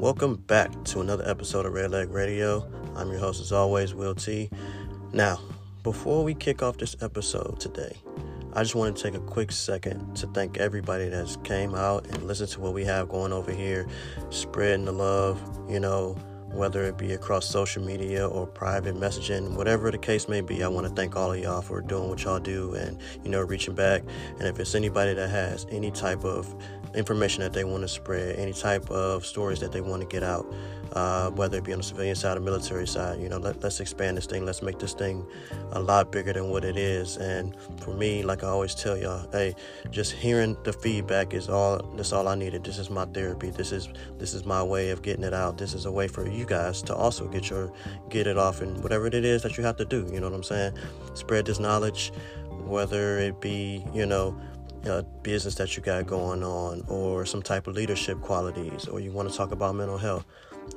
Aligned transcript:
Welcome 0.00 0.36
back 0.36 0.70
to 0.84 1.02
another 1.02 1.28
episode 1.28 1.66
of 1.66 1.74
Red 1.74 1.90
Leg 1.90 2.08
Radio. 2.08 2.66
I'm 2.96 3.10
your 3.10 3.20
host, 3.20 3.38
as 3.42 3.52
always, 3.52 3.92
Will 3.92 4.14
T. 4.14 4.48
Now, 5.12 5.38
before 5.82 6.24
we 6.24 6.32
kick 6.32 6.62
off 6.62 6.78
this 6.78 6.96
episode 7.02 7.60
today, 7.60 7.94
I 8.54 8.62
just 8.62 8.74
want 8.74 8.96
to 8.96 9.02
take 9.02 9.14
a 9.14 9.22
quick 9.22 9.52
second 9.52 10.16
to 10.16 10.26
thank 10.28 10.56
everybody 10.56 11.10
that's 11.10 11.36
came 11.44 11.74
out 11.74 12.06
and 12.06 12.22
listened 12.22 12.48
to 12.52 12.60
what 12.60 12.72
we 12.72 12.82
have 12.86 13.10
going 13.10 13.34
over 13.34 13.52
here, 13.52 13.86
spreading 14.30 14.86
the 14.86 14.92
love, 14.92 15.38
you 15.68 15.78
know, 15.78 16.16
whether 16.46 16.82
it 16.82 16.96
be 16.96 17.12
across 17.12 17.46
social 17.46 17.84
media 17.84 18.26
or 18.26 18.46
private 18.46 18.94
messaging, 18.94 19.54
whatever 19.54 19.90
the 19.90 19.98
case 19.98 20.28
may 20.28 20.40
be. 20.40 20.64
I 20.64 20.68
want 20.68 20.86
to 20.86 20.94
thank 20.94 21.14
all 21.14 21.34
of 21.34 21.38
y'all 21.38 21.60
for 21.60 21.82
doing 21.82 22.08
what 22.08 22.24
y'all 22.24 22.40
do 22.40 22.74
and, 22.74 22.98
you 23.22 23.30
know, 23.30 23.42
reaching 23.42 23.74
back. 23.74 24.02
And 24.38 24.48
if 24.48 24.58
it's 24.58 24.74
anybody 24.74 25.12
that 25.12 25.28
has 25.28 25.66
any 25.70 25.90
type 25.90 26.24
of 26.24 26.54
information 26.94 27.42
that 27.42 27.52
they 27.52 27.64
want 27.64 27.82
to 27.82 27.88
spread, 27.88 28.36
any 28.36 28.52
type 28.52 28.90
of 28.90 29.24
stories 29.24 29.60
that 29.60 29.72
they 29.72 29.80
want 29.80 30.02
to 30.02 30.08
get 30.08 30.22
out, 30.22 30.46
uh, 30.92 31.30
whether 31.30 31.58
it 31.58 31.64
be 31.64 31.72
on 31.72 31.78
the 31.78 31.84
civilian 31.84 32.14
side 32.14 32.36
or 32.36 32.40
military 32.40 32.86
side. 32.86 33.20
You 33.20 33.28
know, 33.28 33.38
let, 33.38 33.64
us 33.64 33.80
expand 33.80 34.16
this 34.16 34.26
thing. 34.26 34.44
Let's 34.44 34.62
make 34.62 34.78
this 34.78 34.92
thing 34.92 35.24
a 35.72 35.80
lot 35.80 36.10
bigger 36.10 36.32
than 36.32 36.50
what 36.50 36.64
it 36.64 36.76
is. 36.76 37.16
And 37.16 37.54
for 37.80 37.94
me, 37.94 38.22
like 38.22 38.42
I 38.42 38.48
always 38.48 38.74
tell 38.74 38.96
y'all, 38.96 39.26
hey, 39.32 39.54
just 39.90 40.12
hearing 40.12 40.56
the 40.64 40.72
feedback 40.72 41.34
is 41.34 41.48
all. 41.48 41.78
That's 41.94 42.12
all 42.12 42.26
I 42.28 42.34
needed. 42.34 42.64
This 42.64 42.78
is 42.78 42.90
my 42.90 43.04
therapy. 43.06 43.50
This 43.50 43.72
is 43.72 43.88
this 44.18 44.34
is 44.34 44.44
my 44.44 44.62
way 44.62 44.90
of 44.90 45.02
getting 45.02 45.24
it 45.24 45.34
out. 45.34 45.58
This 45.58 45.74
is 45.74 45.86
a 45.86 45.92
way 45.92 46.08
for 46.08 46.26
you 46.28 46.44
guys 46.44 46.82
to 46.82 46.94
also 46.94 47.28
get 47.28 47.50
your 47.50 47.72
get 48.08 48.26
it 48.26 48.36
off 48.36 48.60
and 48.60 48.82
whatever 48.82 49.06
it 49.06 49.14
is 49.14 49.42
that 49.42 49.56
you 49.56 49.64
have 49.64 49.76
to 49.76 49.84
do. 49.84 50.08
You 50.12 50.20
know 50.20 50.28
what 50.28 50.36
I'm 50.36 50.42
saying? 50.42 50.72
Spread 51.14 51.46
this 51.46 51.60
knowledge, 51.60 52.12
whether 52.64 53.18
it 53.18 53.40
be 53.40 53.84
you 53.94 54.06
know 54.06 54.38
uh, 54.86 55.02
business 55.22 55.54
that 55.56 55.76
you 55.76 55.82
got 55.82 56.06
going 56.06 56.42
on 56.42 56.84
or 56.88 57.26
some 57.26 57.42
type 57.42 57.66
of 57.66 57.74
leadership 57.74 58.20
qualities 58.20 58.86
or 58.86 59.00
you 59.00 59.12
want 59.12 59.30
to 59.30 59.36
talk 59.36 59.52
about 59.52 59.74
mental 59.74 59.98
health 59.98 60.24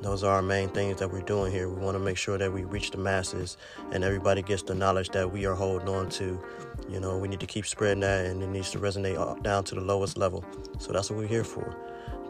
those 0.02 0.24
are 0.24 0.34
our 0.34 0.42
main 0.42 0.68
things 0.68 0.98
that 0.98 1.10
we're 1.10 1.22
doing 1.22 1.52
here. 1.52 1.68
We 1.68 1.80
want 1.80 1.94
to 1.94 1.98
make 1.98 2.16
sure 2.16 2.36
that 2.36 2.52
we 2.52 2.64
reach 2.64 2.90
the 2.90 2.98
masses 2.98 3.56
and 3.92 4.04
everybody 4.04 4.42
gets 4.42 4.62
the 4.62 4.74
knowledge 4.74 5.10
that 5.10 5.30
we 5.30 5.46
are 5.46 5.54
holding 5.54 5.88
on 5.88 6.08
to. 6.10 6.40
You 6.88 7.00
know 7.00 7.16
we 7.16 7.28
need 7.28 7.40
to 7.40 7.46
keep 7.46 7.66
spreading 7.66 8.00
that 8.00 8.26
and 8.26 8.42
it 8.42 8.48
needs 8.48 8.70
to 8.72 8.78
resonate 8.78 9.42
down 9.42 9.64
to 9.64 9.74
the 9.74 9.80
lowest 9.80 10.18
level. 10.18 10.44
So 10.78 10.92
that's 10.92 11.10
what 11.10 11.18
we're 11.18 11.28
here 11.28 11.44
for. 11.44 11.76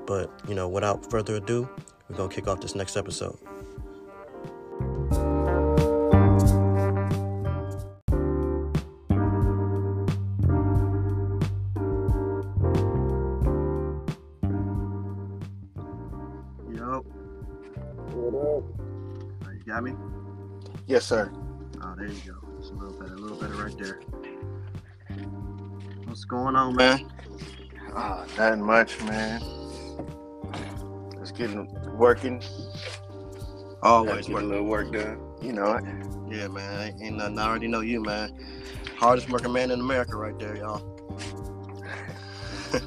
But 0.06 0.30
you 0.48 0.54
know 0.54 0.68
without 0.68 1.10
further 1.10 1.36
ado 1.36 1.68
we're 2.08 2.16
going 2.16 2.28
to 2.28 2.34
kick 2.34 2.46
off 2.46 2.60
this 2.60 2.74
next 2.74 2.96
episode 2.96 3.38
got 19.74 19.82
me? 19.82 19.92
Yes, 20.86 21.04
sir. 21.04 21.32
Oh, 21.82 21.94
there 21.96 22.06
you 22.06 22.20
go. 22.24 22.34
It's 22.60 22.70
a 22.70 22.74
little 22.74 22.92
better, 22.92 23.14
a 23.14 23.18
little 23.18 23.36
better 23.36 23.54
right 23.54 23.76
there. 23.76 24.00
What's 26.04 26.24
going 26.24 26.54
on, 26.54 26.76
man? 26.76 27.10
Ah, 27.92 28.24
nothing 28.38 28.64
much, 28.64 29.02
man. 29.02 29.40
Just 31.18 31.36
getting 31.36 31.68
working. 31.96 32.40
Always 33.82 34.28
get 34.28 34.36
a 34.36 34.46
little 34.46 34.64
work 34.64 34.92
done. 34.92 35.18
You 35.42 35.52
know 35.52 35.72
it. 35.74 35.84
Yeah, 36.30 36.46
man. 36.48 36.96
Ain't 37.02 37.16
nothing. 37.16 37.38
I 37.38 37.48
already 37.48 37.66
know 37.66 37.80
you, 37.80 38.00
man. 38.00 38.30
Hardest 38.96 39.28
working 39.28 39.52
man 39.52 39.72
in 39.72 39.80
America, 39.80 40.16
right 40.16 40.38
there, 40.38 40.56
y'all. 40.56 40.84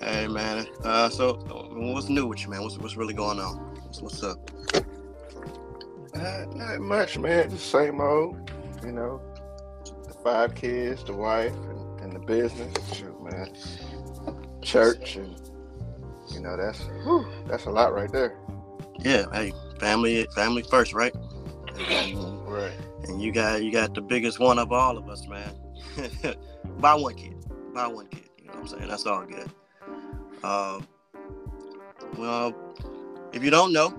hey, 0.00 0.26
man. 0.26 0.66
Uh, 0.82 1.10
so, 1.10 1.34
what's 1.74 2.08
new 2.08 2.26
with 2.26 2.42
you, 2.42 2.48
man? 2.48 2.62
What's 2.62 2.78
what's 2.78 2.96
really 2.96 3.14
going 3.14 3.38
on? 3.38 3.56
What's, 3.84 4.00
what's 4.00 4.22
up? 4.22 4.50
Not, 6.14 6.56
not 6.56 6.80
much, 6.80 7.18
man. 7.18 7.50
Just 7.50 7.70
same 7.70 8.00
old. 8.00 8.50
You 8.84 8.92
know, 8.92 9.20
the 10.06 10.14
five 10.24 10.54
kids, 10.54 11.04
the 11.04 11.12
wife, 11.12 11.52
and, 11.52 12.00
and 12.00 12.12
the 12.12 12.18
business. 12.18 12.76
Shoot, 12.94 13.22
man. 13.22 13.54
Church, 14.60 15.16
and 15.16 15.40
you 16.30 16.40
know 16.40 16.56
that's 16.56 16.80
whew, 17.04 17.26
that's 17.46 17.66
a 17.66 17.70
lot 17.70 17.94
right 17.94 18.10
there. 18.10 18.38
Yeah, 19.00 19.26
hey, 19.32 19.52
family, 19.80 20.26
family 20.34 20.62
first, 20.62 20.92
right? 20.92 21.14
right. 21.76 22.72
And 23.04 23.20
you 23.20 23.32
got 23.32 23.62
you 23.62 23.72
got 23.72 23.94
the 23.94 24.00
biggest 24.00 24.38
one 24.38 24.58
of 24.58 24.70
all 24.72 24.96
of 24.96 25.08
us, 25.08 25.26
man. 25.26 25.50
Buy 26.78 26.94
one 26.94 27.14
kid. 27.14 27.34
Buy 27.74 27.86
one 27.86 28.06
kid. 28.06 28.28
You 28.38 28.46
know 28.46 28.52
what 28.54 28.60
I'm 28.60 28.68
saying? 28.68 28.88
That's 28.88 29.06
all 29.06 29.24
good. 29.24 29.50
Um, 30.44 30.86
well, 32.16 32.54
if 33.32 33.42
you 33.42 33.50
don't 33.50 33.72
know, 33.72 33.90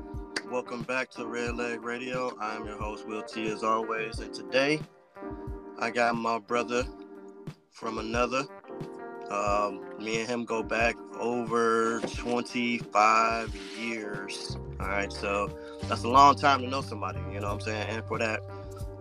welcome 0.50 0.84
back 0.84 1.10
to 1.12 1.26
Red 1.26 1.56
Leg 1.56 1.84
Radio. 1.84 2.36
I'm 2.40 2.66
your 2.66 2.78
host, 2.78 3.08
Will 3.08 3.24
T, 3.24 3.52
as 3.52 3.64
always. 3.64 4.20
And 4.20 4.34
today, 4.34 4.80
I 5.80 5.90
got 5.90 6.16
my 6.16 6.40
brother 6.40 6.86
from 7.72 7.98
another. 7.98 8.44
Um, 9.30 9.84
me 10.00 10.20
and 10.20 10.30
him 10.30 10.46
go 10.46 10.64
back 10.64 10.96
over 11.20 12.02
25 12.02 13.56
years. 13.80 14.58
All 14.80 14.88
right, 14.88 15.12
so 15.12 15.58
that's 15.84 16.04
a 16.04 16.10
long 16.10 16.36
time 16.36 16.62
to 16.62 16.68
know 16.68 16.82
somebody, 16.82 17.20
you 17.32 17.40
know 17.40 17.48
what 17.48 17.54
I'm 17.54 17.62
saying? 17.62 17.88
And 17.90 18.06
for 18.06 18.20
that 18.20 18.42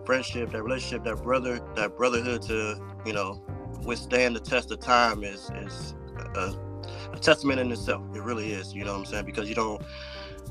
friendship, 0.05 0.51
that 0.51 0.63
relationship, 0.63 1.03
that 1.03 1.23
brother, 1.23 1.59
that 1.75 1.97
brotherhood 1.97 2.41
to, 2.43 2.81
you 3.05 3.13
know, 3.13 3.43
withstand 3.83 4.35
the 4.35 4.39
test 4.39 4.71
of 4.71 4.79
time 4.79 5.23
is 5.23 5.49
is 5.55 5.93
a, 6.35 6.53
a 7.11 7.19
testament 7.19 7.59
in 7.59 7.71
itself. 7.71 8.03
It 8.15 8.21
really 8.21 8.51
is, 8.53 8.73
you 8.73 8.85
know 8.85 8.93
what 8.93 8.99
I'm 8.99 9.05
saying? 9.05 9.25
Because 9.25 9.49
you 9.49 9.55
don't 9.55 9.81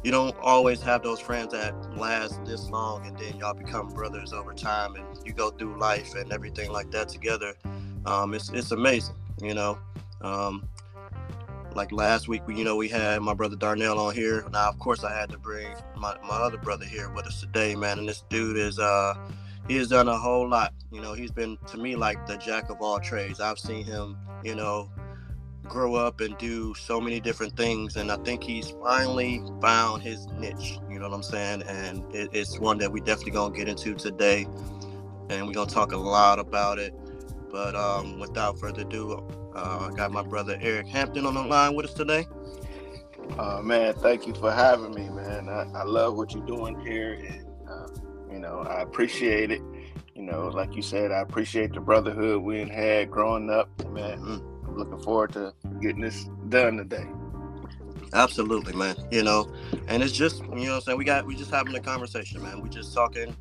you 0.02 0.10
don't 0.10 0.36
always 0.40 0.82
have 0.82 1.02
those 1.02 1.20
friends 1.20 1.52
that 1.52 1.74
last 1.96 2.44
this 2.44 2.68
long 2.70 3.06
and 3.06 3.16
then 3.18 3.36
y'all 3.36 3.54
become 3.54 3.88
brothers 3.88 4.32
over 4.32 4.52
time 4.52 4.96
and 4.96 5.06
you 5.24 5.32
go 5.32 5.50
through 5.50 5.78
life 5.78 6.14
and 6.14 6.32
everything 6.32 6.70
like 6.70 6.90
that 6.90 7.08
together. 7.08 7.54
Um, 8.04 8.34
it's, 8.34 8.50
it's 8.50 8.72
amazing 8.72 9.14
you 9.42 9.54
know? 9.54 9.78
Um, 10.20 10.68
like 11.74 11.90
last 11.90 12.28
week 12.28 12.46
we 12.46 12.54
you 12.54 12.64
know 12.64 12.76
we 12.76 12.86
had 12.86 13.22
my 13.22 13.32
brother 13.32 13.56
darnell 13.56 13.98
on 13.98 14.14
here. 14.14 14.44
Now 14.52 14.68
of 14.68 14.78
course 14.78 15.04
i 15.04 15.12
had 15.12 15.30
to 15.30 15.38
bring 15.38 15.74
my, 15.96 16.14
my 16.22 16.36
other 16.36 16.58
brother 16.58 16.84
here 16.84 17.10
with 17.10 17.26
us 17.26 17.40
today 17.40 17.74
man 17.74 17.98
and 17.98 18.06
this 18.06 18.24
dude 18.28 18.58
is 18.58 18.78
uh 18.78 19.14
he 19.68 19.76
has 19.76 19.88
done 19.88 20.08
a 20.08 20.16
whole 20.16 20.46
lot. 20.48 20.74
You 20.90 21.00
know 21.00 21.14
he's 21.14 21.30
been 21.30 21.56
to 21.68 21.78
me 21.78 21.96
like 21.96 22.26
the 22.26 22.36
jack 22.36 22.68
of 22.68 22.82
all 22.82 23.00
trades. 23.00 23.40
I've 23.40 23.58
seen 23.58 23.84
him 23.84 24.18
you 24.44 24.54
know 24.54 24.90
grow 25.72 25.94
up 25.94 26.20
and 26.20 26.36
do 26.36 26.74
so 26.74 27.00
many 27.00 27.18
different 27.18 27.56
things 27.56 27.96
and 27.96 28.12
i 28.12 28.16
think 28.18 28.44
he's 28.44 28.74
finally 28.82 29.42
found 29.62 30.02
his 30.02 30.26
niche 30.38 30.78
you 30.90 30.98
know 30.98 31.08
what 31.08 31.14
i'm 31.14 31.22
saying? 31.22 31.62
And 31.62 32.04
it, 32.14 32.28
it's 32.34 32.58
one 32.58 32.76
that 32.78 32.92
we 32.92 33.00
definitely 33.00 33.32
gonna 33.32 33.56
get 33.56 33.68
into 33.68 33.94
today 33.94 34.46
and 35.30 35.46
we're 35.46 35.54
gonna 35.54 35.70
talk 35.70 35.92
a 35.92 35.96
lot 35.96 36.38
about 36.38 36.78
it. 36.78 36.92
But 37.50 37.74
um, 37.74 38.18
without 38.18 38.58
further 38.58 38.82
ado 38.82 39.26
uh, 39.54 39.88
i 39.90 39.96
got 39.96 40.12
my 40.12 40.22
brother 40.22 40.58
eric 40.60 40.88
hampton 40.88 41.24
on 41.24 41.34
the 41.34 41.42
line 41.42 41.74
with 41.74 41.86
us 41.86 41.94
today. 41.94 42.26
Uh, 43.38 43.62
man 43.62 43.94
thank 43.94 44.26
you 44.26 44.34
for 44.34 44.52
having 44.52 44.94
me 44.94 45.08
man. 45.08 45.48
I, 45.48 45.66
I 45.74 45.84
love 45.84 46.16
what 46.16 46.34
you're 46.34 46.44
doing 46.44 46.78
here 46.80 47.14
and 47.14 47.46
uh, 47.66 47.88
you 48.30 48.38
know 48.38 48.58
i 48.68 48.82
appreciate 48.82 49.50
it. 49.50 49.62
You 50.14 50.22
know 50.22 50.48
like 50.48 50.76
you 50.76 50.82
said 50.82 51.12
i 51.12 51.20
appreciate 51.20 51.72
the 51.72 51.80
brotherhood 51.80 52.42
we 52.42 52.68
had 52.68 53.10
growing 53.10 53.48
up 53.48 53.70
man. 53.88 54.18
Mm-hmm 54.18 54.51
looking 54.76 55.00
forward 55.00 55.32
to 55.32 55.52
getting 55.80 56.00
this 56.00 56.24
done 56.48 56.76
today. 56.76 57.06
Absolutely, 58.14 58.74
man. 58.74 58.94
You 59.10 59.22
know, 59.22 59.50
and 59.88 60.02
it's 60.02 60.12
just 60.12 60.40
you 60.44 60.66
know 60.66 60.76
I'm 60.76 60.80
saying 60.82 60.98
we 60.98 61.04
got 61.04 61.26
we 61.26 61.34
just 61.34 61.50
having 61.50 61.74
a 61.74 61.80
conversation, 61.80 62.42
man. 62.42 62.60
We 62.60 62.68
just 62.68 62.92
talking, 62.94 63.34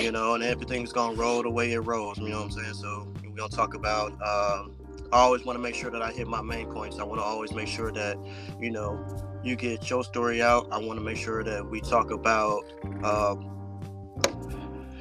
you 0.00 0.12
know, 0.12 0.34
and 0.34 0.44
everything's 0.44 0.92
gonna 0.92 1.16
roll 1.16 1.42
the 1.42 1.50
way 1.50 1.72
it 1.72 1.80
rolls. 1.80 2.18
You 2.18 2.28
know 2.28 2.42
what 2.42 2.52
I'm 2.56 2.62
saying? 2.62 2.74
So 2.74 3.08
we're 3.24 3.30
gonna 3.30 3.48
talk 3.48 3.74
about. 3.74 4.12
Um, 4.12 4.74
I 5.10 5.20
always 5.20 5.44
want 5.44 5.58
to 5.58 5.62
make 5.62 5.74
sure 5.74 5.90
that 5.90 6.02
I 6.02 6.12
hit 6.12 6.28
my 6.28 6.42
main 6.42 6.70
points. 6.70 6.98
I 6.98 7.04
want 7.04 7.20
to 7.20 7.24
always 7.24 7.52
make 7.52 7.66
sure 7.66 7.90
that 7.92 8.18
you 8.60 8.70
know 8.70 9.04
you 9.42 9.56
get 9.56 9.88
your 9.90 10.04
story 10.04 10.42
out. 10.42 10.68
I 10.70 10.78
want 10.78 10.98
to 10.98 11.04
make 11.04 11.16
sure 11.16 11.42
that 11.42 11.68
we 11.68 11.80
talk 11.80 12.10
about. 12.10 12.64
Um, 13.02 13.54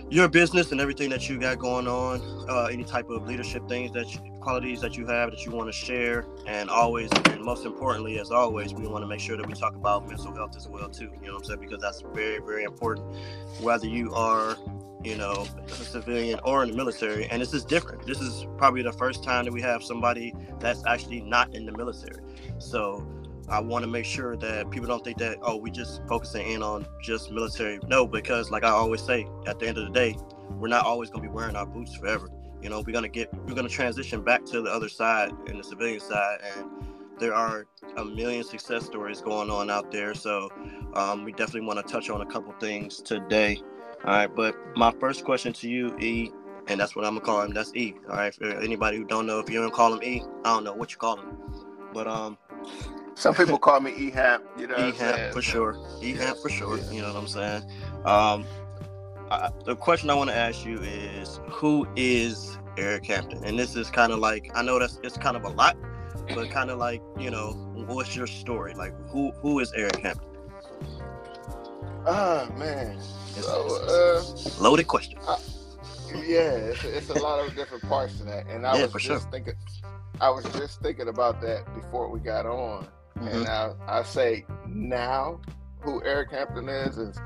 your 0.10 0.30
business 0.30 0.72
and 0.72 0.80
everything 0.80 1.10
that 1.10 1.28
you 1.28 1.38
got 1.38 1.60
going 1.60 1.86
on, 1.86 2.22
uh, 2.50 2.66
any 2.66 2.86
type 2.86 3.10
of 3.10 3.28
leadership 3.28 3.68
things 3.68 3.92
that 3.92 4.14
you, 4.14 4.22
qualities 4.48 4.80
that 4.80 4.96
you 4.96 5.06
have 5.06 5.30
that 5.30 5.46
you 5.46 5.52
want 5.52 5.68
to 5.68 5.74
share, 5.74 6.26
and 6.46 6.70
always, 6.70 7.12
and 7.26 7.44
most 7.44 7.66
importantly, 7.66 8.18
as 8.18 8.32
always, 8.32 8.74
we 8.74 8.88
want 8.88 9.04
to 9.04 9.06
make 9.06 9.20
sure 9.20 9.36
that 9.36 9.46
we 9.46 9.54
talk 9.54 9.76
about 9.76 10.08
mental 10.08 10.34
health 10.34 10.56
as 10.56 10.70
well 10.70 10.88
too. 10.88 11.12
You 11.22 11.28
know 11.28 11.34
what 11.34 11.40
I'm 11.40 11.44
saying? 11.44 11.60
Because 11.60 11.82
that's 11.82 12.00
very, 12.14 12.40
very 12.40 12.64
important. 12.64 13.14
Whether 13.60 13.88
you 13.88 14.14
are, 14.14 14.56
you 15.04 15.18
know, 15.18 15.46
a 15.68 15.70
civilian 15.70 16.40
or 16.46 16.64
in 16.64 16.72
the 16.72 16.78
military, 16.78 17.26
and 17.26 17.42
this 17.42 17.54
is 17.54 17.66
different. 17.66 18.08
This 18.08 18.22
is 18.22 18.48
probably 18.58 18.84
the 18.84 18.94
first 18.94 19.22
time 19.22 19.44
that 19.44 19.52
we 19.52 19.62
have 19.64 19.84
somebody 19.84 20.34
that's 20.62 20.82
actually 20.86 21.20
not 21.20 21.54
in 21.54 21.66
the 21.66 21.74
military. 21.74 22.24
So 22.58 23.06
I 23.50 23.60
want 23.60 23.84
to 23.84 23.92
make 23.92 24.06
sure 24.06 24.38
that 24.38 24.72
people 24.72 24.88
don't 24.88 25.04
think 25.04 25.18
that 25.18 25.40
oh 25.42 25.58
we 25.58 25.72
just 25.72 26.02
focusing 26.08 26.50
in 26.50 26.64
on 26.64 26.88
just 27.04 27.32
military. 27.32 27.82
No, 27.90 28.08
because 28.08 28.50
like 28.50 28.64
I 28.64 28.70
always 28.70 29.02
say, 29.02 29.28
at 29.46 29.60
the 29.60 29.68
end 29.68 29.78
of 29.78 29.84
the 29.84 29.92
day, 29.92 30.16
we're 30.52 30.70
not 30.70 30.86
always 30.86 31.10
going 31.10 31.22
to 31.22 31.30
be 31.30 31.36
wearing 31.36 31.58
our 31.58 31.66
boots 31.66 31.94
forever. 31.98 32.30
You 32.62 32.70
know, 32.70 32.82
we're 32.86 32.94
gonna 32.94 33.08
get 33.08 33.34
we're 33.46 33.56
gonna 33.56 33.70
transition 33.70 34.22
back 34.24 34.46
to 34.46 34.62
the 34.62 34.70
other 34.70 34.90
side 34.90 35.32
and 35.48 35.60
the 35.60 35.64
civilian 35.64 36.00
side, 36.00 36.40
and 36.58 36.70
there 37.20 37.34
are 37.34 37.66
a 37.98 38.06
million 38.06 38.44
success 38.44 38.86
stories 38.86 39.22
going 39.22 39.50
on 39.50 39.70
out 39.70 39.92
there. 39.92 40.14
So 40.14 40.50
um, 40.94 41.24
we 41.24 41.32
definitely 41.32 41.68
want 41.68 41.86
to 41.86 41.92
touch 41.92 42.10
on 42.10 42.22
a 42.22 42.26
couple 42.26 42.54
things 42.60 43.02
today. 43.02 43.62
All 44.06 44.14
right, 44.14 44.34
but 44.34 44.56
my 44.76 44.92
first 45.00 45.26
question 45.26 45.54
to 45.54 45.70
you, 45.70 45.98
E, 46.00 46.32
and 46.68 46.80
that's 46.80 46.96
what 46.96 47.06
I'm 47.06 47.16
gonna 47.16 47.26
call 47.26 47.42
him. 47.42 47.54
That's 47.54 47.74
E. 47.76 47.96
All 48.10 48.16
right. 48.16 48.34
For 48.34 48.46
anybody 48.60 48.98
who 48.98 49.06
don't 49.06 49.26
know, 49.26 49.40
if 49.40 49.50
you 49.50 49.60
don't 49.60 49.74
call 49.74 49.94
him 49.94 50.04
E, 50.04 50.24
I 50.44 50.54
don't 50.54 50.64
know 50.64 50.74
what 50.74 50.92
you 50.92 50.98
call 50.98 51.18
him, 51.18 51.38
but 51.94 52.08
um. 52.08 52.38
Some 53.16 53.34
people 53.34 53.58
call 53.58 53.80
me 53.80 54.12
EHamp, 54.12 54.42
you 54.60 54.68
know. 54.68 54.76
EHamp 54.76 55.34
for 55.34 55.42
sure. 55.42 55.74
EHamp 56.02 56.40
for 56.40 56.50
sure. 56.50 56.78
You 56.92 57.02
know 57.02 57.14
what 57.14 57.24
I'm 57.24 57.28
saying? 57.28 57.64
Um, 58.06 58.46
I, 59.30 59.52
the 59.66 59.76
question 59.76 60.10
I 60.10 60.14
want 60.14 60.30
to 60.30 60.36
ask 60.36 60.66
you 60.66 60.80
is, 60.82 61.40
who 61.50 61.88
is 61.96 62.58
Eric 62.78 63.06
Hampton? 63.06 63.44
And 63.44 63.60
this 63.60 63.76
is 63.76 63.90
kind 63.90 64.12
of 64.12 64.20
like 64.20 64.52
I 64.56 64.62
know 64.62 64.80
that's 64.80 65.00
it's 65.04 65.18
kind 65.18 65.36
of 65.36 65.44
a 65.44 65.50
lot, 65.50 65.78
but 66.34 66.50
kind 66.50 66.70
of 66.70 66.78
like 66.78 67.02
you 67.20 67.30
know, 67.30 67.52
what's 67.88 68.16
your 68.16 68.28
story? 68.28 68.74
Like, 68.74 68.94
who 69.10 69.32
who 69.42 69.60
is 69.60 69.72
Eric 69.74 69.98
Hampton? 69.98 70.28
Ah 72.06 72.48
man, 72.58 73.02
so, 73.02 73.68
uh, 73.86 74.24
loaded 74.62 74.88
question. 74.88 75.20
I, 75.28 75.38
yeah, 76.16 76.52
it's 76.52 76.84
a, 76.86 76.98
it's 76.98 77.10
a 77.10 77.20
lot 77.22 77.46
of 77.46 77.54
different 77.54 77.84
parts 77.84 78.18
to 78.20 78.24
that, 78.26 78.48
and 78.48 78.66
I 78.66 78.78
yeah, 78.78 78.84
was 78.84 78.94
just 78.94 79.04
sure. 79.04 79.20
thinking, 79.20 79.56
I 80.22 80.30
was 80.30 80.46
just 80.54 80.82
thinking 80.82 81.10
about 81.10 81.42
that 81.42 81.66
before 81.76 82.10
we 82.10 82.22
got 82.22 82.46
on, 82.46 82.88
mm-hmm. 83.18 83.28
and 83.28 83.48
I 83.48 83.74
I 83.88 84.04
say 84.04 84.46
now 84.66 85.42
who 85.82 86.02
Eric 86.06 86.32
Hampton 86.32 86.70
is 86.70 86.98
is 86.98 87.18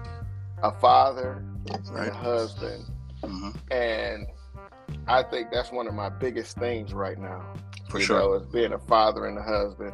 a 0.63 0.71
father 0.71 1.43
right. 1.89 2.07
and 2.07 2.15
husband, 2.15 2.85
mm-hmm. 3.21 3.49
and 3.71 4.27
I 5.07 5.23
think 5.23 5.51
that's 5.51 5.71
one 5.71 5.87
of 5.87 5.93
my 5.93 6.09
biggest 6.09 6.57
things 6.57 6.93
right 6.93 7.17
now. 7.17 7.53
For 7.89 7.99
you 7.99 8.05
sure, 8.05 8.19
know, 8.19 8.33
is 8.33 8.45
being 8.47 8.73
a 8.73 8.79
father 8.79 9.25
and 9.25 9.37
a 9.37 9.43
husband, 9.43 9.93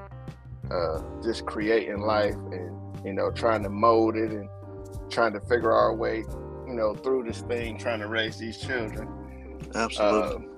uh, 0.72 1.02
just 1.24 1.46
creating 1.46 2.02
life 2.02 2.36
and 2.52 3.06
you 3.06 3.14
know 3.14 3.32
trying 3.32 3.64
to 3.64 3.70
mold 3.70 4.16
it 4.16 4.32
and 4.32 4.50
trying 5.10 5.34
to 5.34 5.40
figure 5.42 5.72
our 5.72 5.96
way, 5.96 6.18
you 6.68 6.74
know, 6.74 6.94
through 6.94 7.24
this 7.24 7.42
thing, 7.42 7.78
trying 7.78 8.00
to 8.00 8.08
raise 8.08 8.38
these 8.38 8.58
children. 8.58 9.08
Absolutely. 9.76 10.46
Uh, 10.46 10.57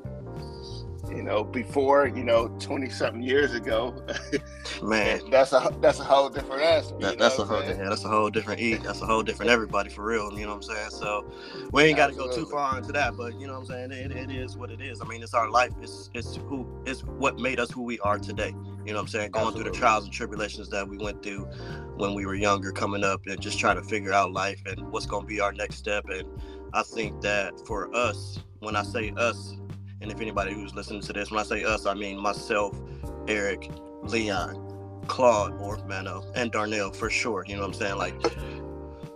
you 1.09 1.23
know, 1.23 1.43
before, 1.43 2.07
you 2.07 2.23
know, 2.23 2.47
twenty 2.59 2.89
something 2.89 3.21
years 3.21 3.53
ago, 3.53 3.95
man, 4.83 5.21
that's 5.29 5.53
a 5.53 5.75
that's 5.81 5.99
a 5.99 6.03
whole 6.03 6.29
different 6.29 6.61
answer. 6.61 6.97
That, 6.99 7.17
that's 7.17 7.39
a 7.39 7.45
whole 7.45 7.63
yeah, 7.63 7.73
that's 7.89 8.05
a 8.05 8.07
whole 8.07 8.29
different 8.29 8.61
eat. 8.61 8.83
That's 8.83 9.01
a 9.01 9.05
whole 9.05 9.23
different 9.23 9.51
everybody 9.51 9.89
for 9.89 10.03
real. 10.03 10.31
You 10.33 10.45
know 10.45 10.55
what 10.55 10.69
I'm 10.69 10.75
saying? 10.75 10.89
So 10.91 11.25
we 11.71 11.83
ain't 11.83 11.97
got 11.97 12.11
to 12.11 12.15
go 12.15 12.31
too 12.31 12.45
far 12.45 12.77
into 12.77 12.91
that, 12.93 13.17
but 13.17 13.39
you 13.39 13.47
know 13.47 13.53
what 13.53 13.69
I'm 13.71 13.89
saying? 13.89 13.91
It, 13.91 14.11
it 14.11 14.31
is 14.31 14.57
what 14.57 14.71
it 14.71 14.81
is. 14.81 15.01
I 15.01 15.05
mean, 15.05 15.23
it's 15.23 15.33
our 15.33 15.49
life. 15.49 15.73
It's 15.81 16.09
it's 16.13 16.35
who 16.35 16.67
it's 16.85 17.01
what 17.03 17.39
made 17.39 17.59
us 17.59 17.71
who 17.71 17.83
we 17.83 17.99
are 17.99 18.19
today. 18.19 18.49
You 18.85 18.93
know 18.93 18.99
what 18.99 19.01
I'm 19.01 19.07
saying? 19.07 19.31
Going 19.31 19.47
Absolutely. 19.47 19.63
through 19.63 19.71
the 19.73 19.77
trials 19.77 20.03
and 20.05 20.13
tribulations 20.13 20.69
that 20.69 20.87
we 20.87 20.97
went 20.97 21.21
through 21.21 21.45
when 21.97 22.13
we 22.13 22.25
were 22.25 22.35
younger, 22.35 22.71
coming 22.71 23.03
up, 23.03 23.21
and 23.27 23.39
just 23.39 23.59
trying 23.59 23.75
to 23.75 23.83
figure 23.83 24.13
out 24.13 24.31
life 24.31 24.61
and 24.65 24.89
what's 24.91 25.05
going 25.05 25.23
to 25.23 25.27
be 25.27 25.41
our 25.41 25.51
next 25.51 25.75
step. 25.75 26.05
And 26.09 26.27
I 26.73 26.83
think 26.83 27.21
that 27.21 27.65
for 27.65 27.93
us, 27.95 28.39
when 28.59 28.75
I 28.75 28.83
say 28.83 29.11
us, 29.17 29.55
and 30.01 30.11
if 30.11 30.21
anybody 30.21 30.53
who's 30.53 30.73
listening 30.73 31.01
to 31.01 31.13
this, 31.13 31.31
when 31.31 31.39
I 31.39 31.43
say 31.43 31.63
us, 31.63 31.85
I 31.85 31.93
mean 31.93 32.19
myself, 32.19 32.77
Eric, 33.27 33.69
Leon, 34.03 35.03
Claude, 35.07 35.59
or 35.59 35.77
Mano, 35.87 36.23
and 36.35 36.51
Darnell 36.51 36.91
for 36.91 37.09
sure. 37.09 37.43
You 37.47 37.55
know 37.55 37.61
what 37.61 37.67
I'm 37.67 37.73
saying? 37.73 37.97
Like, 37.97 38.21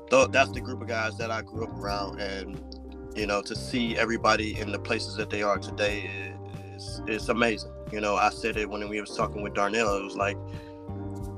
th- 0.09 0.29
that's 0.31 0.51
the 0.51 0.61
group 0.61 0.81
of 0.81 0.87
guys 0.87 1.17
that 1.17 1.31
I 1.31 1.41
grew 1.41 1.63
up 1.65 1.73
around. 1.77 2.19
And, 2.19 2.61
you 3.15 3.27
know, 3.27 3.41
to 3.43 3.55
see 3.55 3.97
everybody 3.97 4.59
in 4.59 4.71
the 4.71 4.79
places 4.79 5.15
that 5.15 5.29
they 5.29 5.41
are 5.41 5.57
today 5.57 6.33
is, 6.75 7.01
is 7.07 7.29
amazing. 7.29 7.71
You 7.91 8.01
know, 8.01 8.15
I 8.15 8.29
said 8.29 8.57
it 8.57 8.69
when 8.69 8.87
we 8.89 8.99
was 8.99 9.15
talking 9.15 9.41
with 9.41 9.53
Darnell. 9.53 9.97
It 9.97 10.03
was 10.03 10.15
like, 10.15 10.37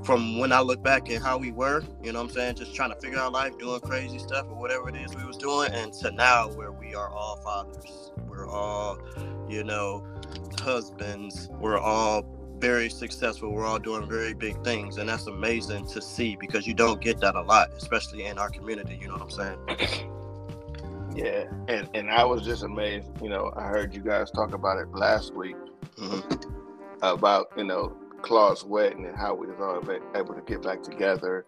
from 0.06 0.38
when 0.38 0.52
I 0.52 0.62
look 0.62 0.84
back 0.84 1.10
at 1.10 1.22
how 1.22 1.38
we 1.38 1.52
were, 1.52 1.84
you 2.04 2.12
know 2.12 2.22
what 2.22 2.30
I'm 2.30 2.36
saying, 2.36 2.56
just 2.56 2.76
trying 2.76 2.92
to 2.92 2.96
figure 2.96 3.18
out 3.18 3.34
life, 3.34 3.58
doing 3.58 3.80
crazy 3.82 4.20
stuff 4.20 4.46
or 4.48 4.56
whatever 4.56 4.88
it 4.90 4.96
is 4.96 5.16
we 5.16 5.26
was 5.26 5.38
doing, 5.38 5.72
and 5.74 5.92
to 5.94 6.12
now 6.12 6.50
where 6.50 6.72
we 6.72 6.94
are 6.94 7.10
all 7.10 7.38
fathers. 7.38 8.12
We're 8.28 8.48
all, 8.48 9.00
you 9.50 9.64
know, 9.64 10.06
husbands. 10.62 11.50
We're 11.60 11.80
all 11.80 12.24
very 12.60 12.90
successful. 12.90 13.52
We're 13.52 13.66
all 13.66 13.80
doing 13.80 14.08
very 14.08 14.34
big 14.34 14.64
things. 14.64 14.98
And 14.98 15.10
that's 15.10 15.28
amazing 15.28 15.88
to 15.88 16.02
see 16.02 16.38
because 16.40 16.68
you 16.68 16.74
don't 16.74 17.02
get 17.02 17.20
that 17.22 17.36
a 17.36 17.42
lot, 17.42 17.72
especially 17.76 18.26
in 18.26 18.38
our 18.38 18.50
community, 18.50 18.98
you 19.02 19.08
know 19.08 19.14
what 19.14 19.24
I'm 19.24 19.30
saying? 19.30 20.12
Yeah, 21.16 21.46
and 21.70 21.88
and 21.94 22.12
I 22.12 22.26
was 22.26 22.42
just 22.42 22.64
amazed. 22.64 23.08
You 23.22 23.30
know, 23.30 23.54
I 23.56 23.68
heard 23.68 23.96
you 23.96 24.02
guys 24.02 24.30
talk 24.32 24.54
about 24.54 24.80
it 24.80 24.92
last 24.92 25.34
week 25.34 25.56
mm-hmm. 25.96 26.50
about 27.02 27.54
you 27.56 27.64
know 27.64 27.96
Claude's 28.26 28.64
wedding 28.64 29.06
and 29.06 29.16
how 29.16 29.36
we 29.36 29.46
was 29.46 29.60
all 29.60 29.78
able 30.16 30.34
to 30.34 30.42
get 30.42 30.64
back 30.64 30.82
together 30.82 31.46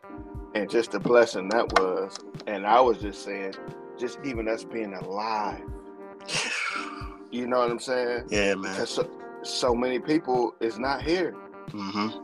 and 0.53 0.69
just 0.69 0.91
the 0.91 0.99
blessing 0.99 1.49
that 1.49 1.67
was. 1.79 2.19
And 2.45 2.67
I 2.67 2.79
was 2.79 2.99
just 2.99 3.23
saying, 3.23 3.55
just 3.97 4.19
even 4.23 4.47
us 4.47 4.63
being 4.63 4.93
alive. 4.93 5.63
You 7.29 7.45
know 7.45 7.59
what 7.59 7.69
I'm 7.69 7.79
saying? 7.79 8.23
Yeah, 8.29 8.55
man. 8.55 8.71
Because 8.71 8.89
so, 8.89 9.11
so 9.43 9.75
many 9.75 9.99
people 9.99 10.55
is 10.61 10.79
not 10.79 11.01
here. 11.01 11.35
Mm-hmm. 11.71 12.17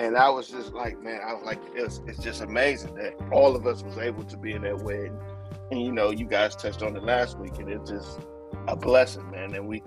And 0.00 0.18
I 0.18 0.28
was 0.28 0.48
just 0.48 0.74
like, 0.74 1.02
man, 1.02 1.22
I 1.26 1.32
was 1.32 1.44
like, 1.46 1.60
it's, 1.74 2.02
it's 2.06 2.18
just 2.18 2.42
amazing 2.42 2.94
that 2.96 3.14
all 3.32 3.56
of 3.56 3.66
us 3.66 3.82
was 3.82 3.96
able 3.96 4.22
to 4.24 4.36
be 4.36 4.52
in 4.52 4.60
that 4.62 4.82
wedding. 4.82 5.18
And 5.70 5.80
you 5.80 5.92
know, 5.92 6.10
you 6.10 6.26
guys 6.26 6.54
touched 6.56 6.82
on 6.82 6.94
it 6.94 7.02
last 7.02 7.38
week, 7.38 7.56
and 7.56 7.70
it's 7.70 7.88
just 7.88 8.20
a 8.68 8.76
blessing, 8.76 9.30
man. 9.30 9.54
And 9.54 9.66
we 9.66 9.82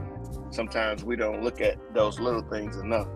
sometimes 0.50 1.04
we 1.04 1.16
don't 1.16 1.44
look 1.44 1.62
at 1.62 1.78
those 1.94 2.20
little 2.20 2.42
things 2.42 2.78
enough. 2.78 3.08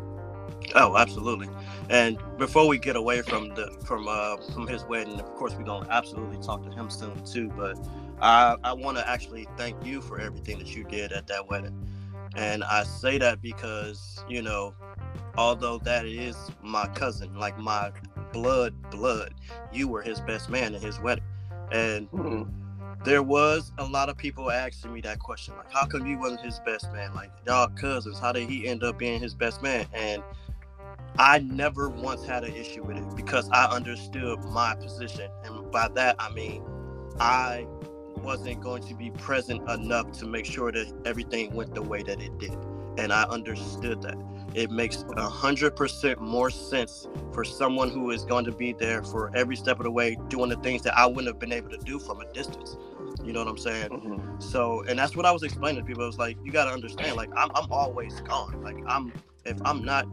Oh, 0.75 0.97
absolutely. 0.97 1.49
And 1.89 2.17
before 2.37 2.67
we 2.67 2.77
get 2.77 2.95
away 2.95 3.21
from 3.21 3.49
the 3.49 3.71
from 3.85 4.07
uh 4.07 4.37
from 4.53 4.67
his 4.67 4.83
wedding, 4.85 5.19
of 5.19 5.25
course 5.35 5.53
we're 5.53 5.63
gonna 5.63 5.89
absolutely 5.89 6.37
talk 6.37 6.63
to 6.63 6.71
him 6.71 6.89
soon 6.89 7.23
too. 7.25 7.49
But 7.49 7.77
I 8.21 8.55
I 8.63 8.73
want 8.73 8.97
to 8.97 9.07
actually 9.07 9.47
thank 9.57 9.83
you 9.85 10.01
for 10.01 10.19
everything 10.19 10.59
that 10.59 10.75
you 10.75 10.83
did 10.83 11.11
at 11.11 11.27
that 11.27 11.49
wedding. 11.49 11.75
And 12.35 12.63
I 12.63 12.83
say 12.83 13.17
that 13.17 13.41
because 13.41 14.23
you 14.29 14.41
know, 14.41 14.73
although 15.37 15.79
that 15.79 16.05
is 16.05 16.37
my 16.61 16.87
cousin, 16.87 17.37
like 17.37 17.57
my 17.57 17.91
blood 18.31 18.73
blood, 18.89 19.33
you 19.73 19.87
were 19.87 20.01
his 20.01 20.21
best 20.21 20.49
man 20.49 20.75
at 20.75 20.81
his 20.81 20.99
wedding, 20.99 21.25
and. 21.71 22.09
Mm-hmm 22.11 22.57
there 23.03 23.23
was 23.23 23.71
a 23.79 23.83
lot 23.83 24.09
of 24.09 24.17
people 24.17 24.51
asking 24.51 24.93
me 24.93 25.01
that 25.01 25.17
question 25.19 25.55
like 25.57 25.71
how 25.71 25.85
come 25.85 26.05
you 26.05 26.19
wasn't 26.19 26.39
his 26.41 26.59
best 26.59 26.91
man 26.93 27.13
like 27.15 27.31
y'all 27.47 27.67
cousins 27.69 28.19
how 28.19 28.31
did 28.31 28.47
he 28.47 28.67
end 28.67 28.83
up 28.83 28.97
being 28.97 29.19
his 29.19 29.33
best 29.33 29.61
man 29.61 29.85
and 29.93 30.21
i 31.17 31.39
never 31.39 31.89
once 31.89 32.25
had 32.25 32.43
an 32.43 32.53
issue 32.53 32.83
with 32.83 32.97
it 32.97 33.15
because 33.15 33.49
i 33.51 33.65
understood 33.65 34.39
my 34.45 34.75
position 34.75 35.29
and 35.43 35.71
by 35.71 35.87
that 35.89 36.15
i 36.19 36.31
mean 36.31 36.63
i 37.19 37.65
wasn't 38.17 38.59
going 38.61 38.81
to 38.83 38.93
be 38.93 39.09
present 39.11 39.67
enough 39.69 40.11
to 40.11 40.25
make 40.25 40.45
sure 40.45 40.71
that 40.71 40.91
everything 41.05 41.53
went 41.53 41.73
the 41.73 41.81
way 41.81 42.03
that 42.03 42.21
it 42.21 42.37
did 42.39 42.55
and 42.97 43.11
i 43.11 43.23
understood 43.23 44.01
that 44.01 44.15
it 44.53 44.69
makes 44.69 45.05
a 45.15 45.29
hundred 45.29 45.75
percent 45.75 46.19
more 46.19 46.49
sense 46.49 47.07
for 47.33 47.45
someone 47.45 47.89
who 47.89 48.11
is 48.11 48.25
going 48.25 48.43
to 48.43 48.51
be 48.51 48.73
there 48.73 49.01
for 49.01 49.31
every 49.35 49.55
step 49.55 49.79
of 49.79 49.83
the 49.83 49.91
way 49.91 50.17
doing 50.27 50.49
the 50.49 50.57
things 50.57 50.81
that 50.81 50.97
i 50.97 51.05
wouldn't 51.05 51.27
have 51.27 51.39
been 51.39 51.53
able 51.53 51.69
to 51.69 51.77
do 51.77 51.97
from 51.99 52.19
a 52.21 52.33
distance 52.33 52.77
you 53.23 53.33
know 53.33 53.39
what 53.39 53.47
I'm 53.49 53.57
saying? 53.57 53.89
Mm-hmm. 53.89 54.39
So, 54.39 54.83
and 54.87 54.97
that's 54.97 55.15
what 55.15 55.25
I 55.25 55.31
was 55.31 55.43
explaining 55.43 55.81
to 55.81 55.85
people. 55.85 56.07
It's 56.07 56.17
like 56.17 56.37
you 56.43 56.51
got 56.51 56.65
to 56.65 56.71
understand. 56.71 57.15
Like 57.15 57.29
I'm, 57.35 57.51
I'm 57.55 57.71
always 57.71 58.19
gone. 58.21 58.61
Like 58.63 58.77
I'm, 58.87 59.13
if 59.45 59.59
I'm 59.63 59.83
not 59.83 60.07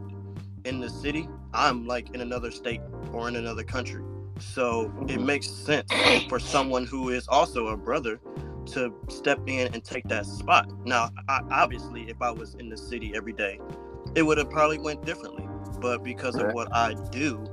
in 0.65 0.79
the 0.79 0.89
city, 0.89 1.27
I'm 1.53 1.85
like 1.87 2.13
in 2.13 2.21
another 2.21 2.51
state 2.51 2.81
or 3.13 3.27
in 3.27 3.35
another 3.35 3.63
country. 3.63 4.03
So 4.39 4.85
mm-hmm. 4.85 5.09
it 5.09 5.21
makes 5.21 5.49
sense 5.49 5.91
for 6.27 6.39
someone 6.39 6.85
who 6.85 7.09
is 7.09 7.27
also 7.27 7.67
a 7.67 7.77
brother 7.77 8.19
to 8.67 8.93
step 9.09 9.39
in 9.47 9.73
and 9.73 9.83
take 9.83 10.07
that 10.09 10.25
spot. 10.25 10.69
Now, 10.85 11.09
I, 11.27 11.41
obviously, 11.51 12.09
if 12.09 12.21
I 12.21 12.31
was 12.31 12.55
in 12.55 12.69
the 12.69 12.77
city 12.77 13.13
every 13.15 13.33
day, 13.33 13.59
it 14.15 14.23
would 14.23 14.37
have 14.37 14.49
probably 14.49 14.79
went 14.79 15.05
differently. 15.05 15.47
But 15.79 16.03
because 16.03 16.35
of 16.35 16.53
what 16.53 16.73
I 16.73 16.93
do, 17.11 17.45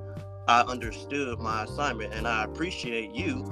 I 0.48 0.60
understood 0.62 1.38
my 1.38 1.64
assignment, 1.64 2.12
and 2.12 2.26
I 2.26 2.44
appreciate 2.44 3.14
you 3.14 3.50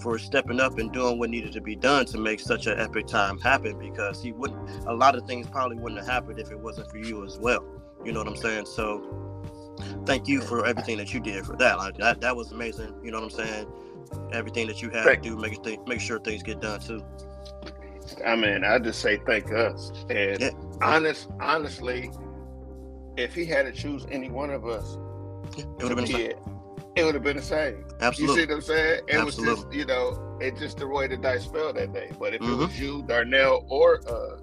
for 0.00 0.18
stepping 0.18 0.60
up 0.60 0.78
and 0.78 0.92
doing 0.92 1.18
what 1.18 1.30
needed 1.30 1.52
to 1.52 1.60
be 1.60 1.76
done 1.76 2.06
to 2.06 2.18
make 2.18 2.40
such 2.40 2.66
an 2.66 2.78
epic 2.78 3.06
time 3.06 3.38
happen 3.38 3.78
because 3.78 4.22
he 4.22 4.32
wouldn't 4.32 4.86
a 4.86 4.94
lot 4.94 5.14
of 5.14 5.26
things 5.26 5.46
probably 5.46 5.76
wouldn't 5.76 6.00
have 6.00 6.08
happened 6.08 6.38
if 6.38 6.50
it 6.50 6.58
wasn't 6.58 6.90
for 6.90 6.96
you 6.96 7.22
as 7.24 7.38
well 7.38 7.79
you 8.04 8.12
know 8.12 8.20
what 8.20 8.28
i'm 8.28 8.36
saying 8.36 8.66
so 8.66 9.02
thank 10.06 10.28
you 10.28 10.40
for 10.40 10.66
everything 10.66 10.96
that 10.96 11.12
you 11.12 11.20
did 11.20 11.44
for 11.44 11.56
that 11.56 11.78
like 11.78 11.96
that, 11.96 12.20
that 12.20 12.34
was 12.34 12.52
amazing 12.52 12.94
you 13.02 13.10
know 13.10 13.20
what 13.20 13.24
i'm 13.24 13.30
saying 13.30 13.66
everything 14.32 14.66
that 14.66 14.82
you 14.82 14.90
had 14.90 15.04
to 15.04 15.16
do 15.16 15.36
make 15.36 15.62
th- 15.62 15.78
make 15.86 16.00
sure 16.00 16.18
things 16.20 16.42
get 16.42 16.60
done 16.60 16.80
too 16.80 17.02
i 18.26 18.34
mean 18.34 18.64
i 18.64 18.78
just 18.78 19.00
say 19.00 19.18
thank 19.26 19.52
us 19.52 19.92
and 20.10 20.40
yeah. 20.40 20.50
honest 20.82 21.28
honestly 21.40 22.10
if 23.16 23.34
he 23.34 23.44
had 23.44 23.64
to 23.64 23.72
choose 23.72 24.06
any 24.10 24.30
one 24.30 24.50
of 24.50 24.66
us 24.66 24.98
it 25.56 25.66
would 25.82 25.98
have 25.98 26.08
been 26.08 26.34
it 26.96 27.04
would 27.04 27.14
have 27.14 27.24
been 27.24 27.36
the 27.36 27.42
same. 27.42 27.84
Absolutely. 28.00 28.42
You 28.42 28.42
see 28.42 28.46
what 28.46 28.54
I'm 28.54 28.60
saying? 28.62 29.00
It 29.08 29.14
Absolutely. 29.16 29.54
was 29.54 29.62
just, 29.62 29.72
you 29.72 29.84
know, 29.84 30.38
it 30.40 30.56
just 30.56 30.78
the 30.78 30.86
way 30.86 31.06
the 31.06 31.16
dice 31.16 31.46
fell 31.46 31.72
that 31.72 31.92
day. 31.92 32.10
But 32.18 32.34
if 32.34 32.40
mm-hmm. 32.40 32.52
it 32.52 32.56
was 32.56 32.80
you, 32.80 33.02
Darnell, 33.06 33.64
or 33.68 34.00
uh, 34.08 34.39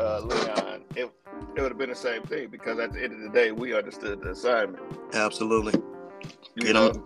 uh, 0.00 0.20
Leon, 0.22 0.82
it 0.96 1.10
it 1.56 1.60
would 1.60 1.70
have 1.70 1.78
been 1.78 1.90
the 1.90 1.94
same 1.96 2.22
thing 2.22 2.48
because 2.48 2.78
at 2.78 2.92
the 2.92 3.02
end 3.02 3.12
of 3.14 3.20
the 3.20 3.28
day, 3.30 3.52
we 3.52 3.74
understood 3.74 4.20
the 4.22 4.30
assignment. 4.30 4.82
Absolutely. 5.14 5.80
You 6.56 6.62
Get 6.66 6.72
know? 6.74 6.90
them, 6.90 7.04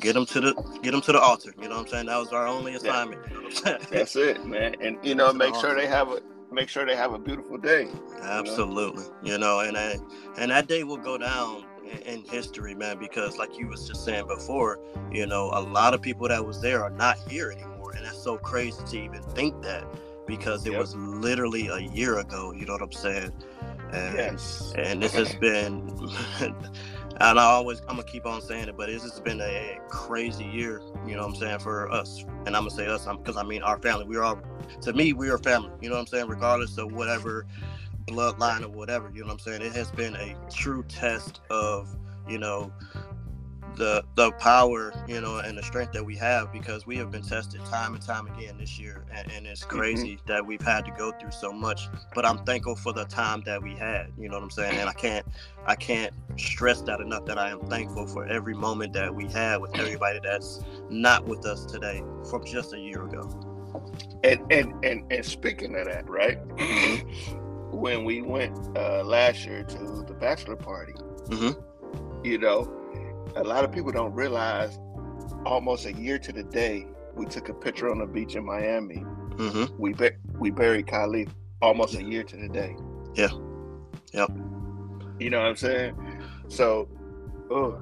get 0.00 0.12
them 0.14 0.26
to 0.26 0.40
the, 0.40 0.78
get 0.82 0.92
them 0.92 1.00
to 1.02 1.12
the 1.12 1.20
altar. 1.20 1.52
You 1.60 1.68
know 1.68 1.76
what 1.76 1.82
I'm 1.82 1.88
saying? 1.88 2.06
That 2.06 2.16
was 2.18 2.32
our 2.32 2.46
only 2.46 2.74
assignment. 2.74 3.20
You 3.30 3.42
know 3.42 3.50
saying? 3.50 3.78
That's 3.90 4.16
it, 4.16 4.46
man. 4.46 4.76
And 4.80 4.96
you 5.02 5.14
know, 5.14 5.26
To 5.28 5.32
the 5.32 5.38
make 5.38 5.54
sure 5.56 5.70
altar. 5.70 5.80
they 5.80 5.86
have 5.86 6.08
a 6.08 6.20
make 6.52 6.68
sure 6.68 6.86
they 6.86 6.96
have 6.96 7.12
a 7.12 7.18
beautiful 7.18 7.58
day. 7.58 7.88
Absolutely. 8.22 9.04
You 9.22 9.36
know, 9.38 9.60
and 9.60 9.76
that, 9.76 9.98
and 10.38 10.50
that 10.50 10.68
day 10.68 10.84
will 10.84 10.96
go 10.96 11.18
down 11.18 11.64
in, 11.84 11.98
in 11.98 12.24
history, 12.24 12.74
man, 12.74 12.98
because 12.98 13.36
like 13.36 13.58
you 13.58 13.66
was 13.68 13.86
just 13.86 14.04
saying 14.04 14.26
before, 14.26 14.78
you 15.12 15.26
know, 15.26 15.50
a 15.52 15.60
lot 15.60 15.92
of 15.92 16.00
people 16.00 16.28
that 16.28 16.44
was 16.44 16.60
there 16.62 16.82
are 16.82 16.90
not 16.90 17.18
here 17.28 17.50
anymore, 17.50 17.92
and 17.96 18.04
that's 18.06 18.22
so 18.22 18.38
crazy 18.38 18.82
to 18.86 18.98
even 18.98 19.22
think 19.22 19.60
that 19.62 19.84
because 20.26 20.66
it 20.66 20.72
Yep. 20.72 20.80
was 20.80 20.94
literally 20.96 21.68
a 21.68 21.78
year 21.78 22.18
ago. 22.18 22.52
You 22.52 22.66
know 22.66 22.72
what 22.74 22.82
I'm 22.82 22.92
saying? 22.92 23.32
And, 23.92 24.14
Yes. 24.14 24.72
and 24.76 25.02
this 25.02 25.12
has 25.14 25.34
been 25.40 25.88
and 27.20 27.38
I 27.38 27.44
always 27.44 27.80
I'm 27.82 27.96
gonna 27.96 28.04
keep 28.04 28.26
on 28.26 28.40
saying 28.42 28.68
it, 28.68 28.76
but 28.76 28.88
this 28.88 29.02
has 29.02 29.20
been 29.20 29.40
a 29.40 29.78
crazy 29.88 30.44
year, 30.44 30.82
you 31.06 31.14
know 31.16 31.22
what 31.22 31.34
I'm 31.34 31.36
saying, 31.36 31.58
for 31.60 31.90
us. 31.90 32.24
And 32.46 32.56
I'm 32.56 32.62
gonna 32.64 32.70
say 32.70 32.86
us 32.86 33.06
because 33.06 33.36
I 33.36 33.42
mean 33.42 33.62
our 33.62 33.78
family. 33.78 34.04
We're 34.06 34.22
all 34.22 34.40
to 34.82 34.92
me, 34.92 35.12
we 35.12 35.30
are 35.30 35.38
family, 35.38 35.72
you 35.80 35.88
know 35.88 35.94
what 35.96 36.02
I'm 36.02 36.06
saying, 36.08 36.28
regardless 36.28 36.76
of 36.78 36.92
whatever 36.92 37.46
bloodline 38.06 38.62
or 38.62 38.68
whatever, 38.68 39.10
you 39.12 39.20
know 39.20 39.26
what 39.28 39.32
I'm 39.34 39.38
saying? 39.40 39.62
It 39.62 39.72
has 39.72 39.90
been 39.90 40.14
a 40.16 40.36
true 40.50 40.84
test 40.84 41.40
of, 41.50 41.88
you 42.28 42.38
know, 42.38 42.72
the 43.76 44.04
the 44.14 44.32
power, 44.32 44.92
you 45.06 45.20
know, 45.20 45.38
and 45.38 45.56
the 45.56 45.62
strength 45.62 45.92
that 45.92 46.04
we 46.04 46.16
have 46.16 46.52
because 46.52 46.86
we 46.86 46.96
have 46.96 47.10
been 47.10 47.22
tested 47.22 47.64
time 47.66 47.94
and 47.94 48.02
time 48.02 48.26
again 48.26 48.56
this 48.58 48.78
year, 48.78 49.04
and, 49.12 49.30
and 49.30 49.46
it's 49.46 49.64
crazy 49.64 50.18
that 50.26 50.44
we've 50.44 50.60
had 50.62 50.84
to 50.86 50.90
go 50.92 51.12
through 51.20 51.30
so 51.30 51.52
much. 51.52 51.88
But 52.14 52.24
I'm 52.26 52.38
thankful 52.44 52.76
for 52.76 52.92
the 52.92 53.04
time 53.04 53.42
that 53.46 53.62
we 53.62 53.74
had, 53.74 54.12
you 54.18 54.28
know 54.28 54.36
what 54.36 54.44
I'm 54.44 54.50
saying? 54.50 54.78
And 54.78 54.88
I 54.88 54.92
can't 54.94 55.26
I 55.66 55.74
can't 55.76 56.12
stress 56.36 56.80
that 56.82 57.00
enough 57.00 57.24
that 57.26 57.38
I 57.38 57.50
am 57.50 57.60
thankful 57.60 58.06
for 58.06 58.26
every 58.26 58.54
moment 58.54 58.92
that 58.94 59.14
we 59.14 59.26
had 59.26 59.60
with 59.60 59.78
everybody 59.78 60.20
that's 60.22 60.60
not 60.88 61.26
with 61.26 61.44
us 61.46 61.64
today 61.66 62.02
from 62.30 62.44
just 62.44 62.72
a 62.72 62.78
year 62.78 63.04
ago. 63.04 63.28
And 64.24 64.40
and 64.50 64.84
and 64.84 65.12
and 65.12 65.24
speaking 65.24 65.76
of 65.76 65.86
that, 65.86 66.08
right? 66.08 66.38
when 67.72 68.04
we 68.04 68.22
went 68.22 68.56
uh, 68.76 69.02
last 69.04 69.44
year 69.44 69.62
to 69.62 70.04
the 70.06 70.14
bachelor 70.14 70.56
party, 70.56 70.94
Mhm. 71.26 71.62
you 72.24 72.38
know, 72.38 72.72
a 73.34 73.42
lot 73.44 73.64
of 73.64 73.72
people 73.72 73.92
don't 73.92 74.12
realize 74.14 74.78
almost 75.44 75.86
a 75.86 75.92
year 75.92 76.18
to 76.18 76.32
the 76.32 76.42
day 76.44 76.86
we 77.14 77.26
took 77.26 77.48
a 77.48 77.54
picture 77.54 77.90
on 77.90 77.98
the 77.98 78.06
beach 78.06 78.36
in 78.36 78.44
Miami. 78.44 78.96
hmm 79.36 79.64
We 79.78 79.92
bu- 79.94 80.16
we 80.38 80.50
buried 80.50 80.86
Khalif 80.86 81.30
almost 81.62 81.94
a 81.94 82.02
year 82.02 82.22
to 82.24 82.36
the 82.36 82.48
day. 82.48 82.76
Yeah. 83.14 83.30
Yep. 84.12 84.30
You 85.18 85.30
know 85.30 85.38
what 85.40 85.46
I'm 85.48 85.56
saying? 85.56 85.94
So, 86.48 86.88
oh, 87.50 87.80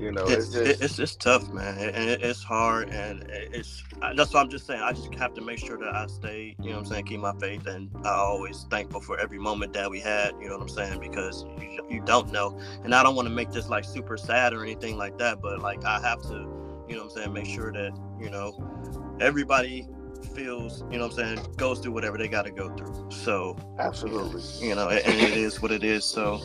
you 0.00 0.12
know, 0.12 0.24
it's, 0.24 0.46
it's, 0.46 0.52
just 0.54 0.82
it's 0.82 0.98
it's 0.98 1.16
tough, 1.16 1.52
man, 1.52 1.76
and 1.78 2.08
it, 2.08 2.22
it's 2.22 2.42
hard, 2.42 2.88
and 2.88 3.22
it's 3.30 3.82
that's 4.16 4.32
what 4.32 4.40
I'm 4.40 4.48
just 4.48 4.66
saying. 4.66 4.80
I 4.80 4.92
just 4.92 5.14
have 5.14 5.34
to 5.34 5.42
make 5.42 5.58
sure 5.58 5.76
that 5.76 5.94
I 5.94 6.06
stay, 6.06 6.56
you 6.58 6.70
know, 6.70 6.76
what 6.76 6.86
I'm 6.86 6.86
saying, 6.86 7.04
keep 7.04 7.20
my 7.20 7.34
faith, 7.34 7.66
and 7.66 7.90
I 8.02 8.14
always 8.14 8.66
thankful 8.70 9.02
for 9.02 9.18
every 9.20 9.38
moment 9.38 9.74
that 9.74 9.90
we 9.90 10.00
had, 10.00 10.32
you 10.40 10.48
know 10.48 10.56
what 10.56 10.62
I'm 10.62 10.68
saying, 10.68 11.00
because 11.00 11.44
you, 11.60 11.84
you 11.90 12.00
don't 12.00 12.32
know, 12.32 12.58
and 12.82 12.94
I 12.94 13.02
don't 13.02 13.14
want 13.14 13.28
to 13.28 13.34
make 13.34 13.50
this 13.50 13.68
like 13.68 13.84
super 13.84 14.16
sad 14.16 14.54
or 14.54 14.62
anything 14.62 14.96
like 14.96 15.18
that, 15.18 15.42
but 15.42 15.60
like 15.60 15.84
I 15.84 16.00
have 16.00 16.22
to, 16.22 16.86
you 16.88 16.96
know, 16.96 17.04
what 17.04 17.04
I'm 17.04 17.10
saying, 17.10 17.32
make 17.34 17.46
sure 17.46 17.70
that 17.70 17.92
you 18.18 18.30
know 18.30 19.18
everybody 19.20 19.86
feels, 20.34 20.82
you 20.90 20.96
know, 20.96 21.08
what 21.08 21.18
I'm 21.18 21.36
saying, 21.36 21.54
goes 21.56 21.80
through 21.80 21.92
whatever 21.92 22.16
they 22.16 22.28
got 22.28 22.46
to 22.46 22.50
go 22.50 22.74
through. 22.74 23.10
So 23.10 23.54
absolutely. 23.78 24.42
you 24.66 24.74
know, 24.74 24.88
and, 24.88 25.04
and 25.04 25.20
it 25.20 25.36
is 25.36 25.60
what 25.60 25.72
it 25.72 25.84
is. 25.84 26.06
So. 26.06 26.40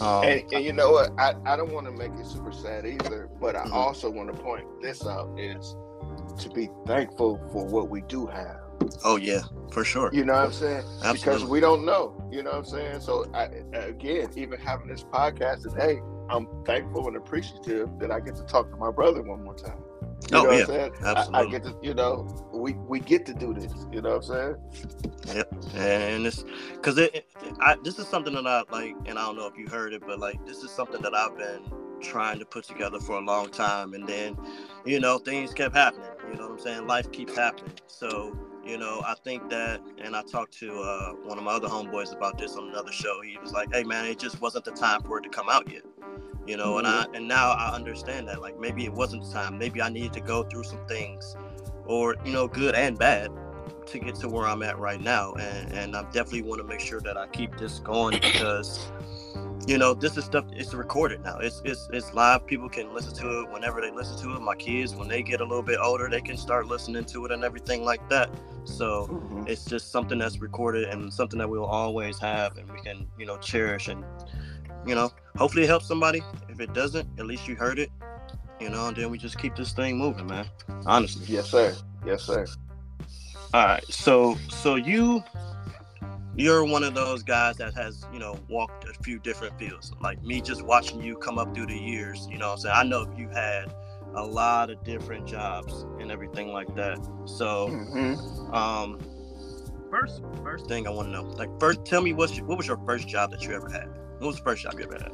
Um, 0.00 0.24
And, 0.24 0.52
and 0.52 0.64
you 0.64 0.72
know 0.72 0.90
what? 0.90 1.10
I, 1.18 1.34
I 1.46 1.56
don't 1.56 1.72
want 1.72 1.86
to 1.86 1.92
make 1.92 2.12
it 2.18 2.26
super 2.26 2.52
sad 2.52 2.86
either, 2.86 3.28
but 3.40 3.56
I 3.56 3.64
Mhm. 3.64 3.72
also 3.72 4.10
want 4.10 4.34
to 4.34 4.42
point 4.42 4.66
this 4.82 5.06
out 5.06 5.28
is 5.38 5.74
to 6.38 6.50
be 6.50 6.68
thankful 6.86 7.40
for 7.52 7.64
what 7.66 7.88
we 7.88 8.02
do 8.02 8.26
have. 8.26 8.60
oh 9.04 9.16
yeah, 9.16 9.40
for 9.72 9.84
sure. 9.84 10.10
You 10.12 10.24
know 10.24 10.34
what 10.34 10.44
I'm 10.44 10.52
saying? 10.52 10.84
Absolutely. 11.02 11.18
Because 11.18 11.44
we 11.46 11.60
don't 11.60 11.84
know. 11.86 12.14
You 12.30 12.42
know 12.42 12.50
what 12.50 12.58
I'm 12.58 12.64
saying? 12.66 13.00
So 13.00 13.24
I, 13.32 13.44
again, 13.72 14.28
even 14.36 14.60
having 14.60 14.88
this 14.88 15.02
podcast 15.02 15.62
today, 15.62 16.00
I'm 16.28 16.46
thankful 16.66 17.06
and 17.08 17.16
appreciative 17.16 17.88
that 18.00 18.10
I 18.10 18.20
get 18.20 18.36
to 18.36 18.42
talk 18.44 18.70
to 18.70 18.76
my 18.76 18.90
brother 18.90 19.22
one 19.22 19.42
more 19.44 19.54
time. 19.54 19.78
You 20.30 20.40
Oh, 20.40 20.42
know 20.42 20.50
yeah, 20.50 20.60
what 20.60 20.68
I'm 20.70 20.74
saying? 20.74 20.92
I, 21.04 21.16
I 21.34 21.44
get 21.44 21.64
to, 21.64 21.76
you 21.82 21.94
know, 21.94 22.28
we 22.52 22.74
we 22.74 23.00
get 23.00 23.26
to 23.26 23.34
do 23.34 23.54
this. 23.54 23.72
You 23.92 24.02
know 24.02 24.10
what 24.10 24.16
I'm 24.16 24.22
saying? 24.22 24.56
Yep. 25.26 25.48
And 25.74 26.26
it's 26.26 26.44
because 26.74 26.98
it, 26.98 27.14
it 27.14 27.26
I, 27.60 27.76
this 27.82 27.98
is 27.98 28.08
something 28.08 28.34
that 28.34 28.46
i 28.46 28.64
like 28.72 28.96
and 29.06 29.18
i 29.18 29.26
don't 29.26 29.36
know 29.36 29.46
if 29.46 29.56
you 29.58 29.68
heard 29.68 29.92
it 29.94 30.02
but 30.06 30.20
like 30.20 30.44
this 30.46 30.62
is 30.64 30.70
something 30.72 31.02
that 31.02 31.14
i've 31.14 31.36
been 31.36 31.62
trying 32.02 32.38
to 32.40 32.46
put 32.46 32.64
together 32.64 33.00
for 33.00 33.16
a 33.18 33.20
long 33.22 33.50
time 33.50 33.94
and 33.94 34.08
then 34.08 34.36
you 34.84 35.00
know 35.00 35.18
things 35.18 35.54
kept 35.54 35.74
happening 35.76 36.06
you 36.30 36.36
know 36.38 36.44
what 36.48 36.52
i'm 36.52 36.58
saying 36.60 36.86
life 36.86 37.10
keeps 37.12 37.36
happening 37.36 37.72
so 37.88 38.36
you 38.64 38.78
know 38.78 39.02
i 39.06 39.14
think 39.24 39.48
that 39.50 39.80
and 39.98 40.16
i 40.16 40.22
talked 40.22 40.52
to 40.58 40.80
uh, 40.80 41.12
one 41.24 41.38
of 41.38 41.44
my 41.44 41.52
other 41.52 41.68
homeboys 41.68 42.14
about 42.14 42.38
this 42.38 42.56
on 42.56 42.68
another 42.68 42.92
show 42.92 43.20
he 43.22 43.38
was 43.38 43.52
like 43.52 43.72
hey 43.74 43.84
man 43.84 44.06
it 44.06 44.18
just 44.18 44.40
wasn't 44.42 44.64
the 44.64 44.72
time 44.72 45.02
for 45.02 45.18
it 45.18 45.22
to 45.22 45.30
come 45.30 45.48
out 45.50 45.70
yet 45.72 45.82
you 46.46 46.56
know 46.56 46.78
and 46.78 46.86
i 46.86 47.06
and 47.14 47.26
now 47.26 47.50
i 47.50 47.74
understand 47.74 48.28
that 48.28 48.40
like 48.40 48.58
maybe 48.58 48.84
it 48.84 48.92
wasn't 48.92 49.22
the 49.24 49.32
time 49.32 49.58
maybe 49.58 49.82
i 49.82 49.88
needed 49.88 50.12
to 50.12 50.20
go 50.20 50.42
through 50.44 50.62
some 50.62 50.84
things 50.86 51.36
or 51.86 52.16
you 52.24 52.32
know 52.32 52.46
good 52.46 52.74
and 52.74 52.98
bad 52.98 53.30
to 53.86 53.98
get 53.98 54.16
to 54.16 54.28
where 54.28 54.46
I'm 54.46 54.62
at 54.62 54.78
right 54.78 55.00
now, 55.00 55.32
and 55.34 55.72
and 55.72 55.96
I 55.96 56.02
definitely 56.04 56.42
want 56.42 56.60
to 56.60 56.66
make 56.66 56.80
sure 56.80 57.00
that 57.00 57.16
I 57.16 57.26
keep 57.28 57.56
this 57.56 57.78
going 57.78 58.18
because 58.18 58.90
you 59.66 59.78
know 59.78 59.94
this 59.94 60.16
is 60.16 60.24
stuff. 60.24 60.44
It's 60.52 60.74
recorded 60.74 61.22
now. 61.22 61.38
It's 61.38 61.62
it's 61.64 61.88
it's 61.92 62.12
live. 62.12 62.46
People 62.46 62.68
can 62.68 62.92
listen 62.92 63.14
to 63.14 63.42
it 63.42 63.50
whenever 63.50 63.80
they 63.80 63.90
listen 63.90 64.18
to 64.22 64.36
it. 64.36 64.40
My 64.40 64.54
kids, 64.56 64.94
when 64.94 65.08
they 65.08 65.22
get 65.22 65.40
a 65.40 65.44
little 65.44 65.62
bit 65.62 65.78
older, 65.82 66.08
they 66.08 66.20
can 66.20 66.36
start 66.36 66.66
listening 66.66 67.04
to 67.06 67.24
it 67.26 67.32
and 67.32 67.44
everything 67.44 67.84
like 67.84 68.06
that. 68.10 68.30
So 68.64 69.06
Mhm. 69.06 69.48
it's 69.48 69.64
just 69.64 69.92
something 69.92 70.18
that's 70.18 70.38
recorded 70.40 70.88
and 70.88 71.12
something 71.12 71.38
that 71.38 71.48
we'll 71.48 71.64
always 71.64 72.18
have, 72.18 72.56
and 72.58 72.70
we 72.70 72.80
can 72.80 73.08
you 73.18 73.26
know 73.26 73.36
cherish 73.38 73.88
and 73.88 74.04
you 74.86 74.94
know 74.94 75.10
hopefully 75.36 75.64
it 75.64 75.68
helps 75.68 75.86
somebody. 75.86 76.22
If 76.48 76.60
it 76.60 76.72
doesn't, 76.72 77.08
at 77.18 77.26
least 77.26 77.46
you 77.48 77.56
heard 77.56 77.78
it. 77.78 77.90
You 78.60 78.70
know, 78.70 78.88
and 78.88 78.96
then 78.96 79.10
we 79.10 79.18
just 79.18 79.38
keep 79.38 79.54
this 79.54 79.72
thing 79.72 79.98
moving, 79.98 80.26
man. 80.26 80.46
Honestly. 80.86 81.26
Yes, 81.28 81.50
sir. 81.50 81.76
Yes, 82.06 82.22
sir. 82.22 82.46
All 83.52 83.66
right. 83.66 83.84
So 83.92 84.36
so 84.48 84.76
you 84.76 85.22
you're 86.34 86.64
one 86.64 86.82
of 86.82 86.94
those 86.94 87.22
guys 87.22 87.56
that 87.56 87.72
has, 87.74 88.04
you 88.12 88.18
know, 88.18 88.38
walked 88.48 88.84
a 88.88 88.92
few 89.02 89.18
different 89.18 89.58
fields. 89.58 89.92
Like 90.00 90.22
me 90.22 90.40
just 90.40 90.62
watching 90.62 91.02
you 91.02 91.16
come 91.16 91.38
up 91.38 91.54
through 91.54 91.66
the 91.66 91.78
years, 91.78 92.28
you 92.30 92.38
know 92.38 92.52
I'm 92.52 92.58
saying? 92.58 92.74
I 92.76 92.82
know 92.82 93.06
you 93.16 93.28
had 93.30 93.72
a 94.14 94.24
lot 94.24 94.70
of 94.70 94.82
different 94.84 95.26
jobs 95.26 95.86
and 96.00 96.10
everything 96.10 96.52
like 96.52 96.74
that. 96.76 96.98
So 97.26 97.68
Mhm. 97.68 98.54
um 98.54 98.98
first 99.90 100.22
first 100.42 100.66
thing 100.66 100.86
I 100.86 100.90
want 100.90 101.08
to 101.08 101.12
know. 101.12 101.22
Like 101.22 101.50
first 101.60 101.84
tell 101.84 102.02
me 102.02 102.12
what's 102.12 102.36
your, 102.36 102.46
what 102.46 102.58
was 102.58 102.66
your 102.66 102.78
first 102.86 103.08
job 103.08 103.30
that 103.30 103.42
you 103.44 103.54
ever 103.54 103.68
had? 103.70 103.88
What 104.18 104.28
was 104.28 104.36
the 104.36 104.42
first 104.42 104.62
job 104.62 104.74
you 104.78 104.84
ever 104.84 104.94
had? 104.94 105.12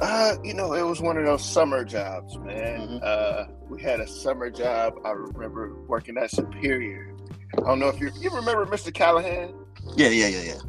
Uh, 0.00 0.36
you 0.42 0.54
know, 0.54 0.72
it 0.72 0.82
was 0.82 1.00
one 1.00 1.16
of 1.18 1.24
those 1.26 1.44
summer 1.44 1.84
jobs, 1.84 2.38
man. 2.38 2.80
Mhm. 2.88 3.00
Uh, 3.02 3.44
we 3.68 3.82
had 3.82 4.00
a 4.00 4.06
summer 4.06 4.50
job. 4.50 4.94
I 5.04 5.10
remember 5.10 5.74
working 5.86 6.16
at 6.16 6.30
Superior. 6.30 7.14
I 7.58 7.62
don't 7.62 7.78
know 7.78 7.88
if 7.88 8.00
you 8.00 8.10
you 8.18 8.30
remember 8.30 8.64
Mr. 8.66 8.92
Callahan. 8.92 9.52
Yeah, 9.96 10.08
yeah, 10.08 10.28
yeah, 10.28 10.42
yeah. 10.42 10.60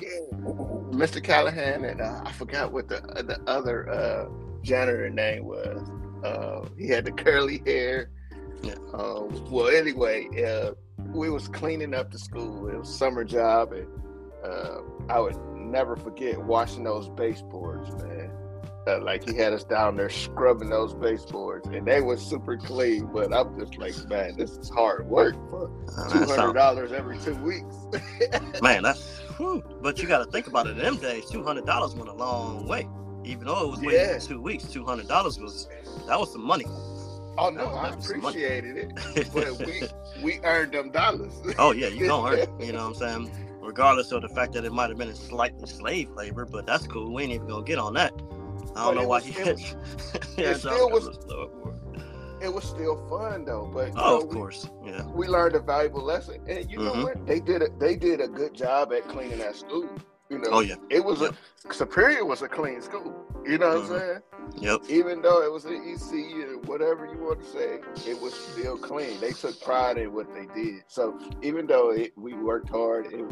Yeah, 0.00 0.48
Mr. 0.92 1.22
Callahan, 1.22 1.84
and 1.84 2.00
uh, 2.00 2.22
I 2.24 2.32
forgot 2.32 2.72
what 2.72 2.88
the 2.88 3.00
the 3.22 3.40
other 3.46 3.88
uh, 3.88 4.26
janitor 4.62 5.10
name 5.10 5.44
was. 5.46 5.88
Uh, 6.24 6.68
he 6.76 6.88
had 6.88 7.04
the 7.04 7.12
curly 7.12 7.62
hair. 7.66 8.10
Yeah. 8.62 8.74
Uh, 8.92 9.22
well, 9.50 9.68
anyway, 9.68 10.26
uh, 10.44 10.72
we 11.14 11.30
was 11.30 11.46
cleaning 11.48 11.94
up 11.94 12.10
the 12.10 12.18
school. 12.18 12.68
It 12.68 12.76
was 12.78 12.92
summer 12.98 13.22
job, 13.24 13.72
and 13.72 13.86
uh, 14.44 14.78
I 15.08 15.20
would 15.20 15.36
never 15.70 15.96
forget 15.96 16.38
washing 16.42 16.84
those 16.84 17.08
baseboards, 17.08 17.90
man. 18.02 18.30
Uh, 18.88 19.00
like 19.02 19.28
he 19.28 19.36
had 19.36 19.52
us 19.52 19.64
down 19.64 19.96
there 19.96 20.08
scrubbing 20.08 20.70
those 20.70 20.94
baseboards, 20.94 21.66
and 21.68 21.84
they 21.86 22.00
were 22.00 22.16
super 22.16 22.56
clean. 22.56 23.06
But 23.06 23.32
I'm 23.34 23.58
just 23.58 23.76
like, 23.78 23.94
man, 24.08 24.36
this 24.36 24.52
is 24.52 24.68
hard 24.70 25.08
work 25.08 25.34
for 25.50 25.68
two 26.12 26.24
hundred 26.24 26.52
dollars 26.52 26.92
every 26.92 27.18
two 27.18 27.34
weeks. 27.36 27.74
man, 28.62 28.84
that's 28.84 29.18
whew. 29.38 29.64
but 29.82 30.00
you 30.00 30.06
got 30.06 30.24
to 30.24 30.30
think 30.30 30.46
about 30.46 30.68
it. 30.68 30.78
In 30.78 30.78
them 30.78 30.96
days, 30.98 31.28
two 31.28 31.42
hundred 31.42 31.66
dollars 31.66 31.96
went 31.96 32.08
a 32.08 32.12
long 32.14 32.66
way. 32.68 32.88
Even 33.24 33.46
though 33.46 33.64
it 33.64 33.70
was 33.72 33.80
waiting 33.80 34.00
Yeah. 34.08 34.18
two 34.18 34.40
weeks, 34.40 34.64
two 34.64 34.84
hundred 34.84 35.08
dollars 35.08 35.40
was 35.40 35.68
that 36.06 36.16
was 36.20 36.30
some 36.30 36.44
money. 36.46 36.66
Oh 37.38 37.50
no, 37.50 37.66
I 37.74 37.90
definitely 37.90 38.02
some 38.02 38.20
money. 38.22 38.44
appreciated 38.44 38.76
it, 39.16 39.28
but 39.34 39.66
we 39.66 39.82
we 40.22 40.40
earned 40.44 40.72
them 40.72 40.90
dollars. 40.92 41.32
oh 41.58 41.72
yeah, 41.72 41.88
you 41.88 42.06
gonna 42.06 42.36
earn. 42.36 42.60
You 42.64 42.72
know 42.72 42.88
what 42.90 43.02
I'm 43.02 43.26
saying? 43.26 43.45
Regardless 43.66 44.12
of 44.12 44.22
the 44.22 44.28
fact 44.28 44.52
that 44.52 44.64
it 44.64 44.72
might 44.72 44.90
have 44.90 44.98
been 44.98 45.08
a 45.08 45.14
slightly 45.14 45.66
slave 45.66 46.10
labor, 46.10 46.44
but 46.44 46.66
that's 46.66 46.86
cool. 46.86 47.12
We 47.12 47.24
ain't 47.24 47.32
even 47.32 47.48
gonna 47.48 47.64
get 47.64 47.78
on 47.78 47.94
that. 47.94 48.12
I 48.14 48.16
don't 48.16 48.94
But 48.94 48.94
know 48.94 49.08
why 49.08 49.16
was- 49.16 49.24
he 49.24 49.32
it 49.40 49.54
was- 49.54 49.74
yeah, 50.38 50.50
it 50.50 50.58
still 50.58 50.90
was- 50.90 51.08
it 52.40 52.52
was 52.52 52.64
still 52.64 52.96
fun 53.08 53.44
though. 53.44 53.68
But 53.72 53.92
oh, 53.96 54.18
know, 54.18 54.20
of 54.20 54.28
course, 54.28 54.70
yeah. 54.84 55.04
We 55.06 55.26
learned 55.26 55.56
a 55.56 55.60
valuable 55.60 56.04
lesson, 56.04 56.40
and 56.46 56.70
you 56.70 56.78
mm-hmm. 56.78 56.98
know 56.98 57.04
what? 57.06 57.26
They 57.26 57.40
did 57.40 57.62
it. 57.62 57.78
They 57.80 57.96
did 57.96 58.20
a 58.20 58.28
good 58.28 58.54
job 58.54 58.92
at 58.92 59.08
cleaning 59.08 59.38
that 59.38 59.56
school. 59.56 59.88
You 60.28 60.38
know, 60.38 60.48
oh 60.50 60.60
yeah, 60.60 60.74
it 60.90 61.04
was 61.04 61.20
yep. 61.20 61.34
a 61.68 61.72
Superior 61.72 62.24
was 62.24 62.42
a 62.42 62.48
clean 62.48 62.80
school. 62.82 63.14
You 63.44 63.58
know 63.58 63.80
mm-hmm. 63.80 63.92
what 63.92 64.02
I'm 64.02 64.08
mm-hmm. 64.08 64.58
saying? 64.58 64.80
Yep. 64.80 64.80
Even 64.88 65.22
though 65.22 65.42
it 65.42 65.52
was 65.52 65.64
an 65.64 65.74
EC 65.74 66.48
or 66.48 66.58
whatever 66.60 67.06
you 67.06 67.18
want 67.18 67.40
to 67.40 67.46
say, 67.46 67.78
it 68.08 68.20
was 68.20 68.34
still 68.34 68.76
clean. 68.76 69.20
They 69.20 69.32
took 69.32 69.60
pride 69.60 69.98
in 69.98 70.12
what 70.12 70.32
they 70.34 70.46
did. 70.54 70.82
So 70.88 71.18
even 71.42 71.66
though 71.66 71.90
it, 71.90 72.12
we 72.16 72.34
worked 72.34 72.70
hard, 72.70 73.06
it, 73.12 73.24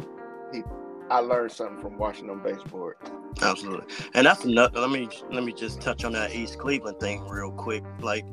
he, 0.53 0.63
I 1.09 1.19
learned 1.19 1.51
something 1.51 1.81
from 1.81 1.97
watching 1.97 2.27
them 2.27 2.41
baseboard. 2.41 2.97
Absolutely, 3.41 3.93
and 4.13 4.25
that's 4.25 4.45
another. 4.45 4.79
Let 4.79 4.89
me 4.89 5.09
let 5.31 5.43
me 5.43 5.51
just 5.53 5.81
touch 5.81 6.05
on 6.05 6.13
that 6.13 6.33
East 6.33 6.57
Cleveland 6.57 6.99
thing 6.99 7.27
real 7.27 7.51
quick. 7.51 7.83
Like 7.99 8.25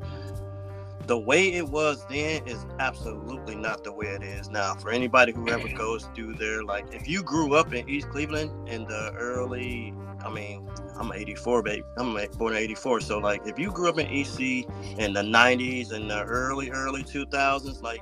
the 1.07 1.17
way 1.17 1.53
it 1.53 1.67
was 1.67 2.05
then 2.07 2.47
is 2.47 2.65
absolutely 2.79 3.55
not 3.55 3.83
the 3.83 3.91
way 3.91 4.07
it 4.07 4.23
is 4.23 4.49
now. 4.49 4.75
For 4.75 4.91
anybody 4.91 5.33
who 5.33 5.49
ever 5.49 5.67
goes 5.77 6.07
through 6.15 6.35
there, 6.35 6.63
like 6.63 6.85
if 6.93 7.07
you 7.07 7.23
grew 7.23 7.55
up 7.55 7.73
in 7.73 7.87
East 7.89 8.09
Cleveland 8.09 8.69
in 8.69 8.85
the 8.85 9.13
early, 9.17 9.93
I 10.23 10.29
mean, 10.29 10.69
I'm 10.97 11.11
84, 11.11 11.63
baby. 11.63 11.83
I'm 11.97 12.13
born 12.37 12.53
in 12.53 12.59
84. 12.59 13.01
So 13.01 13.19
like 13.19 13.45
if 13.45 13.59
you 13.59 13.71
grew 13.71 13.89
up 13.89 13.99
in 13.99 14.07
EC 14.07 14.65
in 14.97 15.13
the 15.13 15.21
90s 15.21 15.91
and 15.91 16.09
the 16.09 16.23
early, 16.23 16.71
early 16.71 17.03
2000s, 17.03 17.81
like 17.81 18.01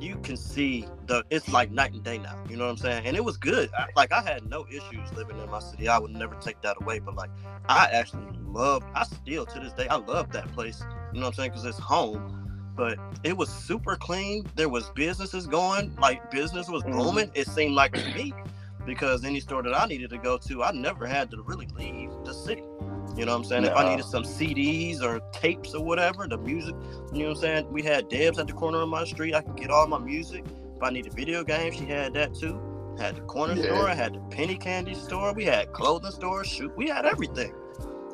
you 0.00 0.16
can 0.22 0.36
see 0.36 0.86
the 1.06 1.24
it's 1.30 1.48
like 1.48 1.70
night 1.70 1.92
and 1.92 2.02
day 2.02 2.18
now. 2.18 2.42
You 2.48 2.56
know 2.56 2.64
what 2.64 2.72
I'm 2.72 2.76
saying? 2.76 3.06
And 3.06 3.16
it 3.16 3.24
was 3.24 3.36
good. 3.36 3.70
I, 3.76 3.86
like 3.96 4.12
I 4.12 4.22
had 4.22 4.48
no 4.48 4.66
issues 4.68 5.12
living 5.14 5.38
in 5.38 5.50
my 5.50 5.60
city. 5.60 5.88
I 5.88 5.98
would 5.98 6.12
never 6.12 6.34
take 6.36 6.60
that 6.62 6.76
away. 6.80 6.98
But 6.98 7.16
like 7.16 7.30
I 7.68 7.86
actually 7.86 8.26
love. 8.44 8.84
I 8.94 9.04
still 9.04 9.46
to 9.46 9.60
this 9.60 9.72
day 9.72 9.88
I 9.88 9.96
love 9.96 10.32
that 10.32 10.50
place. 10.52 10.82
You 11.12 11.20
know 11.20 11.26
what 11.26 11.28
I'm 11.28 11.34
saying? 11.34 11.50
Because 11.50 11.64
it's 11.64 11.78
home. 11.78 12.34
But 12.76 12.98
it 13.24 13.36
was 13.36 13.48
super 13.48 13.96
clean. 13.96 14.46
There 14.54 14.68
was 14.68 14.90
businesses 14.90 15.46
going. 15.46 15.96
Like 15.96 16.30
business 16.30 16.68
was 16.68 16.82
mm-hmm. 16.84 16.98
booming. 16.98 17.26
Mm-hmm. 17.28 17.40
It 17.40 17.48
seemed 17.48 17.74
like 17.74 17.92
to 17.92 18.14
me 18.14 18.32
because 18.86 19.24
any 19.24 19.40
store 19.40 19.62
that 19.62 19.74
I 19.74 19.86
needed 19.86 20.10
to 20.10 20.18
go 20.18 20.38
to, 20.38 20.62
I 20.62 20.72
never 20.72 21.06
had 21.06 21.30
to 21.32 21.42
really 21.42 21.68
leave 21.76 22.10
the 22.24 22.32
city. 22.32 22.62
You 23.18 23.26
know 23.26 23.32
what 23.32 23.38
I'm 23.38 23.44
saying? 23.44 23.64
If 23.64 23.74
I 23.74 23.90
needed 23.90 24.04
some 24.04 24.22
CDs 24.22 25.02
or 25.02 25.18
tapes 25.32 25.74
or 25.74 25.84
whatever, 25.84 26.28
the 26.28 26.38
music, 26.38 26.76
you 27.12 27.18
know 27.18 27.30
what 27.30 27.36
I'm 27.38 27.40
saying? 27.40 27.72
We 27.72 27.82
had 27.82 28.08
Debs 28.08 28.38
at 28.38 28.46
the 28.46 28.52
corner 28.52 28.80
of 28.80 28.88
my 28.88 29.04
street. 29.04 29.34
I 29.34 29.40
could 29.42 29.56
get 29.56 29.70
all 29.70 29.88
my 29.88 29.98
music. 29.98 30.44
If 30.76 30.82
I 30.84 30.90
needed 30.90 31.14
video 31.14 31.42
games, 31.42 31.76
she 31.76 31.84
had 31.84 32.14
that 32.14 32.32
too. 32.32 32.60
Had 32.96 33.16
the 33.16 33.22
corner 33.22 33.54
yeah. 33.54 33.64
store, 33.64 33.88
I 33.88 33.94
had 33.94 34.14
the 34.14 34.20
penny 34.30 34.56
candy 34.56 34.94
store, 34.94 35.32
we 35.32 35.44
had 35.44 35.72
clothing 35.72 36.12
stores, 36.12 36.46
shoot, 36.46 36.72
we 36.76 36.88
had 36.88 37.06
everything. 37.06 37.52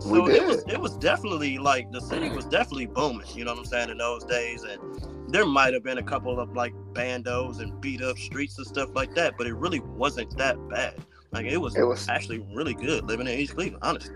So 0.01 0.23
we 0.23 0.33
did. 0.33 0.43
it 0.43 0.47
was 0.47 0.65
it 0.69 0.81
was 0.81 0.97
definitely 0.97 1.59
like 1.59 1.93
the 1.93 2.01
city 2.01 2.31
was 2.31 2.47
definitely 2.47 2.87
booming, 2.87 3.27
you 3.35 3.45
know 3.45 3.53
what 3.53 3.61
I'm 3.61 3.65
saying, 3.67 3.91
in 3.91 3.99
those 3.99 4.25
days. 4.25 4.63
And 4.63 4.81
there 5.29 5.45
might 5.45 5.75
have 5.75 5.83
been 5.83 5.99
a 5.99 6.03
couple 6.03 6.41
of 6.41 6.57
like 6.57 6.73
bandos 6.95 7.61
and 7.61 7.79
beat 7.81 8.03
up 8.03 8.17
streets 8.17 8.57
and 8.57 8.67
stuff 8.67 8.89
like 8.95 9.15
that, 9.17 9.37
but 9.37 9.47
it 9.47 9.55
really 9.55 9.81
wasn't 9.81 10.35
that 10.39 10.57
bad. 10.71 10.95
Like 11.33 11.47
it 11.47 11.59
was, 11.59 11.77
it 11.77 11.83
was 11.83 12.09
actually 12.09 12.39
really 12.55 12.75
good 12.75 13.05
living 13.05 13.27
in 13.27 13.39
East 13.39 13.55
Cleveland, 13.55 13.83
honestly. 13.83 14.15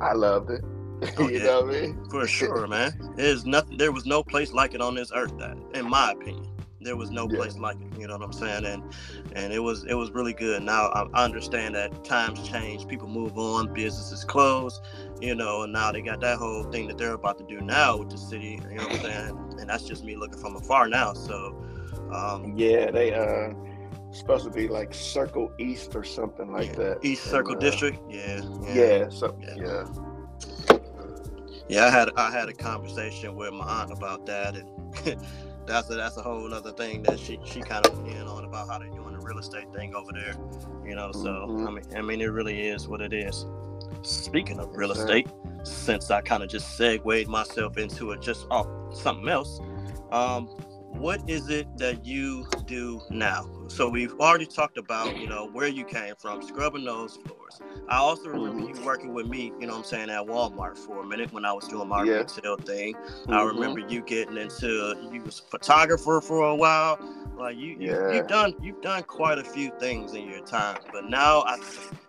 I 0.00 0.12
loved 0.12 0.50
it. 0.50 0.64
Oh, 1.16 1.28
you 1.28 1.38
yeah. 1.38 1.44
know 1.44 1.62
what 1.62 1.76
I 1.76 1.80
mean? 1.80 2.04
For 2.10 2.26
sure, 2.26 2.66
man. 2.66 2.92
There's 3.14 3.46
nothing. 3.46 3.76
There 3.76 3.92
was 3.92 4.04
no 4.04 4.24
place 4.24 4.52
like 4.52 4.74
it 4.74 4.80
on 4.80 4.96
this 4.96 5.12
earth. 5.14 5.36
That, 5.38 5.56
in 5.74 5.88
my 5.88 6.10
opinion, 6.10 6.50
there 6.80 6.96
was 6.96 7.12
no 7.12 7.28
yeah. 7.30 7.36
place 7.36 7.56
like 7.56 7.76
it. 7.80 8.00
You 8.00 8.08
know 8.08 8.14
what 8.14 8.24
I'm 8.24 8.32
saying? 8.32 8.64
And 8.64 8.82
and 9.34 9.52
it 9.52 9.60
was 9.60 9.84
it 9.84 9.94
was 9.94 10.10
really 10.10 10.32
good. 10.32 10.60
Now 10.64 10.86
I, 10.88 11.24
understand 11.24 11.76
that 11.76 12.04
times 12.04 12.46
change. 12.48 12.88
People 12.88 13.06
move 13.06 13.38
on. 13.38 13.72
Businesses 13.72 14.24
close. 14.24 14.80
You 15.20 15.36
know, 15.36 15.62
and 15.62 15.72
now 15.72 15.92
they 15.92 16.02
got 16.02 16.20
that 16.20 16.38
whole 16.38 16.64
thing 16.64 16.88
that 16.88 16.98
they're 16.98 17.14
about 17.14 17.38
to 17.38 17.44
do 17.44 17.60
now 17.60 17.98
with 17.98 18.10
the 18.10 18.18
city. 18.18 18.60
You 18.68 18.78
know 18.78 18.82
what 18.88 18.96
I'm 18.96 19.00
saying? 19.00 19.54
And 19.60 19.70
that's 19.70 19.84
just 19.84 20.02
me 20.02 20.16
looking 20.16 20.40
from 20.40 20.56
afar 20.56 20.88
now. 20.88 21.12
So. 21.12 21.64
Um, 22.12 22.54
yeah, 22.56 22.90
they 22.90 23.12
uh 23.12 23.52
supposed 24.10 24.44
to 24.44 24.50
be 24.50 24.68
like 24.68 24.94
Circle 24.94 25.52
East 25.58 25.94
or 25.94 26.04
something 26.04 26.50
like 26.50 26.70
yeah. 26.70 26.76
that. 26.76 27.04
East 27.04 27.24
Circle 27.24 27.56
uh, 27.56 27.60
District. 27.60 27.98
Yeah. 28.08 28.40
Yeah. 28.62 28.74
Yeah. 28.74 29.08
So, 29.08 29.38
yeah. 29.40 29.54
yeah. 29.56 30.78
Yeah, 31.68 31.84
I 31.84 31.90
had 31.90 32.10
I 32.16 32.30
had 32.30 32.48
a 32.48 32.54
conversation 32.54 33.36
with 33.36 33.52
my 33.52 33.82
aunt 33.82 33.92
about 33.92 34.24
that, 34.24 34.56
and 34.56 34.66
that's 35.66 35.90
a, 35.90 35.94
that's 35.94 36.16
a 36.16 36.22
whole 36.22 36.52
other 36.52 36.72
thing 36.72 37.02
that 37.02 37.18
she 37.18 37.38
she 37.44 37.60
kind 37.60 37.86
of 37.86 37.98
went 38.02 38.16
in 38.16 38.26
on 38.26 38.44
about 38.44 38.68
how 38.68 38.78
they're 38.78 38.88
doing 38.88 39.12
the 39.12 39.20
real 39.20 39.38
estate 39.38 39.70
thing 39.74 39.94
over 39.94 40.10
there, 40.12 40.34
you 40.82 40.96
know. 40.96 41.12
So 41.12 41.28
mm-hmm. 41.28 41.66
I 41.66 41.70
mean, 41.70 41.84
I 41.94 42.00
mean, 42.00 42.20
it 42.22 42.26
really 42.26 42.68
is 42.68 42.88
what 42.88 43.02
it 43.02 43.12
is. 43.12 43.44
Speaking 44.00 44.58
of 44.60 44.74
real 44.74 44.92
estate, 44.92 45.28
since 45.62 46.10
I 46.10 46.22
kind 46.22 46.42
of 46.42 46.48
just 46.48 46.78
segued 46.78 47.28
myself 47.28 47.76
into 47.76 48.12
it, 48.12 48.22
just 48.22 48.46
off 48.50 48.66
something 48.94 49.28
else, 49.28 49.60
um, 50.10 50.46
what 50.46 51.28
is 51.28 51.50
it 51.50 51.66
that 51.76 52.06
you 52.06 52.46
do 52.64 53.02
now? 53.10 53.44
So 53.68 53.88
we've 53.88 54.18
already 54.18 54.46
talked 54.46 54.78
about, 54.78 55.16
you 55.18 55.28
know, 55.28 55.48
where 55.52 55.68
you 55.68 55.84
came 55.84 56.14
from, 56.16 56.42
scrubbing 56.42 56.84
those 56.84 57.16
floors. 57.16 57.60
I 57.88 57.98
also 57.98 58.28
remember 58.28 58.62
mm-hmm. 58.62 58.80
you 58.80 58.86
working 58.86 59.12
with 59.12 59.26
me, 59.26 59.52
you 59.60 59.66
know 59.66 59.76
I'm 59.76 59.84
saying, 59.84 60.10
at 60.10 60.26
Walmart 60.26 60.76
for 60.78 61.02
a 61.02 61.06
minute 61.06 61.32
when 61.32 61.44
I 61.44 61.52
was 61.52 61.68
doing 61.68 61.88
my 61.88 62.02
yeah. 62.02 62.14
retail 62.14 62.56
thing. 62.56 62.94
Mm-hmm. 62.94 63.32
I 63.32 63.42
remember 63.42 63.80
you 63.80 64.00
getting 64.02 64.38
into 64.38 64.94
you 65.12 65.22
was 65.22 65.40
a 65.40 65.50
photographer 65.50 66.20
for 66.20 66.44
a 66.44 66.54
while. 66.54 66.98
Like 67.36 67.56
you, 67.56 67.76
yeah. 67.78 68.10
you 68.10 68.16
have 68.16 68.26
done 68.26 68.54
you've 68.60 68.80
done 68.80 69.02
quite 69.04 69.38
a 69.38 69.44
few 69.44 69.70
things 69.78 70.14
in 70.14 70.28
your 70.28 70.44
time. 70.44 70.78
But 70.92 71.08
now 71.08 71.42
I 71.42 71.58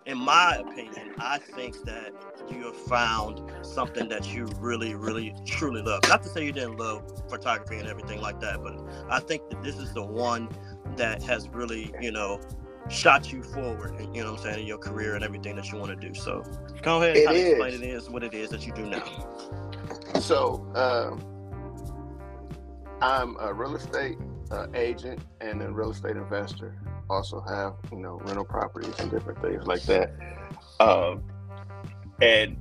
in 0.06 0.18
my 0.18 0.56
opinion, 0.56 1.14
I 1.18 1.38
think 1.38 1.82
that 1.84 2.12
you 2.50 2.64
have 2.64 2.76
found 2.76 3.40
something 3.62 4.08
that 4.08 4.34
you 4.34 4.46
really, 4.58 4.94
really, 4.94 5.34
truly 5.46 5.82
love. 5.82 6.02
Not 6.08 6.22
to 6.24 6.28
say 6.28 6.46
you 6.46 6.52
didn't 6.52 6.78
love 6.78 7.02
photography 7.28 7.78
and 7.78 7.88
everything 7.88 8.20
like 8.20 8.40
that, 8.40 8.62
but 8.62 8.76
I 9.08 9.20
think 9.20 9.48
that 9.50 9.62
this 9.62 9.76
is 9.76 9.92
the 9.92 10.02
one 10.02 10.48
that 10.96 11.22
has 11.22 11.48
really, 11.48 11.92
you 12.00 12.12
know, 12.12 12.40
shot 12.88 13.32
you 13.32 13.42
forward, 13.42 13.94
you 14.14 14.22
know 14.22 14.32
what 14.32 14.40
I'm 14.40 14.44
saying, 14.44 14.60
in 14.60 14.66
your 14.66 14.78
career 14.78 15.14
and 15.14 15.24
everything 15.24 15.56
that 15.56 15.70
you 15.70 15.78
want 15.78 15.98
to 15.98 16.08
do. 16.08 16.14
So 16.14 16.42
go 16.82 17.02
ahead 17.02 17.16
and 17.16 17.26
kind 17.26 17.38
of 17.38 17.46
explain 17.46 17.74
it 17.74 17.82
is 17.82 18.10
what 18.10 18.24
it 18.24 18.34
is 18.34 18.50
that 18.50 18.66
you 18.66 18.72
do 18.72 18.86
now. 18.86 19.04
So 20.20 20.66
um, 20.74 21.22
I'm 23.00 23.36
a 23.38 23.52
real 23.52 23.76
estate 23.76 24.18
uh, 24.50 24.66
agent 24.74 25.20
and 25.40 25.62
a 25.62 25.70
real 25.70 25.90
estate 25.90 26.16
investor. 26.16 26.76
Also 27.08 27.40
have, 27.40 27.74
you 27.90 27.98
know, 27.98 28.20
rental 28.24 28.44
properties 28.44 28.94
and 28.98 29.10
different 29.10 29.40
things 29.42 29.66
like 29.66 29.82
that. 29.84 30.12
Um, 30.80 31.22
and 32.20 32.56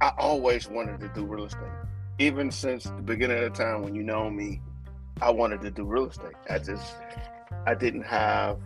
I 0.00 0.12
always 0.18 0.68
wanted 0.68 1.00
to 1.00 1.08
do 1.08 1.24
real 1.24 1.44
estate. 1.44 1.62
Even 2.18 2.50
since 2.50 2.84
the 2.84 3.02
beginning 3.02 3.38
of 3.38 3.52
the 3.52 3.64
time 3.64 3.82
when 3.82 3.94
you 3.94 4.02
know 4.02 4.30
me, 4.30 4.60
I 5.20 5.30
wanted 5.30 5.60
to 5.62 5.70
do 5.70 5.84
real 5.84 6.06
estate. 6.06 6.34
I 6.48 6.58
just 6.58 6.94
I 7.66 7.74
didn't 7.74 8.04
have 8.04 8.58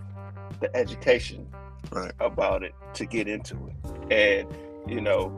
the 0.60 0.74
education 0.76 1.46
right. 1.90 2.12
about 2.20 2.62
it 2.62 2.74
to 2.94 3.06
get 3.06 3.28
into 3.28 3.56
it. 3.68 4.12
And, 4.12 4.90
you 4.90 5.00
know, 5.00 5.32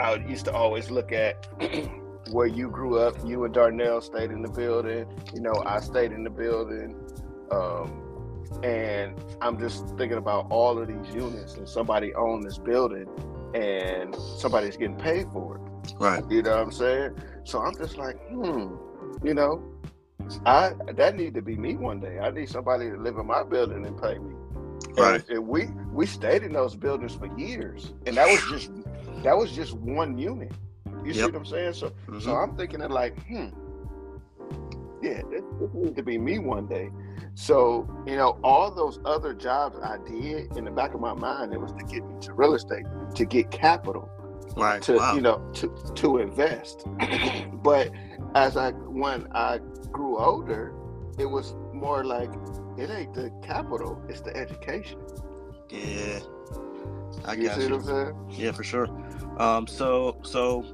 I 0.00 0.14
used 0.14 0.44
to 0.46 0.52
always 0.52 0.90
look 0.90 1.12
at 1.12 1.46
where 2.30 2.46
you 2.46 2.68
grew 2.68 2.98
up. 2.98 3.16
You 3.24 3.44
and 3.44 3.54
Darnell 3.54 4.00
stayed 4.00 4.30
in 4.30 4.42
the 4.42 4.50
building. 4.50 5.06
You 5.34 5.40
know, 5.40 5.62
I 5.66 5.80
stayed 5.80 6.12
in 6.12 6.24
the 6.24 6.30
building. 6.30 6.94
Um, 7.50 8.00
and 8.62 9.14
I'm 9.40 9.58
just 9.58 9.86
thinking 9.96 10.18
about 10.18 10.46
all 10.50 10.78
of 10.78 10.88
these 10.88 11.14
units 11.14 11.54
and 11.54 11.68
somebody 11.68 12.14
owned 12.14 12.44
this 12.44 12.58
building 12.58 13.06
and 13.54 14.14
somebody's 14.14 14.76
getting 14.76 14.96
paid 14.96 15.26
for 15.32 15.56
it. 15.56 15.92
Right. 15.98 16.22
You 16.30 16.42
know 16.42 16.50
what 16.50 16.60
I'm 16.60 16.72
saying? 16.72 17.16
So 17.44 17.60
I'm 17.60 17.74
just 17.76 17.96
like, 17.96 18.16
hmm, 18.28 18.74
you 19.22 19.34
know, 19.34 19.62
I 20.46 20.72
that 20.94 21.16
need 21.16 21.34
to 21.34 21.42
be 21.42 21.56
me 21.56 21.76
one 21.76 22.00
day. 22.00 22.18
I 22.18 22.30
need 22.30 22.48
somebody 22.48 22.90
to 22.90 22.96
live 22.96 23.16
in 23.18 23.26
my 23.26 23.42
building 23.42 23.84
and 23.84 24.00
pay 24.00 24.18
me. 24.18 24.34
Right. 24.96 25.20
And, 25.20 25.30
and 25.30 25.48
we 25.48 25.66
we 25.92 26.06
stayed 26.06 26.42
in 26.42 26.52
those 26.52 26.74
buildings 26.74 27.14
for 27.14 27.26
years, 27.38 27.92
and 28.06 28.16
that 28.16 28.28
was 28.28 28.42
just 28.50 28.72
that 29.22 29.36
was 29.36 29.52
just 29.52 29.74
one 29.74 30.18
unit. 30.18 30.52
You 31.04 31.12
yep. 31.12 31.14
see 31.14 31.22
what 31.22 31.36
I'm 31.36 31.44
saying? 31.46 31.74
So 31.74 31.90
mm-hmm. 31.90 32.20
so 32.20 32.36
I'm 32.36 32.56
thinking 32.56 32.82
of 32.82 32.90
like, 32.90 33.16
hmm, 33.26 33.48
yeah, 35.02 35.22
it, 35.30 35.44
it 35.60 35.74
need 35.74 35.96
to 35.96 36.02
be 36.02 36.18
me 36.18 36.38
one 36.38 36.66
day. 36.66 36.90
So 37.34 37.88
you 38.06 38.16
know, 38.16 38.38
all 38.42 38.70
those 38.70 38.98
other 39.04 39.34
jobs 39.34 39.78
I 39.82 39.98
did 40.06 40.56
in 40.56 40.64
the 40.64 40.70
back 40.70 40.94
of 40.94 41.00
my 41.00 41.14
mind, 41.14 41.52
it 41.52 41.60
was 41.60 41.72
to 41.72 41.84
get 41.84 42.02
into 42.02 42.32
real 42.32 42.54
estate, 42.54 42.84
to 43.14 43.24
get 43.24 43.50
capital, 43.50 44.10
right? 44.56 44.82
To 44.82 44.96
wow. 44.96 45.14
you 45.14 45.20
know, 45.20 45.38
to 45.54 45.68
to 45.94 46.18
invest. 46.18 46.84
but 47.62 47.90
as 48.34 48.56
I 48.56 48.72
when 48.72 49.26
I 49.32 49.60
grew 49.92 50.18
older, 50.18 50.74
it 51.18 51.26
was 51.26 51.54
more 51.72 52.04
like 52.04 52.30
it 52.78 52.90
ain't 52.90 53.14
the 53.14 53.30
capital, 53.42 54.02
it's 54.08 54.20
the 54.20 54.36
education. 54.36 54.98
Yeah. 55.68 56.20
I 57.24 57.34
you 57.34 57.48
see 57.50 57.62
you. 57.62 57.70
what 57.70 57.72
I'm 57.72 57.84
saying? 57.84 58.26
Yeah, 58.30 58.52
for 58.52 58.64
sure. 58.64 58.88
Um, 59.38 59.66
so 59.66 60.16
so 60.22 60.64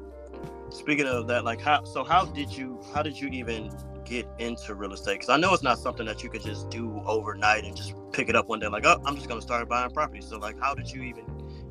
speaking 0.70 1.06
of 1.06 1.26
that, 1.28 1.44
like 1.44 1.60
how 1.60 1.84
so 1.84 2.04
how 2.04 2.24
did 2.26 2.56
you 2.56 2.80
how 2.94 3.02
did 3.02 3.20
you 3.20 3.28
even 3.28 3.70
get 4.04 4.26
into 4.38 4.74
real 4.74 4.92
estate? 4.92 5.14
Because 5.14 5.28
I 5.28 5.36
know 5.36 5.52
it's 5.52 5.62
not 5.62 5.78
something 5.78 6.06
that 6.06 6.22
you 6.22 6.30
could 6.30 6.42
just 6.42 6.70
do 6.70 7.02
overnight 7.06 7.64
and 7.64 7.76
just 7.76 7.94
pick 8.12 8.28
it 8.28 8.36
up 8.36 8.48
one 8.48 8.60
day, 8.60 8.68
like, 8.68 8.86
oh, 8.86 9.00
I'm 9.04 9.16
just 9.16 9.28
gonna 9.28 9.42
start 9.42 9.68
buying 9.68 9.90
property. 9.90 10.20
So 10.20 10.38
like 10.38 10.58
how 10.60 10.74
did 10.74 10.90
you 10.90 11.02
even 11.02 11.24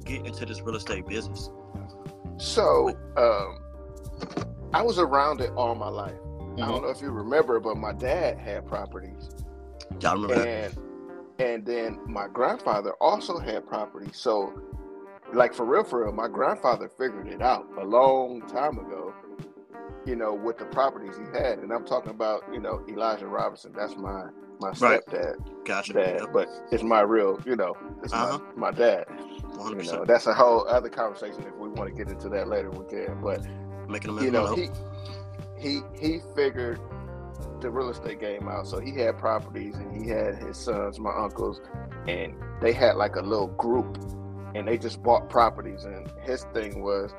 get 0.04 0.26
into 0.26 0.46
this 0.46 0.62
real 0.62 0.76
estate 0.76 1.08
business? 1.08 1.50
So 2.38 2.90
um 3.18 3.60
I 4.74 4.82
was 4.82 5.00
around 5.00 5.42
it 5.42 5.52
all 5.56 5.74
my 5.76 5.88
life 5.88 6.20
mm-hmm. 6.56 6.63
I 6.63 6.68
don't 6.68 6.82
know 6.82 6.89
if 6.89 7.02
you 7.02 7.10
remember, 7.10 7.60
but 7.60 7.78
my 7.78 7.94
dad 7.94 8.38
had 8.38 8.65
properties. 8.68 9.30
I 10.04 10.13
remember 10.13 10.34
and, 10.34 10.74
that. 10.74 10.78
And 11.39 11.65
then 11.65 12.00
my 12.06 12.28
grandfather 12.28 12.94
also 13.02 13.39
had 13.39 13.68
property. 13.68 14.10
So, 14.13 14.62
like 15.34 15.54
for 15.54 15.65
real, 15.65 15.84
for 15.84 16.04
real, 16.04 16.13
my 16.13 16.28
grandfather 16.28 16.89
figured 16.89 17.28
it 17.28 17.41
out 17.41 17.68
a 17.78 17.84
long 17.84 18.41
time 18.48 18.80
ago. 18.80 19.13
You 20.06 20.15
know, 20.15 20.36
with 20.36 20.60
the 20.60 20.65
properties 20.65 21.18
he 21.18 21.24
had, 21.38 21.60
and 21.60 21.72
I'm 21.72 21.84
talking 21.84 22.12
about 22.12 22.44
you 22.54 22.60
know 22.60 22.86
Elijah 22.88 23.26
Robinson. 23.26 23.74
That's 23.76 23.96
my 23.96 24.28
my 24.60 24.72
stepdad. 24.72 25.13
Right. 25.13 25.65
Gotcha. 25.65 25.94
Dad, 25.94 26.20
yep. 26.22 26.34
but 26.34 26.48
it's 26.72 26.84
my 26.84 27.02
real, 27.02 27.41
you 27.46 27.56
know, 27.56 27.76
it's 28.04 28.13
uh-huh. 28.13 28.39
my, 28.56 28.72
my 28.72 28.78
dad. 28.78 29.06
100%. 29.08 29.86
You 29.86 29.91
know, 29.91 30.06
that's 30.06 30.28
a 30.28 30.34
whole 30.34 30.68
other 30.68 30.89
conversation. 30.89 31.44
If 31.44 31.56
we 31.56 31.70
want 31.70 31.89
to 31.89 31.96
get 31.96 32.12
into 32.12 32.30
that 32.30 32.48
later, 32.48 32.70
we 32.70 32.86
can. 32.89 33.20
But 33.22 33.46
making 33.89 34.18
a 34.18 34.24
you 34.24 34.32
know, 34.32 34.56
he 34.56 34.70
he 35.65 35.82
he 35.99 36.19
figured 36.36 36.80
the 37.60 37.69
real 37.69 37.89
estate 37.89 38.19
game 38.19 38.47
out. 38.47 38.67
So 38.67 38.80
he 38.80 38.91
had 38.91 39.17
properties, 39.17 39.75
and 39.75 39.91
he 39.95 40.08
had 40.08 40.36
his 40.36 40.58
sons, 40.58 40.99
my 40.99 41.12
uncles, 41.12 41.60
and 42.08 42.36
they 42.62 42.71
had 42.71 42.95
like 42.95 43.15
a 43.15 43.21
little 43.21 43.47
group, 43.47 43.97
and 44.54 44.67
they 44.67 44.78
just 44.78 45.01
bought 45.01 45.30
properties. 45.30 45.84
And 45.84 46.12
his 46.23 46.45
thing 46.54 46.84
was, 46.84 47.12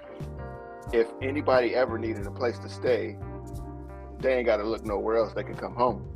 if 0.93 1.09
anybody 1.21 1.75
ever 1.75 1.99
needed 1.99 2.27
a 2.27 2.31
place 2.31 2.59
to 2.61 2.69
stay, 2.69 3.19
they 4.21 4.37
ain't 4.37 4.47
got 4.47 4.59
to 4.59 4.65
look 4.65 4.87
nowhere 4.87 5.17
else. 5.17 5.33
They 5.35 5.43
can 5.43 5.57
come 5.57 5.75
home. 5.75 6.09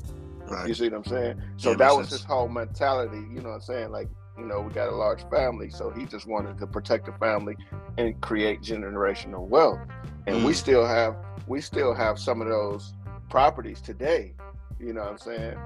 Right. 0.49 0.69
You 0.69 0.75
see 0.75 0.89
what 0.89 0.99
I'm 0.99 1.05
saying? 1.05 1.43
So 1.57 1.71
yeah, 1.71 1.77
that 1.77 1.97
was 1.97 2.09
sense. 2.09 2.23
his 2.23 2.25
whole 2.25 2.49
mentality. 2.49 3.19
You 3.19 3.41
know 3.41 3.51
what 3.51 3.57
I'm 3.57 3.61
saying? 3.61 3.91
Like, 3.91 4.09
you 4.39 4.45
know, 4.47 4.61
we 4.61 4.73
got 4.73 4.89
a 4.89 4.97
large 4.97 5.29
family, 5.31 5.71
so 5.71 5.91
he 5.91 6.07
just 6.07 6.27
wanted 6.27 6.59
to 6.59 6.67
protect 6.67 7.07
the 7.07 7.13
family 7.13 7.57
and 7.99 8.21
create 8.21 8.63
generational 8.63 9.47
wealth. 9.47 9.81
And 10.27 10.37
mm. 10.37 10.45
we 10.45 10.55
still 10.55 10.87
have 10.87 11.17
we 11.51 11.61
still 11.61 11.93
have 11.93 12.17
some 12.17 12.41
of 12.41 12.47
those 12.47 12.95
properties 13.29 13.81
today. 13.81 14.33
You 14.79 14.93
know 14.93 15.01
what 15.01 15.11
I'm 15.11 15.19
saying? 15.19 15.57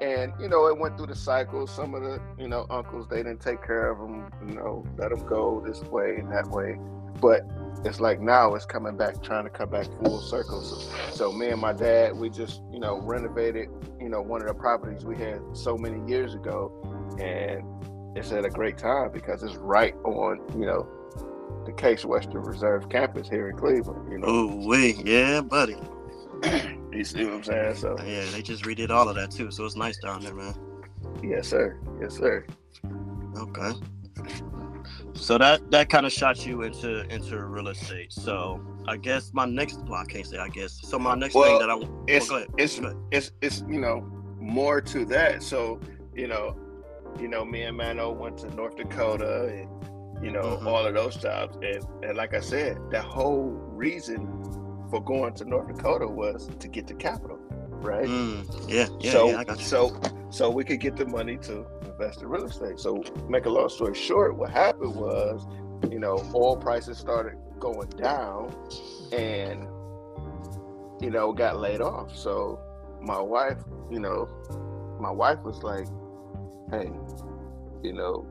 And 0.00 0.32
you 0.40 0.48
know, 0.48 0.66
it 0.68 0.78
went 0.78 0.96
through 0.96 1.08
the 1.08 1.14
cycle. 1.14 1.66
Some 1.66 1.94
of 1.94 2.02
the 2.02 2.18
you 2.38 2.48
know 2.48 2.66
uncles 2.70 3.06
they 3.08 3.18
didn't 3.18 3.40
take 3.40 3.62
care 3.62 3.90
of 3.90 3.98
them. 3.98 4.30
You 4.48 4.54
know, 4.54 4.86
let 4.96 5.10
them 5.10 5.24
go 5.26 5.62
this 5.64 5.82
way 5.82 6.16
and 6.16 6.32
that 6.32 6.48
way. 6.48 6.78
But 7.20 7.42
it's 7.84 8.00
like 8.00 8.20
now 8.20 8.54
it's 8.54 8.64
coming 8.64 8.96
back, 8.96 9.22
trying 9.22 9.44
to 9.44 9.50
come 9.50 9.68
back 9.68 9.86
full 10.02 10.20
circle. 10.22 10.62
So, 10.62 11.10
so 11.12 11.32
me 11.32 11.48
and 11.48 11.60
my 11.60 11.74
dad, 11.74 12.16
we 12.16 12.30
just 12.30 12.62
you 12.72 12.80
know 12.80 12.98
renovated 13.02 13.68
you 14.00 14.08
know 14.08 14.22
one 14.22 14.40
of 14.40 14.48
the 14.48 14.54
properties 14.54 15.04
we 15.04 15.16
had 15.16 15.40
so 15.52 15.76
many 15.76 16.00
years 16.10 16.34
ago, 16.34 16.72
and 17.20 17.62
it's 18.16 18.32
at 18.32 18.46
a 18.46 18.50
great 18.50 18.78
time 18.78 19.12
because 19.12 19.42
it's 19.42 19.56
right 19.56 19.94
on 20.04 20.40
you 20.58 20.64
know 20.64 20.88
the 21.64 21.72
Case 21.72 22.04
Western 22.04 22.42
Reserve 22.42 22.88
campus 22.88 23.28
here 23.28 23.48
in 23.50 23.56
Cleveland. 23.56 24.10
You 24.10 24.18
know. 24.18 24.26
Oh 24.26 24.66
wait, 24.66 25.04
yeah, 25.06 25.40
buddy. 25.40 25.76
you 26.92 27.04
see 27.04 27.24
what 27.24 27.34
I'm 27.34 27.44
saying? 27.44 27.74
So 27.76 27.96
yeah, 28.04 28.24
they 28.30 28.42
just 28.42 28.64
redid 28.64 28.90
all 28.90 29.08
of 29.08 29.16
that 29.16 29.30
too, 29.30 29.50
so 29.50 29.64
it's 29.64 29.76
nice 29.76 29.98
down 29.98 30.22
there, 30.22 30.34
man. 30.34 30.54
Yes, 31.22 31.48
sir. 31.48 31.78
Yes, 32.00 32.16
sir. 32.16 32.46
Okay. 33.36 33.72
So 35.14 35.36
that 35.38 35.70
that 35.70 35.90
kind 35.90 36.06
of 36.06 36.12
shot 36.12 36.46
you 36.46 36.62
into 36.62 37.02
into 37.12 37.44
real 37.44 37.68
estate. 37.68 38.12
So 38.12 38.60
I 38.86 38.96
guess 38.96 39.32
my 39.32 39.44
next 39.44 39.80
well, 39.86 40.00
I 40.00 40.04
can't 40.04 40.26
say 40.26 40.38
I 40.38 40.48
guess. 40.48 40.80
So 40.82 40.98
my 40.98 41.14
next 41.14 41.34
well, 41.34 41.44
thing 41.44 41.58
that 41.58 41.70
I 41.70 41.74
want 41.74 42.08
it's, 42.08 42.30
well, 42.30 42.44
it's 42.56 42.80
it's 43.10 43.32
it's 43.42 43.64
you 43.68 43.80
know 43.80 44.00
more 44.38 44.80
to 44.80 45.04
that. 45.06 45.42
So 45.42 45.80
you 46.14 46.28
know, 46.28 46.56
you 47.20 47.28
know, 47.28 47.44
me 47.44 47.62
and 47.62 47.76
Mano 47.76 48.10
went 48.12 48.38
to 48.38 48.54
North 48.54 48.76
Dakota 48.76 49.46
and 49.46 49.68
you 50.22 50.30
know, 50.30 50.42
mm-hmm. 50.42 50.68
all 50.68 50.84
of 50.84 50.94
those 50.94 51.16
jobs. 51.16 51.56
And 51.56 51.84
and 52.02 52.16
like 52.16 52.34
I 52.34 52.40
said, 52.40 52.78
the 52.90 53.00
whole 53.00 53.50
reason 53.50 54.26
for 54.90 55.02
going 55.02 55.34
to 55.34 55.44
North 55.44 55.68
Dakota 55.68 56.06
was 56.06 56.48
to 56.58 56.68
get 56.68 56.86
the 56.86 56.94
capital, 56.94 57.38
right? 57.80 58.06
Mm, 58.06 58.68
yeah, 58.68 58.86
yeah, 59.00 59.12
so, 59.12 59.28
yeah, 59.30 59.54
So 59.54 60.00
so 60.30 60.50
we 60.50 60.64
could 60.64 60.80
get 60.80 60.96
the 60.96 61.06
money 61.06 61.36
to 61.38 61.66
invest 61.84 62.22
in 62.22 62.28
real 62.28 62.44
estate. 62.44 62.78
So 62.78 63.02
make 63.28 63.46
a 63.46 63.50
long 63.50 63.68
story 63.68 63.94
short, 63.94 64.36
what 64.36 64.50
happened 64.50 64.94
was, 64.94 65.46
you 65.90 65.98
know, 65.98 66.24
oil 66.34 66.56
prices 66.56 66.98
started 66.98 67.38
going 67.58 67.88
down 67.90 68.54
and 69.12 69.66
you 71.00 71.10
know, 71.10 71.32
got 71.32 71.58
laid 71.58 71.80
off. 71.80 72.16
So 72.16 72.60
my 73.00 73.20
wife, 73.20 73.58
you 73.90 74.00
know, 74.00 74.28
my 75.00 75.10
wife 75.10 75.38
was 75.44 75.62
like, 75.62 75.86
Hey, 76.70 76.90
you 77.82 77.92
know, 77.92 78.26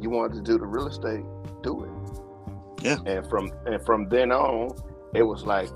you 0.00 0.10
wanted 0.10 0.34
to 0.36 0.42
do 0.42 0.58
the 0.58 0.66
real 0.66 0.86
estate, 0.86 1.24
do 1.62 1.84
it. 1.84 2.84
Yeah. 2.84 2.98
And 3.06 3.28
from 3.28 3.50
and 3.66 3.84
from 3.84 4.08
then 4.08 4.32
on, 4.32 4.76
it 5.14 5.22
was 5.22 5.44
like 5.44 5.70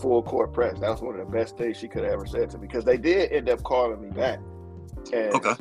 full 0.00 0.22
court 0.22 0.52
press. 0.52 0.78
That 0.80 0.90
was 0.90 1.02
one 1.02 1.18
of 1.18 1.26
the 1.26 1.32
best 1.32 1.58
things 1.58 1.76
she 1.76 1.88
could 1.88 2.04
have 2.04 2.12
ever 2.12 2.26
said 2.26 2.50
to 2.50 2.58
me 2.58 2.66
because 2.66 2.84
they 2.84 2.96
did 2.96 3.32
end 3.32 3.48
up 3.48 3.62
calling 3.62 4.00
me 4.00 4.10
back. 4.10 4.38
And, 5.12 5.34
okay. 5.34 5.54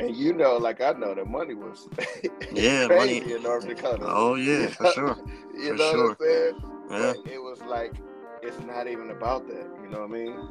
And 0.00 0.16
you 0.16 0.32
know, 0.32 0.56
like 0.56 0.80
I 0.80 0.92
know, 0.92 1.14
the 1.14 1.24
money 1.24 1.54
was 1.54 1.88
yeah, 2.52 2.86
crazy 2.86 3.20
money. 3.20 3.32
in 3.32 3.42
North 3.42 3.66
Dakota. 3.66 4.04
Oh 4.06 4.36
yeah, 4.36 4.68
for 4.68 4.90
sure. 4.94 5.18
You 5.54 5.70
for 5.70 5.74
know 5.74 5.90
sure. 5.90 6.08
what 6.08 6.18
I'm 6.20 6.26
saying? 6.26 7.24
Yeah. 7.26 7.32
It 7.32 7.42
was 7.42 7.60
like 7.62 7.94
it's 8.42 8.60
not 8.60 8.86
even 8.86 9.10
about 9.10 9.48
that. 9.48 9.66
You 9.82 9.90
know 9.90 10.06
what 10.06 10.10
I 10.10 10.12
mean? 10.12 10.48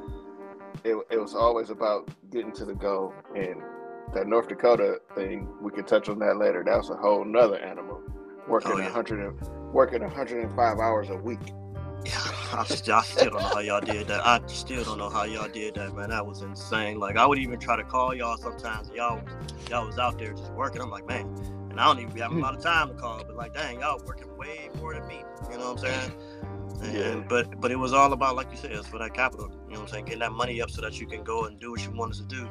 It, 0.83 0.95
it 1.09 1.19
was 1.19 1.33
always 1.33 1.69
about 1.69 2.09
getting 2.29 2.51
to 2.53 2.65
the 2.65 2.75
goal 2.75 3.13
and 3.35 3.61
that 4.13 4.27
North 4.27 4.47
Dakota 4.47 5.01
thing, 5.15 5.47
we 5.61 5.71
can 5.71 5.85
touch 5.85 6.09
on 6.09 6.19
that 6.19 6.37
later. 6.37 6.63
That 6.65 6.77
was 6.77 6.89
a 6.89 6.95
whole 6.95 7.25
nother 7.25 7.57
animal. 7.57 8.01
Working 8.47 8.71
oh, 8.73 8.77
yeah. 8.77 8.85
100 8.85 9.73
working 9.73 10.01
105 10.01 10.79
hours 10.79 11.09
a 11.09 11.15
week. 11.17 11.39
Yeah, 12.05 12.13
I 12.53 12.63
still, 12.65 12.95
I 12.95 13.01
still 13.01 13.31
don't 13.31 13.41
know 13.41 13.47
how 13.47 13.59
y'all 13.59 13.81
did 13.81 14.07
that. 14.07 14.25
I 14.25 14.39
still 14.47 14.83
don't 14.83 14.97
know 14.97 15.09
how 15.09 15.23
y'all 15.23 15.49
did 15.49 15.75
that, 15.75 15.93
man. 15.95 16.11
That 16.11 16.25
was 16.25 16.41
insane. 16.41 16.99
Like 16.99 17.17
I 17.17 17.25
would 17.25 17.39
even 17.39 17.59
try 17.59 17.75
to 17.75 17.83
call 17.83 18.15
y'all 18.15 18.37
sometimes. 18.37 18.89
Y'all, 18.95 19.21
y'all 19.69 19.85
was 19.85 19.97
out 19.97 20.17
there 20.17 20.33
just 20.33 20.53
working. 20.53 20.81
I'm 20.81 20.89
like, 20.89 21.05
man, 21.07 21.27
and 21.69 21.79
I 21.79 21.85
don't 21.85 21.99
even 21.99 22.15
have 22.17 22.31
a 22.31 22.35
lot 22.35 22.55
of 22.55 22.61
time 22.61 22.89
to 22.89 22.93
call. 22.95 23.23
But 23.25 23.35
like, 23.35 23.53
dang, 23.53 23.81
y'all 23.81 24.01
working 24.05 24.35
way 24.37 24.69
more 24.79 24.93
than 24.93 25.05
me. 25.07 25.23
You 25.51 25.57
know 25.57 25.73
what 25.73 25.83
I'm 25.83 26.09
saying? 26.09 26.11
And, 26.81 26.93
yeah. 26.93 27.23
but 27.27 27.59
but 27.59 27.71
it 27.71 27.75
was 27.75 27.91
all 27.91 28.13
about 28.13 28.35
like 28.35 28.51
you 28.51 28.57
said, 28.57 28.71
it's 28.71 28.87
for 28.87 28.99
that 28.99 29.13
capital. 29.13 29.49
You 29.67 29.73
know 29.73 29.79
what 29.79 29.81
I'm 29.81 29.87
saying? 29.87 30.05
Getting 30.05 30.19
that 30.19 30.31
money 30.31 30.61
up 30.61 30.69
so 30.69 30.81
that 30.81 30.99
you 30.99 31.07
can 31.07 31.23
go 31.23 31.45
and 31.45 31.59
do 31.59 31.71
what 31.71 31.83
you 31.83 31.91
wanted 31.91 32.17
to 32.17 32.35
do. 32.35 32.47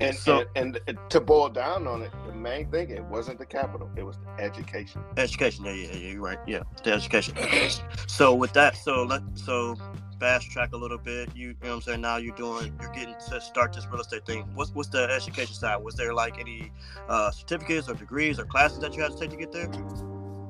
And, 0.00 0.16
so, 0.16 0.44
and, 0.56 0.80
and 0.86 0.98
to 1.10 1.20
boil 1.20 1.48
down 1.48 1.86
on 1.86 2.02
it, 2.02 2.10
the 2.26 2.32
main 2.32 2.70
thing 2.70 2.90
it 2.90 3.04
wasn't 3.04 3.38
the 3.38 3.46
capital; 3.46 3.90
it 3.96 4.04
was 4.04 4.16
the 4.18 4.42
education. 4.42 5.02
Education, 5.16 5.64
yeah, 5.64 5.72
yeah, 5.72 5.92
yeah, 5.92 6.12
you're 6.12 6.22
right. 6.22 6.38
Yeah, 6.46 6.62
the 6.82 6.92
education. 6.92 7.36
so 8.06 8.34
with 8.34 8.52
that, 8.54 8.76
so 8.76 9.04
let 9.04 9.22
so 9.34 9.76
fast 10.18 10.50
track 10.50 10.72
a 10.72 10.76
little 10.76 10.98
bit. 10.98 11.34
You, 11.34 11.48
you 11.48 11.54
know 11.62 11.70
what 11.70 11.74
I'm 11.76 11.82
saying? 11.82 12.00
Now 12.02 12.18
you're 12.18 12.36
doing, 12.36 12.76
you're 12.80 12.92
getting 12.92 13.14
to 13.30 13.40
start 13.40 13.72
this 13.72 13.86
real 13.86 14.00
estate 14.00 14.26
thing. 14.26 14.44
What's 14.54 14.74
what's 14.74 14.90
the 14.90 15.10
education 15.10 15.54
side? 15.54 15.76
Was 15.76 15.94
there 15.94 16.12
like 16.14 16.38
any 16.38 16.70
uh, 17.08 17.30
certificates 17.30 17.88
or 17.88 17.94
degrees 17.94 18.38
or 18.38 18.44
classes 18.44 18.78
that 18.80 18.94
you 18.94 19.02
had 19.02 19.12
to 19.12 19.18
take 19.18 19.30
to 19.30 19.36
get 19.36 19.52
there? 19.52 19.70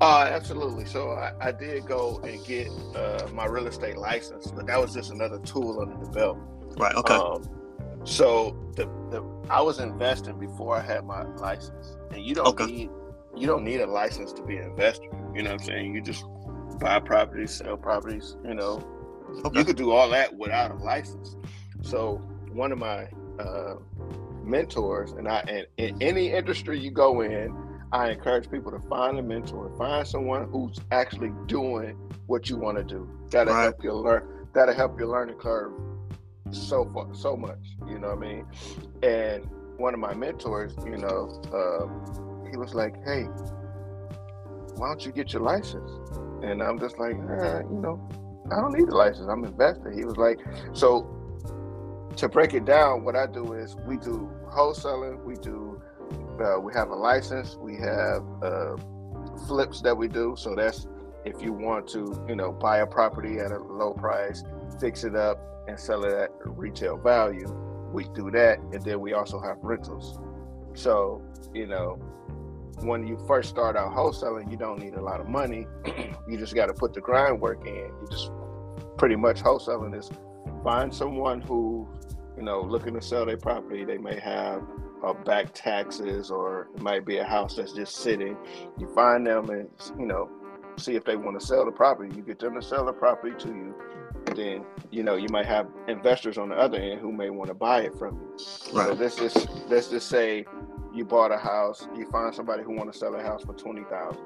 Uh, 0.00 0.26
absolutely. 0.30 0.86
So 0.86 1.10
I, 1.10 1.32
I 1.40 1.52
did 1.52 1.86
go 1.86 2.20
and 2.24 2.44
get 2.46 2.68
uh, 2.96 3.28
my 3.32 3.46
real 3.46 3.66
estate 3.66 3.96
license, 3.96 4.50
but 4.50 4.66
that 4.66 4.80
was 4.80 4.94
just 4.94 5.10
another 5.10 5.38
tool 5.40 5.80
under 5.80 6.02
the 6.04 6.10
belt. 6.10 6.38
Right. 6.78 6.94
Okay. 6.94 7.14
Um, 7.14 7.59
so 8.04 8.56
the, 8.76 8.84
the 9.10 9.22
I 9.50 9.60
was 9.60 9.78
investing 9.78 10.38
before 10.38 10.76
I 10.76 10.80
had 10.80 11.04
my 11.04 11.22
license, 11.36 11.96
and 12.12 12.24
you 12.24 12.34
don't 12.34 12.48
okay. 12.48 12.66
need 12.66 12.90
you 13.36 13.46
don't 13.46 13.64
need 13.64 13.80
a 13.80 13.86
license 13.86 14.32
to 14.34 14.42
be 14.42 14.56
an 14.56 14.64
investor. 14.64 15.08
You 15.34 15.42
know 15.42 15.52
what 15.52 15.60
I'm 15.60 15.66
saying? 15.66 15.94
You 15.94 16.00
just 16.00 16.24
buy 16.80 16.98
properties, 17.00 17.52
sell 17.52 17.76
properties. 17.76 18.36
You 18.44 18.54
know, 18.54 18.86
okay. 19.44 19.58
you 19.58 19.64
could 19.64 19.76
do 19.76 19.90
all 19.92 20.08
that 20.10 20.36
without 20.36 20.70
a 20.70 20.74
license. 20.74 21.36
So 21.82 22.16
one 22.52 22.72
of 22.72 22.78
my 22.78 23.08
uh, 23.38 23.76
mentors, 24.42 25.12
and 25.12 25.28
I, 25.28 25.40
and 25.48 25.66
in 25.76 26.02
any 26.02 26.32
industry 26.32 26.78
you 26.78 26.90
go 26.90 27.20
in, 27.20 27.56
I 27.92 28.10
encourage 28.10 28.50
people 28.50 28.70
to 28.72 28.80
find 28.80 29.18
a 29.18 29.22
mentor, 29.22 29.74
find 29.76 30.06
someone 30.06 30.48
who's 30.50 30.78
actually 30.90 31.32
doing 31.46 31.96
what 32.26 32.48
you 32.48 32.56
want 32.56 32.78
to 32.78 32.84
do. 32.84 33.08
That'll 33.30 33.54
right. 33.54 33.64
help 33.64 33.84
you 33.84 33.92
learn. 33.92 34.46
That'll 34.52 34.74
help 34.74 34.98
your 34.98 35.08
learning 35.08 35.36
curve 35.36 35.72
so 36.52 36.84
far, 36.92 37.14
so 37.14 37.36
much. 37.36 37.76
You 37.88 37.98
know 37.98 38.08
what 38.08 38.18
I 38.18 38.20
mean? 38.20 38.46
And 39.02 39.44
one 39.76 39.94
of 39.94 40.00
my 40.00 40.14
mentors, 40.14 40.74
you 40.84 40.96
know, 40.96 41.42
uh, 41.52 42.50
he 42.50 42.56
was 42.56 42.74
like, 42.74 42.94
"Hey, 43.04 43.24
why 44.76 44.88
don't 44.88 45.04
you 45.04 45.12
get 45.12 45.32
your 45.32 45.42
license?" 45.42 45.90
And 46.42 46.62
I'm 46.62 46.78
just 46.78 46.98
like, 46.98 47.14
eh, 47.14 47.60
you 47.70 47.80
know, 47.80 48.00
I 48.50 48.56
don't 48.56 48.72
need 48.72 48.88
a 48.88 48.96
license. 48.96 49.28
I'm 49.28 49.44
an 49.44 49.50
investor. 49.50 49.90
He 49.90 50.04
was 50.04 50.16
like, 50.16 50.38
so 50.72 51.16
to 52.16 52.28
break 52.28 52.54
it 52.54 52.64
down, 52.64 53.04
what 53.04 53.14
I 53.14 53.26
do 53.26 53.52
is 53.52 53.76
we 53.86 53.96
do 53.96 54.30
wholesaling. 54.48 55.22
We 55.24 55.36
do, 55.36 55.80
uh, 56.42 56.58
we 56.60 56.72
have 56.72 56.90
a 56.90 56.94
license. 56.94 57.56
We 57.56 57.76
have 57.76 58.24
uh, 58.42 58.76
flips 59.46 59.80
that 59.82 59.96
we 59.96 60.08
do. 60.08 60.34
So 60.36 60.54
that's 60.54 60.86
if 61.24 61.42
you 61.42 61.52
want 61.52 61.86
to, 61.88 62.24
you 62.28 62.34
know, 62.34 62.52
buy 62.52 62.78
a 62.78 62.86
property 62.86 63.38
at 63.38 63.52
a 63.52 63.58
low 63.58 63.92
price, 63.92 64.42
fix 64.80 65.04
it 65.04 65.14
up, 65.14 65.38
and 65.70 65.80
sell 65.80 66.04
it 66.04 66.12
at 66.12 66.30
retail 66.44 66.96
value. 66.96 67.48
We 67.92 68.04
do 68.14 68.30
that, 68.32 68.58
and 68.72 68.82
then 68.84 69.00
we 69.00 69.14
also 69.14 69.40
have 69.40 69.56
rentals. 69.62 70.18
So, 70.74 71.22
you 71.54 71.66
know, 71.66 71.98
when 72.80 73.06
you 73.06 73.18
first 73.26 73.48
start 73.48 73.76
out 73.76 73.92
wholesaling, 73.92 74.50
you 74.50 74.56
don't 74.56 74.78
need 74.78 74.94
a 74.94 75.02
lot 75.02 75.20
of 75.20 75.28
money. 75.28 75.66
you 76.28 76.38
just 76.38 76.54
got 76.54 76.66
to 76.66 76.74
put 76.74 76.94
the 76.94 77.00
grind 77.00 77.40
work 77.40 77.66
in. 77.66 77.74
You 77.74 78.08
just 78.10 78.30
pretty 78.96 79.16
much 79.16 79.42
wholesaling 79.42 79.98
is 79.98 80.10
find 80.62 80.94
someone 80.94 81.40
who, 81.40 81.88
you 82.36 82.42
know, 82.42 82.60
looking 82.60 82.94
to 82.94 83.02
sell 83.02 83.26
their 83.26 83.36
property. 83.36 83.84
They 83.84 83.98
may 83.98 84.18
have 84.20 84.62
uh, 85.04 85.12
back 85.12 85.48
taxes, 85.52 86.30
or 86.30 86.68
it 86.74 86.82
might 86.82 87.04
be 87.04 87.18
a 87.18 87.24
house 87.24 87.56
that's 87.56 87.72
just 87.72 87.96
sitting. 87.96 88.36
You 88.78 88.88
find 88.94 89.26
them 89.26 89.50
and 89.50 89.68
you 89.98 90.06
know, 90.06 90.30
see 90.76 90.94
if 90.94 91.04
they 91.04 91.16
want 91.16 91.38
to 91.40 91.44
sell 91.44 91.64
the 91.64 91.72
property. 91.72 92.14
You 92.16 92.22
get 92.22 92.38
them 92.38 92.54
to 92.54 92.62
sell 92.62 92.86
the 92.86 92.92
property 92.92 93.34
to 93.44 93.48
you. 93.48 93.74
Then 94.34 94.64
you 94.90 95.02
know 95.02 95.16
you 95.16 95.28
might 95.30 95.46
have 95.46 95.66
investors 95.88 96.38
on 96.38 96.50
the 96.50 96.54
other 96.54 96.78
end 96.78 97.00
who 97.00 97.12
may 97.12 97.30
want 97.30 97.48
to 97.48 97.54
buy 97.54 97.82
it 97.82 97.94
from 97.98 98.20
you. 98.20 98.36
Right. 98.72 98.88
So 98.88 98.94
this 98.94 99.18
is 99.18 99.48
let's 99.68 99.88
just 99.88 100.08
say 100.08 100.44
you 100.94 101.04
bought 101.04 101.32
a 101.32 101.36
house, 101.36 101.88
you 101.96 102.08
find 102.10 102.34
somebody 102.34 102.62
who 102.62 102.72
want 102.72 102.92
to 102.92 102.98
sell 102.98 103.14
a 103.14 103.22
house 103.22 103.42
for 103.44 103.54
twenty 103.54 103.84
thousand. 103.84 104.22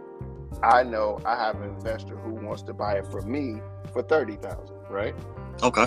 I 0.62 0.82
know 0.82 1.20
I 1.24 1.36
have 1.36 1.60
an 1.60 1.70
investor 1.70 2.16
who 2.16 2.34
wants 2.34 2.62
to 2.62 2.74
buy 2.74 2.94
it 2.94 3.06
from 3.06 3.30
me 3.30 3.60
for 3.92 4.02
thirty 4.02 4.36
thousand, 4.36 4.76
right? 4.88 5.14
Okay. 5.62 5.86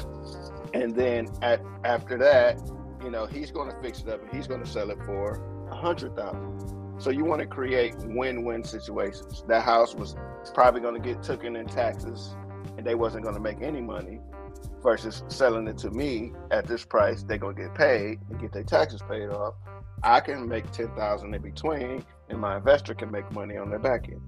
And 0.73 0.95
then 0.95 1.29
at 1.41 1.61
after 1.83 2.17
that, 2.17 2.59
you 3.03 3.09
know, 3.09 3.25
he's 3.25 3.51
going 3.51 3.71
to 3.71 3.81
fix 3.81 4.01
it 4.01 4.09
up 4.09 4.21
and 4.21 4.31
he's 4.33 4.47
going 4.47 4.63
to 4.63 4.69
sell 4.69 4.89
it 4.89 4.97
for 5.05 5.41
a 5.69 5.75
hundred 5.75 6.15
thousand. 6.15 6.77
So 6.99 7.11
you 7.11 7.25
want 7.25 7.41
to 7.41 7.47
create 7.47 7.95
win-win 7.99 8.63
situations. 8.63 9.43
That 9.47 9.63
house 9.63 9.93
was 9.93 10.15
probably 10.53 10.81
going 10.81 10.95
to 10.95 10.99
get 10.99 11.21
taken 11.21 11.55
in 11.55 11.67
taxes, 11.67 12.35
and 12.77 12.85
they 12.85 12.95
wasn't 12.95 13.23
going 13.23 13.35
to 13.35 13.41
make 13.41 13.61
any 13.61 13.81
money. 13.81 14.19
Versus 14.81 15.23
selling 15.27 15.67
it 15.67 15.77
to 15.79 15.91
me 15.91 16.31
at 16.51 16.65
this 16.65 16.85
price, 16.85 17.23
they're 17.23 17.37
going 17.37 17.55
to 17.55 17.63
get 17.63 17.75
paid 17.75 18.19
and 18.29 18.39
get 18.39 18.53
their 18.53 18.63
taxes 18.63 19.01
paid 19.09 19.29
off. 19.29 19.55
I 20.03 20.19
can 20.19 20.47
make 20.47 20.71
ten 20.71 20.89
thousand 20.95 21.33
in 21.33 21.41
between, 21.41 22.05
and 22.29 22.39
my 22.39 22.57
investor 22.57 22.93
can 22.93 23.11
make 23.11 23.29
money 23.31 23.57
on 23.57 23.69
their 23.69 23.79
back 23.79 24.07
end. 24.09 24.21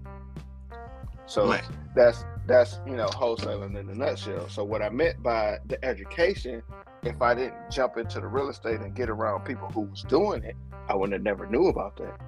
So 1.25 1.47
right. 1.47 1.63
that's 1.95 2.25
that's 2.47 2.79
you 2.87 2.95
know 2.95 3.05
wholesaling 3.05 3.79
in 3.79 3.87
a 3.89 3.95
nutshell. 3.95 4.49
So 4.49 4.63
what 4.63 4.81
I 4.81 4.89
meant 4.89 5.21
by 5.21 5.59
the 5.67 5.83
education, 5.85 6.63
if 7.03 7.21
I 7.21 7.35
didn't 7.35 7.69
jump 7.69 7.97
into 7.97 8.19
the 8.19 8.27
real 8.27 8.49
estate 8.49 8.79
and 8.79 8.95
get 8.95 9.09
around 9.09 9.45
people 9.45 9.69
who 9.69 9.81
was 9.81 10.03
doing 10.03 10.43
it, 10.43 10.55
I 10.89 10.95
would 10.95 11.11
have 11.11 11.21
never 11.21 11.45
knew 11.45 11.67
about 11.67 11.97
that. 11.97 12.19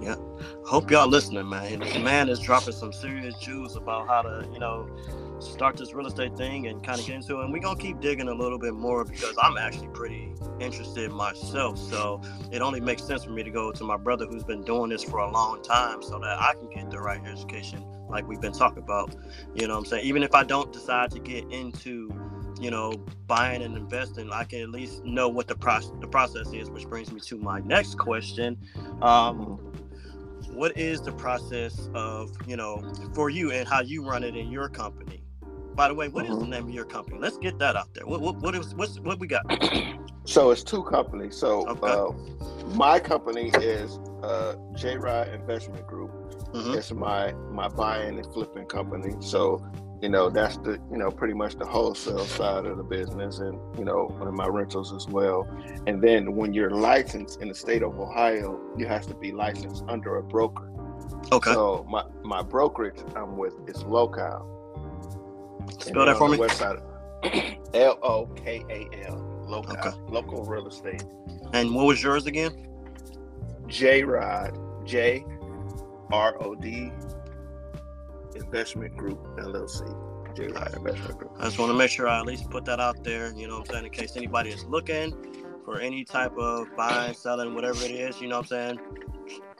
Yeah. 0.00 0.16
Hope 0.64 0.90
y'all 0.90 1.08
listening, 1.08 1.48
man. 1.48 1.80
This 1.80 1.98
man 1.98 2.28
is 2.28 2.40
dropping 2.40 2.74
some 2.74 2.92
serious 2.92 3.36
jewels 3.38 3.76
about 3.76 4.08
how 4.08 4.22
to, 4.22 4.48
you 4.52 4.58
know, 4.58 4.88
start 5.40 5.76
this 5.76 5.94
real 5.94 6.06
estate 6.06 6.36
thing 6.36 6.66
and 6.66 6.82
kind 6.84 7.00
of 7.00 7.06
get 7.06 7.16
into 7.16 7.40
it. 7.40 7.44
And 7.44 7.52
we're 7.52 7.62
gonna 7.62 7.78
keep 7.78 8.00
digging 8.00 8.28
a 8.28 8.34
little 8.34 8.58
bit 8.58 8.74
more 8.74 9.04
because 9.04 9.34
I'm 9.40 9.56
actually 9.56 9.88
pretty 9.88 10.32
interested 10.60 11.10
myself. 11.10 11.78
So 11.78 12.20
it 12.52 12.62
only 12.62 12.80
makes 12.80 13.04
sense 13.04 13.24
for 13.24 13.30
me 13.30 13.42
to 13.42 13.50
go 13.50 13.72
to 13.72 13.84
my 13.84 13.96
brother 13.96 14.26
who's 14.26 14.44
been 14.44 14.62
doing 14.62 14.90
this 14.90 15.02
for 15.02 15.18
a 15.18 15.30
long 15.30 15.62
time 15.62 16.02
so 16.02 16.18
that 16.18 16.40
I 16.40 16.54
can 16.54 16.68
get 16.68 16.90
the 16.90 17.00
right 17.00 17.20
education 17.26 17.84
like 18.08 18.26
we've 18.26 18.40
been 18.40 18.52
talking 18.52 18.82
about. 18.82 19.14
You 19.54 19.66
know 19.66 19.74
what 19.74 19.80
I'm 19.80 19.86
saying? 19.86 20.04
Even 20.04 20.22
if 20.22 20.34
I 20.34 20.44
don't 20.44 20.72
decide 20.72 21.10
to 21.12 21.20
get 21.20 21.50
into 21.50 22.10
you 22.58 22.70
know, 22.70 22.92
buying 23.26 23.62
and 23.62 23.76
investing, 23.76 24.30
I 24.30 24.44
can 24.44 24.62
at 24.62 24.70
least 24.70 25.04
know 25.04 25.28
what 25.28 25.48
the 25.48 25.54
process 25.54 25.92
the 26.00 26.08
process 26.08 26.52
is, 26.52 26.70
which 26.70 26.86
brings 26.86 27.12
me 27.12 27.20
to 27.20 27.36
my 27.36 27.60
next 27.60 27.98
question. 27.98 28.58
Um, 29.02 29.72
what 30.52 30.76
is 30.76 31.00
the 31.00 31.12
process 31.12 31.88
of, 31.94 32.36
you 32.46 32.56
know, 32.56 32.82
for 33.14 33.30
you 33.30 33.52
and 33.52 33.68
how 33.68 33.80
you 33.80 34.06
run 34.06 34.24
it 34.24 34.36
in 34.36 34.50
your 34.50 34.68
company? 34.68 35.22
By 35.74 35.88
the 35.88 35.94
way, 35.94 36.08
what 36.08 36.24
is 36.24 36.30
the 36.30 36.42
mm-hmm. 36.42 36.50
name 36.50 36.64
of 36.64 36.74
your 36.74 36.84
company? 36.84 37.18
Let's 37.18 37.38
get 37.38 37.58
that 37.58 37.76
out 37.76 37.94
there. 37.94 38.06
What 38.06 38.20
what, 38.20 38.36
what 38.36 38.54
is 38.54 38.74
what's 38.74 38.98
what 39.00 39.18
we 39.18 39.26
got? 39.26 39.44
So 40.24 40.50
it's 40.50 40.62
two 40.62 40.84
companies. 40.84 41.36
So 41.36 41.66
okay. 41.66 41.88
uh, 41.88 42.12
my 42.76 43.00
company 43.00 43.50
is 43.54 43.98
uh, 44.22 44.54
J 44.76 44.96
Rod 44.96 45.28
Investment 45.28 45.86
Group. 45.86 46.12
Mm-hmm. 46.52 46.74
It's 46.74 46.92
my 46.92 47.32
my 47.50 47.68
buying 47.68 48.18
and 48.18 48.32
flipping 48.32 48.66
company. 48.66 49.16
So 49.20 49.66
you 50.00 50.08
know 50.08 50.30
that's 50.30 50.56
the 50.58 50.78
you 50.90 50.96
know 50.96 51.10
pretty 51.10 51.34
much 51.34 51.56
the 51.56 51.66
wholesale 51.66 52.24
side 52.24 52.64
of 52.66 52.76
the 52.76 52.82
business 52.82 53.38
and 53.38 53.58
you 53.78 53.84
know 53.84 54.06
one 54.18 54.28
of 54.28 54.34
my 54.34 54.46
rentals 54.46 54.92
as 54.92 55.06
well. 55.06 55.46
And 55.86 56.02
then 56.02 56.34
when 56.34 56.52
you're 56.52 56.70
licensed 56.70 57.40
in 57.40 57.48
the 57.48 57.54
state 57.54 57.82
of 57.82 57.98
ohio 57.98 58.60
you 58.76 58.86
have 58.86 59.06
to 59.08 59.14
be 59.14 59.32
licensed 59.32 59.84
under 59.88 60.16
a 60.16 60.22
broker. 60.22 60.70
Okay. 61.32 61.52
So 61.52 61.86
my 61.88 62.04
my 62.22 62.42
brokerage 62.42 62.98
i'm 63.14 63.36
with 63.36 63.54
is 63.66 63.84
Lokal. 63.84 64.46
Spell 65.82 66.06
that 66.06 66.16
for 66.16 66.28
me. 66.28 66.38
website 66.38 66.82
l-o-k-a-l 67.74 69.26
Lokal 69.50 69.78
okay. 69.78 69.90
Lokal 70.08 70.48
real 70.48 70.68
estate. 70.68 71.04
And 71.52 71.74
what 71.74 71.86
was 71.86 72.02
yours 72.02 72.26
again? 72.26 72.68
J 73.66 74.02
rod 74.04 74.58
j 74.86 75.24
r-o-d 76.10 76.90
Investment 78.50 78.96
Group 78.96 79.22
LLC. 79.38 80.36
J 80.36 80.46
Investment 80.46 81.18
Group. 81.18 81.32
I 81.38 81.44
just 81.44 81.58
want 81.58 81.70
to 81.70 81.78
make 81.78 81.90
sure 81.90 82.08
I 82.08 82.18
at 82.18 82.26
least 82.26 82.50
put 82.50 82.64
that 82.64 82.80
out 82.80 83.04
there. 83.04 83.32
You 83.32 83.46
know 83.46 83.60
what 83.60 83.68
I'm 83.68 83.74
saying? 83.74 83.84
In 83.86 83.90
case 83.92 84.16
anybody 84.16 84.50
is 84.50 84.64
looking 84.64 85.14
for 85.64 85.80
any 85.80 86.04
type 86.04 86.36
of 86.36 86.66
buying, 86.76 87.14
selling, 87.14 87.54
whatever 87.54 87.84
it 87.84 87.92
is. 87.92 88.20
You 88.20 88.26
know 88.26 88.38
what 88.38 88.52
I'm 88.52 88.76
saying? 88.76 88.80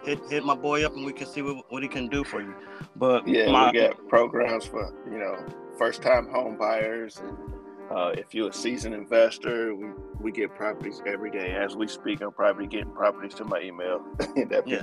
Hit 0.04 0.18
hit 0.28 0.44
my 0.44 0.56
boy 0.56 0.84
up 0.84 0.96
and 0.96 1.04
we 1.04 1.12
can 1.12 1.28
see 1.28 1.40
what, 1.40 1.64
what 1.70 1.84
he 1.84 1.88
can 1.88 2.08
do 2.08 2.24
for 2.24 2.40
you. 2.40 2.52
But 2.96 3.28
yeah, 3.28 3.52
my, 3.52 3.70
we 3.70 3.78
got 3.78 4.08
programs 4.08 4.64
for 4.64 4.92
you 5.06 5.18
know 5.18 5.36
first 5.78 6.02
time 6.02 6.28
home 6.28 6.56
buyers 6.56 7.18
and 7.18 7.36
uh, 7.90 8.12
if 8.16 8.32
you're 8.32 8.50
a 8.50 8.52
seasoned 8.52 8.94
investor, 8.94 9.74
we, 9.74 9.88
we 10.20 10.30
get 10.32 10.54
properties 10.54 11.02
every 11.06 11.30
day. 11.30 11.52
As 11.52 11.74
we 11.74 11.88
speak, 11.88 12.20
I'm 12.20 12.30
probably 12.30 12.68
getting 12.68 12.92
properties 12.92 13.34
to 13.34 13.44
my 13.44 13.60
email 13.60 14.04
that 14.18 14.62
yeah. 14.66 14.82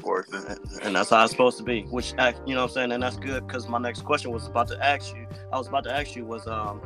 And 0.83 0.95
that's 0.95 1.09
how 1.09 1.23
it's 1.23 1.31
supposed 1.31 1.57
to 1.59 1.63
be, 1.63 1.83
which, 1.83 2.11
you 2.11 2.17
know 2.17 2.61
what 2.61 2.63
I'm 2.63 2.69
saying? 2.69 2.91
And 2.91 3.01
that's 3.01 3.15
good 3.15 3.47
because 3.47 3.69
my 3.69 3.77
next 3.77 4.03
question 4.03 4.31
was 4.31 4.47
about 4.47 4.67
to 4.69 4.85
ask 4.85 5.15
you, 5.15 5.25
I 5.53 5.57
was 5.57 5.67
about 5.67 5.85
to 5.85 5.93
ask 5.93 6.15
you 6.15 6.25
was, 6.25 6.47
um, 6.47 6.79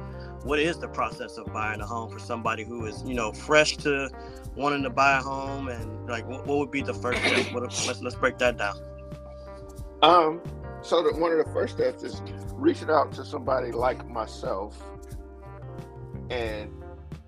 what 0.43 0.60
is 0.60 0.77
the 0.77 0.88
process 0.88 1.38
of 1.38 1.51
buying 1.51 1.81
a 1.81 1.88
home 1.88 2.12
for 2.12 2.19
somebody 2.19 2.63
who 2.63 2.86
is, 2.86 3.03
you 3.03 3.15
know, 3.15 3.31
fresh 3.31 3.77
to 3.77 4.10
wanting 4.55 4.84
to 4.84 4.91
buy 4.91 5.17
a 5.17 5.21
home 5.21 5.69
and 5.69 6.07
like, 6.07 6.27
what, 6.27 6.45
what 6.45 6.60
would 6.60 6.71
be 6.71 6.84
the 6.84 6.93
first 6.93 7.19
step? 7.23 7.51
What, 7.51 7.63
let's, 7.63 8.01
let's 8.01 8.15
break 8.15 8.38
that 8.38 8.57
down. 8.57 8.77
Um, 10.03 10.41
so 10.84 11.01
that 11.03 11.15
one 11.15 11.31
of 11.31 11.43
the 11.43 11.51
first 11.51 11.75
steps 11.75 12.03
is 12.03 12.21
reaching 12.53 12.91
out 12.91 13.12
to 13.13 13.25
somebody 13.25 13.71
like 13.71 14.07
myself 14.07 14.84
and 16.32 16.72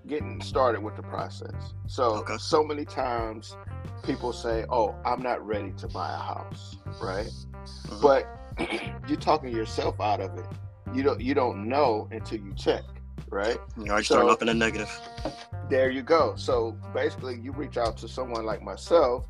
getting 0.06 0.40
started 0.40 0.82
with 0.82 0.96
the 0.96 1.02
process. 1.02 1.74
So 1.86 2.16
okay. 2.16 2.36
so 2.38 2.64
many 2.64 2.84
times 2.84 3.56
people 4.02 4.32
say, 4.32 4.64
"Oh, 4.70 4.94
I'm 5.04 5.22
not 5.22 5.46
ready 5.46 5.72
to 5.72 5.88
buy 5.88 6.12
a 6.12 6.18
house," 6.18 6.76
right? 7.00 7.26
Mm-hmm. 7.26 8.02
But 8.02 8.26
you're 9.08 9.20
talking 9.20 9.54
yourself 9.54 10.00
out 10.00 10.20
of 10.20 10.36
it. 10.38 10.46
You 10.94 11.02
don't 11.02 11.20
you 11.20 11.34
don't 11.34 11.68
know 11.68 12.08
until 12.10 12.40
you 12.40 12.54
check, 12.54 12.82
right? 13.28 13.58
You're 13.76 13.88
already 13.88 14.04
so, 14.04 14.14
starting 14.14 14.30
off 14.30 14.42
in 14.42 14.48
a 14.48 14.54
negative. 14.54 14.90
There 15.68 15.90
you 15.90 16.02
go. 16.02 16.34
So 16.36 16.76
basically, 16.94 17.38
you 17.38 17.52
reach 17.52 17.76
out 17.76 17.96
to 17.98 18.08
someone 18.08 18.44
like 18.44 18.62
myself, 18.62 19.26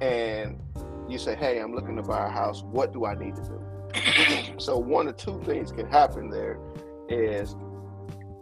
and 0.00 0.60
you 1.08 1.18
say, 1.18 1.34
"Hey, 1.36 1.60
I'm 1.60 1.74
looking 1.74 1.96
to 1.96 2.02
buy 2.02 2.26
a 2.26 2.30
house. 2.30 2.62
What 2.62 2.92
do 2.92 3.04
I 3.04 3.14
need 3.14 3.36
to 3.36 3.42
do?" 3.42 4.58
so 4.58 4.78
one 4.78 5.08
or 5.08 5.12
two 5.12 5.42
things 5.44 5.70
can 5.70 5.86
happen 5.86 6.30
there. 6.30 6.58
Is 7.08 7.56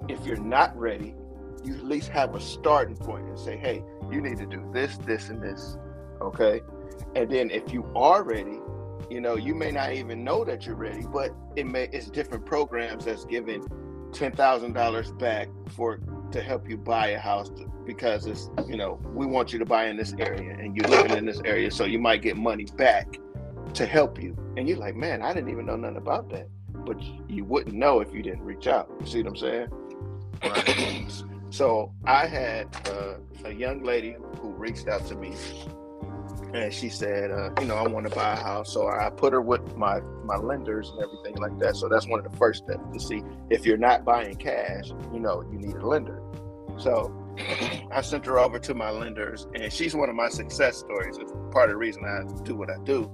if 0.08 0.24
you're 0.24 0.36
not 0.36 0.76
ready, 0.78 1.14
you 1.64 1.74
at 1.74 1.84
least 1.84 2.08
have 2.08 2.34
a 2.34 2.40
starting 2.40 2.96
point 2.96 3.26
and 3.26 3.38
say, 3.38 3.56
hey, 3.56 3.82
you 4.10 4.20
need 4.20 4.38
to 4.38 4.46
do 4.46 4.68
this, 4.72 4.98
this, 4.98 5.28
and 5.28 5.42
this. 5.42 5.76
Okay. 6.20 6.60
And 7.14 7.30
then 7.30 7.50
if 7.50 7.72
you 7.72 7.90
are 7.94 8.22
ready, 8.22 8.60
you 9.10 9.20
know, 9.20 9.36
you 9.36 9.54
may 9.54 9.70
not 9.70 9.92
even 9.92 10.24
know 10.24 10.44
that 10.44 10.66
you're 10.66 10.76
ready, 10.76 11.04
but 11.12 11.34
it 11.56 11.66
may 11.66 11.88
it's 11.92 12.08
different 12.08 12.44
programs 12.44 13.04
that's 13.04 13.24
giving 13.24 13.66
ten 14.12 14.32
thousand 14.32 14.72
dollars 14.72 15.12
back 15.12 15.48
for 15.68 16.00
to 16.32 16.40
help 16.40 16.68
you 16.68 16.76
buy 16.76 17.08
a 17.08 17.18
house 17.18 17.50
because 17.84 18.26
it's 18.26 18.50
you 18.66 18.76
know 18.76 19.00
we 19.14 19.26
want 19.26 19.52
you 19.52 19.58
to 19.58 19.64
buy 19.64 19.86
in 19.86 19.96
this 19.96 20.14
area 20.18 20.56
and 20.58 20.76
you're 20.76 20.88
living 20.88 21.16
in 21.16 21.26
this 21.26 21.40
area, 21.44 21.70
so 21.70 21.84
you 21.84 21.98
might 21.98 22.22
get 22.22 22.36
money 22.36 22.66
back 22.76 23.18
to 23.74 23.86
help 23.86 24.20
you. 24.22 24.36
And 24.56 24.68
you're 24.68 24.78
like, 24.78 24.96
man, 24.96 25.22
I 25.22 25.32
didn't 25.32 25.50
even 25.50 25.66
know 25.66 25.76
nothing 25.76 25.98
about 25.98 26.30
that, 26.30 26.48
but 26.72 27.00
you 27.28 27.44
wouldn't 27.44 27.74
know 27.74 28.00
if 28.00 28.12
you 28.12 28.22
didn't 28.22 28.42
reach 28.42 28.66
out. 28.66 28.90
You 29.00 29.06
see 29.06 29.22
what 29.22 29.28
I'm 29.28 29.36
saying? 29.36 29.68
So 31.50 31.92
I 32.04 32.26
had 32.26 32.68
uh, 32.88 33.14
a 33.44 33.52
young 33.52 33.82
lady 33.82 34.16
who 34.40 34.50
reached 34.50 34.88
out 34.88 35.06
to 35.06 35.14
me, 35.14 35.34
and 36.54 36.72
she 36.72 36.88
said, 36.88 37.30
uh, 37.30 37.50
"You 37.60 37.66
know, 37.66 37.76
I 37.76 37.86
want 37.88 38.08
to 38.08 38.14
buy 38.14 38.32
a 38.32 38.36
house." 38.36 38.72
So 38.72 38.88
I 38.88 39.10
put 39.10 39.32
her 39.32 39.40
with 39.40 39.76
my 39.76 40.00
my 40.24 40.36
lenders 40.36 40.90
and 40.90 41.02
everything 41.02 41.36
like 41.36 41.58
that. 41.60 41.76
So 41.76 41.88
that's 41.88 42.06
one 42.06 42.24
of 42.24 42.30
the 42.30 42.36
first 42.36 42.64
steps 42.64 42.82
to 42.92 43.00
see 43.00 43.22
if 43.50 43.64
you're 43.64 43.76
not 43.76 44.04
buying 44.04 44.36
cash. 44.36 44.88
You 45.12 45.20
know, 45.20 45.42
you 45.50 45.58
need 45.58 45.76
a 45.76 45.86
lender. 45.86 46.20
So 46.78 47.14
I 47.90 48.00
sent 48.02 48.26
her 48.26 48.38
over 48.38 48.58
to 48.58 48.74
my 48.74 48.90
lenders, 48.90 49.46
and 49.54 49.72
she's 49.72 49.94
one 49.94 50.08
of 50.08 50.16
my 50.16 50.28
success 50.28 50.78
stories. 50.78 51.16
It's 51.18 51.32
part 51.50 51.70
of 51.70 51.74
the 51.74 51.76
reason 51.76 52.04
I 52.04 52.24
do 52.42 52.54
what 52.54 52.70
I 52.70 52.78
do. 52.84 53.10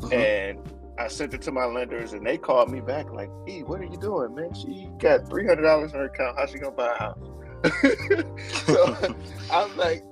Mm-hmm. 0.00 0.12
And 0.12 0.77
I 0.98 1.06
sent 1.08 1.32
it 1.32 1.42
to 1.42 1.52
my 1.52 1.64
lenders 1.64 2.12
and 2.12 2.26
they 2.26 2.36
called 2.36 2.70
me 2.70 2.80
back 2.80 3.10
like, 3.12 3.30
"E, 3.46 3.62
what 3.62 3.80
are 3.80 3.84
you 3.84 3.96
doing, 3.98 4.34
man? 4.34 4.52
She 4.52 4.90
got 4.98 5.28
three 5.28 5.46
hundred 5.46 5.62
dollars 5.62 5.92
in 5.92 6.00
her 6.00 6.06
account. 6.06 6.36
How's 6.36 6.50
she 6.50 6.58
gonna 6.58 6.72
buy 6.74 6.92
a 6.92 6.98
house?" 6.98 7.18
so 8.66 9.14
I'm 9.52 9.76
like, 9.76 10.02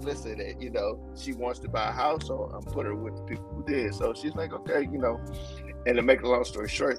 "Listen, 0.00 0.40
eh, 0.40 0.54
you 0.58 0.70
know, 0.70 0.98
she 1.16 1.34
wants 1.34 1.58
to 1.60 1.68
buy 1.68 1.88
a 1.88 1.92
house, 1.92 2.26
so 2.26 2.50
I'm 2.54 2.62
put 2.62 2.86
her 2.86 2.94
with 2.94 3.16
the 3.16 3.22
people 3.24 3.48
who 3.54 3.64
did." 3.64 3.94
So 3.94 4.14
she's 4.14 4.34
like, 4.34 4.52
"Okay, 4.52 4.82
you 4.90 4.98
know." 4.98 5.20
And 5.86 5.96
to 5.96 6.02
make 6.02 6.22
a 6.22 6.28
long 6.28 6.44
story 6.44 6.68
short, 6.68 6.98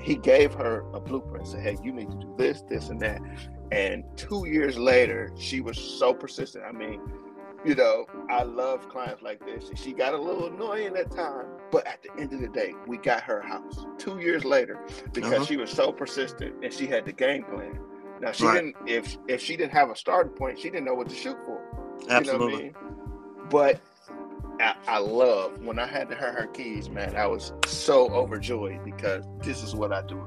he 0.00 0.16
gave 0.16 0.54
her 0.54 0.84
a 0.94 1.00
blueprint. 1.00 1.48
Said, 1.48 1.62
"Hey, 1.62 1.76
you 1.82 1.92
need 1.92 2.10
to 2.10 2.16
do 2.16 2.34
this, 2.38 2.62
this, 2.62 2.88
and 2.88 3.00
that." 3.00 3.20
And 3.70 4.04
two 4.16 4.46
years 4.46 4.78
later, 4.78 5.32
she 5.38 5.60
was 5.60 5.78
so 5.78 6.12
persistent. 6.14 6.64
I 6.66 6.72
mean, 6.72 7.00
you 7.64 7.74
know, 7.74 8.06
I 8.28 8.42
love 8.42 8.88
clients 8.88 9.22
like 9.22 9.44
this. 9.44 9.70
She 9.74 9.92
got 9.92 10.14
a 10.14 10.18
little 10.18 10.46
annoying 10.46 10.96
at 10.96 11.10
times, 11.10 11.48
but 11.70 11.86
at 11.86 12.02
the 12.02 12.10
end 12.20 12.32
of 12.32 12.40
the 12.40 12.48
day, 12.48 12.74
we 12.86 12.96
got 12.98 13.22
her 13.22 13.40
house 13.40 13.86
two 13.98 14.18
years 14.18 14.44
later 14.44 14.80
because 15.12 15.32
uh-huh. 15.32 15.44
she 15.44 15.56
was 15.56 15.70
so 15.70 15.92
persistent 15.92 16.54
and 16.62 16.72
she 16.72 16.86
had 16.86 17.04
the 17.04 17.12
game 17.12 17.44
plan. 17.44 17.78
Now 18.20 18.32
she 18.32 18.44
right. 18.44 18.54
didn't 18.54 18.76
if 18.86 19.16
if 19.28 19.40
she 19.40 19.56
didn't 19.56 19.72
have 19.72 19.90
a 19.90 19.96
starting 19.96 20.32
point, 20.32 20.58
she 20.58 20.70
didn't 20.70 20.84
know 20.84 20.94
what 20.94 21.08
to 21.08 21.14
shoot 21.14 21.36
for. 21.44 21.60
Absolutely. 22.08 22.66
You 22.66 22.72
know 22.72 22.78
I 22.78 22.84
mean? 22.92 23.48
But 23.50 23.80
I, 24.60 24.74
I 24.86 24.98
love 24.98 25.64
when 25.64 25.78
I 25.78 25.86
had 25.86 26.08
to 26.10 26.14
her 26.14 26.32
her 26.32 26.46
keys, 26.46 26.88
man. 26.88 27.16
I 27.16 27.26
was 27.26 27.52
so 27.66 28.08
overjoyed 28.10 28.84
because 28.84 29.24
this 29.40 29.62
is 29.62 29.74
what 29.74 29.92
I 29.92 30.02
do 30.02 30.26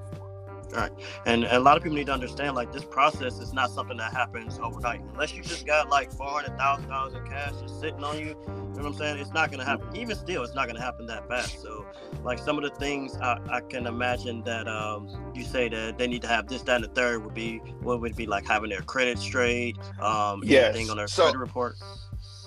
Right. 0.75 0.91
And, 1.25 1.43
and, 1.43 1.53
a 1.53 1.59
lot 1.59 1.77
of 1.77 1.83
people 1.83 1.97
need 1.97 2.07
to 2.07 2.13
understand 2.13 2.55
like 2.55 2.71
this 2.71 2.83
process 2.83 3.39
is 3.39 3.53
not 3.53 3.71
something 3.71 3.97
that 3.97 4.11
happens 4.11 4.59
overnight. 4.61 5.01
Unless 5.13 5.33
you 5.33 5.41
just 5.41 5.65
got 5.65 5.89
like 5.89 6.11
four 6.11 6.27
hundred 6.27 6.57
thousand 6.57 6.89
dollars 6.89 7.13
in 7.13 7.25
cash 7.25 7.53
just 7.61 7.79
sitting 7.79 8.03
on 8.03 8.19
you, 8.19 8.27
you 8.27 8.33
know 8.35 8.71
what 8.73 8.85
I'm 8.85 8.93
saying? 8.93 9.17
It's 9.19 9.31
not 9.31 9.51
gonna 9.51 9.65
happen. 9.65 9.95
Even 9.95 10.15
still, 10.15 10.43
it's 10.43 10.53
not 10.53 10.67
gonna 10.67 10.81
happen 10.81 11.05
that 11.07 11.27
fast. 11.27 11.61
So 11.61 11.85
like 12.23 12.39
some 12.39 12.57
of 12.57 12.63
the 12.63 12.71
things 12.71 13.15
I, 13.17 13.39
I 13.49 13.61
can 13.61 13.87
imagine 13.87 14.43
that 14.43 14.67
um, 14.67 15.31
you 15.33 15.43
say 15.43 15.69
that 15.69 15.97
they 15.97 16.07
need 16.07 16.21
to 16.23 16.27
have 16.27 16.47
this, 16.47 16.61
that, 16.63 16.75
and 16.75 16.83
the 16.83 16.89
third 16.89 17.23
would 17.23 17.33
be 17.33 17.59
what 17.81 18.01
would 18.01 18.15
be 18.15 18.25
like 18.25 18.45
having 18.45 18.69
their 18.69 18.81
credit 18.81 19.17
straight, 19.19 19.77
um, 19.99 20.41
yes. 20.43 20.75
anything 20.75 20.89
on 20.89 20.97
their 20.97 21.07
so, 21.07 21.23
credit 21.23 21.39
report. 21.39 21.77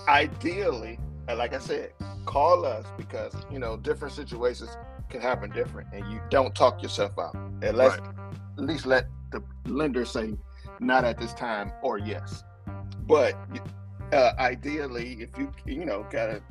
Ideally, 0.06 0.98
like 1.28 1.54
I 1.54 1.58
said, 1.58 1.92
call 2.26 2.64
us 2.66 2.86
because 2.96 3.34
you 3.50 3.58
know 3.58 3.76
different 3.76 4.14
situations 4.14 4.70
can 5.08 5.20
happen 5.20 5.50
different, 5.50 5.88
and 5.92 6.10
you 6.10 6.20
don't 6.30 6.54
talk 6.54 6.82
yourself 6.82 7.18
out. 7.18 7.34
Unless 7.62 7.98
right. 7.98 8.10
at 8.58 8.64
least 8.64 8.86
let 8.86 9.06
the 9.30 9.42
lender 9.66 10.04
say 10.04 10.34
not 10.80 11.04
at 11.04 11.18
this 11.18 11.34
time 11.34 11.72
or 11.82 11.98
yes. 11.98 12.44
But 13.06 13.36
uh, 14.12 14.32
ideally, 14.38 15.18
if 15.20 15.36
you 15.38 15.52
you 15.66 15.84
know 15.84 16.06
got 16.10 16.30
a 16.30 16.42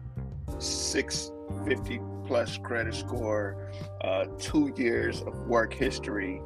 650 0.59 1.99
plus 2.25 2.57
credit 2.57 2.93
score, 2.93 3.71
uh, 4.01 4.25
two 4.39 4.73
years 4.75 5.21
of 5.21 5.37
work 5.47 5.73
history, 5.73 6.41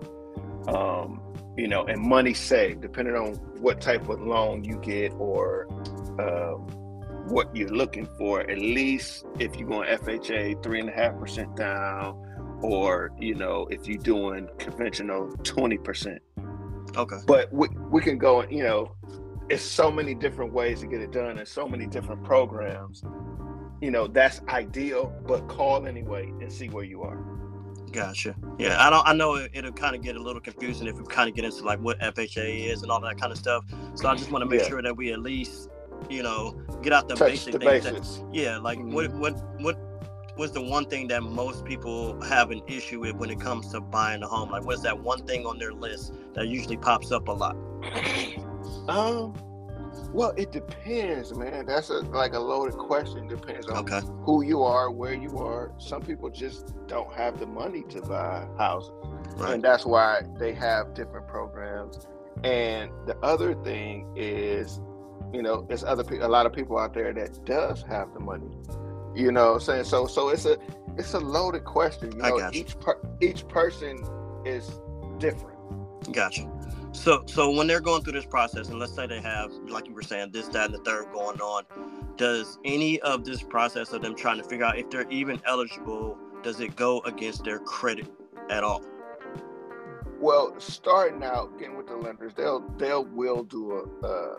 um, 0.67 1.21
you 1.57 1.67
know, 1.67 1.85
and 1.85 2.01
money 2.01 2.33
saved, 2.33 2.81
depending 2.81 3.15
on 3.15 3.33
what 3.59 3.81
type 3.81 4.07
of 4.09 4.21
loan 4.21 4.63
you 4.63 4.77
get 4.77 5.11
or 5.13 5.67
um, 6.19 6.67
what 7.31 7.55
you're 7.55 7.69
looking 7.69 8.05
for. 8.17 8.41
At 8.41 8.59
least 8.59 9.25
if 9.39 9.55
you're 9.55 9.67
going 9.67 9.89
FHA, 9.89 10.61
three 10.61 10.79
and 10.79 10.89
a 10.89 10.91
half 10.91 11.17
percent 11.17 11.55
down, 11.55 12.59
or 12.61 13.11
you 13.19 13.35
know, 13.35 13.67
if 13.71 13.87
you're 13.87 13.97
doing 13.97 14.47
conventional, 14.59 15.31
twenty 15.43 15.77
percent. 15.77 16.21
Okay. 16.95 17.17
But 17.25 17.51
we 17.51 17.69
we 17.89 18.01
can 18.01 18.17
go, 18.17 18.43
you 18.49 18.63
know, 18.63 18.95
it's 19.49 19.63
so 19.63 19.91
many 19.91 20.13
different 20.13 20.53
ways 20.53 20.81
to 20.81 20.87
get 20.87 21.01
it 21.01 21.11
done, 21.11 21.37
and 21.39 21.47
so 21.47 21.67
many 21.67 21.87
different 21.87 22.23
programs. 22.23 23.03
You 23.81 23.89
know, 23.89 24.07
that's 24.07 24.41
ideal, 24.47 25.11
but 25.25 25.47
call 25.47 25.87
anyway 25.87 26.31
and 26.39 26.51
see 26.51 26.69
where 26.69 26.83
you 26.83 27.01
are. 27.01 27.17
Gotcha. 27.91 28.35
Yeah, 28.57 28.85
I 28.85 28.89
don't. 28.89 29.07
I 29.07 29.13
know 29.13 29.35
it, 29.35 29.51
will 29.63 29.71
kind 29.71 29.95
of 29.95 30.01
get 30.01 30.15
a 30.15 30.21
little 30.21 30.41
confusing 30.41 30.87
if 30.87 30.97
we 30.97 31.05
kind 31.05 31.29
of 31.29 31.35
get 31.35 31.45
into 31.45 31.63
like 31.63 31.79
what 31.79 31.99
FHA 31.99 32.67
is 32.71 32.83
and 32.83 32.91
all 32.91 33.01
that 33.01 33.19
kind 33.19 33.31
of 33.31 33.37
stuff. 33.37 33.65
So 33.95 34.07
I 34.07 34.15
just 34.15 34.31
want 34.31 34.43
to 34.43 34.49
make 34.49 34.61
yeah. 34.61 34.67
sure 34.67 34.81
that 34.81 34.95
we 34.95 35.11
at 35.11 35.19
least 35.19 35.69
you 36.09 36.23
know, 36.23 36.59
get 36.81 36.93
out 36.93 37.07
the 37.07 37.15
Touch 37.15 37.31
basic 37.31 37.53
the 37.53 37.59
things. 37.59 38.19
That, 38.19 38.29
yeah, 38.33 38.57
like 38.57 38.79
mm-hmm. 38.79 38.93
what 38.93 39.11
what 39.13 39.61
what 39.61 39.77
was 40.37 40.51
the 40.51 40.61
one 40.61 40.85
thing 40.85 41.07
that 41.09 41.21
most 41.23 41.65
people 41.65 42.19
have 42.21 42.51
an 42.51 42.61
issue 42.67 43.01
with 43.01 43.15
when 43.15 43.29
it 43.29 43.39
comes 43.39 43.71
to 43.71 43.81
buying 43.81 44.23
a 44.23 44.27
home? 44.27 44.49
Like, 44.49 44.65
what's 44.65 44.81
that 44.81 44.99
one 44.99 45.25
thing 45.25 45.45
on 45.45 45.59
their 45.59 45.73
list 45.73 46.13
that 46.33 46.47
usually 46.47 46.77
pops 46.77 47.11
up 47.11 47.27
a 47.27 47.31
lot? 47.31 47.55
Um, 48.87 49.35
well, 50.13 50.33
it 50.37 50.51
depends, 50.51 51.33
man. 51.35 51.65
That's 51.65 51.89
a 51.89 51.99
like 51.99 52.33
a 52.33 52.39
loaded 52.39 52.77
question. 52.77 53.27
Depends 53.27 53.67
on 53.67 53.77
okay. 53.77 54.01
who 54.23 54.43
you 54.43 54.63
are, 54.63 54.91
where 54.91 55.13
you 55.13 55.37
are. 55.37 55.71
Some 55.77 56.01
people 56.01 56.29
just 56.29 56.73
don't 56.87 57.13
have 57.13 57.39
the 57.39 57.45
money 57.45 57.83
to 57.89 58.01
buy 58.01 58.47
houses, 58.57 58.91
right. 59.35 59.53
and 59.53 59.63
that's 59.63 59.85
why 59.85 60.23
they 60.37 60.53
have 60.53 60.93
different 60.93 61.27
programs. 61.27 62.07
And 62.43 62.91
the 63.05 63.17
other 63.21 63.53
thing 63.63 64.11
is 64.15 64.79
you 65.33 65.41
know, 65.41 65.65
there's 65.67 65.83
other 65.83 66.03
people, 66.03 66.25
a 66.25 66.27
lot 66.27 66.45
of 66.45 66.53
people 66.53 66.77
out 66.77 66.93
there 66.93 67.13
that 67.13 67.45
does 67.45 67.83
have 67.83 68.13
the 68.13 68.19
money. 68.19 68.49
You 69.15 69.31
know, 69.31 69.55
i'm 69.55 69.59
saying 69.59 69.83
so. 69.83 70.07
So 70.07 70.29
it's 70.29 70.45
a 70.45 70.57
it's 70.97 71.13
a 71.13 71.19
loaded 71.19 71.65
question. 71.65 72.11
You 72.13 72.17
know, 72.19 72.49
each 72.53 72.79
per, 72.79 72.97
each 73.19 73.47
person 73.47 74.03
is 74.45 74.71
different. 75.17 75.57
Gotcha. 76.13 76.49
So 76.93 77.23
so 77.25 77.51
when 77.51 77.67
they're 77.67 77.81
going 77.81 78.03
through 78.03 78.13
this 78.13 78.25
process, 78.25 78.69
and 78.69 78.79
let's 78.79 78.93
say 78.93 79.07
they 79.07 79.21
have, 79.21 79.51
like 79.67 79.87
you 79.87 79.93
were 79.93 80.01
saying, 80.01 80.31
this, 80.31 80.47
that, 80.49 80.65
and 80.65 80.73
the 80.73 80.79
third 80.79 81.11
going 81.13 81.41
on, 81.41 81.65
does 82.15 82.57
any 82.63 82.99
of 83.01 83.25
this 83.25 83.43
process 83.43 83.91
of 83.91 84.01
them 84.01 84.15
trying 84.15 84.37
to 84.37 84.43
figure 84.43 84.65
out 84.65 84.77
if 84.77 84.89
they're 84.89 85.09
even 85.09 85.41
eligible, 85.45 86.17
does 86.41 86.59
it 86.59 86.75
go 86.75 87.01
against 87.01 87.43
their 87.43 87.59
credit 87.59 88.07
at 88.49 88.63
all? 88.63 88.83
Well, 90.19 90.53
starting 90.59 91.23
out, 91.23 91.57
getting 91.57 91.75
with 91.75 91.87
the 91.87 91.95
lenders, 91.95 92.33
they'll 92.35 92.61
they'll 92.77 93.05
will 93.05 93.43
do 93.43 93.73
a, 93.73 94.07
a 94.07 94.37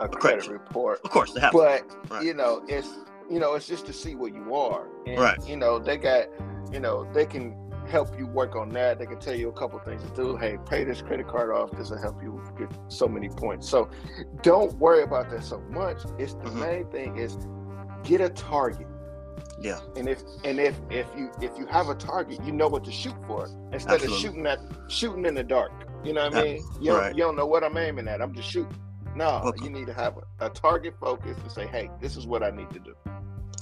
a 0.00 0.08
credit, 0.08 0.48
report. 0.48 1.00
Of 1.04 1.10
course, 1.10 1.32
they 1.32 1.40
have. 1.40 1.52
But 1.52 1.84
right. 2.10 2.24
you 2.24 2.34
know, 2.34 2.62
it's 2.68 2.88
you 3.30 3.38
know, 3.38 3.54
it's 3.54 3.66
just 3.66 3.86
to 3.86 3.92
see 3.92 4.14
where 4.14 4.30
you 4.30 4.54
are. 4.54 4.88
And, 5.06 5.18
right. 5.18 5.48
You 5.48 5.56
know, 5.56 5.78
they 5.78 5.96
got, 5.96 6.26
you 6.72 6.80
know, 6.80 7.10
they 7.12 7.24
can 7.24 7.56
help 7.88 8.18
you 8.18 8.26
work 8.26 8.56
on 8.56 8.68
that. 8.70 8.98
They 8.98 9.06
can 9.06 9.18
tell 9.18 9.34
you 9.34 9.48
a 9.48 9.52
couple 9.52 9.78
things 9.80 10.02
to 10.02 10.10
do. 10.10 10.36
Hey, 10.36 10.58
pay 10.68 10.84
this 10.84 11.00
credit 11.00 11.28
card 11.28 11.52
off. 11.52 11.70
This 11.72 11.90
will 11.90 12.00
help 12.00 12.22
you 12.22 12.42
get 12.58 12.68
so 12.88 13.06
many 13.06 13.28
points. 13.28 13.68
So 13.68 13.88
don't 14.42 14.72
worry 14.74 15.02
about 15.02 15.30
that 15.30 15.44
so 15.44 15.60
much. 15.70 15.98
It's 16.18 16.34
the 16.34 16.40
mm-hmm. 16.40 16.60
main 16.60 16.86
thing 16.90 17.16
is 17.16 17.38
get 18.02 18.20
a 18.20 18.28
target. 18.30 18.86
Yeah. 19.60 19.80
And 19.96 20.08
if 20.08 20.22
and 20.44 20.58
if 20.58 20.76
if 20.90 21.06
you 21.16 21.30
if 21.40 21.56
you 21.58 21.66
have 21.66 21.88
a 21.88 21.94
target, 21.94 22.42
you 22.44 22.52
know 22.52 22.68
what 22.68 22.84
to 22.84 22.92
shoot 22.92 23.14
for 23.26 23.44
instead 23.72 23.94
Absolutely. 23.94 24.14
of 24.14 24.20
shooting 24.20 24.46
at 24.46 24.60
shooting 24.88 25.26
in 25.26 25.34
the 25.34 25.44
dark. 25.44 25.72
You 26.02 26.14
know 26.14 26.24
what 26.24 26.36
I 26.36 26.42
mean? 26.42 26.64
You 26.80 26.92
don't, 26.92 27.00
right. 27.00 27.14
you 27.14 27.22
don't 27.22 27.36
know 27.36 27.46
what 27.46 27.62
I'm 27.62 27.76
aiming 27.76 28.08
at. 28.08 28.22
I'm 28.22 28.34
just 28.34 28.50
shooting. 28.50 28.74
No, 29.14 29.40
okay. 29.44 29.64
you 29.64 29.70
need 29.70 29.86
to 29.86 29.94
have 29.94 30.18
a, 30.18 30.46
a, 30.46 30.50
target 30.50 30.94
focus 31.00 31.36
and 31.42 31.50
say, 31.50 31.66
hey, 31.66 31.90
this 32.00 32.16
is 32.16 32.26
what 32.26 32.42
I 32.42 32.50
need 32.50 32.70
to 32.70 32.78
do. 32.78 32.94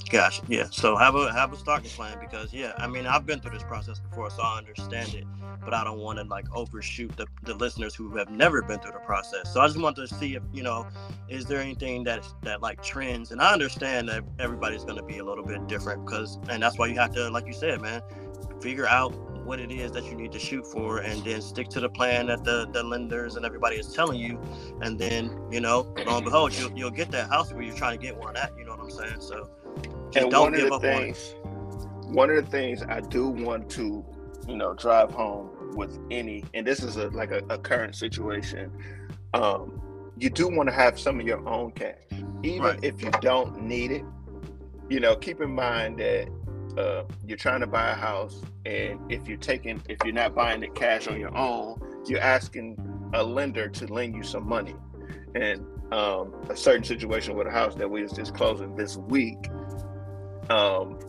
Gosh, 0.09 0.41
Yeah. 0.47 0.67
So 0.71 0.95
have 0.95 1.13
a 1.13 1.31
have 1.31 1.53
a 1.53 1.57
starting 1.57 1.91
plan 1.91 2.17
because 2.19 2.51
yeah, 2.51 2.73
I 2.77 2.87
mean 2.87 3.05
I've 3.05 3.27
been 3.27 3.39
through 3.39 3.51
this 3.51 3.63
process 3.63 3.99
before, 3.99 4.31
so 4.31 4.41
I 4.41 4.57
understand 4.57 5.13
it. 5.13 5.25
But 5.63 5.73
I 5.75 5.83
don't 5.83 5.99
want 5.99 6.17
to 6.17 6.25
like 6.25 6.45
overshoot 6.51 7.15
the, 7.15 7.27
the 7.43 7.53
listeners 7.53 7.93
who 7.93 8.15
have 8.17 8.31
never 8.31 8.63
been 8.63 8.79
through 8.79 8.93
the 8.93 8.99
process. 8.99 9.53
So 9.53 9.61
I 9.61 9.67
just 9.67 9.79
want 9.79 9.95
to 9.97 10.07
see 10.07 10.33
if 10.33 10.41
you 10.51 10.63
know, 10.63 10.87
is 11.27 11.45
there 11.45 11.59
anything 11.59 12.03
that 12.05 12.27
that 12.41 12.61
like 12.61 12.81
trends? 12.81 13.31
And 13.31 13.39
I 13.39 13.53
understand 13.53 14.09
that 14.09 14.23
everybody's 14.39 14.83
going 14.83 14.97
to 14.97 15.03
be 15.03 15.19
a 15.19 15.23
little 15.23 15.45
bit 15.45 15.67
different 15.67 16.05
because, 16.05 16.39
and 16.49 16.63
that's 16.63 16.79
why 16.79 16.87
you 16.87 16.95
have 16.95 17.13
to, 17.13 17.29
like 17.29 17.45
you 17.45 17.53
said, 17.53 17.79
man, 17.79 18.01
figure 18.61 18.87
out 18.87 19.13
what 19.45 19.59
it 19.59 19.71
is 19.71 19.91
that 19.93 20.05
you 20.05 20.15
need 20.15 20.31
to 20.31 20.39
shoot 20.39 20.65
for 20.67 20.99
and 20.99 21.23
then 21.23 21.41
stick 21.41 21.69
to 21.69 21.79
the 21.79 21.89
plan 21.89 22.27
that 22.27 22.43
the, 22.43 22.67
the 22.71 22.83
lenders 22.83 23.35
and 23.35 23.45
everybody 23.45 23.77
is 23.77 23.91
telling 23.93 24.19
you. 24.19 24.39
And 24.81 24.99
then 24.99 25.39
you 25.51 25.61
know 25.61 25.93
lo 26.05 26.17
and 26.17 26.25
behold 26.25 26.53
you'll, 26.53 26.71
you'll 26.77 26.91
get 26.91 27.11
that 27.11 27.29
house 27.29 27.51
where 27.51 27.63
you're 27.63 27.75
trying 27.75 27.97
to 27.97 28.05
get 28.05 28.17
one 28.17 28.37
at 28.37 28.51
you 28.57 28.65
know 28.65 28.75
what 28.75 28.81
i'm 28.81 28.91
saying? 28.91 29.21
So 29.21 29.49
and 30.15 30.31
don't 30.31 30.53
give 30.53 30.71
up 30.71 30.81
things, 30.81 31.35
on 31.43 32.13
one 32.13 32.29
of 32.29 32.35
the 32.43 32.49
things 32.49 32.81
i 32.83 32.99
do 32.99 33.29
want 33.29 33.69
to 33.69 34.03
you 34.47 34.55
know 34.55 34.73
drive 34.73 35.11
home 35.11 35.49
with 35.75 35.99
any 36.09 36.43
and 36.53 36.65
this 36.65 36.83
is 36.83 36.97
a 36.97 37.09
like 37.09 37.31
a, 37.31 37.41
a 37.49 37.57
current 37.57 37.95
situation 37.95 38.71
um 39.33 39.81
you 40.17 40.29
do 40.29 40.47
want 40.47 40.67
to 40.67 40.75
have 40.75 40.99
some 40.99 41.17
of 41.17 41.25
your 41.25 41.47
own 41.47 41.71
cash. 41.71 41.95
Even 42.43 42.61
right. 42.63 42.83
if 42.83 43.01
you 43.01 43.09
don't 43.21 43.61
need 43.61 43.91
it 43.91 44.03
you 44.89 44.99
know 44.99 45.15
keep 45.15 45.39
in 45.41 45.51
mind 45.51 45.99
that 45.99 46.27
uh, 46.77 47.03
you're 47.25 47.37
trying 47.37 47.61
to 47.61 47.67
buy 47.67 47.91
a 47.91 47.95
house, 47.95 48.41
and 48.65 48.99
if 49.11 49.27
you're 49.27 49.37
taking, 49.37 49.81
if 49.89 49.97
you're 50.03 50.13
not 50.13 50.35
buying 50.35 50.63
it 50.63 50.75
cash 50.75 51.07
on 51.07 51.19
your 51.19 51.35
own, 51.35 51.79
you're 52.07 52.21
asking 52.21 52.77
a 53.13 53.23
lender 53.23 53.67
to 53.67 53.87
lend 53.87 54.15
you 54.15 54.23
some 54.23 54.47
money. 54.47 54.75
And 55.35 55.65
um, 55.91 56.33
a 56.49 56.55
certain 56.55 56.83
situation 56.83 57.35
with 57.35 57.47
a 57.47 57.51
house 57.51 57.75
that 57.75 57.89
we 57.89 58.01
was 58.03 58.11
just 58.11 58.33
closing 58.33 58.75
this 58.75 58.97
week, 58.97 59.49
um, 60.49 60.99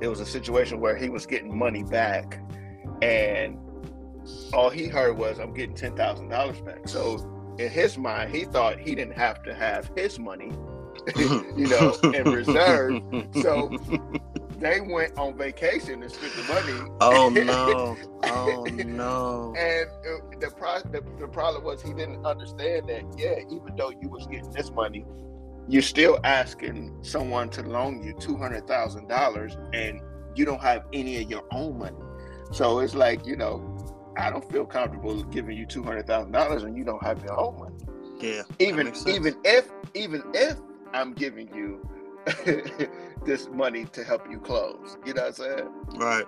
it 0.00 0.08
was 0.08 0.20
a 0.20 0.26
situation 0.26 0.80
where 0.80 0.96
he 0.96 1.08
was 1.08 1.26
getting 1.26 1.56
money 1.56 1.82
back, 1.82 2.40
and 3.02 3.58
all 4.52 4.70
he 4.70 4.86
heard 4.86 5.16
was, 5.16 5.38
"I'm 5.38 5.54
getting 5.54 5.74
ten 5.74 5.96
thousand 5.96 6.28
dollars 6.28 6.60
back." 6.60 6.88
So 6.88 7.54
in 7.58 7.70
his 7.70 7.96
mind, 7.96 8.34
he 8.34 8.44
thought 8.44 8.78
he 8.78 8.94
didn't 8.94 9.16
have 9.16 9.42
to 9.44 9.54
have 9.54 9.90
his 9.96 10.18
money, 10.18 10.52
you 11.16 11.68
know, 11.68 11.96
in 12.02 12.24
reserve. 12.30 13.02
So 13.42 13.70
they 14.58 14.80
went 14.80 15.16
on 15.18 15.36
vacation 15.36 16.02
and 16.02 16.10
spent 16.10 16.32
the 16.34 16.42
money. 16.44 16.90
Oh 17.00 17.28
no! 17.34 17.96
Oh 18.24 18.64
no! 18.64 19.54
and 19.56 19.88
uh, 19.88 20.38
the, 20.38 20.50
pro- 20.50 20.80
the 20.90 21.02
the 21.18 21.28
problem 21.28 21.64
was 21.64 21.82
he 21.82 21.92
didn't 21.92 22.24
understand 22.24 22.88
that. 22.88 23.02
Yeah, 23.16 23.40
even 23.54 23.76
though 23.76 23.90
you 23.90 24.08
was 24.08 24.26
getting 24.26 24.50
this 24.50 24.70
money, 24.70 25.04
you're 25.68 25.82
still 25.82 26.18
asking 26.24 26.96
someone 27.02 27.50
to 27.50 27.62
loan 27.62 28.02
you 28.02 28.14
two 28.18 28.36
hundred 28.36 28.66
thousand 28.66 29.08
dollars, 29.08 29.56
and 29.72 30.00
you 30.34 30.44
don't 30.44 30.62
have 30.62 30.84
any 30.92 31.22
of 31.22 31.30
your 31.30 31.44
own 31.52 31.78
money. 31.78 31.96
So 32.52 32.78
it's 32.80 32.94
like 32.94 33.26
you 33.26 33.36
know, 33.36 33.76
I 34.16 34.30
don't 34.30 34.50
feel 34.50 34.64
comfortable 34.64 35.22
giving 35.24 35.56
you 35.56 35.66
two 35.66 35.82
hundred 35.82 36.06
thousand 36.06 36.32
dollars 36.32 36.62
and 36.62 36.76
you 36.76 36.84
don't 36.84 37.02
have 37.02 37.22
your 37.22 37.38
own 37.38 37.58
money. 37.58 37.76
Yeah. 38.20 38.42
Even 38.58 38.92
even 39.06 39.36
if 39.44 39.68
even 39.94 40.22
if 40.34 40.56
I'm 40.92 41.12
giving 41.12 41.48
you 41.54 41.86
this 43.26 43.48
money 43.48 43.84
to 43.86 44.04
help 44.04 44.30
you 44.30 44.38
close, 44.38 44.96
you 45.04 45.14
know 45.14 45.22
what 45.22 45.28
I'm 45.28 45.34
saying? 45.34 45.70
Right. 45.96 46.24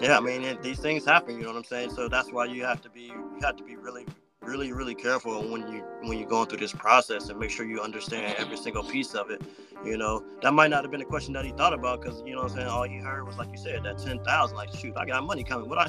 Yeah, 0.00 0.16
I 0.16 0.20
mean 0.20 0.44
it, 0.44 0.62
these 0.62 0.78
things 0.78 1.04
happen. 1.04 1.36
You 1.36 1.42
know 1.42 1.48
what 1.48 1.56
I'm 1.56 1.64
saying. 1.64 1.90
So 1.90 2.08
that's 2.08 2.32
why 2.32 2.46
you 2.46 2.64
have 2.64 2.80
to 2.82 2.90
be 2.90 3.02
you 3.02 3.38
have 3.42 3.56
to 3.56 3.64
be 3.64 3.76
really 3.76 4.06
really 4.42 4.72
really 4.72 4.94
careful 4.94 5.42
when 5.50 5.70
you 5.70 5.84
when 6.00 6.18
you're 6.18 6.28
going 6.28 6.46
through 6.48 6.58
this 6.58 6.72
process 6.72 7.28
and 7.28 7.38
make 7.38 7.50
sure 7.50 7.66
you 7.66 7.80
understand 7.80 8.34
every 8.38 8.56
single 8.56 8.82
piece 8.82 9.14
of 9.14 9.30
it 9.30 9.42
you 9.84 9.96
know? 9.96 10.22
That 10.42 10.52
might 10.52 10.68
not 10.68 10.84
have 10.84 10.90
been 10.90 11.00
a 11.00 11.06
question 11.06 11.32
that 11.34 11.44
he 11.44 11.52
thought 11.52 11.72
about 11.72 12.00
because 12.00 12.22
you 12.24 12.34
know 12.34 12.42
what 12.42 12.52
i'm 12.52 12.56
saying 12.56 12.68
all 12.68 12.82
he 12.84 12.98
heard 12.98 13.26
was 13.26 13.36
like 13.36 13.50
you 13.50 13.58
said 13.58 13.82
that 13.84 13.98
10000 13.98 14.56
like 14.56 14.74
shoot 14.74 14.96
i 14.96 15.04
got 15.04 15.24
money 15.24 15.44
coming. 15.44 15.68
What 15.68 15.78
i 15.78 15.88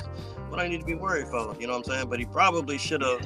what 0.49 0.59
i 0.59 0.67
need 0.67 0.79
to 0.79 0.85
be 0.85 0.95
worried 0.95 1.27
for 1.27 1.55
you 1.59 1.67
know 1.67 1.73
what 1.73 1.87
i'm 1.87 1.93
saying? 1.93 2.09
But 2.09 2.19
he 2.19 2.25
probably 2.25 2.77
should 2.77 3.01
have 3.01 3.25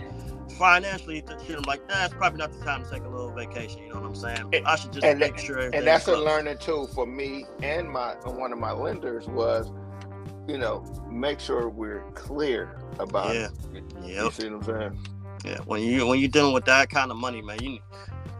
financially 0.58 1.24
should 1.46 1.56
have 1.56 1.66
like 1.66 1.88
nah, 1.90 2.06
it's 2.06 2.14
probably 2.14 2.38
not 2.38 2.52
the 2.54 2.64
time 2.64 2.84
to 2.84 2.90
take 2.90 3.04
a 3.04 3.10
little 3.10 3.32
vacation 3.32 3.82
you 3.84 3.90
know 3.90 4.02
what 4.02 4.06
i'm 4.06 4.16
saying? 4.16 4.66
I 4.66 4.76
should 4.76 4.94
just 4.94 5.06
and 5.06 5.20
make 5.20 5.38
sure 5.38 5.60
and 5.60 5.88
that's 5.88 6.08
a 6.08 6.16
learning 6.16 6.60
too 6.60 6.88
for 6.94 7.06
me 7.06 7.46
and 7.64 7.90
my 7.90 8.14
one 8.26 8.54
of 8.54 8.60
my 8.60 8.72
lenders 8.72 9.28
was 9.28 9.72
you 10.48 10.60
know 10.60 10.84
make 11.10 11.40
sure 11.40 11.70
we're 11.70 12.04
clear 12.14 12.80
about 13.00 13.34
yeah. 13.34 13.48
it. 13.74 13.84
Yep. 14.04 14.24
you 14.24 14.32
see 14.32 14.50
what 14.50 14.54
i'm 14.54 14.64
saying 14.64 15.15
yeah, 15.46 15.60
when 15.66 15.82
you 15.82 16.08
when 16.08 16.20
you're 16.20 16.30
dealing 16.30 16.54
with 16.54 16.66
that 16.66 16.90
kind 16.90 17.12
of 17.12 17.18
money, 17.18 17.42
man, 17.42 17.62
you 17.62 17.80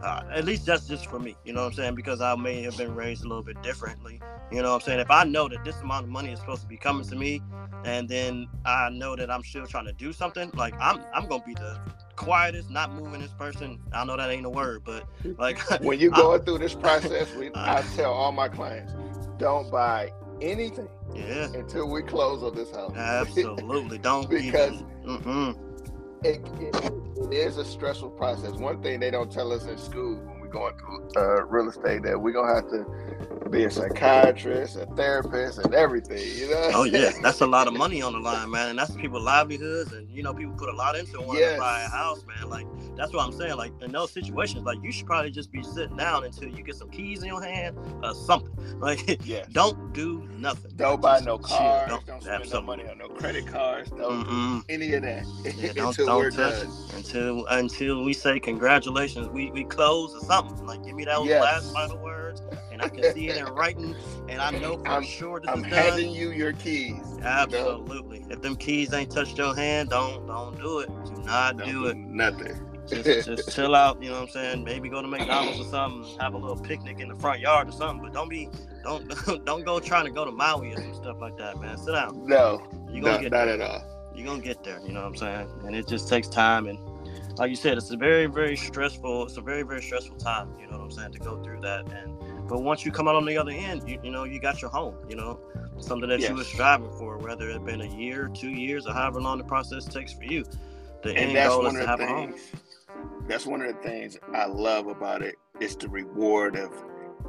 uh, 0.02 0.22
at 0.30 0.44
least 0.44 0.66
that's 0.66 0.86
just 0.86 1.06
for 1.06 1.18
me. 1.18 1.36
You 1.44 1.52
know 1.52 1.62
what 1.62 1.68
I'm 1.68 1.74
saying? 1.74 1.94
Because 1.94 2.20
I 2.20 2.34
may 2.34 2.62
have 2.62 2.76
been 2.76 2.94
raised 2.94 3.24
a 3.24 3.28
little 3.28 3.42
bit 3.42 3.62
differently. 3.62 4.20
You 4.50 4.62
know 4.62 4.70
what 4.70 4.76
I'm 4.76 4.80
saying? 4.82 5.00
If 5.00 5.10
I 5.10 5.24
know 5.24 5.48
that 5.48 5.64
this 5.64 5.80
amount 5.80 6.04
of 6.04 6.10
money 6.10 6.32
is 6.32 6.40
supposed 6.40 6.62
to 6.62 6.68
be 6.68 6.76
coming 6.76 7.06
to 7.08 7.16
me, 7.16 7.42
and 7.84 8.08
then 8.08 8.48
I 8.64 8.90
know 8.90 9.16
that 9.16 9.30
I'm 9.30 9.42
still 9.42 9.66
trying 9.66 9.86
to 9.86 9.92
do 9.92 10.12
something, 10.12 10.50
like 10.54 10.74
I'm 10.80 11.00
I'm 11.14 11.26
gonna 11.28 11.44
be 11.44 11.54
the 11.54 11.78
quietest, 12.16 12.70
not 12.70 12.92
moving 12.92 13.20
this 13.20 13.32
person. 13.32 13.78
I 13.92 14.04
know 14.04 14.16
that 14.16 14.30
ain't 14.30 14.46
a 14.46 14.50
word, 14.50 14.82
but 14.84 15.04
like 15.38 15.58
when 15.80 16.00
you're 16.00 16.10
going 16.10 16.42
through 16.42 16.58
this 16.58 16.74
process, 16.74 17.32
we, 17.34 17.50
I 17.54 17.82
tell 17.94 18.12
all 18.12 18.32
my 18.32 18.48
clients, 18.48 18.92
don't 19.38 19.70
buy 19.70 20.12
anything. 20.40 20.88
Yeah. 21.14 21.46
Until 21.54 21.88
we 21.88 22.02
close 22.02 22.42
on 22.42 22.54
this 22.54 22.70
house. 22.72 22.94
Absolutely. 22.94 23.96
Don't 24.02 24.28
because. 24.28 24.82
Even, 25.04 25.56
it, 26.26 26.40
it, 26.60 26.92
it 27.16 27.32
is 27.32 27.56
a 27.56 27.64
stressful 27.64 28.10
process. 28.10 28.52
One 28.52 28.82
thing 28.82 29.00
they 29.00 29.10
don't 29.10 29.30
tell 29.30 29.52
us 29.52 29.66
in 29.66 29.78
school 29.78 30.20
going 30.56 30.76
through 30.78 31.08
uh, 31.16 31.42
real 31.44 31.68
estate 31.68 32.02
that 32.02 32.20
we're 32.20 32.32
gonna 32.32 32.54
have 32.54 32.68
to 32.70 32.86
be 33.50 33.64
a 33.64 33.70
psychiatrist, 33.70 34.76
a 34.76 34.86
therapist, 34.96 35.58
and 35.58 35.74
everything. 35.74 36.26
You 36.36 36.50
know? 36.50 36.70
Oh 36.74 36.84
yeah, 36.84 37.12
that's 37.22 37.40
a 37.40 37.46
lot 37.46 37.68
of 37.68 37.74
money 37.74 38.02
on 38.02 38.12
the 38.12 38.18
line, 38.18 38.50
man, 38.50 38.70
and 38.70 38.78
that's 38.78 38.92
people's 38.92 39.24
livelihoods, 39.24 39.92
and 39.92 40.10
you 40.10 40.22
know 40.22 40.34
people 40.34 40.54
put 40.54 40.68
a 40.68 40.76
lot 40.76 40.96
into 40.96 41.20
wanting 41.20 41.42
yes. 41.42 41.54
to 41.54 41.60
buy 41.60 41.82
a 41.82 41.88
house, 41.88 42.24
man. 42.26 42.48
Like 42.48 42.66
that's 42.96 43.12
what 43.12 43.24
I'm 43.24 43.32
saying. 43.32 43.56
Like 43.56 43.72
in 43.82 43.92
those 43.92 44.12
situations, 44.12 44.64
like 44.64 44.78
you 44.82 44.92
should 44.92 45.06
probably 45.06 45.30
just 45.30 45.52
be 45.52 45.62
sitting 45.62 45.96
down 45.96 46.24
until 46.24 46.48
you 46.48 46.62
get 46.62 46.76
some 46.76 46.90
keys 46.90 47.22
in 47.22 47.28
your 47.28 47.42
hand 47.42 47.78
or 48.02 48.14
something. 48.14 48.52
Like 48.76 49.24
yes. 49.24 49.46
don't 49.52 49.94
do 49.94 50.28
nothing. 50.36 50.72
Don't 50.76 51.00
buy 51.00 51.20
no 51.20 51.38
cars. 51.38 51.88
Don't, 51.88 52.06
don't 52.06 52.22
spend 52.22 52.52
no 52.52 52.60
money 52.60 52.86
on 52.86 52.98
no 52.98 53.08
credit 53.08 53.46
cards. 53.46 53.88
Don't 53.90 54.26
mm 54.26 54.64
any 54.68 54.92
of 54.92 55.02
that. 55.02 55.24
Yeah, 55.56 55.72
don't, 55.72 55.86
until 55.98 56.06
don't 56.06 56.30
touch 56.32 56.62
done. 56.62 56.72
Until 56.94 57.46
until 57.46 58.04
we 58.04 58.12
say 58.12 58.38
congratulations, 58.38 59.28
we 59.28 59.50
we 59.50 59.64
close 59.64 60.14
or 60.14 60.20
something. 60.20 60.45
Like 60.62 60.84
give 60.84 60.94
me 60.94 61.04
those 61.04 61.26
yes. 61.26 61.42
last 61.42 61.72
final 61.72 61.98
words 61.98 62.42
and 62.76 62.82
I 62.82 62.88
can 62.88 63.14
see 63.14 63.28
it 63.28 63.36
in 63.36 63.44
writing, 63.54 63.94
and 64.28 64.40
I 64.40 64.50
know 64.50 64.76
for 64.78 64.88
I'm, 64.88 65.02
sure 65.02 65.40
this 65.40 65.50
I'm 65.50 65.64
is 65.64 65.72
handing 65.72 66.10
you 66.10 66.30
your 66.30 66.52
keys. 66.52 67.02
Absolutely. 67.22 68.24
If 68.28 68.42
them 68.42 68.56
keys 68.56 68.92
ain't 68.92 69.10
touched 69.10 69.38
your 69.38 69.54
hand, 69.54 69.90
don't 69.90 70.26
don't 70.26 70.58
do 70.58 70.80
it. 70.80 70.88
Do 71.06 71.22
not 71.22 71.56
don't 71.56 71.68
do 71.68 71.86
it. 71.86 71.96
Nothing. 71.96 72.60
Just, 72.86 73.26
just 73.26 73.52
chill 73.54 73.74
out. 73.74 74.00
You 74.02 74.10
know 74.10 74.16
what 74.16 74.22
I'm 74.24 74.28
saying? 74.28 74.64
Maybe 74.64 74.88
go 74.88 75.02
to 75.02 75.08
McDonald's 75.08 75.60
or 75.60 75.64
something. 75.64 76.18
Have 76.20 76.34
a 76.34 76.38
little 76.38 76.56
picnic 76.56 77.00
in 77.00 77.08
the 77.08 77.16
front 77.16 77.40
yard 77.40 77.68
or 77.68 77.72
something. 77.72 78.04
But 78.04 78.12
don't 78.12 78.28
be 78.28 78.48
don't 78.84 79.08
don't 79.44 79.64
go 79.64 79.80
trying 79.80 80.04
to 80.04 80.10
go 80.10 80.24
to 80.24 80.30
Maui 80.30 80.72
or 80.72 80.76
some 80.76 80.94
stuff 80.94 81.16
like 81.20 81.36
that, 81.38 81.58
man. 81.60 81.78
Sit 81.78 81.92
down. 81.92 82.26
No, 82.26 82.62
You're 82.90 83.02
gonna 83.02 83.16
no, 83.16 83.22
get 83.22 83.32
not 83.32 83.46
there. 83.46 83.54
at 83.54 83.60
all. 83.60 84.12
You're 84.14 84.26
gonna 84.26 84.42
get 84.42 84.62
there. 84.62 84.80
You 84.84 84.92
know 84.92 85.00
what 85.00 85.08
I'm 85.08 85.16
saying? 85.16 85.48
And 85.64 85.74
it 85.74 85.88
just 85.88 86.08
takes 86.08 86.28
time 86.28 86.66
and 86.66 86.78
like 87.38 87.50
you 87.50 87.56
said, 87.56 87.76
it's 87.76 87.90
a 87.90 87.96
very, 87.96 88.26
very 88.26 88.56
stressful. 88.56 89.24
It's 89.24 89.36
a 89.36 89.42
very, 89.42 89.62
very 89.62 89.82
stressful 89.82 90.16
time. 90.16 90.48
You 90.58 90.66
know 90.66 90.78
what 90.78 90.84
I'm 90.84 90.90
saying 90.90 91.12
to 91.12 91.18
go 91.18 91.42
through 91.42 91.60
that, 91.62 91.86
and 91.92 92.16
but 92.48 92.62
once 92.62 92.84
you 92.84 92.92
come 92.92 93.08
out 93.08 93.16
on 93.16 93.24
the 93.24 93.36
other 93.36 93.50
end, 93.50 93.88
you, 93.88 93.98
you 94.02 94.10
know, 94.10 94.24
you 94.24 94.40
got 94.40 94.62
your 94.62 94.70
home, 94.70 94.94
you 95.08 95.16
know, 95.16 95.40
something 95.78 96.08
that 96.08 96.20
yes. 96.20 96.30
you 96.30 96.36
were 96.36 96.44
striving 96.44 96.92
for, 96.92 97.18
whether 97.18 97.50
it 97.50 97.64
been 97.64 97.80
a 97.80 97.96
year, 97.96 98.30
two 98.32 98.50
years, 98.50 98.86
or 98.86 98.92
however 98.92 99.20
long 99.20 99.38
the 99.38 99.44
process 99.44 99.84
takes 99.84 100.12
for 100.12 100.24
you. 100.24 100.44
The 101.02 101.10
and 101.10 101.36
end 101.36 101.48
goal 101.48 101.66
is 101.66 101.74
to 101.74 101.86
have 101.86 101.98
things, 101.98 102.10
a 102.10 102.14
home. 102.14 102.34
That's 103.28 103.46
one 103.46 103.62
of 103.62 103.74
the 103.74 103.82
things 103.82 104.18
I 104.34 104.46
love 104.46 104.86
about 104.86 105.22
it. 105.22 105.36
It's 105.60 105.76
the 105.76 105.88
reward 105.88 106.56
of 106.56 106.72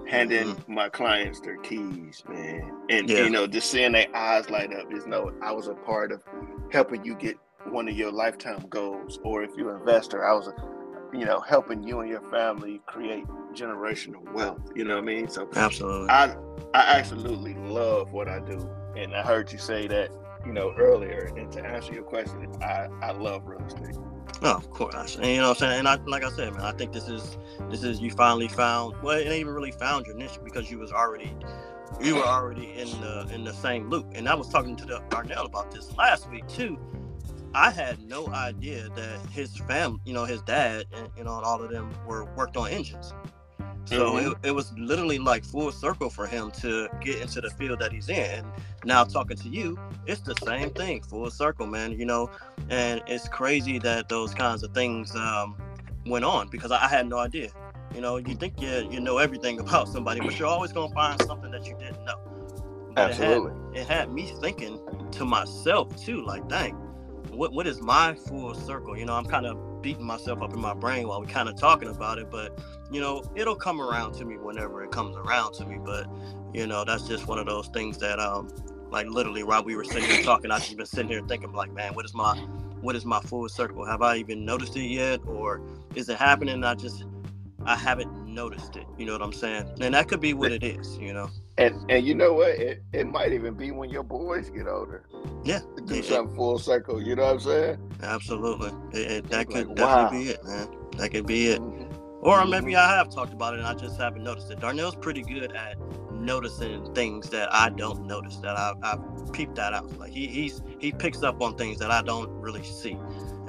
handing 0.08 0.56
mm-hmm. 0.56 0.74
my 0.74 0.90
clients 0.90 1.40
their 1.42 1.58
keys, 1.58 2.24
man. 2.30 2.72
And 2.90 3.10
yeah. 3.10 3.24
you 3.24 3.30
know, 3.30 3.48
just 3.48 3.72
seeing 3.72 3.92
their 3.92 4.16
eyes 4.16 4.50
light 4.50 4.74
up, 4.74 4.94
is 4.94 5.06
no, 5.08 5.32
I 5.42 5.52
was 5.52 5.68
a 5.68 5.74
part 5.74 6.12
of 6.12 6.24
helping 6.72 7.04
you 7.04 7.16
get 7.16 7.38
one 7.72 7.88
of 7.88 7.96
your 7.96 8.12
lifetime 8.12 8.66
goals. 8.70 9.20
Or 9.24 9.44
if 9.44 9.52
you're 9.56 9.76
an 9.76 9.82
investor, 9.82 10.26
I 10.28 10.34
was 10.34 10.50
you 11.14 11.26
know, 11.26 11.40
helping 11.40 11.84
you 11.84 12.00
and 12.02 12.10
your 12.10 12.22
family 12.30 12.82
create 12.86 13.26
generational 13.54 14.32
wealth. 14.34 14.60
You 14.76 14.84
know 14.84 14.96
what 14.96 15.04
I 15.04 15.08
mean? 15.08 15.28
So 15.28 15.48
absolutely, 15.56 16.10
I 16.10 16.36
I 16.74 16.98
absolutely 16.98 17.56
love 17.56 18.12
what 18.14 18.28
I 18.28 18.40
do, 18.40 18.70
and 18.96 19.16
I 19.16 19.24
heard 19.24 19.52
you 19.52 19.58
say 19.58 19.88
that 19.88 20.12
you 20.46 20.54
know 20.54 20.74
earlier. 20.78 21.32
And 21.38 21.52
to 21.54 21.66
answer 21.66 21.94
your 21.94 22.04
question, 22.04 22.48
I 22.62 22.88
I 23.02 23.12
love 23.12 23.48
real 23.48 23.62
estate. 23.66 23.96
Oh, 24.44 24.56
of 24.56 24.70
course. 24.70 25.16
And 25.16 25.26
you 25.26 25.38
know 25.38 25.50
what 25.50 25.62
I'm 25.62 25.70
saying? 25.70 25.80
And 25.80 25.88
I 25.88 25.96
like 26.06 26.24
I 26.24 26.30
said, 26.32 26.54
man, 26.54 26.62
I 26.62 26.72
think 26.74 26.92
this 26.92 27.08
is 27.08 27.38
this 27.70 27.84
is 27.84 28.00
you 28.00 28.12
finally 28.12 28.48
found 28.48 29.02
well, 29.02 29.18
it 29.18 29.24
ain't 29.24 29.36
even 29.36 29.54
really 29.54 29.72
found 29.72 30.06
your 30.06 30.16
niche 30.16 30.40
because 30.44 30.70
you 30.70 30.80
was 30.80 30.92
already 30.92 31.36
you 32.02 32.16
were 32.16 32.26
already 32.26 32.74
in 32.74 32.90
the 33.02 33.28
in 33.34 33.44
the 33.44 33.54
same 33.54 33.90
loop. 33.90 34.08
And 34.14 34.28
I 34.28 34.36
was 34.36 34.50
talking 34.50 34.76
to 34.76 34.86
the 34.86 35.02
Darnell 35.10 35.46
about 35.46 35.72
this 35.72 35.96
last 35.98 36.30
week 36.30 36.48
too. 36.48 36.78
I 37.58 37.72
had 37.72 38.08
no 38.08 38.28
idea 38.28 38.88
that 38.96 39.20
his 39.32 39.58
family, 39.58 40.00
you 40.06 40.14
know, 40.14 40.26
his 40.26 40.44
dad 40.44 40.86
and 40.94 41.10
you 41.18 41.24
know, 41.24 41.32
all 41.32 41.60
of 41.60 41.72
them 41.72 41.92
were 42.06 42.26
worked 42.36 42.56
on 42.56 42.70
engines. 42.70 43.16
So 43.86 44.12
mm-hmm. 44.12 44.32
it, 44.32 44.50
it, 44.50 44.52
was 44.52 44.72
literally 44.78 45.18
like 45.18 45.44
full 45.44 45.72
circle 45.72 46.12
for 46.12 46.28
him 46.28 46.52
to 46.62 46.88
get 47.02 47.20
into 47.20 47.42
the 47.42 47.50
field 47.50 47.80
that 47.80 47.92
he's 47.92 48.10
in. 48.10 48.46
And 48.46 48.46
now 48.86 49.04
talking 49.06 49.38
to 49.38 49.50
you, 49.50 49.76
it's 50.06 50.22
the 50.22 50.36
same 50.46 50.70
thing, 50.70 51.02
full 51.02 51.32
circle, 51.32 51.66
man. 51.66 51.98
You 51.98 52.06
know, 52.06 52.30
and 52.70 53.02
it's 53.08 53.28
crazy 53.28 53.80
that 53.80 54.08
those 54.08 54.36
kinds 54.36 54.62
of 54.62 54.72
things 54.76 55.16
um, 55.16 55.58
went 56.06 56.26
on 56.26 56.50
because 56.50 56.70
I, 56.70 56.84
I 56.84 56.88
had 56.88 57.08
no 57.08 57.18
idea. 57.18 57.50
You 57.96 58.02
know, 58.02 58.18
you 58.18 58.36
think 58.36 58.62
you 58.62 58.88
you 58.92 59.00
know 59.00 59.18
everything 59.18 59.60
about 59.66 59.88
somebody, 59.88 60.20
but 60.20 60.38
you're 60.38 60.48
always 60.48 60.72
gonna 60.72 60.94
find 60.94 61.20
something 61.24 61.50
that 61.50 61.66
you 61.66 61.76
didn't 61.80 62.06
know. 62.06 62.20
But 62.94 63.12
Absolutely. 63.12 63.80
It 63.80 63.88
had, 63.88 63.88
it 63.88 63.88
had 63.88 64.14
me 64.14 64.32
thinking 64.42 64.80
to 65.12 65.26
myself 65.26 65.96
too, 66.04 66.24
like, 66.24 66.48
dang, 66.48 66.87
what 67.38 67.54
what 67.54 67.68
is 67.68 67.80
my 67.82 68.16
full 68.16 68.54
circle? 68.56 68.98
You 68.98 69.06
know, 69.06 69.14
I'm 69.14 69.26
kind 69.26 69.46
of 69.46 69.82
beating 69.82 70.06
myself 70.06 70.42
up 70.42 70.54
in 70.54 70.60
my 70.60 70.74
brain 70.74 71.08
while 71.08 71.22
we're 71.22 71.28
kind 71.28 71.48
of 71.48 71.56
talking 71.56 71.88
about 71.88 72.18
it, 72.18 72.32
but 72.32 72.58
you 72.92 73.00
know, 73.00 73.24
it'll 73.36 73.56
come 73.56 73.80
around 73.80 74.14
to 74.14 74.26
me 74.26 74.38
whenever 74.38 74.84
it 74.84 74.92
comes 74.92 75.16
around 75.16 75.54
to 75.54 75.66
me. 75.66 75.78
But 75.84 76.08
you 76.54 76.66
know, 76.66 76.84
that's 76.84 77.08
just 77.08 77.28
one 77.28 77.38
of 77.38 77.46
those 77.46 77.68
things 77.68 78.00
that 78.00 78.20
um 78.20 78.50
like 78.90 79.08
literally 79.08 79.44
while 79.44 79.64
we 79.64 79.76
were 79.76 79.84
sitting 79.84 80.10
here 80.10 80.24
talking, 80.24 80.50
I 80.50 80.58
just 80.58 80.76
been 80.76 80.86
sitting 80.86 81.10
here 81.10 81.22
thinking 81.28 81.54
like, 81.54 81.72
man, 81.72 81.94
what 81.94 82.06
is 82.06 82.14
my 82.14 82.36
what 82.82 82.96
is 82.96 83.06
my 83.06 83.20
full 83.22 83.48
circle? 83.50 83.86
Have 83.86 84.02
I 84.02 84.18
even 84.18 84.44
noticed 84.44 84.76
it 84.76 84.88
yet? 84.88 85.22
Or 85.28 85.62
is 85.94 86.10
it 86.10 86.18
happening? 86.18 86.64
I 86.64 86.74
just 86.74 87.06
I 87.66 87.76
haven't 87.76 88.26
noticed 88.26 88.76
it. 88.78 88.86
You 88.98 89.06
know 89.06 89.14
what 89.14 89.22
I'm 89.22 89.34
saying? 89.34 89.70
And 89.80 89.94
that 89.94 90.08
could 90.08 90.22
be 90.22 90.34
what 90.34 90.52
it 90.52 90.64
is, 90.64 90.98
you 90.98 91.14
know. 91.14 91.30
And 91.58 91.90
and 91.90 92.06
you 92.06 92.14
know 92.14 92.34
what? 92.34 92.50
It, 92.50 92.84
it 92.94 93.08
might 93.08 93.34
even 93.34 93.56
be 93.56 93.72
when 93.72 93.90
your 93.90 94.04
boys 94.04 94.50
get 94.50 94.68
older. 94.68 95.08
Yeah. 95.44 95.62
Do 95.86 95.96
it, 95.96 96.06
something 96.06 96.34
it, 96.34 96.38
full 96.38 96.60
circle. 96.60 97.02
You 97.02 97.16
know 97.16 97.24
what 97.24 97.34
I'm 97.34 97.40
saying? 97.40 97.94
Absolutely. 98.04 98.72
It, 98.94 99.30
that 99.30 99.48
could 99.48 99.68
like, 99.68 99.76
definitely 99.76 99.84
wow. 99.84 100.10
be 100.12 100.30
it, 100.30 100.46
man. 100.46 100.68
That 100.98 101.12
could 101.12 101.26
be 101.26 101.48
it. 101.48 101.60
Mm-hmm. 101.60 101.88
Or 102.22 102.46
maybe 102.46 102.76
I 102.76 102.96
have 102.96 103.10
talked 103.10 103.34
about 103.34 103.54
it 103.54 103.60
and 103.60 103.68
I 103.68 103.74
just 103.74 103.98
haven't 104.00 104.24
noticed 104.24 104.52
it. 104.52 104.60
Darnell's 104.60 104.96
pretty 104.96 105.22
good 105.22 105.54
at 105.54 105.78
noticing 106.12 106.94
things 106.94 107.30
that 107.30 107.54
I 107.54 107.70
don't 107.70 108.06
notice 108.06 108.38
that 108.38 108.58
I, 108.58 108.74
I've 108.84 109.32
peeped 109.34 109.56
that 109.56 109.74
out. 109.74 109.98
Like 109.98 110.12
he 110.12 110.28
he's 110.28 110.62
he 110.80 110.92
picks 110.92 111.24
up 111.24 111.42
on 111.42 111.56
things 111.56 111.80
that 111.80 111.92
I 111.92 112.02
don't 112.02 112.30
really 112.30 112.64
see, 112.64 112.98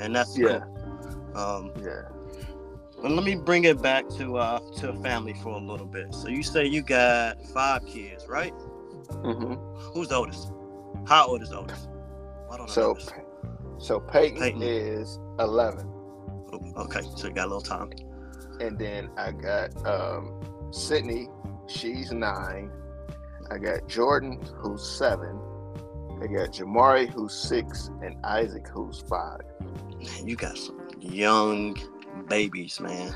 and 0.00 0.14
that's 0.14 0.36
yeah. 0.38 0.60
Cool. 0.60 1.36
Um, 1.36 1.72
yeah. 1.82 2.02
Let 3.02 3.24
me 3.24 3.36
bring 3.36 3.64
it 3.64 3.80
back 3.80 4.08
to 4.16 4.38
uh 4.38 4.58
to 4.78 4.92
family 4.94 5.34
for 5.34 5.50
a 5.50 5.60
little 5.60 5.86
bit. 5.86 6.14
So 6.14 6.28
you 6.28 6.42
say 6.42 6.66
you 6.66 6.82
got 6.82 7.40
five 7.46 7.86
kids, 7.86 8.26
right? 8.28 8.52
Mm-hmm. 9.08 9.54
Who's 9.92 10.08
the 10.08 10.16
oldest? 10.16 10.50
How 11.06 11.26
old 11.26 11.42
is 11.42 11.50
the 11.50 11.58
oldest? 11.58 11.88
so, 12.66 12.96
so 13.78 14.00
Peyton, 14.00 14.38
Peyton, 14.38 14.62
is 14.62 15.18
eleven. 15.38 15.88
okay, 16.76 17.00
so 17.16 17.28
you 17.28 17.34
got 17.34 17.46
a 17.46 17.54
little 17.54 17.60
time. 17.60 17.90
And 18.60 18.78
then 18.78 19.10
I 19.16 19.32
got 19.32 19.86
um, 19.86 20.68
Sydney, 20.72 21.28
she's 21.68 22.10
nine. 22.10 22.72
I 23.50 23.58
got 23.58 23.88
Jordan, 23.88 24.40
who's 24.56 24.86
seven, 24.98 25.40
I 26.20 26.26
got 26.26 26.50
Jamari, 26.50 27.08
who's 27.08 27.32
six, 27.32 27.90
and 28.02 28.16
Isaac, 28.24 28.66
who's 28.66 29.00
five. 29.08 29.40
Man, 30.00 30.26
you 30.26 30.34
got 30.34 30.58
some 30.58 30.88
young 30.98 31.76
babies, 32.26 32.80
man. 32.80 33.14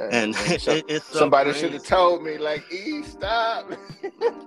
And, 0.00 0.12
And 0.12 0.34
so- 0.60 0.72
it, 0.72 0.84
it's 0.88 1.06
so 1.06 1.18
somebody 1.20 1.52
should 1.52 1.72
have 1.74 1.84
told 1.84 2.22
me, 2.22 2.38
like, 2.38 2.64
E, 2.72 3.02
stop. 3.02 3.70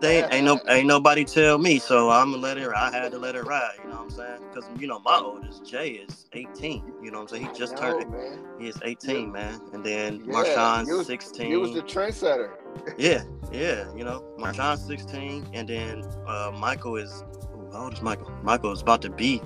They 0.01 0.23
ain't 0.31 0.45
no 0.45 0.59
ain't 0.67 0.87
nobody 0.87 1.23
tell 1.25 1.57
me, 1.57 1.79
so 1.79 2.09
I'm 2.09 2.31
gonna 2.31 2.41
let 2.41 2.57
it. 2.57 2.69
I 2.75 2.91
had 2.91 3.11
to 3.11 3.17
let 3.19 3.35
it 3.35 3.43
ride. 3.45 3.71
You 3.83 3.89
know 3.89 3.95
what 3.97 4.03
I'm 4.03 4.09
saying? 4.09 4.39
Because 4.53 4.69
you 4.79 4.87
know 4.87 4.99
my 4.99 5.17
oldest 5.23 5.65
Jay 5.65 5.91
is 5.91 6.25
18. 6.33 6.83
You 7.01 7.11
know 7.11 7.17
what 7.19 7.23
I'm 7.23 7.27
saying? 7.39 7.47
He 7.53 7.57
just 7.57 7.73
No, 7.75 7.81
turned. 7.81 8.11
man. 8.11 8.39
He 8.59 8.67
is 8.67 8.77
18, 8.83 9.31
man. 9.31 9.59
And 9.73 9.83
then 9.83 10.19
Yeah, 10.25 10.33
Marshawn's 10.33 10.89
was- 10.89 11.07
16. 11.07 11.47
He 11.47 11.57
was 11.57 11.73
the 11.73 11.81
trendsetter. 11.81 12.51
Yeah, 12.97 13.23
yeah, 13.51 13.85
you 13.95 14.03
know, 14.03 14.21
Marshawn's 14.37 14.85
16, 14.85 15.47
and 15.53 15.67
then 15.67 16.03
uh, 16.27 16.51
Michael 16.57 16.97
is 16.97 17.23
how 17.71 17.85
old 17.85 17.93
is 17.93 18.01
Michael? 18.01 18.31
Michael 18.43 18.71
is 18.71 18.81
about 18.81 19.01
to 19.03 19.09
be 19.09 19.41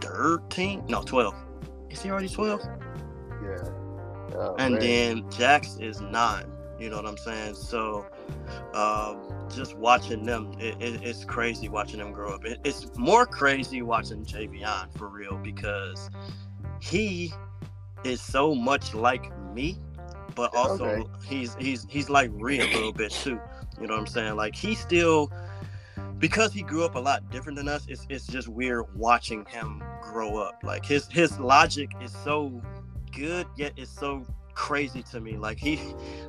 13, 0.00 0.84
no 0.88 1.02
12. 1.02 1.34
Is 1.90 2.02
he 2.02 2.10
already 2.10 2.28
12? 2.28 2.60
Yeah. 3.42 3.70
Oh, 4.36 4.56
and 4.58 4.74
man. 4.74 4.80
then 4.80 5.30
Jax 5.30 5.76
is 5.78 6.00
nine. 6.00 6.52
You 6.78 6.90
know 6.90 6.96
what 6.96 7.06
I'm 7.06 7.16
saying? 7.18 7.54
So, 7.54 8.06
um, 8.74 9.34
just 9.48 9.76
watching 9.76 10.24
them, 10.24 10.52
it, 10.58 10.76
it, 10.80 11.02
it's 11.02 11.24
crazy 11.24 11.68
watching 11.68 11.98
them 11.98 12.12
grow 12.12 12.34
up. 12.34 12.44
It, 12.44 12.60
it's 12.64 12.86
more 12.96 13.26
crazy 13.26 13.82
watching 13.82 14.24
Javion 14.24 14.96
for 14.96 15.08
real 15.08 15.38
because 15.38 16.10
he 16.80 17.32
is 18.04 18.20
so 18.22 18.54
much 18.54 18.94
like 18.94 19.36
me, 19.54 19.80
but 20.34 20.54
also 20.54 20.84
Okay. 20.84 21.04
he's 21.24 21.54
he's 21.56 21.86
he's 21.88 22.08
like 22.08 22.30
Rhea 22.34 22.64
a 22.64 22.70
little 22.72 22.92
bit 22.92 23.12
too. 23.12 23.40
You 23.80 23.86
know 23.86 23.94
what 23.94 24.00
I'm 24.00 24.06
saying? 24.06 24.36
Like 24.36 24.54
he 24.54 24.74
still 24.74 25.32
because 26.18 26.52
he 26.52 26.62
grew 26.62 26.84
up 26.84 26.94
a 26.94 26.98
lot 27.00 27.28
different 27.30 27.56
than 27.56 27.68
us, 27.68 27.86
it's 27.88 28.06
it's 28.08 28.26
just 28.26 28.48
weird 28.48 28.84
watching 28.94 29.44
him 29.46 29.82
grow 30.00 30.36
up. 30.36 30.62
Like 30.62 30.84
his 30.84 31.08
his 31.08 31.38
logic 31.38 31.90
is 32.00 32.12
so 32.12 32.62
good, 33.08 33.46
yet 33.56 33.72
it's 33.76 33.90
so 33.90 34.26
crazy 34.54 35.02
to 35.04 35.20
me. 35.20 35.36
Like 35.36 35.58
he 35.58 35.80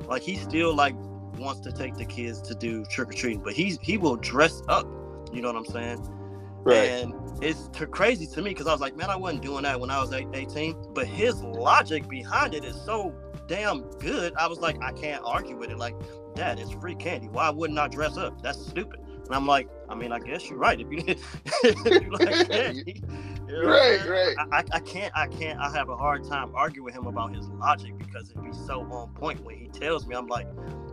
like 0.06 0.22
he 0.22 0.36
still 0.36 0.74
like 0.74 0.94
wants 1.36 1.60
to 1.60 1.72
take 1.72 1.96
the 1.96 2.04
kids 2.04 2.40
to 2.42 2.54
do 2.54 2.84
trick 2.86 3.10
or 3.10 3.12
treating, 3.12 3.42
but 3.42 3.52
he's 3.52 3.78
he 3.82 3.98
will 3.98 4.16
dress 4.16 4.62
up. 4.68 4.86
You 5.32 5.42
know 5.42 5.52
what 5.52 5.56
I'm 5.56 5.66
saying? 5.66 6.20
right. 6.64 6.90
And 6.90 7.14
it's 7.42 7.68
t- 7.68 7.86
crazy 7.86 8.26
to 8.26 8.42
me 8.42 8.50
because 8.50 8.66
I 8.66 8.72
was 8.72 8.80
like, 8.80 8.96
man, 8.96 9.10
I 9.10 9.16
wasn't 9.16 9.42
doing 9.42 9.62
that 9.62 9.80
when 9.80 9.90
I 9.90 10.00
was 10.00 10.12
18. 10.12 10.92
But 10.92 11.06
his 11.06 11.42
logic 11.42 12.08
behind 12.08 12.54
it 12.54 12.64
is 12.64 12.76
so 12.82 13.14
damn 13.46 13.82
good. 13.98 14.34
I 14.36 14.46
was 14.46 14.58
like, 14.58 14.80
I 14.82 14.92
can't 14.92 15.22
argue 15.24 15.56
with 15.56 15.70
it. 15.70 15.78
Like, 15.78 15.94
Dad, 16.34 16.58
it's 16.58 16.72
free 16.72 16.94
candy. 16.94 17.28
Why 17.28 17.50
wouldn't 17.50 17.78
I 17.78 17.88
dress 17.88 18.16
up? 18.16 18.42
That's 18.42 18.64
stupid. 18.64 19.00
And 19.30 19.36
I'm 19.36 19.46
like, 19.46 19.68
I 19.88 19.94
mean, 19.94 20.10
I 20.10 20.18
guess 20.18 20.50
you're 20.50 20.58
right. 20.58 20.80
If 20.80 20.90
you, 20.90 21.04
if 21.62 22.02
you 22.02 22.10
like 22.10 22.48
candy, 22.50 23.00
you 23.46 23.62
know 23.62 23.68
Right, 23.68 24.04
right. 24.08 24.36
I, 24.50 24.64
I, 24.72 24.80
can't, 24.80 25.12
I 25.16 25.28
can't. 25.28 25.60
I 25.60 25.70
have 25.70 25.88
a 25.88 25.96
hard 25.96 26.24
time 26.24 26.50
arguing 26.52 26.86
with 26.86 26.94
him 26.94 27.06
about 27.06 27.32
his 27.32 27.46
logic 27.50 27.96
because 27.96 28.28
it'd 28.30 28.42
be 28.42 28.52
so 28.52 28.80
on 28.90 29.14
point 29.14 29.44
when 29.44 29.56
he 29.56 29.68
tells 29.68 30.04
me. 30.08 30.16
I'm 30.16 30.26
like, 30.26 30.48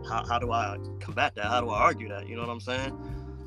how, 0.08 0.24
how 0.24 0.38
do 0.38 0.52
I 0.52 0.76
combat 1.00 1.34
that? 1.34 1.46
How 1.46 1.60
do 1.60 1.70
I 1.70 1.80
argue 1.80 2.08
that? 2.10 2.28
You 2.28 2.36
know 2.36 2.42
what 2.42 2.50
I'm 2.50 2.60
saying? 2.60 2.96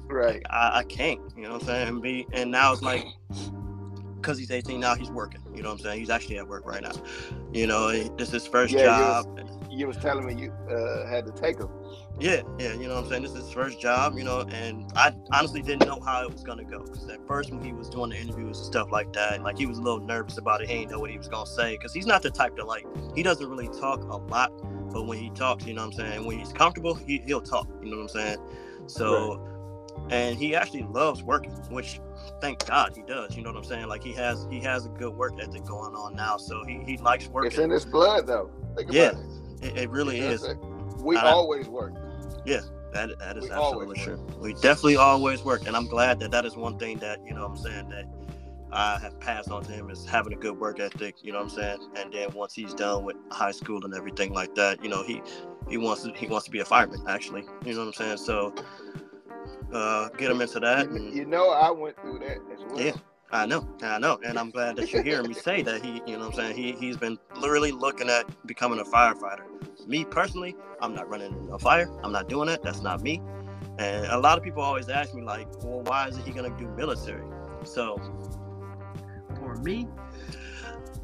right. 0.09 0.41
I, 0.49 0.79
I 0.79 0.83
can't, 0.83 1.21
you 1.37 1.43
know 1.43 1.53
what 1.53 1.61
I'm 1.61 1.67
saying? 1.67 1.87
And 1.87 2.01
be 2.01 2.27
and 2.33 2.51
now 2.51 2.73
it's 2.73 2.81
like 2.81 3.05
because 4.15 4.37
he's 4.37 4.51
18 4.51 4.77
now 4.77 4.95
he's 4.95 5.09
working. 5.09 5.41
You 5.55 5.63
know 5.63 5.69
what 5.69 5.79
I'm 5.79 5.85
saying? 5.85 5.99
He's 5.99 6.09
actually 6.09 6.37
at 6.37 6.47
work 6.49 6.65
right 6.65 6.81
now. 6.81 6.91
You 7.53 7.65
know, 7.65 7.91
this 7.91 8.27
is 8.27 8.33
his 8.33 8.47
first 8.47 8.73
Yeah, 8.73 8.83
job. 8.83 9.39
You 9.69 9.87
was 9.87 9.95
telling 9.97 10.25
me 10.25 10.35
you 10.35 10.51
uh, 10.69 11.07
had 11.07 11.25
to 11.27 11.31
take 11.31 11.59
him. 11.59 11.69
Yeah, 12.21 12.43
yeah, 12.59 12.73
you 12.73 12.87
know 12.87 12.95
what 12.95 13.05
I'm 13.05 13.09
saying? 13.09 13.23
This 13.23 13.31
is 13.31 13.45
his 13.45 13.51
first 13.51 13.81
job, 13.81 14.15
you 14.15 14.23
know, 14.23 14.41
and 14.41 14.85
I 14.95 15.11
honestly 15.31 15.63
didn't 15.63 15.87
know 15.87 15.99
how 15.99 16.23
it 16.23 16.31
was 16.31 16.43
gonna 16.43 16.63
go. 16.63 16.83
Because 16.83 17.09
at 17.09 17.25
first 17.27 17.51
when 17.51 17.63
he 17.63 17.73
was 17.73 17.89
doing 17.89 18.11
the 18.11 18.17
interviews 18.17 18.57
and 18.59 18.65
stuff 18.67 18.91
like 18.91 19.11
that, 19.13 19.41
like 19.41 19.57
he 19.57 19.65
was 19.65 19.79
a 19.79 19.81
little 19.81 19.99
nervous 19.99 20.37
about 20.37 20.61
it. 20.61 20.69
He 20.69 20.77
didn't 20.77 20.91
know 20.91 20.99
what 20.99 21.09
he 21.09 21.17
was 21.17 21.27
gonna 21.27 21.47
say. 21.47 21.75
Cause 21.77 21.93
he's 21.93 22.05
not 22.05 22.21
the 22.21 22.29
type 22.29 22.55
to 22.57 22.65
like 22.65 22.85
he 23.15 23.23
doesn't 23.23 23.49
really 23.49 23.69
talk 23.69 24.03
a 24.03 24.17
lot, 24.17 24.51
but 24.91 25.07
when 25.07 25.17
he 25.17 25.31
talks, 25.31 25.65
you 25.65 25.73
know 25.73 25.81
what 25.81 25.99
I'm 25.99 26.11
saying, 26.11 26.25
when 26.25 26.37
he's 26.37 26.53
comfortable, 26.53 26.93
he, 26.93 27.23
he'll 27.25 27.41
talk, 27.41 27.67
you 27.81 27.89
know 27.89 27.97
what 27.97 28.03
I'm 28.03 28.09
saying? 28.09 28.37
So 28.85 29.41
and 30.11 30.37
he 30.37 30.55
actually 30.55 30.83
loves 30.83 31.23
working, 31.23 31.51
which 31.69 31.99
thank 32.39 32.65
God 32.67 32.93
he 32.95 33.01
does. 33.01 33.35
You 33.35 33.43
know 33.43 33.49
what 33.51 33.57
I'm 33.57 33.63
saying? 33.63 33.87
Like 33.87 34.03
he 34.03 34.13
has 34.13 34.45
he 34.51 34.59
has 34.59 34.85
a 34.85 34.89
good 34.89 35.15
work 35.15 35.33
ethic 35.41 35.65
going 35.65 35.95
on 35.95 36.15
now, 36.15 36.37
so 36.37 36.63
he, 36.65 36.83
he 36.85 36.97
likes 36.97 37.27
working 37.27 37.51
It's 37.51 37.59
in 37.59 37.71
his 37.71 37.85
blood, 37.85 38.27
though. 38.27 38.51
Think 38.75 38.91
Yeah, 38.91 39.11
it. 39.61 39.67
It, 39.67 39.77
it 39.77 39.89
really 39.89 40.19
is. 40.19 40.47
We 40.99 41.17
I- 41.17 41.31
always 41.31 41.67
work. 41.67 41.93
Yeah, 42.45 42.61
that 42.93 43.17
that 43.19 43.37
is 43.37 43.45
We 43.45 43.51
absolutely 43.51 43.99
true. 44.03 44.27
We 44.39 44.53
definitely 44.53 44.97
always 44.97 45.43
work, 45.43 45.67
and 45.67 45.75
I'm 45.75 45.87
glad 45.87 46.19
that 46.19 46.31
that 46.31 46.45
is 46.45 46.55
one 46.55 46.77
thing 46.77 46.97
that 46.99 47.19
you 47.25 47.33
know 47.33 47.41
what 47.47 47.51
I'm 47.51 47.57
saying 47.57 47.89
that 47.89 48.05
I 48.71 48.97
have 48.99 49.19
passed 49.19 49.51
on 49.51 49.63
to 49.63 49.71
him 49.71 49.89
is 49.89 50.05
having 50.05 50.33
a 50.33 50.37
good 50.37 50.57
work 50.57 50.79
ethic. 50.79 51.15
You 51.21 51.33
know 51.33 51.39
what 51.39 51.51
I'm 51.51 51.57
saying? 51.57 51.89
And 51.95 52.13
then 52.13 52.31
once 52.33 52.53
he's 52.53 52.73
done 52.73 53.03
with 53.03 53.17
high 53.29 53.51
school 53.51 53.83
and 53.83 53.93
everything 53.93 54.33
like 54.33 54.55
that, 54.55 54.83
you 54.83 54.89
know 54.89 55.03
he 55.03 55.21
he 55.69 55.77
wants 55.77 56.03
to 56.03 56.11
he 56.13 56.27
wants 56.27 56.45
to 56.45 56.51
be 56.51 56.59
a 56.59 56.65
fireman 56.65 57.01
actually. 57.07 57.43
You 57.65 57.73
know 57.73 57.79
what 57.79 57.87
I'm 57.87 57.93
saying? 57.93 58.17
So 58.17 58.53
uh, 59.73 60.09
get 60.09 60.31
him 60.31 60.41
into 60.41 60.59
that. 60.59 60.89
You, 60.89 60.95
and- 60.95 61.13
you 61.15 61.25
know, 61.25 61.49
I 61.51 61.71
went 61.71 61.99
through 62.01 62.19
that 62.19 62.37
as 62.53 62.59
well. 62.67 62.79
Yeah. 62.81 62.93
I 63.33 63.45
know, 63.45 63.65
I 63.81 63.97
know, 63.97 64.19
and 64.25 64.37
I'm 64.37 64.49
glad 64.49 64.75
that 64.75 64.91
you're 64.91 65.03
hearing 65.03 65.27
me 65.27 65.33
say 65.33 65.61
that 65.61 65.83
he, 65.83 66.01
you 66.05 66.17
know, 66.17 66.27
what 66.27 66.39
I'm 66.39 66.53
saying 66.53 66.57
he 66.57 66.73
he's 66.73 66.97
been 66.97 67.17
literally 67.37 67.71
looking 67.71 68.09
at 68.09 68.25
becoming 68.45 68.79
a 68.79 68.83
firefighter. 68.83 69.45
Me 69.87 70.03
personally, 70.03 70.55
I'm 70.81 70.93
not 70.93 71.09
running 71.09 71.49
a 71.51 71.57
fire. 71.57 71.89
I'm 72.03 72.11
not 72.11 72.27
doing 72.27 72.47
that. 72.47 72.61
That's 72.61 72.81
not 72.81 73.01
me. 73.01 73.21
And 73.79 74.05
a 74.07 74.17
lot 74.19 74.37
of 74.37 74.43
people 74.43 74.61
always 74.61 74.89
ask 74.89 75.13
me 75.13 75.21
like, 75.21 75.47
well, 75.63 75.81
why 75.81 76.07
is 76.07 76.17
he 76.17 76.31
gonna 76.31 76.55
do 76.57 76.67
military? 76.75 77.25
So 77.63 78.01
for 79.39 79.55
me, 79.57 79.87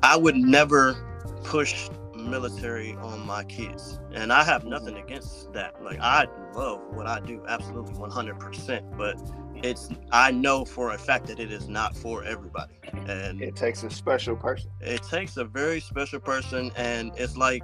I 0.04 0.18
would 0.18 0.36
never 0.36 0.96
push 1.44 1.90
military 2.14 2.94
on 2.96 3.26
my 3.26 3.46
kids, 3.46 4.00
and 4.14 4.34
I 4.34 4.44
have 4.44 4.66
nothing 4.66 4.98
against 4.98 5.54
that. 5.54 5.82
Like 5.82 6.00
I 6.02 6.28
love 6.54 6.82
what 6.90 7.08
I 7.08 7.22
do, 7.22 7.42
absolutely 7.48 7.94
100%. 7.94 8.98
But 8.98 9.18
it's 9.64 9.90
I 10.12 10.32
know 10.32 10.66
for 10.66 10.92
a 10.94 10.98
fact 10.98 11.28
that 11.28 11.40
it 11.40 11.52
is 11.52 11.68
not 11.68 11.96
for 11.96 12.24
everybody, 12.24 12.74
and 13.08 13.42
It 13.42 13.56
takes 13.56 13.84
a 13.84 13.90
special 13.90 14.36
person. 14.36 14.70
it 14.82 15.04
takes 15.04 15.38
a 15.38 15.46
very 15.46 15.80
special 15.80 16.20
person 16.20 16.72
and 16.76 17.12
it's 17.16 17.38
like 17.38 17.64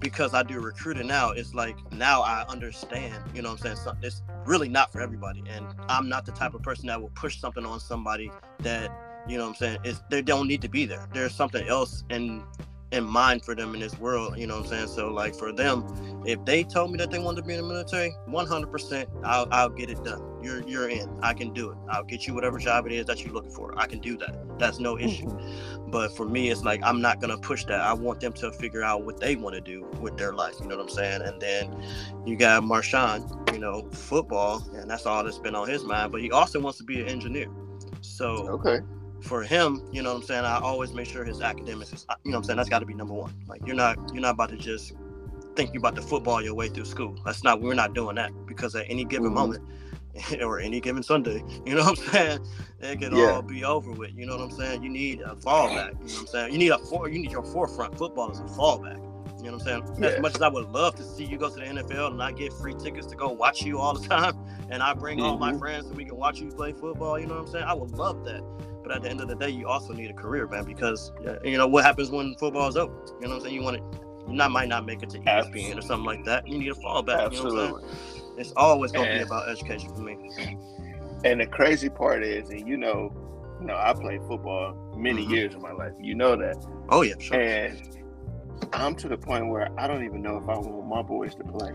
because 0.00 0.34
i 0.34 0.42
do 0.42 0.58
recruiting 0.58 1.06
now 1.06 1.30
it's 1.30 1.54
like 1.54 1.76
now 1.92 2.22
i 2.22 2.44
understand 2.48 3.14
you 3.34 3.40
know 3.42 3.50
what 3.52 3.60
i'm 3.64 3.76
saying? 3.76 3.76
So 3.76 3.96
it's 4.02 4.22
really 4.46 4.68
not 4.68 4.90
for 4.92 5.00
everybody 5.00 5.44
and 5.48 5.64
i'm 5.88 6.08
not 6.08 6.26
the 6.26 6.32
type 6.32 6.54
of 6.54 6.62
person 6.62 6.86
that 6.88 7.00
will 7.00 7.10
push 7.10 7.38
something 7.38 7.64
on 7.64 7.78
somebody 7.78 8.30
that 8.60 8.90
you 9.28 9.36
know 9.38 9.44
what 9.44 9.50
i'm 9.50 9.54
saying? 9.56 9.78
It's 9.84 10.02
they 10.10 10.20
don't 10.22 10.48
need 10.48 10.60
to 10.62 10.68
be 10.68 10.84
there. 10.84 11.08
There's 11.14 11.34
something 11.34 11.66
else 11.68 12.02
in 12.10 12.42
in 12.92 13.04
mind 13.04 13.44
for 13.44 13.54
them 13.54 13.74
in 13.74 13.80
this 13.80 13.98
world 13.98 14.36
you 14.38 14.46
know 14.46 14.56
what 14.56 14.64
i'm 14.64 14.70
saying 14.70 14.86
so 14.88 15.08
like 15.08 15.34
for 15.34 15.52
them 15.52 15.84
if 16.26 16.44
they 16.44 16.62
told 16.62 16.90
me 16.90 16.98
that 16.98 17.10
they 17.10 17.18
wanted 17.18 17.42
to 17.42 17.46
be 17.46 17.54
in 17.54 17.60
the 17.60 17.66
military 17.66 18.14
100% 18.28 19.06
i'll, 19.24 19.48
I'll 19.50 19.68
get 19.68 19.90
it 19.90 20.02
done 20.04 20.22
you're 20.42 20.62
you're 20.68 20.88
in 20.88 21.08
i 21.22 21.32
can 21.32 21.52
do 21.52 21.70
it 21.70 21.78
i'll 21.90 22.04
get 22.04 22.26
you 22.26 22.34
whatever 22.34 22.58
job 22.58 22.86
it 22.86 22.92
is 22.92 23.06
that 23.06 23.24
you're 23.24 23.32
looking 23.32 23.52
for 23.52 23.78
i 23.78 23.86
can 23.86 24.00
do 24.00 24.16
that 24.18 24.36
that's 24.58 24.78
no 24.78 24.96
mm-hmm. 24.96 25.08
issue 25.08 25.82
but 25.92 26.16
for 26.16 26.26
me, 26.26 26.48
it's 26.48 26.64
like 26.64 26.80
I'm 26.82 27.02
not 27.02 27.20
gonna 27.20 27.36
push 27.36 27.66
that. 27.66 27.82
I 27.82 27.92
want 27.92 28.18
them 28.18 28.32
to 28.32 28.50
figure 28.50 28.82
out 28.82 29.04
what 29.04 29.20
they 29.20 29.36
want 29.36 29.54
to 29.54 29.60
do 29.60 29.86
with 30.00 30.16
their 30.16 30.32
life. 30.32 30.54
You 30.58 30.66
know 30.66 30.76
what 30.78 30.84
I'm 30.84 30.88
saying? 30.88 31.20
And 31.20 31.40
then 31.40 31.84
you 32.24 32.34
got 32.34 32.62
Marshawn, 32.62 33.52
you 33.52 33.58
know, 33.58 33.88
football, 33.92 34.64
and 34.74 34.90
that's 34.90 35.04
all 35.04 35.22
that's 35.22 35.38
been 35.38 35.54
on 35.54 35.68
his 35.68 35.84
mind. 35.84 36.10
But 36.10 36.22
he 36.22 36.32
also 36.32 36.58
wants 36.60 36.78
to 36.78 36.84
be 36.84 37.02
an 37.02 37.08
engineer. 37.08 37.48
So 38.00 38.48
Okay. 38.48 38.80
For 39.22 39.42
him, 39.42 39.82
you 39.92 40.02
know 40.02 40.10
what 40.14 40.20
I'm 40.20 40.26
saying? 40.26 40.44
I 40.44 40.58
always 40.58 40.92
make 40.92 41.06
sure 41.06 41.24
his 41.24 41.40
academics 41.40 41.92
is, 41.92 42.06
you 42.24 42.30
know 42.32 42.38
what 42.38 42.42
I'm 42.42 42.44
saying? 42.44 42.56
That's 42.58 42.68
got 42.68 42.80
to 42.80 42.86
be 42.86 42.94
number 42.94 43.14
one. 43.14 43.32
Like 43.46 43.62
you're 43.66 43.76
not 43.76 43.98
you're 44.12 44.22
not 44.22 44.34
about 44.34 44.50
to 44.50 44.56
just 44.56 44.92
think 45.56 45.72
you're 45.72 45.80
about 45.80 45.94
to 45.96 46.02
football 46.02 46.42
your 46.42 46.54
way 46.54 46.68
through 46.68 46.86
school. 46.86 47.16
That's 47.24 47.44
not 47.44 47.60
we're 47.60 47.74
not 47.74 47.94
doing 47.94 48.16
that 48.16 48.30
because 48.46 48.74
at 48.74 48.86
any 48.88 49.04
given 49.04 49.30
Mhm. 49.30 49.34
moment 49.34 49.62
or 50.42 50.58
any 50.60 50.80
given 50.80 51.02
Sunday, 51.02 51.42
you 51.66 51.74
know 51.74 51.84
what 51.84 51.98
I'm 51.98 52.12
saying? 52.12 52.46
It 52.80 53.00
could 53.00 53.12
Yeah. 53.12 53.32
all 53.32 53.42
be 53.42 53.64
over 53.64 53.92
with. 53.92 54.12
You 54.14 54.26
know 54.26 54.36
what 54.36 54.42
I'm 54.44 54.50
saying? 54.50 54.82
You 54.82 54.88
need 54.90 55.20
a 55.20 55.34
fallback. 55.36 55.92
You 56.00 56.08
know 56.08 56.12
what 56.14 56.20
I'm 56.20 56.26
saying? 56.26 56.52
You 56.52 56.58
need 56.58 56.70
a 56.70 56.78
for 56.78 57.08
you 57.08 57.18
need 57.20 57.30
your 57.32 57.44
forefront. 57.44 57.96
Football 57.96 58.30
is 58.30 58.40
a 58.40 58.44
fallback. 58.44 58.98
You 59.38 59.50
know 59.50 59.56
what 59.56 59.66
I'm 59.66 59.84
saying? 59.84 59.96
Yeah. 59.98 60.08
As 60.10 60.20
much 60.20 60.34
as 60.36 60.42
I 60.42 60.48
would 60.48 60.68
love 60.70 60.94
to 60.96 61.02
see 61.02 61.24
you 61.24 61.36
go 61.36 61.48
to 61.48 61.54
the 61.56 61.62
NFL 61.62 62.12
and 62.12 62.22
I 62.22 62.30
get 62.32 62.52
free 62.52 62.74
tickets 62.74 63.06
to 63.08 63.16
go 63.16 63.28
watch 63.30 63.62
you 63.62 63.78
all 63.78 63.92
the 63.94 64.06
time, 64.16 64.38
and 64.70 64.82
I 64.82 64.94
bring 64.94 65.20
all 65.20 65.36
my 65.36 65.52
Mhm. 65.52 65.58
friends 65.58 65.86
so 65.88 65.94
we 65.94 66.04
can 66.04 66.16
watch 66.16 66.40
you 66.40 66.48
play 66.48 66.72
football. 66.72 67.18
You 67.18 67.26
know 67.26 67.34
what 67.34 67.46
I'm 67.46 67.52
saying? 67.52 67.64
I 67.64 67.74
would 67.74 67.90
love 67.92 68.24
that. 68.24 68.42
But 68.82 68.92
at 68.92 69.02
the 69.02 69.10
end 69.10 69.20
of 69.20 69.28
the 69.28 69.36
day, 69.36 69.50
you 69.50 69.68
also 69.68 69.92
need 69.92 70.10
a 70.10 70.14
career, 70.14 70.46
man, 70.48 70.64
because 70.64 71.12
you 71.44 71.56
know 71.56 71.66
what 71.66 71.84
happens 71.84 72.10
when 72.10 72.34
football 72.36 72.68
is 72.68 72.76
over. 72.76 72.92
You 73.20 73.28
know 73.28 73.28
what 73.28 73.34
I'm 73.36 73.40
saying? 73.42 73.54
You 73.54 73.62
want 73.62 73.76
it. 73.76 73.82
You 74.28 74.34
not 74.34 74.50
might 74.50 74.68
not 74.68 74.86
make 74.86 75.02
it 75.02 75.10
to 75.10 75.18
ESPN 75.18 75.78
or 75.78 75.82
something 75.82 76.06
like 76.06 76.24
that. 76.24 76.46
You 76.46 76.58
need 76.58 76.70
a 76.70 76.74
fallback. 76.74 77.32
You 77.32 77.38
know 77.38 77.44
what 77.44 77.64
I'm 77.64 77.74
saying? 77.74 77.74
Absolutely. 77.74 77.82
It's 78.38 78.52
always 78.56 78.92
gonna 78.92 79.12
be 79.12 79.20
about 79.20 79.48
education 79.48 79.92
for 79.94 80.00
me. 80.00 80.16
And 81.24 81.40
the 81.40 81.46
crazy 81.46 81.88
part 81.88 82.24
is, 82.24 82.50
and 82.50 82.66
you 82.66 82.76
know, 82.76 83.12
you 83.60 83.66
know, 83.66 83.76
I 83.76 83.92
played 83.92 84.20
football 84.26 84.74
many 84.96 85.24
Mhm. 85.24 85.30
years 85.30 85.54
of 85.54 85.60
my 85.60 85.72
life. 85.72 85.92
You 86.00 86.14
know 86.14 86.34
that. 86.36 86.56
Oh 86.88 87.02
yeah, 87.02 87.14
sure. 87.18 87.40
And 87.40 87.80
I'm 88.72 88.94
to 88.96 89.08
the 89.08 89.16
point 89.16 89.48
where 89.48 89.68
I 89.78 89.86
don't 89.86 90.04
even 90.04 90.22
know 90.22 90.36
if 90.38 90.48
I 90.48 90.58
want 90.58 90.86
my 90.88 91.02
boys 91.02 91.34
to 91.36 91.44
play. 91.44 91.74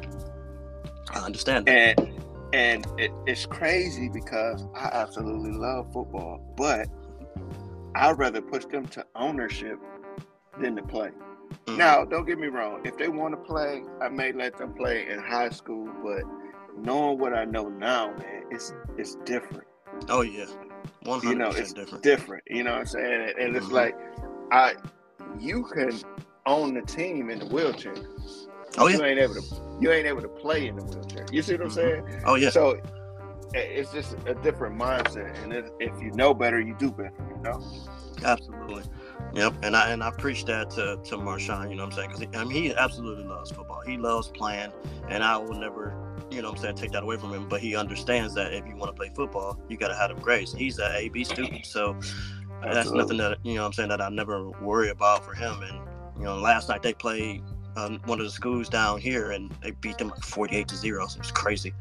I 1.13 1.19
understand 1.19 1.65
that. 1.67 1.99
And 1.99 2.13
and 2.53 2.85
it, 2.97 3.11
it's 3.25 3.45
crazy 3.45 4.09
because 4.09 4.65
I 4.75 4.89
absolutely 4.93 5.51
love 5.51 5.91
football, 5.91 6.41
but 6.55 6.87
I'd 7.95 8.17
rather 8.17 8.41
push 8.41 8.65
them 8.65 8.87
to 8.87 9.05
ownership 9.15 9.79
than 10.59 10.75
to 10.75 10.83
play. 10.83 11.09
Mm-hmm. 11.09 11.77
Now, 11.77 12.05
don't 12.05 12.25
get 12.25 12.39
me 12.39 12.47
wrong. 12.47 12.81
If 12.85 12.97
they 12.97 13.07
want 13.07 13.33
to 13.33 13.37
play, 13.37 13.83
I 14.01 14.09
may 14.09 14.31
let 14.31 14.57
them 14.57 14.73
play 14.73 15.07
in 15.09 15.19
high 15.19 15.49
school, 15.49 15.89
but 16.03 16.23
knowing 16.77 17.19
what 17.19 17.33
I 17.33 17.45
know 17.45 17.69
now, 17.69 18.13
man, 18.17 18.43
it's 18.51 18.73
it's 18.97 19.15
different. 19.25 19.67
Oh 20.09 20.21
yeah, 20.21 20.45
one 21.03 21.19
hundred 21.19 21.29
You 21.31 21.35
know, 21.37 21.49
it's 21.49 21.73
different. 21.73 22.03
different. 22.03 22.43
You 22.49 22.63
know 22.63 22.71
what 22.71 22.81
I'm 22.81 22.85
saying? 22.85 23.21
And, 23.29 23.39
and 23.39 23.55
mm-hmm. 23.55 23.55
it's 23.57 23.71
like, 23.71 23.95
I, 24.51 24.75
you 25.39 25.63
can 25.63 25.99
own 26.45 26.73
the 26.73 26.81
team 26.81 27.29
in 27.29 27.39
the 27.39 27.45
wheelchair. 27.47 27.95
Oh 28.77 28.87
yeah. 28.87 28.97
You 28.97 29.05
ain't 29.05 29.19
able 29.19 29.35
to. 29.35 29.43
You 29.79 29.91
ain't 29.91 30.07
able 30.07 30.21
to 30.21 30.27
play 30.27 30.67
in 30.67 30.75
the 30.75 30.83
wheelchair. 30.83 31.25
You 31.31 31.41
see 31.41 31.53
what 31.53 31.63
I'm 31.63 31.69
saying? 31.69 32.21
Oh 32.25 32.35
yeah. 32.35 32.49
So 32.49 32.79
it's 33.53 33.91
just 33.91 34.15
a 34.25 34.35
different 34.35 34.77
mindset, 34.79 35.41
and 35.43 35.53
if 35.53 36.01
you 36.01 36.11
know 36.11 36.33
better, 36.33 36.59
you 36.59 36.75
do 36.77 36.91
better. 36.91 37.13
You 37.35 37.41
know. 37.41 37.63
Absolutely. 38.23 38.83
Yep, 39.33 39.55
and 39.63 39.75
I 39.75 39.91
and 39.91 40.03
I 40.03 40.11
preach 40.11 40.45
that 40.45 40.69
to 40.71 40.97
to 41.03 41.17
Marshawn. 41.17 41.69
You 41.69 41.75
know 41.75 41.85
what 41.85 41.93
I'm 41.93 41.97
saying? 41.97 42.11
Because 42.19 42.41
I 42.41 42.43
mean, 42.43 42.63
he 42.63 42.73
absolutely 42.73 43.25
loves 43.25 43.51
football. 43.51 43.81
He 43.85 43.97
loves 43.97 44.29
playing, 44.29 44.71
and 45.09 45.23
I 45.23 45.37
will 45.37 45.53
never, 45.53 45.95
you 46.31 46.41
know, 46.41 46.49
what 46.49 46.57
I'm 46.57 46.63
saying, 46.63 46.75
take 46.75 46.91
that 46.91 47.03
away 47.03 47.17
from 47.17 47.33
him. 47.33 47.47
But 47.47 47.61
he 47.61 47.75
understands 47.75 48.33
that 48.35 48.53
if 48.53 48.65
you 48.67 48.75
want 48.75 48.95
to 48.95 48.99
play 48.99 49.11
football, 49.15 49.59
you 49.69 49.77
got 49.77 49.89
to 49.89 49.95
have 49.95 50.09
them 50.09 50.19
grades. 50.19 50.53
He's 50.53 50.79
an 50.79 50.91
AB 50.93 51.23
student, 51.23 51.65
so 51.65 51.95
absolutely. 51.95 52.73
that's 52.73 52.91
nothing 52.91 53.17
that 53.17 53.37
you 53.43 53.55
know. 53.55 53.61
what 53.61 53.67
I'm 53.67 53.73
saying 53.73 53.89
that 53.89 54.01
I 54.01 54.09
never 54.09 54.49
worry 54.49 54.89
about 54.89 55.23
for 55.23 55.33
him. 55.33 55.61
And 55.61 55.79
you 56.17 56.23
know, 56.23 56.37
last 56.37 56.69
night 56.69 56.81
they 56.81 56.93
played 56.93 57.43
um, 57.77 58.01
one 58.05 58.19
of 58.19 58.25
the 58.25 58.31
schools 58.31 58.67
down 58.67 58.99
here, 58.99 59.31
and 59.31 59.51
they 59.61 59.71
beat 59.71 59.97
them 59.97 60.09
like 60.09 60.23
48 60.23 60.67
to 60.67 60.75
zero. 60.75 61.07
So 61.07 61.19
it's 61.19 61.31
crazy. 61.31 61.73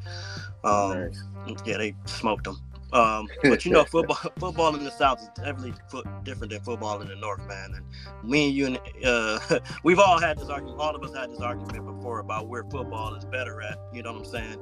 Um, 0.63 1.11
nice. 1.47 1.59
Yeah, 1.65 1.79
they 1.79 1.95
smoked 2.05 2.45
them. 2.45 2.61
Um, 2.93 3.29
but 3.43 3.65
you 3.65 3.73
know, 3.73 3.85
football 3.91 4.17
football 4.39 4.75
in 4.77 4.85
the 4.85 4.91
South 4.91 5.21
is 5.21 5.29
definitely 5.35 5.75
different 6.23 6.53
than 6.53 6.61
football 6.61 7.01
in 7.01 7.09
the 7.09 7.17
North, 7.17 7.47
man. 7.49 7.75
And 7.75 8.29
me 8.29 8.47
and 8.47 8.57
you, 8.57 8.67
and 8.67 8.79
uh, 9.05 9.61
we've 9.83 9.99
all 9.99 10.21
had 10.21 10.39
this 10.39 10.49
argument. 10.49 10.81
All 10.81 10.95
of 10.95 11.03
us 11.03 11.15
had 11.15 11.31
this 11.31 11.41
argument 11.41 11.85
before 11.85 12.21
about 12.21 12.49
where 12.49 12.63
football 12.65 13.15
is 13.15 13.25
better 13.25 13.61
at. 13.63 13.79
You 13.93 14.03
know 14.03 14.13
what 14.13 14.21
I'm 14.21 14.25
saying? 14.25 14.59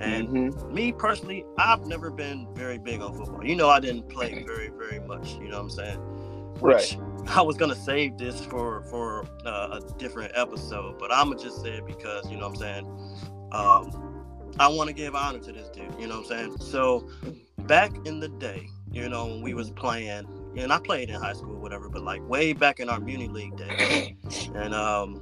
And 0.00 0.28
mm-hmm. 0.28 0.74
me 0.74 0.92
personally, 0.92 1.44
I've 1.58 1.86
never 1.86 2.10
been 2.10 2.46
very 2.54 2.78
big 2.78 3.00
on 3.00 3.14
football. 3.16 3.44
You 3.44 3.56
know, 3.56 3.68
I 3.68 3.80
didn't 3.80 4.08
play 4.08 4.44
very, 4.46 4.68
very 4.68 5.00
much. 5.00 5.34
You 5.34 5.48
know 5.48 5.62
what 5.62 5.62
I'm 5.62 5.70
saying? 5.70 5.98
Which 6.60 6.96
right. 6.96 7.11
I 7.28 7.40
was 7.40 7.56
gonna 7.56 7.76
save 7.76 8.18
this 8.18 8.44
for 8.44 8.82
for 8.84 9.24
uh, 9.46 9.80
a 9.80 9.98
different 9.98 10.32
episode, 10.34 10.98
but 10.98 11.12
I'm 11.12 11.30
gonna 11.30 11.42
just 11.42 11.62
say 11.62 11.70
it 11.70 11.86
because 11.86 12.30
you 12.30 12.36
know 12.36 12.48
what 12.48 12.62
I'm 12.62 12.84
saying. 12.84 12.86
Um, 13.52 14.54
I 14.58 14.68
want 14.68 14.88
to 14.88 14.94
give 14.94 15.14
honor 15.14 15.38
to 15.38 15.52
this 15.52 15.68
dude. 15.68 15.94
You 15.98 16.06
know 16.06 16.20
what 16.20 16.30
I'm 16.32 16.52
saying? 16.52 16.58
So 16.58 17.08
back 17.60 17.92
in 18.06 18.20
the 18.20 18.28
day, 18.28 18.68
you 18.90 19.08
know, 19.08 19.26
when 19.26 19.42
we 19.42 19.54
was 19.54 19.70
playing, 19.70 20.26
and 20.56 20.72
I 20.72 20.78
played 20.78 21.08
in 21.08 21.20
high 21.20 21.32
school, 21.32 21.56
whatever, 21.56 21.88
but 21.88 22.02
like 22.02 22.26
way 22.28 22.52
back 22.52 22.80
in 22.80 22.88
our 22.88 23.00
Muni 23.00 23.28
League 23.28 23.56
days, 23.56 24.50
and 24.54 24.74
um, 24.74 25.20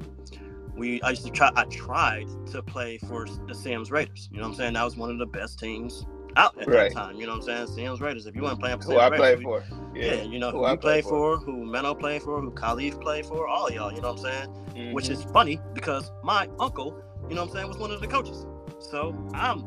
we 0.74 1.00
I 1.02 1.10
used 1.10 1.24
to 1.26 1.30
try. 1.30 1.50
I 1.54 1.64
tried 1.64 2.26
to 2.52 2.62
play 2.62 2.98
for 2.98 3.26
the 3.46 3.54
Sam's 3.54 3.90
Raiders. 3.90 4.28
You 4.32 4.38
know 4.38 4.44
what 4.44 4.50
I'm 4.50 4.56
saying? 4.56 4.72
That 4.74 4.84
was 4.84 4.96
one 4.96 5.10
of 5.10 5.18
the 5.18 5.26
best 5.26 5.58
teams 5.58 6.04
out 6.36 6.60
at 6.60 6.68
right. 6.68 6.92
that 6.92 6.94
time. 6.94 7.16
You 7.16 7.26
know 7.26 7.32
what 7.32 7.48
I'm 7.48 7.66
saying? 7.66 7.86
Sam's 7.86 8.00
Raiders. 8.00 8.26
If 8.26 8.34
you 8.34 8.42
want 8.42 8.56
to 8.56 8.60
play 8.60 8.72
for 8.72 8.82
Sam's 8.82 8.92
who 8.92 8.98
I 8.98 9.10
played 9.10 9.42
for. 9.42 9.64
Yeah. 9.94 10.14
yeah, 10.14 10.22
you 10.22 10.38
know 10.38 10.50
who, 10.50 10.58
who 10.58 10.64
I 10.64 10.76
played 10.76 11.04
for, 11.04 11.38
for, 11.38 11.44
who 11.44 11.64
Menno 11.64 11.98
played 11.98 12.22
for, 12.22 12.40
who 12.40 12.50
Khalif 12.50 13.00
played 13.00 13.26
for, 13.26 13.48
all 13.48 13.70
y'all. 13.70 13.92
You 13.92 14.00
know 14.00 14.12
what 14.12 14.24
I'm 14.24 14.32
saying? 14.32 14.48
Mm-hmm. 14.70 14.92
Which 14.92 15.08
is 15.08 15.22
funny 15.24 15.60
because 15.74 16.10
my 16.22 16.48
uncle, 16.58 17.02
you 17.28 17.34
know 17.34 17.42
what 17.42 17.50
I'm 17.50 17.56
saying, 17.56 17.68
was 17.68 17.78
one 17.78 17.90
of 17.90 18.00
the 18.00 18.08
coaches. 18.08 18.46
So 18.78 19.14
I'm 19.34 19.64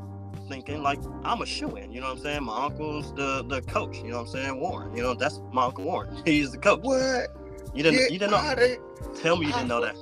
thinking 0.47 0.81
like 0.81 0.99
I'm 1.23 1.41
a 1.41 1.45
shoe 1.45 1.75
in. 1.75 1.91
You 1.91 2.01
know 2.01 2.07
what 2.07 2.17
I'm 2.17 2.23
saying? 2.23 2.43
My 2.43 2.65
uncle's 2.65 3.13
the 3.15 3.43
the 3.43 3.61
coach. 3.61 3.97
You 3.97 4.09
know 4.11 4.17
what 4.17 4.27
I'm 4.27 4.33
saying? 4.33 4.59
Warren. 4.59 4.95
You 4.95 5.03
know 5.03 5.13
that's 5.13 5.41
my 5.51 5.65
uncle 5.65 5.83
Warren. 5.83 6.21
He's 6.25 6.51
the 6.51 6.57
coach. 6.57 6.81
What? 6.81 7.35
You 7.73 7.83
didn't? 7.83 8.11
you 8.11 8.19
didn't 8.19 8.31
know? 8.31 8.77
Tell 9.21 9.35
me 9.35 9.47
you 9.47 9.53
didn't 9.53 9.67
know 9.67 9.81
that. 9.81 9.95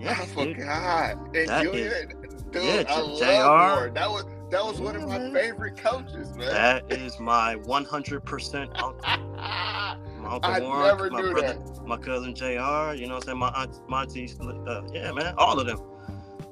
Yeah, 0.00 0.18
I 0.18 0.26
forgot. 0.26 1.36
And 1.36 1.48
that 1.48 1.66
is, 1.66 2.06
dude, 2.50 2.64
yeah, 2.64 2.84
I 2.88 3.00
love. 3.00 3.76
Warren. 3.76 3.94
That 3.94 4.10
was 4.10 4.24
that 4.52 4.62
was 4.62 4.78
one 4.80 4.94
of 4.94 5.08
my 5.08 5.30
favorite 5.30 5.78
coaches, 5.78 6.36
man. 6.36 6.48
That 6.48 6.92
is 6.92 7.18
my 7.18 7.56
100% 7.56 8.68
uncle. 8.74 9.00
my 9.02 9.96
uncle 10.30 10.40
I 10.44 10.60
Warren, 10.60 10.86
never 10.86 11.10
my 11.10 11.20
knew 11.22 11.32
brother, 11.32 11.54
that. 11.54 11.86
my 11.86 11.96
cousin 11.96 12.34
Jr. 12.34 12.44
You 12.44 13.06
know 13.06 13.14
what 13.14 13.14
I'm 13.14 13.20
saying? 13.22 13.38
My 13.38 13.48
aunt, 13.48 13.80
my 13.88 14.02
aunties, 14.02 14.38
uh, 14.38 14.82
yeah, 14.92 15.10
man, 15.12 15.34
all 15.38 15.58
of 15.58 15.66
them. 15.66 15.80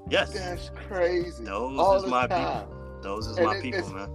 Yes. 0.09 0.33
That's 0.33 0.71
crazy. 0.71 1.45
Those 1.45 1.79
all 1.79 2.03
is 2.03 2.11
my 2.11 2.27
time. 2.27 2.67
people. 2.67 3.01
Those 3.03 3.27
is 3.27 3.37
and 3.37 3.47
my 3.47 3.57
it, 3.57 3.63
people, 3.63 3.91
man. 3.91 4.09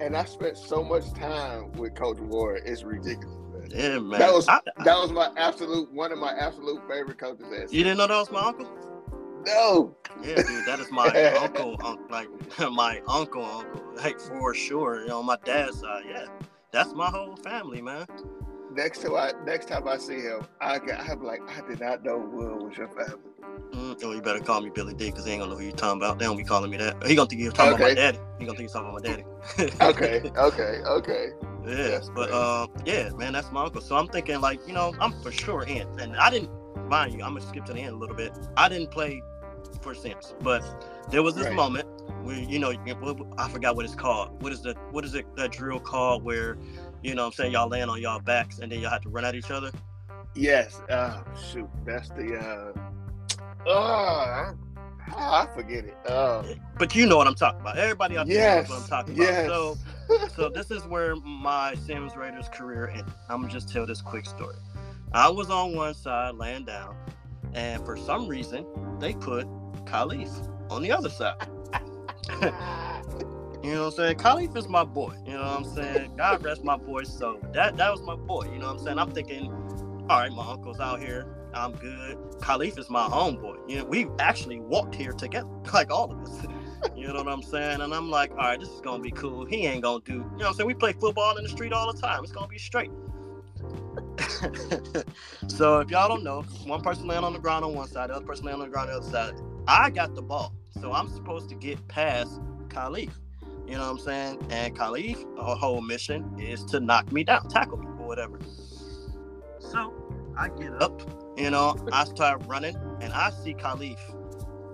And 0.00 0.16
I 0.16 0.24
spent 0.24 0.56
so 0.56 0.82
much 0.82 1.12
time 1.12 1.72
with 1.72 1.94
Coach 1.94 2.18
Ward. 2.20 2.62
It's 2.64 2.84
ridiculous. 2.84 3.36
Man. 3.52 3.68
Yeah, 3.70 3.98
man. 3.98 4.18
That 4.18 4.32
was 4.32 4.48
I, 4.48 4.60
that 4.78 4.96
was 4.96 5.12
my 5.12 5.30
absolute 5.36 5.92
one 5.92 6.10
of 6.10 6.18
my 6.18 6.32
absolute 6.32 6.80
favorite 6.88 7.18
coaches. 7.18 7.70
You 7.70 7.84
didn't 7.84 7.98
know 7.98 8.06
that 8.06 8.16
was 8.16 8.30
my 8.32 8.40
uncle? 8.40 8.66
No. 9.46 9.96
Yeah, 10.22 10.36
dude, 10.36 10.66
that 10.66 10.80
is 10.80 10.90
my 10.90 11.08
uncle, 11.36 11.76
uncle, 11.82 12.06
like 12.10 12.28
my 12.72 13.00
uncle, 13.08 13.44
uncle, 13.44 13.82
like 13.96 14.20
for 14.20 14.54
sure. 14.54 15.02
You 15.02 15.08
know, 15.08 15.22
my 15.22 15.36
dad's 15.44 15.80
side. 15.80 16.04
Yeah, 16.08 16.26
that's 16.72 16.92
my 16.94 17.08
whole 17.08 17.36
family, 17.36 17.80
man. 17.80 18.06
Next 18.72 19.02
time 19.02 19.14
I 19.14 19.32
next 19.46 19.68
time 19.68 19.88
I 19.88 19.96
see 19.96 20.20
him, 20.20 20.46
I 20.60 20.78
got 20.78 21.08
I'm 21.08 21.22
like 21.22 21.40
I 21.48 21.66
did 21.66 21.80
not 21.80 22.04
know 22.04 22.18
Will 22.18 22.66
was 22.66 22.76
your 22.76 22.88
family. 22.88 23.30
Mm, 23.72 24.00
oh, 24.02 24.12
you 24.12 24.22
better 24.22 24.40
call 24.40 24.60
me 24.60 24.70
Billy 24.70 24.94
D 24.94 25.06
because 25.06 25.24
he 25.24 25.32
ain't 25.32 25.40
gonna 25.40 25.52
know 25.52 25.58
who 25.58 25.64
you're 25.64 25.72
talking 25.72 26.00
about. 26.00 26.18
They 26.18 26.24
don't 26.24 26.36
be 26.36 26.44
calling 26.44 26.70
me 26.70 26.76
that. 26.76 27.06
He 27.06 27.14
gonna 27.14 27.28
think 27.28 27.40
you're 27.40 27.52
talking 27.52 27.74
okay. 27.74 27.92
about 27.92 27.96
my 27.96 28.02
daddy. 28.02 28.18
He 28.38 28.46
gonna 28.46 28.58
think 28.58 28.70
you're 28.70 28.82
talking 28.82 28.90
about 28.90 29.02
my 29.02 29.08
daddy. 29.08 29.72
okay, 29.80 30.30
okay, 30.36 30.82
okay. 30.86 31.26
Yeah, 31.66 31.88
that's 31.88 32.10
but 32.10 32.30
uh, 32.30 32.66
yeah, 32.84 33.10
man, 33.10 33.32
that's 33.32 33.50
my 33.52 33.64
uncle. 33.64 33.80
So 33.80 33.96
I'm 33.96 34.08
thinking 34.08 34.40
like, 34.40 34.60
you 34.66 34.74
know, 34.74 34.94
I'm 35.00 35.12
for 35.22 35.32
sure 35.32 35.62
in, 35.64 35.88
and 36.00 36.16
I 36.16 36.30
didn't 36.30 36.50
mind 36.88 37.14
you. 37.14 37.22
I'm 37.22 37.34
gonna 37.34 37.46
skip 37.46 37.64
to 37.66 37.72
the 37.72 37.80
end 37.80 37.94
a 37.94 37.98
little 37.98 38.16
bit. 38.16 38.32
I 38.56 38.68
didn't 38.68 38.90
play 38.90 39.22
for 39.82 39.94
Sims, 39.94 40.34
but 40.40 40.62
there 41.10 41.22
was 41.22 41.34
this 41.34 41.46
right. 41.46 41.54
moment 41.54 41.88
where 42.22 42.36
you 42.36 42.58
know, 42.58 42.72
I 43.38 43.48
forgot 43.48 43.76
what 43.76 43.84
it's 43.84 43.94
called. 43.94 44.42
What 44.42 44.52
is 44.52 44.62
the 44.62 44.74
what 44.90 45.04
is 45.04 45.14
it 45.14 45.26
that 45.36 45.52
drill 45.52 45.80
called 45.80 46.22
where, 46.22 46.58
you 47.02 47.14
know, 47.14 47.26
I'm 47.26 47.32
saying 47.32 47.52
y'all 47.52 47.68
land 47.68 47.90
on 47.90 48.00
y'all 48.00 48.20
backs 48.20 48.58
and 48.58 48.70
then 48.70 48.80
y'all 48.80 48.90
have 48.90 49.02
to 49.02 49.08
run 49.08 49.24
at 49.24 49.34
each 49.34 49.50
other. 49.50 49.70
Yes. 50.34 50.80
Uh, 50.88 51.22
shoot, 51.34 51.68
that's 51.84 52.08
the. 52.10 52.36
uh 52.38 52.90
uh, 53.66 54.54
I 55.16 55.48
forget 55.54 55.84
it. 55.84 55.96
Uh, 56.06 56.42
but 56.78 56.94
you 56.94 57.06
know 57.06 57.16
what 57.16 57.26
I'm 57.26 57.34
talking 57.34 57.60
about. 57.60 57.76
Everybody 57.78 58.16
out 58.16 58.26
there 58.26 58.36
yes, 58.36 58.68
knows 58.68 58.78
what 58.78 58.82
I'm 58.84 58.88
talking 58.88 59.16
yes. 59.16 59.46
about. 59.46 59.76
So, 60.08 60.28
so 60.36 60.48
this 60.48 60.70
is 60.70 60.86
where 60.86 61.16
my 61.16 61.74
Sims 61.74 62.16
Raiders 62.16 62.48
career 62.48 62.88
ended. 62.88 63.12
I'm 63.28 63.42
gonna 63.42 63.52
just 63.52 63.68
tell 63.68 63.86
this 63.86 64.00
quick 64.00 64.26
story. 64.26 64.56
I 65.12 65.28
was 65.28 65.50
on 65.50 65.74
one 65.74 65.94
side 65.94 66.36
laying 66.36 66.64
down, 66.64 66.96
and 67.52 67.84
for 67.84 67.96
some 67.96 68.28
reason 68.28 68.64
they 68.98 69.12
put 69.12 69.46
Khalif 69.90 70.48
on 70.70 70.82
the 70.82 70.92
other 70.92 71.10
side. 71.10 71.34
you 72.42 72.50
know 73.74 73.80
what 73.80 73.86
I'm 73.86 73.90
saying? 73.92 74.16
Khalif 74.16 74.56
is 74.56 74.68
my 74.68 74.84
boy. 74.84 75.14
You 75.26 75.34
know 75.34 75.40
what 75.40 75.48
I'm 75.48 75.64
saying? 75.64 76.16
God 76.16 76.44
rest 76.44 76.64
my 76.64 76.76
boy. 76.76 77.04
So 77.04 77.40
That 77.52 77.76
that 77.76 77.90
was 77.90 78.02
my 78.02 78.16
boy. 78.16 78.44
You 78.52 78.58
know 78.58 78.66
what 78.66 78.72
I'm 78.72 78.78
saying? 78.78 78.98
I'm 78.98 79.10
thinking, 79.10 79.50
all 80.08 80.20
right, 80.20 80.32
my 80.32 80.52
uncle's 80.52 80.80
out 80.80 81.00
here 81.00 81.26
I'm 81.52 81.72
good. 81.72 82.16
Khalif 82.40 82.78
is 82.78 82.88
my 82.88 83.08
homeboy. 83.08 83.56
You 83.68 83.78
know, 83.78 83.84
we 83.84 84.08
actually 84.18 84.60
walked 84.60 84.94
here 84.94 85.12
together, 85.12 85.48
like 85.74 85.90
all 85.90 86.12
of 86.12 86.22
us. 86.22 86.46
you 86.94 87.08
know 87.08 87.14
what 87.14 87.28
I'm 87.28 87.42
saying? 87.42 87.80
And 87.80 87.92
I'm 87.92 88.10
like, 88.10 88.30
all 88.32 88.38
right, 88.38 88.60
this 88.60 88.68
is 88.70 88.80
gonna 88.80 89.02
be 89.02 89.10
cool. 89.12 89.44
He 89.46 89.66
ain't 89.66 89.82
gonna 89.82 90.00
do, 90.04 90.12
you 90.12 90.18
know 90.18 90.26
what 90.36 90.46
I'm 90.48 90.54
saying? 90.54 90.66
We 90.66 90.74
play 90.74 90.92
football 90.92 91.36
in 91.36 91.42
the 91.42 91.50
street 91.50 91.72
all 91.72 91.92
the 91.92 91.98
time. 92.00 92.22
It's 92.22 92.32
gonna 92.32 92.48
be 92.48 92.58
straight. 92.58 92.92
so 95.48 95.80
if 95.80 95.90
y'all 95.90 96.08
don't 96.08 96.22
know, 96.22 96.42
one 96.64 96.82
person 96.82 97.06
laying 97.06 97.24
on 97.24 97.32
the 97.32 97.38
ground 97.38 97.64
on 97.64 97.74
one 97.74 97.88
side, 97.88 98.10
the 98.10 98.14
other 98.14 98.26
person 98.26 98.46
laying 98.46 98.60
on 98.60 98.66
the 98.66 98.72
ground 98.72 98.90
on 98.90 98.96
the 98.96 99.00
other 99.02 99.10
side. 99.10 99.34
I 99.70 99.90
got 99.90 100.14
the 100.14 100.22
ball. 100.22 100.54
So 100.80 100.92
I'm 100.92 101.08
supposed 101.08 101.48
to 101.50 101.54
get 101.54 101.86
past 101.88 102.40
Khalif. 102.68 103.10
You 103.66 103.74
know 103.74 103.82
what 103.82 103.90
I'm 103.90 103.98
saying? 103.98 104.46
And 104.50 104.76
Khalif, 104.76 105.24
our 105.38 105.56
whole 105.56 105.80
mission 105.80 106.34
is 106.38 106.64
to 106.66 106.80
knock 106.80 107.12
me 107.12 107.24
down, 107.24 107.48
tackle 107.48 107.78
me, 107.78 107.86
or 107.86 108.06
whatever. 108.06 108.40
So 109.58 109.94
I 110.36 110.48
get 110.48 110.80
up 110.82 111.00
you 111.40 111.50
know, 111.50 111.74
I 111.90 112.04
start 112.04 112.42
running 112.46 112.76
and 113.00 113.12
I 113.14 113.30
see 113.30 113.54
Khalif 113.54 113.98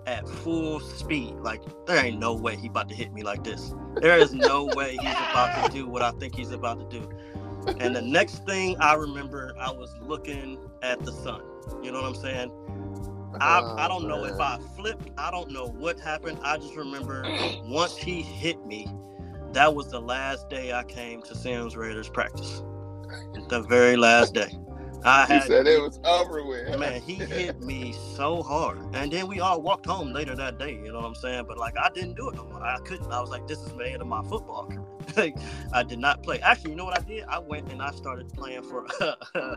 at 0.07 0.29
full 0.29 0.81
speed. 0.81 1.35
Like, 1.41 1.63
there 1.87 2.05
ain't 2.05 2.19
no 2.19 2.35
way 2.35 2.57
he 2.57 2.67
about 2.67 2.89
to 2.89 2.95
hit 2.95 3.13
me 3.13 3.23
like 3.23 3.45
this. 3.45 3.73
There 4.01 4.19
is 4.19 4.33
no 4.33 4.65
way 4.65 4.97
he's 4.97 5.13
about 5.13 5.71
to 5.71 5.73
do 5.73 5.87
what 5.87 6.03
I 6.03 6.11
think 6.13 6.35
he's 6.35 6.51
about 6.51 6.91
to 6.91 7.01
do. 7.01 7.09
And 7.79 7.95
the 7.95 8.03
next 8.03 8.45
thing 8.47 8.77
I 8.81 8.95
remember, 8.95 9.55
I 9.61 9.71
was 9.71 9.95
looking 10.01 10.59
at 10.83 11.05
the 11.05 11.13
sun. 11.13 11.43
You 11.83 11.93
know 11.93 12.03
what 12.03 12.09
I'm 12.09 12.15
saying? 12.17 12.51
I, 13.41 13.61
oh, 13.63 13.77
I 13.79 13.89
don't 13.89 14.09
know 14.09 14.25
if 14.25 14.41
I 14.41 14.59
flipped. 14.77 15.11
I 15.19 15.31
don't 15.31 15.51
know 15.51 15.67
what 15.67 16.01
happened. 16.01 16.39
I 16.43 16.57
just 16.57 16.77
remember 16.77 17.25
once 17.65 17.97
he 17.97 18.23
hit 18.23 18.65
me, 18.67 18.89
that 19.53 19.75
was 19.75 19.91
the 19.91 20.01
last 20.01 20.49
day 20.49 20.73
I 20.73 20.85
came 20.85 21.23
to 21.23 21.35
Sam's 21.35 21.77
Raiders 21.77 22.09
practice. 22.09 22.63
The 23.49 23.63
very 23.63 23.97
last 23.97 24.35
day. 24.35 24.51
I 25.05 25.25
had, 25.25 25.43
he 25.43 25.49
said 25.49 25.67
it 25.69 25.81
was 25.81 26.01
over 26.05 26.45
with. 26.45 26.79
Man, 26.79 27.01
he 27.01 27.15
hit 27.15 27.61
me 27.61 27.93
so 27.93 28.43
hard, 28.43 28.79
and 28.93 29.13
then 29.13 29.29
we 29.29 29.39
all 29.39 29.63
walked 29.63 29.87
home 29.87 30.13
later 30.13 30.35
that 30.35 30.59
day. 30.59 30.73
You 30.73 30.93
know 30.93 30.97
what 30.97 31.05
I'm 31.05 31.15
saying? 31.15 31.45
But 31.47 31.59
like, 31.59 31.79
I 31.79 31.91
didn't 31.91 32.15
do 32.15 32.29
it 32.29 32.35
no 32.35 32.45
more. 32.45 32.63
I 32.63 32.79
couldn't. 32.79 33.13
I 33.13 33.21
was 33.21 33.31
like, 33.31 33.47
this 33.47 33.61
is 33.61 33.73
the 33.73 33.89
end 33.89 34.03
of 34.03 34.09
my 34.09 34.23
football 34.25 34.67
career. 34.67 34.85
like, 35.17 35.37
I 35.73 35.85
did 35.85 36.01
not 36.01 36.23
play. 36.25 36.41
Actually, 36.41 36.71
you 36.73 36.77
know 36.77 36.85
what 36.85 36.99
I 36.99 37.03
did? 37.03 37.25
I 37.29 37.39
went 37.39 37.71
and 37.71 37.81
I 37.81 37.93
started 37.93 38.33
playing 38.33 38.63
for. 38.63 38.87
Uh, 39.01 39.15
um, 39.35 39.57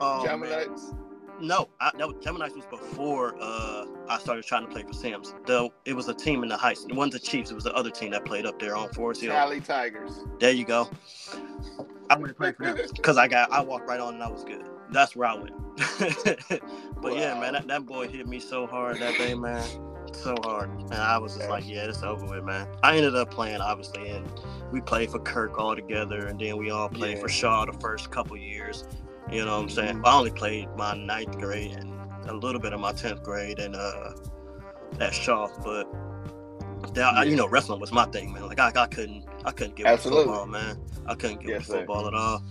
oh, 0.00 0.24
Geminites. 0.26 0.94
No, 1.40 1.68
I, 1.80 1.92
that 1.98 2.08
was, 2.08 2.16
Geminites 2.16 2.56
was 2.56 2.66
before 2.66 3.36
uh, 3.40 3.86
I 4.08 4.18
started 4.18 4.44
trying 4.44 4.66
to 4.66 4.72
play 4.72 4.82
for 4.82 4.92
Sims. 4.92 5.34
Though 5.46 5.72
it 5.84 5.92
was 5.92 6.08
a 6.08 6.14
team 6.14 6.42
in 6.42 6.48
the 6.48 6.56
Heights. 6.56 6.84
It 6.84 6.94
wasn't 6.94 7.12
the 7.12 7.18
Chiefs. 7.20 7.50
It 7.50 7.54
was 7.54 7.64
the 7.64 7.74
other 7.74 7.90
team 7.90 8.10
that 8.10 8.24
played 8.24 8.46
up 8.46 8.58
there 8.58 8.76
on 8.76 8.88
Forest 8.90 9.22
Hill. 9.22 9.32
Cali 9.32 9.60
Tigers. 9.60 10.24
There 10.40 10.52
you 10.52 10.64
go. 10.64 10.88
I 12.10 12.16
went 12.16 12.28
to 12.28 12.34
play 12.34 12.52
for 12.52 12.64
them 12.64 12.78
because 12.94 13.16
I 13.16 13.28
got 13.28 13.52
I 13.52 13.60
walked 13.60 13.88
right 13.88 14.00
on 14.00 14.14
and 14.14 14.22
I 14.22 14.28
was 14.28 14.44
good. 14.44 14.64
That's 14.90 15.14
where 15.14 15.28
I 15.28 15.34
went. 15.34 15.54
but 15.98 16.62
wow. 17.02 17.10
yeah, 17.10 17.38
man, 17.38 17.52
that, 17.52 17.68
that 17.68 17.86
boy 17.86 18.08
hit 18.08 18.26
me 18.26 18.40
so 18.40 18.66
hard 18.66 18.98
that 18.98 19.16
day, 19.18 19.34
man, 19.34 19.62
so 20.12 20.34
hard, 20.42 20.70
and 20.70 20.94
I 20.94 21.18
was 21.18 21.36
just 21.36 21.48
like, 21.48 21.68
yeah, 21.68 21.84
it's 21.84 22.02
over 22.02 22.26
with, 22.26 22.42
man. 22.42 22.66
I 22.82 22.96
ended 22.96 23.14
up 23.14 23.30
playing 23.30 23.60
obviously, 23.60 24.08
and 24.08 24.26
we 24.72 24.80
played 24.80 25.10
for 25.10 25.20
Kirk 25.20 25.58
all 25.58 25.76
together, 25.76 26.26
and 26.26 26.40
then 26.40 26.56
we 26.56 26.70
all 26.70 26.88
played 26.88 27.16
yeah. 27.16 27.22
for 27.22 27.28
Shaw 27.28 27.66
the 27.66 27.74
first 27.74 28.10
couple 28.10 28.36
years. 28.36 28.84
You 29.30 29.44
know 29.44 29.56
what 29.56 29.64
I'm 29.64 29.68
saying? 29.68 30.02
I 30.04 30.16
only 30.16 30.30
played 30.30 30.68
my 30.76 30.94
ninth 30.94 31.38
grade 31.38 31.72
and 31.72 31.92
a 32.28 32.34
little 32.34 32.60
bit 32.60 32.72
of 32.72 32.80
my 32.80 32.92
tenth 32.92 33.22
grade 33.22 33.58
and 33.58 33.76
uh 33.76 34.12
at 35.00 35.14
Shaw, 35.14 35.48
but 35.62 35.86
that, 36.94 37.26
you 37.26 37.36
know, 37.36 37.48
wrestling 37.48 37.80
was 37.80 37.92
my 37.92 38.06
thing, 38.06 38.32
man. 38.32 38.46
Like 38.46 38.58
I, 38.58 38.72
I 38.74 38.86
couldn't, 38.86 39.24
I 39.44 39.50
couldn't 39.50 39.76
get 39.76 39.90
with 39.90 40.02
football, 40.02 40.46
man. 40.46 40.80
I 41.06 41.14
couldn't 41.14 41.40
get 41.40 41.48
yes, 41.48 41.68
with 41.68 41.78
football 41.78 42.02
sir. 42.02 42.08
at 42.08 42.14
all. 42.14 42.42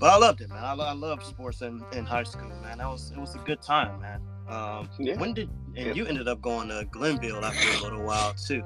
But 0.00 0.10
I 0.10 0.16
loved 0.16 0.40
it, 0.40 0.50
man. 0.50 0.64
I, 0.64 0.74
I 0.74 0.92
loved 0.92 1.24
sports 1.24 1.62
in, 1.62 1.82
in 1.92 2.04
high 2.04 2.24
school, 2.24 2.48
man. 2.62 2.78
That 2.78 2.88
was 2.88 3.10
it 3.10 3.18
was 3.18 3.34
a 3.34 3.38
good 3.38 3.62
time, 3.62 4.00
man. 4.00 4.20
Um, 4.48 4.88
yeah. 4.98 5.18
When 5.18 5.34
did 5.34 5.48
and 5.76 5.86
yeah. 5.86 5.92
you 5.92 6.06
ended 6.06 6.28
up 6.28 6.40
going 6.42 6.68
to 6.68 6.86
Glenville 6.90 7.44
after 7.44 7.78
a 7.78 7.82
little 7.82 8.02
while 8.02 8.34
too? 8.34 8.62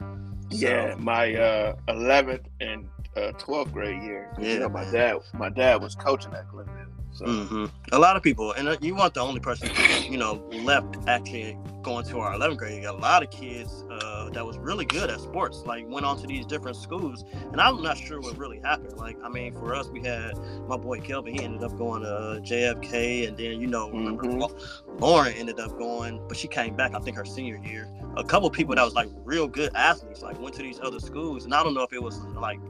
So, 0.00 0.06
yeah, 0.50 0.94
my 0.98 1.34
uh, 1.34 1.76
11th 1.88 2.46
and 2.60 2.88
uh, 3.18 3.32
12th 3.32 3.72
grade 3.72 4.02
year. 4.02 4.32
Yeah, 4.38 4.52
you 4.52 4.58
know, 4.60 4.68
my 4.68 4.84
man. 4.84 4.92
dad, 4.92 5.16
my 5.34 5.50
dad 5.50 5.82
was 5.82 5.94
coaching 5.94 6.32
at 6.34 6.48
Glenville. 6.48 6.86
So. 7.12 7.24
Mm-hmm. 7.24 7.64
A 7.92 7.98
lot 7.98 8.16
of 8.16 8.22
people, 8.22 8.52
and 8.52 8.68
uh, 8.68 8.76
you 8.80 8.94
weren't 8.94 9.14
the 9.14 9.20
only 9.20 9.40
person, 9.40 9.70
you 10.08 10.18
know, 10.18 10.34
left 10.62 10.96
actually 11.08 11.58
going 11.82 12.04
to 12.06 12.18
our 12.20 12.34
11th 12.34 12.58
grade. 12.58 12.82
Got 12.82 12.94
A 12.94 12.98
lot 12.98 13.22
of 13.24 13.30
kids 13.30 13.82
uh, 13.90 14.30
that 14.30 14.46
was 14.46 14.56
really 14.58 14.84
good 14.84 15.10
at 15.10 15.20
sports, 15.20 15.64
like 15.66 15.88
went 15.88 16.06
on 16.06 16.16
to 16.20 16.26
these 16.28 16.46
different 16.46 16.76
schools, 16.76 17.24
and 17.50 17.60
I'm 17.60 17.82
not 17.82 17.98
sure 17.98 18.20
what 18.20 18.38
really 18.38 18.60
happened. 18.60 18.96
Like, 18.98 19.16
I 19.24 19.28
mean, 19.28 19.52
for 19.54 19.74
us, 19.74 19.88
we 19.88 20.00
had 20.00 20.32
my 20.68 20.76
boy 20.76 21.00
Kelvin. 21.00 21.34
He 21.34 21.42
ended 21.42 21.64
up 21.64 21.76
going 21.76 22.02
to 22.02 22.40
JFK, 22.44 23.26
and 23.26 23.36
then 23.36 23.60
you 23.60 23.66
know, 23.66 23.88
mm-hmm. 23.88 24.98
Lauren 25.00 25.32
ended 25.32 25.58
up 25.58 25.76
going, 25.76 26.22
but 26.28 26.36
she 26.36 26.46
came 26.46 26.76
back. 26.76 26.94
I 26.94 27.00
think 27.00 27.16
her 27.16 27.24
senior 27.24 27.56
year. 27.56 27.88
A 28.16 28.24
couple 28.24 28.48
people 28.50 28.74
that 28.74 28.84
was 28.84 28.94
like 28.94 29.08
real 29.24 29.48
good 29.48 29.74
athletes, 29.74 30.22
like 30.22 30.40
went 30.40 30.54
to 30.56 30.62
these 30.62 30.78
other 30.80 31.00
schools, 31.00 31.44
and 31.44 31.54
I 31.54 31.64
don't 31.64 31.74
know 31.74 31.82
if 31.82 31.92
it 31.92 32.02
was 32.02 32.18
like 32.36 32.60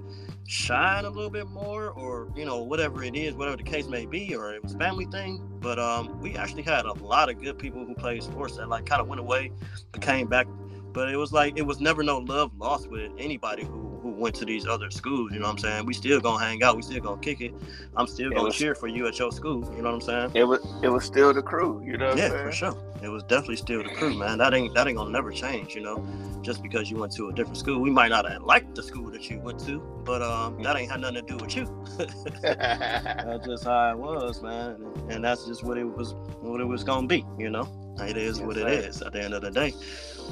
shine 0.48 1.04
a 1.04 1.10
little 1.10 1.28
bit 1.28 1.46
more 1.46 1.90
or 1.90 2.32
you 2.34 2.42
know 2.42 2.62
whatever 2.62 3.04
it 3.04 3.14
is 3.14 3.34
whatever 3.34 3.58
the 3.58 3.62
case 3.62 3.86
may 3.86 4.06
be 4.06 4.34
or 4.34 4.54
it 4.54 4.62
was 4.62 4.74
family 4.74 5.04
thing. 5.04 5.46
But 5.60 5.78
um 5.78 6.18
we 6.20 6.36
actually 6.36 6.62
had 6.62 6.86
a 6.86 6.92
lot 6.94 7.28
of 7.28 7.38
good 7.42 7.58
people 7.58 7.84
who 7.84 7.94
played 7.94 8.22
sports 8.22 8.56
that 8.56 8.66
like 8.66 8.86
kind 8.86 9.02
of 9.02 9.08
went 9.08 9.20
away 9.20 9.52
came 10.00 10.26
back. 10.26 10.46
But 10.94 11.10
it 11.10 11.16
was 11.16 11.34
like 11.34 11.58
it 11.58 11.66
was 11.66 11.80
never 11.80 12.02
no 12.02 12.18
love 12.18 12.50
lost 12.56 12.88
with 12.90 13.12
anybody 13.18 13.64
who 13.64 13.87
who 14.08 14.20
went 14.20 14.34
to 14.36 14.44
these 14.44 14.66
other 14.66 14.90
schools. 14.90 15.32
You 15.32 15.40
know 15.40 15.46
what 15.46 15.52
I'm 15.52 15.58
saying? 15.58 15.86
We 15.86 15.94
still 15.94 16.20
gonna 16.20 16.44
hang 16.44 16.62
out. 16.62 16.76
We 16.76 16.82
still 16.82 17.00
gonna 17.00 17.20
kick 17.20 17.40
it. 17.40 17.52
I'm 17.96 18.06
still 18.06 18.30
gonna 18.30 18.44
was, 18.44 18.56
cheer 18.56 18.74
for 18.74 18.88
you 18.88 19.06
at 19.06 19.18
your 19.18 19.32
school. 19.32 19.64
You 19.76 19.82
know 19.82 19.92
what 19.92 19.94
I'm 19.94 20.00
saying? 20.00 20.30
It 20.34 20.44
was 20.44 20.60
it 20.82 20.88
was 20.88 21.04
still 21.04 21.32
the 21.34 21.42
crew. 21.42 21.82
You 21.84 21.98
know? 21.98 22.14
yeah, 22.14 22.30
for 22.30 22.52
sure. 22.52 22.76
It 23.02 23.08
was 23.08 23.22
definitely 23.24 23.56
still 23.56 23.82
the 23.82 23.90
crew, 23.90 24.14
man. 24.14 24.38
That 24.38 24.54
ain't 24.54 24.74
that 24.74 24.86
ain't 24.86 24.96
gonna 24.96 25.10
never 25.10 25.30
change. 25.30 25.74
You 25.74 25.82
know, 25.82 26.06
just 26.42 26.62
because 26.62 26.90
you 26.90 26.96
went 26.96 27.12
to 27.16 27.28
a 27.28 27.32
different 27.32 27.58
school, 27.58 27.80
we 27.80 27.90
might 27.90 28.08
not 28.08 28.28
have 28.28 28.42
liked 28.42 28.74
the 28.74 28.82
school 28.82 29.10
that 29.10 29.28
you 29.30 29.40
went 29.40 29.60
to, 29.66 29.80
but 30.04 30.22
um, 30.22 30.62
that 30.62 30.76
ain't 30.76 30.90
had 30.90 31.00
nothing 31.00 31.16
to 31.16 31.22
do 31.22 31.36
with 31.36 31.54
you. 31.54 31.86
that's 32.42 33.46
just 33.46 33.64
how 33.64 33.92
it 33.92 33.98
was, 33.98 34.42
man, 34.42 34.84
and 35.10 35.22
that's 35.22 35.46
just 35.46 35.62
what 35.62 35.78
it 35.78 35.84
was 35.84 36.14
what 36.40 36.60
it 36.60 36.66
was 36.66 36.82
gonna 36.82 37.06
be. 37.06 37.24
You 37.38 37.50
know, 37.50 37.68
it 38.00 38.16
is 38.16 38.40
what 38.40 38.56
it 38.56 38.66
is. 38.66 39.02
At 39.02 39.12
the 39.12 39.22
end 39.22 39.34
of 39.34 39.42
the 39.42 39.50
day 39.50 39.74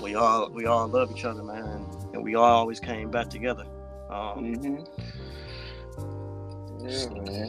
we 0.01 0.15
all 0.15 0.51
we 0.51 0.67
all 0.67 0.89
love 0.89 1.11
each 1.11 1.25
other, 1.25 1.43
man, 1.43 1.85
and 2.17 2.25
we 2.25 2.35
all 2.35 2.45
always 2.45 2.81
came 2.81 3.11
back 3.11 3.29
together. 3.29 3.65
Um, 4.09 4.57
mm-hmm. 4.57 4.79
Yeah. 6.87 7.47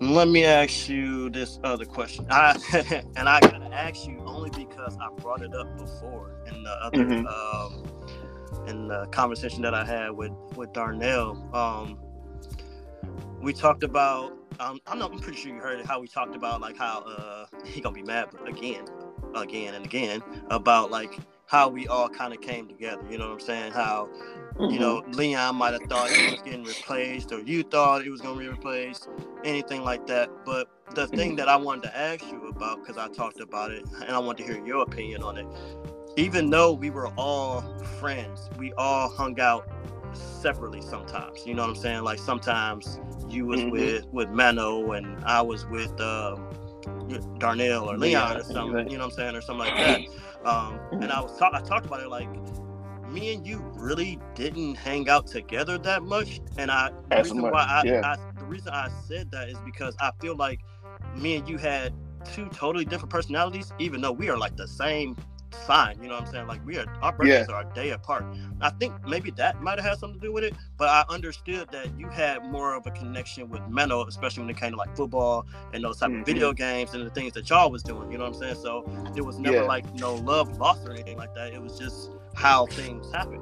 Let 0.00 0.28
me 0.28 0.44
ask 0.44 0.88
you 0.88 1.30
this 1.30 1.58
other 1.64 1.84
question. 1.86 2.26
I 2.28 2.58
and 3.16 3.28
I 3.28 3.40
gotta 3.40 3.72
ask 3.72 4.06
you 4.06 4.20
only 4.26 4.50
because 4.50 4.96
I 5.00 5.08
brought 5.20 5.42
it 5.42 5.54
up 5.54 5.78
before 5.78 6.32
in 6.46 6.62
the 6.62 6.70
other 6.70 7.04
mm-hmm. 7.04 7.26
um, 7.26 8.68
in 8.68 8.88
the 8.88 9.06
conversation 9.06 9.62
that 9.62 9.74
I 9.74 9.84
had 9.84 10.10
with 10.10 10.32
with 10.56 10.72
Darnell. 10.72 11.48
Um, 11.54 11.98
we 13.40 13.52
talked 13.52 13.82
about. 13.82 14.32
Um, 14.60 14.80
I'm 14.86 14.98
not. 14.98 15.12
I'm 15.12 15.18
pretty 15.18 15.38
sure 15.38 15.54
you 15.54 15.60
heard 15.60 15.80
it. 15.80 15.86
How 15.86 16.00
we 16.00 16.08
talked 16.08 16.36
about 16.36 16.60
like 16.60 16.76
how 16.76 17.00
uh, 17.02 17.46
he 17.64 17.80
gonna 17.80 17.94
be 17.94 18.02
mad 18.02 18.28
again, 18.46 18.84
again 19.34 19.74
and 19.74 19.84
again 19.84 20.22
about 20.50 20.90
like 20.90 21.18
how 21.54 21.68
we 21.68 21.86
all 21.86 22.08
kind 22.08 22.34
of 22.34 22.40
came 22.40 22.66
together. 22.66 23.00
You 23.08 23.16
know 23.16 23.26
what 23.26 23.34
I'm 23.34 23.40
saying? 23.40 23.72
How, 23.72 24.08
mm-hmm. 24.56 24.72
you 24.72 24.80
know, 24.80 25.04
Leon 25.12 25.54
might 25.54 25.72
have 25.72 25.84
thought 25.88 26.10
he 26.10 26.32
was 26.32 26.42
getting 26.42 26.64
replaced, 26.64 27.30
or 27.30 27.40
you 27.40 27.62
thought 27.62 28.04
it 28.04 28.10
was 28.10 28.20
going 28.20 28.34
to 28.34 28.40
be 28.40 28.48
replaced, 28.48 29.08
anything 29.44 29.84
like 29.84 30.04
that. 30.08 30.30
But 30.44 30.68
the 30.96 31.06
thing 31.06 31.30
mm-hmm. 31.30 31.36
that 31.36 31.48
I 31.48 31.54
wanted 31.54 31.84
to 31.84 31.96
ask 31.96 32.24
you 32.26 32.48
about, 32.48 32.80
because 32.80 32.98
I 32.98 33.06
talked 33.06 33.38
about 33.38 33.70
it, 33.70 33.84
and 34.02 34.10
I 34.10 34.18
want 34.18 34.36
to 34.38 34.44
hear 34.44 34.64
your 34.66 34.82
opinion 34.82 35.22
on 35.22 35.38
it. 35.38 35.46
Even 36.16 36.50
though 36.50 36.72
we 36.72 36.90
were 36.90 37.08
all 37.16 37.62
friends, 38.00 38.50
we 38.58 38.72
all 38.72 39.08
hung 39.08 39.38
out 39.38 39.68
separately 40.12 40.80
sometimes. 40.80 41.46
You 41.46 41.54
know 41.54 41.62
what 41.62 41.70
I'm 41.70 41.76
saying? 41.76 42.02
Like 42.02 42.18
sometimes 42.18 42.98
you 43.28 43.46
was 43.46 43.60
mm-hmm. 43.60 43.70
with 43.70 44.06
with 44.12 44.28
Mano 44.30 44.92
and 44.92 45.24
I 45.24 45.40
was 45.40 45.66
with 45.66 46.00
um, 46.00 46.48
Darnell 47.38 47.90
or 47.90 47.96
Leon 47.96 48.38
or 48.38 48.42
something. 48.42 48.90
You 48.90 48.98
know 48.98 49.04
what 49.04 49.12
I'm 49.12 49.16
saying, 49.16 49.36
or 49.36 49.40
something 49.40 49.66
like 49.66 49.76
that. 49.76 50.00
Um, 50.44 50.78
and 50.92 51.10
I 51.10 51.20
was 51.20 51.36
talk- 51.38 51.54
I 51.54 51.60
talked 51.60 51.86
about 51.86 52.00
it 52.00 52.08
like 52.08 52.28
me 53.08 53.32
and 53.34 53.46
you 53.46 53.58
really 53.74 54.18
didn't 54.34 54.74
hang 54.74 55.08
out 55.08 55.26
together 55.26 55.78
that 55.78 56.02
much. 56.02 56.40
And 56.58 56.70
I 56.70 56.90
the 57.10 57.16
reason 57.16 57.40
much. 57.40 57.52
why 57.52 57.62
I, 57.62 57.82
yeah. 57.84 58.00
I 58.04 58.16
the 58.38 58.44
reason 58.44 58.72
I 58.72 58.88
said 59.06 59.30
that 59.30 59.48
is 59.48 59.58
because 59.64 59.96
I 60.00 60.10
feel 60.20 60.36
like 60.36 60.60
me 61.16 61.36
and 61.36 61.48
you 61.48 61.58
had 61.58 61.92
two 62.24 62.48
totally 62.48 62.84
different 62.84 63.10
personalities, 63.10 63.72
even 63.78 64.00
though 64.00 64.12
we 64.12 64.28
are 64.28 64.38
like 64.38 64.56
the 64.56 64.68
same 64.68 65.16
sign. 65.66 65.98
You 66.02 66.08
know 66.08 66.14
what 66.14 66.26
I'm 66.26 66.32
saying? 66.32 66.46
Like 66.46 66.64
we 66.66 66.78
are 66.78 66.86
our 67.02 67.12
birthdays 67.12 67.46
yeah. 67.48 67.54
are 67.54 67.70
a 67.70 67.74
day 67.74 67.90
apart. 67.90 68.24
I 68.60 68.70
think 68.70 68.94
maybe 69.06 69.30
that 69.32 69.62
might 69.62 69.78
have 69.78 69.88
had 69.88 69.98
something 69.98 70.20
to 70.20 70.26
do 70.26 70.32
with 70.32 70.44
it, 70.44 70.54
but 70.76 70.88
I 70.88 71.04
understood 71.12 71.68
that 71.72 71.98
you 71.98 72.08
had 72.08 72.44
more 72.44 72.74
of 72.74 72.86
a 72.86 72.90
connection 72.90 73.48
with 73.48 73.62
Menno, 73.62 74.06
especially 74.06 74.42
when 74.42 74.50
it 74.50 74.56
came 74.56 74.72
to 74.72 74.76
like 74.76 74.94
football 74.96 75.46
and 75.72 75.82
those 75.82 75.98
type 75.98 76.10
mm-hmm. 76.10 76.20
of 76.20 76.26
video 76.26 76.52
games 76.52 76.94
and 76.94 77.06
the 77.06 77.10
things 77.10 77.32
that 77.34 77.48
y'all 77.48 77.70
was 77.70 77.82
doing. 77.82 78.10
You 78.10 78.18
know 78.18 78.24
what 78.24 78.34
I'm 78.34 78.40
saying? 78.40 78.56
So 78.56 78.88
it 79.16 79.22
was 79.22 79.38
never 79.38 79.58
yeah. 79.58 79.62
like 79.62 79.92
no 79.94 80.14
love 80.14 80.58
lost 80.58 80.86
or 80.86 80.92
anything 80.92 81.16
like 81.16 81.34
that. 81.34 81.52
It 81.52 81.62
was 81.62 81.78
just 81.78 82.10
how 82.34 82.66
things 82.66 83.10
happen. 83.12 83.40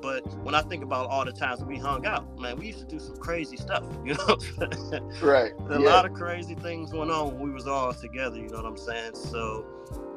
But 0.00 0.26
when 0.42 0.54
I 0.54 0.62
think 0.62 0.82
about 0.82 1.08
all 1.10 1.24
the 1.24 1.32
times 1.32 1.62
we 1.62 1.76
hung 1.76 2.06
out, 2.06 2.38
man, 2.38 2.56
we 2.56 2.68
used 2.68 2.78
to 2.78 2.86
do 2.86 2.98
some 2.98 3.16
crazy 3.16 3.56
stuff, 3.56 3.84
you 4.04 4.14
know. 4.14 4.38
right. 5.22 5.52
a 5.68 5.72
yeah. 5.72 5.78
lot 5.78 6.06
of 6.06 6.14
crazy 6.14 6.54
things 6.54 6.92
going 6.92 7.10
on 7.10 7.34
when 7.34 7.42
we 7.42 7.50
was 7.50 7.66
all 7.66 7.92
together. 7.92 8.36
You 8.36 8.48
know 8.48 8.56
what 8.56 8.66
I'm 8.66 8.78
saying? 8.78 9.14
So 9.14 9.66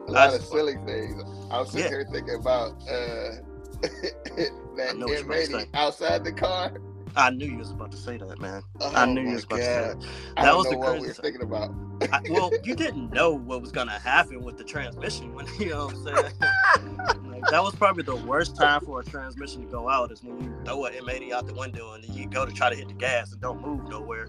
a 0.07 0.11
lot 0.11 0.33
of 0.33 0.43
silly 0.43 0.75
things. 0.85 1.23
I 1.51 1.59
was 1.59 1.71
sitting 1.71 1.85
yeah. 1.85 1.97
here 1.97 2.07
thinking 2.11 2.35
about 2.35 2.71
uh, 2.83 3.35
that 3.81 4.95
M80 4.95 5.67
outside 5.73 6.23
the 6.23 6.31
car. 6.31 6.73
I 7.15 7.29
knew 7.29 7.45
you 7.45 7.57
was 7.57 7.71
about 7.71 7.91
to 7.91 7.97
say 7.97 8.17
that, 8.17 8.39
man. 8.39 8.63
Oh, 8.81 8.91
I 8.95 9.05
knew 9.05 9.21
you 9.21 9.35
was 9.35 9.43
about 9.43 9.59
God. 9.59 10.01
to 10.01 10.07
say 10.07 10.07
that. 10.35 10.43
That 10.43 10.55
was 10.55 10.67
the 10.67 10.77
what 10.77 10.99
we 10.99 11.07
were 11.07 11.13
thinking 11.13 11.43
about. 11.43 11.73
I, 12.11 12.21
well, 12.29 12.51
you 12.63 12.75
didn't 12.75 13.13
know 13.13 13.31
what 13.31 13.61
was 13.61 13.71
gonna 13.71 13.99
happen 13.99 14.41
with 14.41 14.57
the 14.57 14.63
transmission 14.63 15.33
when 15.33 15.45
you 15.59 15.69
know 15.69 15.85
what 15.87 15.95
I'm 15.95 16.03
saying. 16.03 17.29
like, 17.29 17.43
that 17.51 17.63
was 17.63 17.75
probably 17.75 18.03
the 18.03 18.15
worst 18.15 18.55
time 18.55 18.81
for 18.81 19.01
a 19.01 19.03
transmission 19.03 19.61
to 19.61 19.67
go 19.67 19.89
out 19.89 20.11
is 20.11 20.23
when 20.23 20.41
you 20.41 20.55
throw 20.65 20.85
an 20.85 20.93
M80 20.93 21.31
out 21.31 21.45
the 21.45 21.53
window 21.53 21.93
and 21.93 22.03
then 22.03 22.13
you 22.13 22.27
go 22.27 22.45
to 22.45 22.51
try 22.51 22.69
to 22.69 22.75
hit 22.75 22.87
the 22.87 22.93
gas 22.95 23.31
and 23.31 23.41
don't 23.41 23.61
move 23.61 23.87
nowhere. 23.87 24.27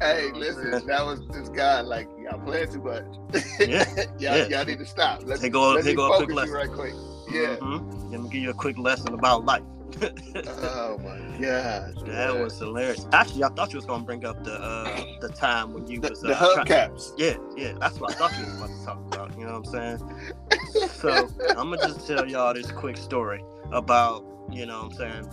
Hey, 0.00 0.32
listen, 0.32 0.70
that 0.86 1.06
was 1.06 1.24
this 1.28 1.48
guy. 1.50 1.80
Like 1.82 2.08
y'all 2.32 2.44
playing 2.44 2.72
too 2.72 2.82
much. 2.82 3.04
Yeah, 3.60 3.84
y'all, 3.96 4.08
yeah. 4.18 4.46
y'all 4.46 4.64
need 4.64 4.78
to 4.78 4.86
stop. 4.86 5.22
Let's, 5.24 5.40
take 5.40 5.52
go, 5.52 5.72
let 5.72 5.84
take 5.84 5.96
go 5.96 6.12
a 6.12 6.16
quick 6.16 6.34
lesson. 6.34 6.54
right 6.54 6.70
quick. 6.70 6.94
Yeah. 7.30 7.56
Mm-hmm. 7.56 8.10
Let 8.10 8.20
me 8.22 8.28
give 8.28 8.42
you 8.42 8.50
a 8.50 8.54
quick 8.54 8.78
lesson 8.78 9.14
about 9.14 9.44
life. 9.44 9.62
oh 10.02 10.98
my 10.98 11.18
gosh. 11.38 11.94
That 11.94 12.06
man. 12.06 12.42
was 12.42 12.58
hilarious. 12.58 13.06
Actually, 13.12 13.44
I 13.44 13.48
thought 13.50 13.72
you 13.72 13.76
was 13.76 13.84
gonna 13.84 14.04
bring 14.04 14.24
up 14.24 14.42
the 14.42 14.54
uh, 14.54 15.04
the 15.20 15.28
time 15.28 15.74
when 15.74 15.86
you 15.86 16.00
the, 16.00 16.10
was 16.10 16.20
the 16.22 16.32
uh, 16.32 16.64
hubcaps. 16.64 17.12
Yeah, 17.18 17.36
yeah. 17.56 17.74
That's 17.78 18.00
what 18.00 18.12
I 18.12 18.14
thought 18.14 18.32
you 18.38 18.46
was 18.46 18.56
about 18.56 18.70
to 18.70 18.84
talk 18.84 19.14
about. 19.14 19.38
You 19.38 19.46
know 19.46 19.60
what 19.60 19.74
I'm 19.74 19.98
saying? 19.98 20.88
so 20.88 21.28
I'm 21.50 21.70
gonna 21.70 21.76
just 21.76 22.06
tell 22.06 22.26
y'all 22.28 22.54
this 22.54 22.70
quick 22.70 22.96
story 22.96 23.44
about 23.70 24.24
you 24.50 24.66
know 24.66 24.84
what 24.84 24.92
I'm 24.92 25.24
saying 25.24 25.28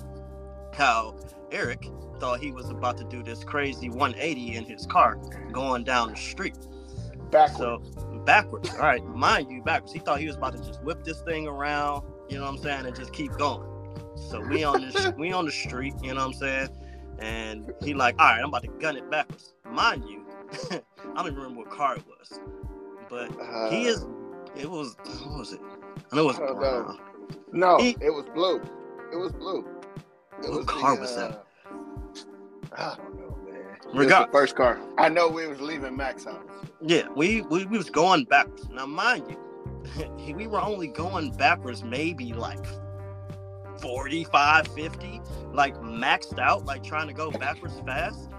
how 0.74 1.16
Eric 1.52 1.88
thought 2.20 2.40
he 2.40 2.52
was 2.52 2.70
about 2.70 2.98
to 2.98 3.04
do 3.06 3.24
this 3.24 3.44
crazy 3.44 3.90
180 3.90 4.56
in 4.56 4.66
his 4.66 4.86
car 4.86 5.16
going 5.52 5.84
down 5.84 6.10
the 6.12 6.16
street. 6.16 6.56
Backwards. 7.32 7.58
So 7.58 8.00
backwards. 8.26 8.70
All 8.72 8.80
right, 8.80 9.04
mind 9.06 9.52
you, 9.52 9.62
backwards. 9.62 9.94
He 9.94 10.00
thought 10.00 10.20
he 10.20 10.28
was 10.28 10.36
about 10.36 10.56
to 10.56 10.64
just 10.64 10.84
whip 10.84 11.04
this 11.04 11.22
thing 11.22 11.48
around, 11.48 12.04
you 12.30 12.38
know 12.38 12.44
what 12.44 12.52
I'm 12.52 12.58
saying, 12.58 12.86
and 12.86 12.96
just 12.96 13.14
keep 13.14 13.32
going. 13.34 13.68
So 14.30 14.42
we 14.42 14.64
on 14.64 14.82
this 14.82 15.12
we 15.18 15.32
on 15.32 15.46
the 15.46 15.52
street, 15.52 15.94
you 16.02 16.14
know 16.14 16.28
what 16.28 16.28
I'm 16.28 16.34
saying? 16.34 16.70
And 17.20 17.74
he 17.84 17.94
like, 17.94 18.16
all 18.20 18.28
right, 18.28 18.40
I'm 18.40 18.50
about 18.50 18.64
to 18.64 18.70
gun 18.80 18.98
it 18.98 19.10
backwards. 19.10 19.54
Mind 19.70 20.04
you, 20.08 20.26
I 20.72 20.82
don't 21.16 21.28
even 21.28 21.36
remember 21.36 21.62
what 21.62 21.72
car 21.72 21.96
it 21.96 22.04
was. 22.08 22.40
But 23.10 23.32
uh, 23.42 23.70
he 23.70 23.86
is 23.86 24.06
it 24.56 24.70
was 24.70 24.96
what 25.24 25.40
was 25.40 25.54
it? 25.54 25.62
I 26.12 26.16
know 26.16 26.30
it 26.30 26.40
was 26.40 26.56
brown. 26.56 27.00
No, 27.52 27.78
he, 27.78 27.96
it 28.02 28.14
was 28.14 28.26
blue. 28.34 28.62
It 29.12 29.18
was 29.18 29.32
blue. 29.32 29.66
It 30.44 30.50
what 30.50 30.58
was 30.58 30.66
car 30.66 30.96
the, 30.96 31.02
was 31.02 31.16
that? 31.16 31.46
Uh, 32.78 32.96
Regard- 33.94 34.32
first 34.32 34.56
car. 34.56 34.80
I 34.98 35.10
know 35.10 35.30
we 35.30 35.48
was 35.48 35.60
leaving 35.60 35.98
Max 35.98 36.26
house. 36.26 36.44
Yeah, 36.82 37.08
we, 37.16 37.42
we 37.42 37.66
we 37.66 37.78
was 37.78 37.90
going 37.90 38.26
backwards. 38.26 38.70
Now, 38.70 38.86
mind 38.86 39.26
you, 39.30 40.34
we 40.36 40.48
were 40.48 40.62
only 40.62 40.88
going 40.88 41.32
backwards 41.32 41.84
maybe 41.84 42.34
like 42.34 42.66
45, 43.82 44.68
50, 44.68 45.22
like 45.54 45.76
maxed 45.78 46.40
out, 46.40 46.66
like 46.66 46.84
trying 46.84 47.08
to 47.08 47.14
go 47.14 47.32
backwards 47.32 47.80
fast. 47.86 48.30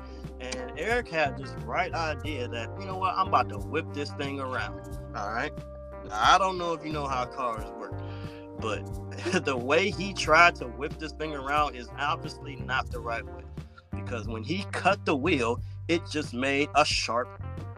And 0.40 0.72
Eric 0.78 1.09
had 1.09 1.36
this 1.36 1.53
bright 1.64 1.92
idea 1.92 2.48
that, 2.48 2.70
you 2.78 2.86
know 2.86 2.96
what, 2.96 3.14
I'm 3.16 3.28
about 3.28 3.51
to 3.51 3.59
whip 3.59 3.86
this 3.92 4.11
thing 4.12 4.40
around. 4.40 4.98
All 5.14 5.30
right. 5.30 5.53
I 6.11 6.38
don't 6.38 6.57
know 6.57 6.72
if 6.72 6.84
you 6.84 6.92
know 6.92 7.07
how 7.07 7.26
cars 7.26 7.68
work, 7.78 7.92
but 8.59 8.82
the 9.44 9.57
way 9.57 9.90
he 9.90 10.14
tried 10.14 10.55
to 10.57 10.64
whip 10.66 10.98
this 10.98 11.12
thing 11.12 11.34
around 11.34 11.76
is 11.76 11.88
obviously 11.98 12.57
not 12.57 12.90
the 12.90 13.01
right 13.01 13.24
way 13.24 13.42
because 13.91 14.28
when 14.28 14.43
he 14.43 14.64
cut 14.72 15.05
the 15.05 15.16
wheel, 15.16 15.61
it 15.88 16.03
just 16.11 16.34
made 16.34 16.68
a 16.76 16.84
sharp, 16.84 17.28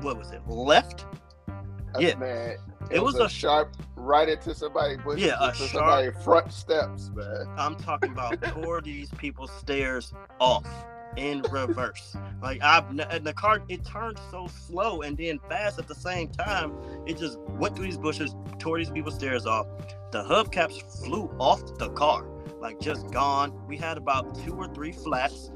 what 0.01 0.19
was 0.19 0.31
it, 0.31 0.47
left? 0.47 1.07
Uh, 1.49 1.99
yeah, 1.99 2.15
man. 2.17 2.51
It, 2.91 2.97
it 2.97 3.03
was, 3.03 3.15
was, 3.15 3.23
a, 3.23 3.29
sharp 3.29 3.77
right 3.97 4.29
into 4.29 4.55
somebody, 4.55 4.97
yeah, 5.17 5.37
a 5.41 5.55
sharp 5.55 5.71
somebody 5.71 6.11
front 6.25 6.53
steps, 6.53 7.11
man. 7.15 7.47
I'm 7.57 7.77
talking 7.77 8.13
about 8.13 8.43
tore 8.43 8.81
these 8.81 9.11
people's 9.11 9.53
stairs 9.53 10.13
off 10.41 10.67
in 11.17 11.43
reverse. 11.51 12.17
Like 12.43 12.63
I've 12.63 12.89
and 12.99 13.25
the 13.25 13.33
car 13.33 13.63
it 13.69 13.85
turned 13.85 14.19
so 14.31 14.49
slow 14.49 15.03
and 15.03 15.17
then 15.17 15.39
fast 15.49 15.79
at 15.79 15.89
the 15.89 15.95
same 15.95 16.29
time. 16.29 16.75
It 17.07 17.19
just 17.19 17.39
went 17.41 17.77
through 17.77 17.87
these 17.87 17.99
bushes, 17.99 18.35
tore 18.59 18.79
these 18.79 18.91
people's 18.91 19.15
stairs 19.15 19.47
off. 19.47 19.67
The 20.11 20.23
hubcaps 20.23 21.05
flew 21.05 21.35
off 21.39 21.79
the 21.79 21.91
car, 21.91 22.27
like 22.61 22.81
just 22.81 23.11
gone. 23.11 23.67
We 23.67 23.77
had 23.77 23.97
about 23.97 24.35
two 24.45 24.55
or 24.55 24.69
three 24.69 24.93
flats. 24.93 25.51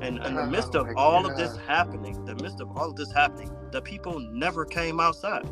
And 0.00 0.18
in 0.24 0.34
the 0.34 0.46
midst 0.46 0.74
of 0.74 0.88
all 0.96 1.22
God. 1.22 1.32
of 1.32 1.36
this 1.38 1.56
happening, 1.56 2.24
the 2.24 2.34
midst 2.36 2.60
of 2.60 2.76
all 2.76 2.90
of 2.90 2.96
this 2.96 3.12
happening, 3.12 3.50
the 3.72 3.80
people 3.80 4.20
never 4.20 4.64
came 4.64 5.00
outside. 5.00 5.48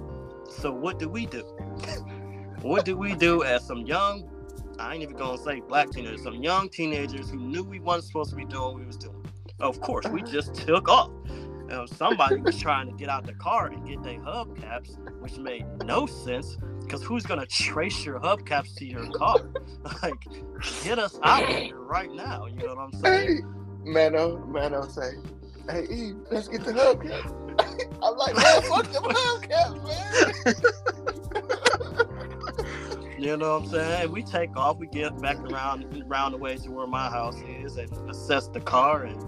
So 0.51 0.71
what 0.71 0.99
do 0.99 1.09
we 1.09 1.27
do? 1.27 1.43
what 2.61 2.85
do 2.85 2.97
we 2.97 3.15
do 3.15 3.43
as 3.43 3.67
some 3.67 3.83
young, 3.87 4.29
I 4.79 4.95
ain't 4.95 5.03
even 5.03 5.17
gonna 5.17 5.39
say 5.39 5.61
black 5.61 5.91
teenagers, 5.91 6.23
some 6.23 6.43
young 6.43 6.69
teenagers 6.69 7.31
who 7.31 7.39
knew 7.39 7.63
we 7.63 7.81
wasn't 7.81 8.05
supposed 8.05 8.31
to 8.31 8.37
be 8.37 8.45
doing 8.45 8.63
what 8.63 8.75
we 8.77 8.87
was 8.87 8.97
doing? 8.97 9.25
Of 9.61 9.81
course, 9.81 10.07
we 10.07 10.23
just 10.23 10.55
took 10.55 10.89
off. 10.89 11.11
Uh, 11.71 11.87
somebody 11.87 12.37
was 12.37 12.59
trying 12.59 12.87
to 12.87 12.93
get 12.93 13.09
out 13.09 13.25
the 13.25 13.33
car 13.35 13.69
and 13.69 13.87
get 13.87 14.03
their 14.03 14.19
hubcaps, 14.19 14.99
which 15.21 15.39
made 15.39 15.65
no 15.85 16.07
sense 16.07 16.59
because 16.83 17.03
who's 17.03 17.25
gonna 17.25 17.47
trace 17.47 18.05
your 18.05 18.21
hubcaps 18.21 18.75
to 18.77 18.85
your 18.85 19.11
car? 19.13 19.37
like, 20.03 20.23
get 20.83 20.99
us 20.99 21.19
out 21.23 21.43
of 21.43 21.49
here 21.49 21.79
right 21.79 22.13
now. 22.13 22.47
You 22.47 22.57
know 22.57 22.75
what 22.75 22.79
I'm 22.79 23.01
saying? 23.01 23.64
Mano, 23.85 24.39
Mano 24.47 24.87
say, 24.89 25.13
"Hey, 25.69 25.87
Eve, 25.91 26.17
let's 26.31 26.49
get 26.49 26.65
the 26.65 26.73
hubcaps." 26.73 27.41
I'm 28.03 28.17
like, 28.17 28.35
man, 28.35 28.63
fuck 28.63 28.91
them 28.91 29.05
hubcaps, 29.05 29.83
man. 29.85 30.35
you 33.19 33.37
know 33.37 33.59
what 33.59 33.65
I'm 33.65 33.71
saying? 33.71 34.13
We 34.13 34.23
take 34.23 34.57
off, 34.57 34.79
we 34.79 34.87
get 34.87 35.21
back 35.21 35.39
around 35.39 36.05
around 36.09 36.33
the 36.33 36.39
way 36.39 36.57
to 36.57 36.71
where 36.71 36.87
my 36.87 37.09
house 37.11 37.37
is 37.43 37.77
and 37.77 37.91
assess 38.11 38.49
the 38.49 38.61
car 38.61 39.05
and 39.05 39.21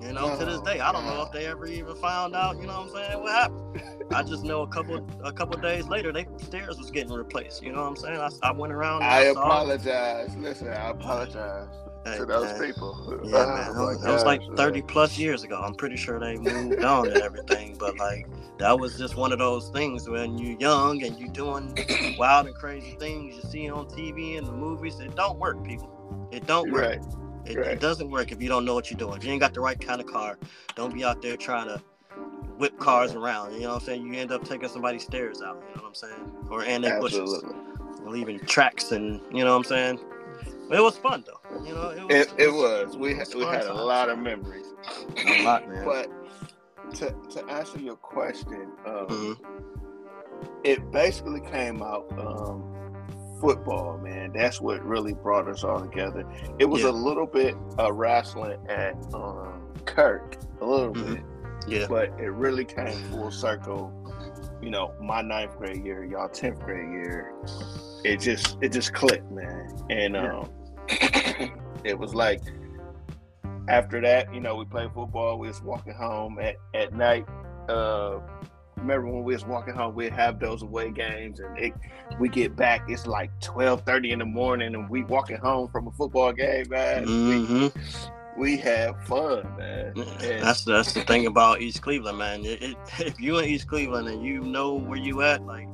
you 0.00 0.12
know, 0.12 0.38
to 0.38 0.44
this 0.44 0.60
day, 0.60 0.78
I 0.78 0.92
don't 0.92 1.04
know 1.06 1.22
if 1.22 1.32
they 1.32 1.46
ever 1.46 1.66
even 1.66 1.96
found 1.96 2.36
out. 2.36 2.56
You 2.60 2.68
know 2.68 2.82
what 2.82 2.96
I'm 2.96 3.10
saying? 3.10 3.20
What 3.20 3.32
happened? 3.32 3.82
I 4.14 4.22
just 4.22 4.44
know 4.44 4.62
a 4.62 4.68
couple 4.68 5.04
a 5.24 5.32
couple 5.32 5.60
days 5.60 5.88
later, 5.88 6.12
they 6.12 6.26
stairs 6.40 6.78
was 6.78 6.92
getting 6.92 7.12
replaced. 7.12 7.64
You 7.64 7.72
know 7.72 7.82
what 7.82 7.88
I'm 7.88 7.96
saying? 7.96 8.16
I, 8.16 8.30
I 8.48 8.52
went 8.52 8.72
around. 8.72 9.02
I, 9.02 9.06
I 9.06 9.20
apologize. 9.24 10.36
Listen, 10.36 10.68
I 10.68 10.90
apologize 10.90 11.66
hey, 12.12 12.18
to 12.18 12.26
those 12.26 12.58
man. 12.58 12.62
people. 12.62 13.20
Yeah, 13.24 13.70
oh, 13.74 13.86
man. 13.86 13.94
That, 13.94 14.00
that 14.02 14.12
was 14.12 14.24
like 14.24 14.42
30 14.56 14.80
man. 14.80 14.88
plus 14.88 15.18
years 15.18 15.44
ago. 15.44 15.60
I'm 15.62 15.74
pretty 15.74 15.96
sure 15.96 16.18
they 16.18 16.36
moved 16.36 16.82
on 16.82 17.08
and 17.08 17.18
everything, 17.18 17.76
but 17.78 17.96
like 17.98 18.26
that 18.58 18.78
was 18.78 18.98
just 18.98 19.16
one 19.16 19.32
of 19.32 19.38
those 19.38 19.68
things 19.70 20.08
when 20.08 20.38
you're 20.38 20.58
young 20.58 21.02
and 21.04 21.18
you're 21.18 21.28
doing 21.28 21.76
wild 22.18 22.46
and 22.46 22.54
crazy 22.54 22.96
things 22.98 23.36
you 23.36 23.50
see 23.50 23.70
on 23.70 23.86
TV 23.86 24.38
and 24.38 24.46
the 24.46 24.52
movies. 24.52 24.98
It 25.00 25.14
don't 25.14 25.38
work, 25.38 25.62
people. 25.64 26.28
It 26.32 26.46
don't 26.46 26.70
work. 26.70 26.82
Right. 26.82 27.00
It, 27.46 27.56
right. 27.56 27.68
it, 27.68 27.80
doesn't 27.80 28.10
work 28.10 28.32
if 28.32 28.42
you 28.42 28.48
don't 28.48 28.64
know 28.64 28.74
what 28.74 28.90
you're 28.90 28.98
doing. 28.98 29.16
If 29.16 29.24
you 29.24 29.32
ain't 29.32 29.40
got 29.40 29.54
the 29.54 29.60
right 29.60 29.80
kind 29.80 30.00
of 30.00 30.06
car, 30.06 30.38
don't 30.74 30.92
be 30.92 31.04
out 31.04 31.22
there 31.22 31.36
trying 31.36 31.68
to 31.68 31.82
whip 32.58 32.78
cars 32.78 33.14
around. 33.14 33.54
You 33.54 33.60
know 33.60 33.68
what 33.68 33.74
I'm 33.76 33.80
saying? 33.80 34.06
You 34.06 34.14
end 34.14 34.32
up 34.32 34.44
taking 34.44 34.68
somebody's 34.68 35.04
stairs 35.04 35.40
out. 35.40 35.62
You 35.68 35.76
know 35.76 35.82
what 35.82 35.88
I'm 35.88 35.94
saying? 35.94 36.36
Or 36.50 36.64
and 36.64 36.84
they 36.84 36.90
bushes, 36.98 37.42
leaving 38.04 38.40
tracks, 38.40 38.92
and 38.92 39.20
you 39.32 39.44
know 39.44 39.52
what 39.52 39.58
I'm 39.58 39.64
saying. 39.64 40.00
It 40.70 40.80
was 40.80 40.98
fun 40.98 41.24
though. 41.26 41.64
You 41.64 41.74
know, 41.74 41.90
it 41.90 42.02
was. 42.02 42.14
It, 42.14 42.34
it 42.38 42.52
was. 42.52 42.96
We 42.96 43.14
had, 43.14 43.28
we 43.34 43.44
had 43.44 43.66
a 43.66 43.74
lot 43.74 44.10
of 44.10 44.18
memories. 44.18 44.66
A 45.26 45.42
lot, 45.42 45.68
man. 45.68 45.84
But 45.84 46.10
to 46.96 47.14
to 47.30 47.46
answer 47.46 47.78
your 47.78 47.96
question, 47.96 48.72
um, 48.86 49.06
mm-hmm. 49.06 50.48
it 50.64 50.90
basically 50.90 51.40
came 51.40 51.82
out. 51.82 52.06
Um, 52.18 52.74
football, 53.40 53.98
man. 53.98 54.32
That's 54.32 54.60
what 54.60 54.84
really 54.84 55.14
brought 55.14 55.48
us 55.48 55.64
all 55.64 55.80
together. 55.80 56.24
It 56.58 56.64
was 56.64 56.82
yeah. 56.82 56.88
a 56.88 56.90
little 56.90 57.26
bit 57.26 57.54
of 57.78 57.94
wrestling 57.94 58.58
at 58.68 58.94
um, 59.14 59.62
Kirk, 59.84 60.36
a 60.60 60.66
little 60.66 60.92
mm-hmm. 60.92 61.14
bit. 61.14 61.24
Yeah. 61.68 61.86
But 61.88 62.08
it 62.18 62.30
really 62.30 62.64
came 62.64 62.98
full 63.10 63.30
circle. 63.30 63.92
You 64.62 64.70
know, 64.70 64.94
my 65.00 65.22
ninth 65.22 65.56
grade 65.56 65.84
year, 65.84 66.04
y'all 66.04 66.28
tenth 66.28 66.60
grade 66.60 66.90
year. 66.90 67.34
It 68.04 68.20
just 68.20 68.56
it 68.60 68.72
just 68.72 68.92
clicked, 68.94 69.30
man. 69.30 69.74
And 69.90 70.16
um, 70.16 70.50
it 71.84 71.98
was 71.98 72.14
like 72.14 72.40
after 73.68 74.00
that, 74.00 74.32
you 74.34 74.40
know, 74.40 74.56
we 74.56 74.64
played 74.64 74.92
football. 74.92 75.38
We 75.38 75.48
was 75.48 75.62
walking 75.62 75.94
home 75.94 76.38
at 76.38 76.56
at 76.74 76.94
night. 76.94 77.26
Uh, 77.68 78.20
remember 78.76 79.08
when 79.08 79.24
we 79.24 79.34
was 79.34 79.44
walking 79.44 79.74
home, 79.74 79.94
we'd 79.94 80.12
have 80.12 80.38
those 80.38 80.62
away 80.62 80.90
games, 80.90 81.40
and 81.40 81.58
it, 81.58 81.74
we 82.18 82.28
get 82.28 82.56
back, 82.56 82.84
it's 82.88 83.06
like 83.06 83.30
twelve 83.40 83.82
thirty 83.82 84.12
in 84.12 84.18
the 84.18 84.24
morning, 84.24 84.74
and 84.74 84.88
we 84.88 85.04
walking 85.04 85.36
home 85.36 85.68
from 85.68 85.86
a 85.86 85.90
football 85.92 86.32
game, 86.32 86.68
man. 86.70 87.06
Mm-hmm. 87.06 88.40
We, 88.40 88.52
we 88.52 88.56
have 88.58 89.04
fun, 89.04 89.44
man. 89.58 89.92
And 89.96 90.42
that's 90.42 90.64
that's 90.64 90.92
the 90.94 91.02
thing 91.02 91.26
about 91.26 91.60
East 91.60 91.82
Cleveland, 91.82 92.18
man. 92.18 92.44
It, 92.44 92.62
it, 92.62 92.76
if 92.98 93.20
you 93.20 93.38
in 93.38 93.44
East 93.44 93.66
Cleveland 93.66 94.08
and 94.08 94.22
you 94.22 94.40
know 94.40 94.74
where 94.74 94.98
you 94.98 95.22
at, 95.22 95.44
like 95.44 95.68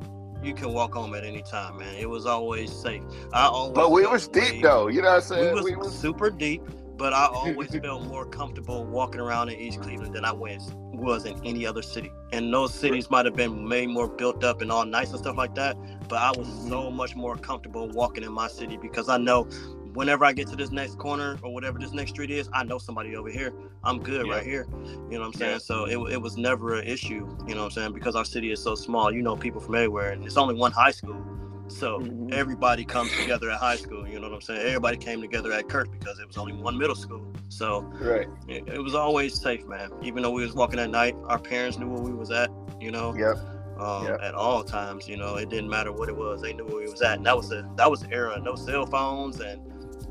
you 0.45 0.55
can 0.55 0.73
walk 0.73 0.95
home 0.95 1.15
at 1.15 1.25
any 1.25 1.43
time, 1.43 1.79
man. 1.79 1.95
It 1.97 2.09
was 2.09 2.27
always 2.27 2.73
safe. 2.73 3.03
I 3.33 3.47
always 3.47 3.75
but 3.75 3.91
we 3.91 4.07
was 4.07 4.29
deep 4.29 4.63
though. 4.63 4.89
You 4.89 5.03
know 5.03 5.09
what 5.09 5.17
I'm 5.17 5.23
saying? 5.23 5.47
We 5.47 5.53
was, 5.55 5.65
we 5.65 5.77
was 5.77 5.99
super 5.99 6.31
deep, 6.31 6.63
but 6.97 7.13
I 7.13 7.27
always 7.27 7.75
felt 7.83 8.05
more 8.05 8.27
comfortable 8.27 8.85
walking 8.85 9.21
around 9.21 9.49
in 9.49 9.59
East 9.59 9.81
Cleveland 9.81 10.15
than 10.15 10.25
I 10.25 10.33
was 10.33 10.73
was 10.93 11.27
in 11.27 11.41
any 11.45 11.67
other 11.67 11.83
city. 11.83 12.11
And 12.33 12.53
those 12.53 12.73
cities 12.73 13.11
might 13.11 13.25
have 13.25 13.35
been 13.35 13.67
made 13.67 13.89
more 13.89 14.09
built 14.09 14.45
up 14.45 14.63
and 14.63 14.71
all 14.71 14.85
nice 14.85 15.11
and 15.11 15.19
stuff 15.19 15.37
like 15.37 15.55
that. 15.57 15.77
But 16.09 16.17
I 16.17 16.31
was 16.31 16.47
mm-hmm. 16.47 16.69
so 16.69 16.91
much 16.91 17.17
more 17.17 17.37
comfortable 17.37 17.89
walking 17.89 18.25
in 18.25 18.33
my 18.33 18.49
city 18.49 18.77
because 18.77 19.09
I 19.09 19.19
know 19.19 19.49
whenever 19.95 20.25
I 20.25 20.33
get 20.33 20.49
to 20.49 20.57
this 20.57 20.71
next 20.71 20.99
corner 20.99 21.39
or 21.43 21.53
whatever 21.53 21.79
this 21.79 21.93
next 21.93 22.11
street 22.11 22.31
is, 22.31 22.49
I 22.53 22.65
know 22.65 22.79
somebody 22.79 23.17
over 23.17 23.31
here. 23.31 23.53
I'm 23.83 24.01
good 24.01 24.27
yeah. 24.27 24.33
right 24.33 24.45
here. 24.45 24.67
You 25.11 25.19
know 25.19 25.21
what 25.21 25.27
I'm 25.27 25.33
saying? 25.35 25.53
Yeah. 25.53 25.59
So 25.59 25.85
it, 25.87 26.13
it 26.13 26.21
was 26.21 26.37
never 26.37 26.75
an 26.75 26.87
issue, 26.87 27.27
you 27.47 27.55
know 27.55 27.63
what 27.63 27.67
I'm 27.67 27.71
saying? 27.71 27.93
Because 27.93 28.15
our 28.15 28.25
city 28.25 28.51
is 28.53 28.63
so 28.63 28.75
small, 28.75 29.13
you 29.13 29.23
know 29.23 29.37
people 29.37 29.61
from 29.61 29.77
everywhere 29.77 30.13
and 30.13 30.25
it's 30.25 30.37
only 30.37 30.55
one 30.55 30.73
high 30.73 30.91
school. 30.91 31.25
So 31.69 32.01
mm-hmm. 32.01 32.33
everybody 32.33 32.85
comes 32.85 33.11
together 33.17 33.51
at 33.51 33.59
high 33.59 33.77
school. 33.77 34.07
You 34.07 34.21
know 34.21 34.29
what 34.29 34.35
I'm 34.35 34.41
saying? 34.43 34.67
Everybody 34.67 34.97
came 34.97 35.21
together 35.21 35.53
at 35.53 35.69
Kirk 35.69 35.91
because 35.91 36.19
it 36.19 36.27
was 36.27 36.37
only 36.37 36.53
one 36.53 36.77
middle 36.77 36.95
school. 36.95 37.27
So 37.49 37.83
right, 38.01 38.29
it, 38.49 38.69
it, 38.69 38.79
was 38.79 38.95
always 38.95 39.41
safe, 39.41 39.67
man. 39.67 39.91
Even 40.03 40.23
though 40.23 40.31
we 40.31 40.43
was 40.43 40.55
walking 40.55 40.79
at 40.79 40.91
night, 40.91 41.17
our 41.27 41.39
parents 41.39 41.79
knew 41.79 41.89
where 41.89 42.03
we 42.03 42.13
was 42.13 42.31
at. 42.31 42.51
You 42.81 42.91
know. 42.91 43.15
Yep. 43.15 43.37
Um, 43.79 44.07
yep. 44.07 44.21
At 44.23 44.35
all 44.35 44.63
times, 44.63 45.09
you 45.09 45.17
know, 45.17 45.35
it 45.35 45.49
didn't 45.49 45.69
matter 45.69 45.91
what 45.91 46.09
it 46.09 46.17
was. 46.17 46.41
They 46.41 46.53
knew 46.53 46.65
where 46.65 46.77
we 46.77 46.89
was 46.89 47.03
at, 47.03 47.17
and 47.17 47.27
that 47.27 47.37
was 47.37 47.49
the 47.49 47.69
that 47.77 47.91
was 47.91 48.03
the 48.03 48.13
era. 48.13 48.39
No 48.41 48.55
cell 48.55 48.87
phones, 48.87 49.41
and 49.41 49.61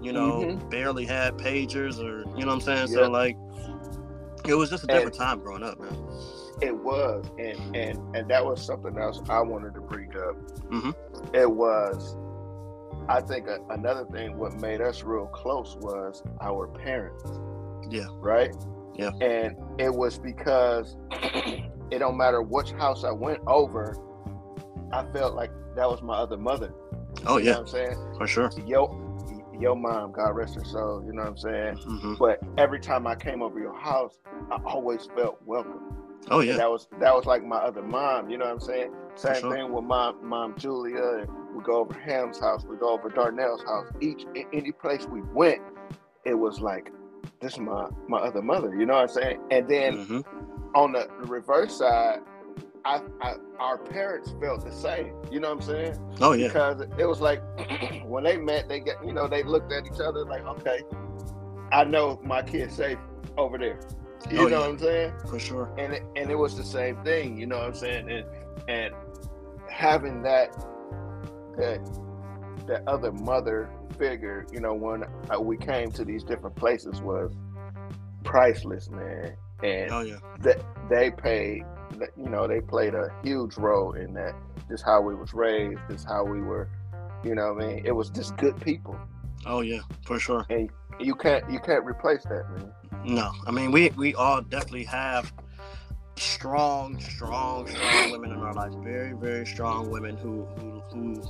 you 0.04 0.14
know, 0.14 0.42
mm-hmm. 0.42 0.70
barely 0.70 1.06
had 1.06 1.38
pagers, 1.38 2.00
or 2.00 2.20
you 2.38 2.46
know 2.46 2.48
what 2.48 2.54
I'm 2.54 2.62
saying. 2.62 2.88
Yep. 2.90 2.90
So 2.90 3.10
like, 3.10 3.38
it 4.48 4.56
was 4.56 4.70
just 4.70 4.84
a 4.84 4.88
different 4.88 5.16
and, 5.16 5.16
time 5.16 5.40
growing 5.40 5.64
up, 5.64 5.80
man. 5.80 5.94
It 6.62 6.76
was, 6.76 7.26
and 7.40 7.76
and 7.76 8.16
and 8.16 8.30
that 8.30 8.46
was 8.46 8.64
something 8.64 8.98
else 8.98 9.22
I 9.30 9.42
wanted 9.42 9.74
to 9.76 9.82
bring 9.82 10.10
up. 10.16 10.36
Mm-hmm. 10.70 11.36
It 11.36 11.50
was 11.50 12.16
I 13.10 13.22
think 13.22 13.48
a, 13.48 13.60
another 13.70 14.06
thing 14.06 14.38
what 14.38 14.54
made 14.62 14.82
us 14.82 15.04
real 15.04 15.28
close 15.28 15.76
was 15.80 16.24
our 16.42 16.68
parents. 16.68 17.24
Yeah. 17.90 18.06
Right. 18.14 18.56
Yeah. 18.96 19.12
And 19.22 19.58
it 19.78 19.94
was 19.94 20.18
because 20.18 20.96
it 21.92 22.00
don't 22.00 22.18
matter 22.18 22.42
which 22.42 22.72
house 22.72 23.04
I 23.04 23.12
went 23.12 23.40
over, 23.48 23.98
I 24.92 25.04
felt 25.12 25.36
like 25.36 25.52
that 25.76 25.90
was 25.90 26.02
my 26.02 26.16
other 26.16 26.38
mother. 26.38 26.74
Oh 27.26 27.38
You 27.38 27.46
yeah, 27.46 27.52
know 27.52 27.60
what 27.60 27.68
I'm 27.68 27.72
saying? 27.72 28.16
for 28.18 28.28
sure. 28.28 28.50
Yo, 28.66 28.86
your 29.60 29.76
mom, 29.76 30.12
God 30.12 30.30
rest 30.30 30.56
her 30.56 30.64
soul. 30.64 31.04
You 31.06 31.14
know 31.14 31.24
what 31.24 31.30
I'm 31.30 31.38
saying? 31.38 31.76
hmm 31.78 32.14
But 32.16 32.44
every 32.58 32.80
time 32.80 33.08
I 33.08 33.16
came 33.16 33.42
over 33.42 33.60
your 33.60 33.78
house, 33.78 34.18
I 34.52 34.58
always 34.66 35.08
felt 35.16 35.38
welcome. 35.46 35.82
Oh 36.30 36.40
yeah, 36.40 36.58
That 36.58 36.70
was 36.72 36.88
that 37.00 37.14
was 37.14 37.26
like 37.26 37.44
my 37.44 37.58
other 37.58 37.82
mom. 37.82 38.30
You 38.30 38.38
know 38.38 38.46
what 38.46 38.54
I'm 38.54 38.60
saying? 38.60 38.94
Same 39.16 39.36
sure. 39.42 39.54
thing 39.56 39.74
with 39.74 39.84
my 39.84 40.12
mom 40.22 40.56
Julia. 40.58 41.26
We 41.56 41.64
go 41.64 41.78
over 41.82 41.94
Ham's 41.94 42.40
house. 42.40 42.66
We 42.66 42.78
go 42.78 42.90
over 42.92 43.10
Darnell's 43.10 43.62
house. 43.64 43.88
Each 44.02 44.24
any 44.54 44.72
place 44.72 45.06
we 45.12 45.22
went, 45.34 45.62
it 46.26 46.34
was 46.34 46.60
like 46.60 46.92
this 47.42 47.54
is 47.54 47.60
my 47.60 47.88
my 48.08 48.20
other 48.20 48.42
mother. 48.42 48.74
You 48.76 48.86
know 48.86 48.94
what 48.94 49.02
I'm 49.04 49.08
saying? 49.10 49.40
And 49.52 49.68
then 49.68 49.98
hmm 49.98 50.20
on 50.76 50.94
the 50.94 51.08
reverse 51.20 51.78
side, 51.78 52.20
I, 52.86 53.02
I 53.22 53.36
our 53.60 53.78
parents 53.78 54.34
felt 54.42 54.66
the 54.66 54.72
same. 54.72 55.14
You 55.32 55.40
know 55.40 55.50
what 55.54 55.62
I'm 55.64 55.68
saying? 55.68 56.16
oh 56.22 56.34
yeah, 56.34 56.48
because 56.48 56.82
it 56.98 57.06
was 57.06 57.22
like 57.22 57.42
when 58.06 58.24
they 58.24 58.38
met, 58.38 58.68
they 58.68 58.80
get 58.80 58.96
you 59.06 59.14
know 59.14 59.28
they 59.28 59.44
looked 59.44 59.72
at 59.72 59.86
each 59.86 60.00
other 60.02 60.26
like, 60.26 60.46
okay, 60.46 60.82
I 61.72 61.84
know 61.86 62.20
my 62.24 62.42
kid's 62.42 62.76
safe 62.76 62.98
over 63.38 63.58
there. 63.58 63.80
You 64.30 64.40
Oh, 64.40 64.44
know 64.44 64.50
yeah. 64.50 64.60
what 64.60 64.70
I'm 64.70 64.80
saying? 64.80 65.14
for 65.30 65.40
sure. 65.40 65.74
And 65.78 65.94
it, 65.94 66.04
and 66.16 66.30
it 66.32 66.36
was 66.36 66.56
the 66.56 66.64
same 66.64 66.98
thing. 67.04 67.38
You 67.38 67.46
know 67.46 67.58
what 67.58 67.68
I'm 67.68 67.74
saying? 67.76 68.10
And 68.10 68.26
and 68.68 68.94
having 69.70 70.22
that 70.24 70.54
that 71.58 71.80
that 72.68 72.84
other 72.88 73.12
mother 73.12 73.70
figure, 73.98 74.46
you 74.52 74.60
know, 74.60 74.74
when 74.74 75.04
we 75.42 75.58
came 75.58 75.92
to 75.92 76.04
these 76.06 76.24
different 76.24 76.56
places 76.56 77.02
was 77.02 77.34
priceless, 78.24 78.90
man. 78.90 79.36
And 79.62 79.92
Oh 79.92 80.02
yeah, 80.02 80.18
that 80.42 80.62
they 80.90 81.12
paid 81.12 81.64
you 82.18 82.30
know 82.30 82.48
they 82.48 82.62
played 82.62 82.94
a 82.96 83.10
huge 83.24 83.58
role 83.58 83.94
in 83.94 84.14
that 84.14 84.34
just 84.70 84.84
how 84.84 85.02
we 85.02 85.16
was 85.16 85.34
raised 85.34 85.80
just 85.90 86.08
how 86.08 86.24
we 86.24 86.42
were 86.42 86.70
you 87.24 87.36
know 87.36 87.54
what 87.54 87.64
i 87.64 87.68
mean 87.68 87.86
it 87.86 87.92
was 87.92 88.10
just 88.10 88.36
good 88.38 88.60
people 88.62 88.98
oh 89.46 89.62
yeah, 89.62 89.80
for 90.06 90.20
sure. 90.20 90.46
and 90.50 90.70
you 91.00 91.16
can't 91.16 91.50
you 91.52 91.60
can't 91.60 91.84
replace 91.86 92.24
that 92.24 92.46
man 92.52 92.72
No, 93.06 93.32
I 93.48 93.52
mean 93.52 93.72
we 93.72 93.90
we 93.98 94.14
all 94.16 94.42
definitely 94.42 94.86
have 94.86 95.34
strong, 96.16 97.00
strong, 97.00 97.68
strong 97.68 98.12
women 98.12 98.32
in 98.32 98.38
our 98.38 98.54
life. 98.54 98.72
Very, 98.84 99.14
very 99.14 99.46
strong 99.46 99.90
women 99.90 100.16
who 100.18 100.46
who, 100.58 100.82
who 100.92 101.24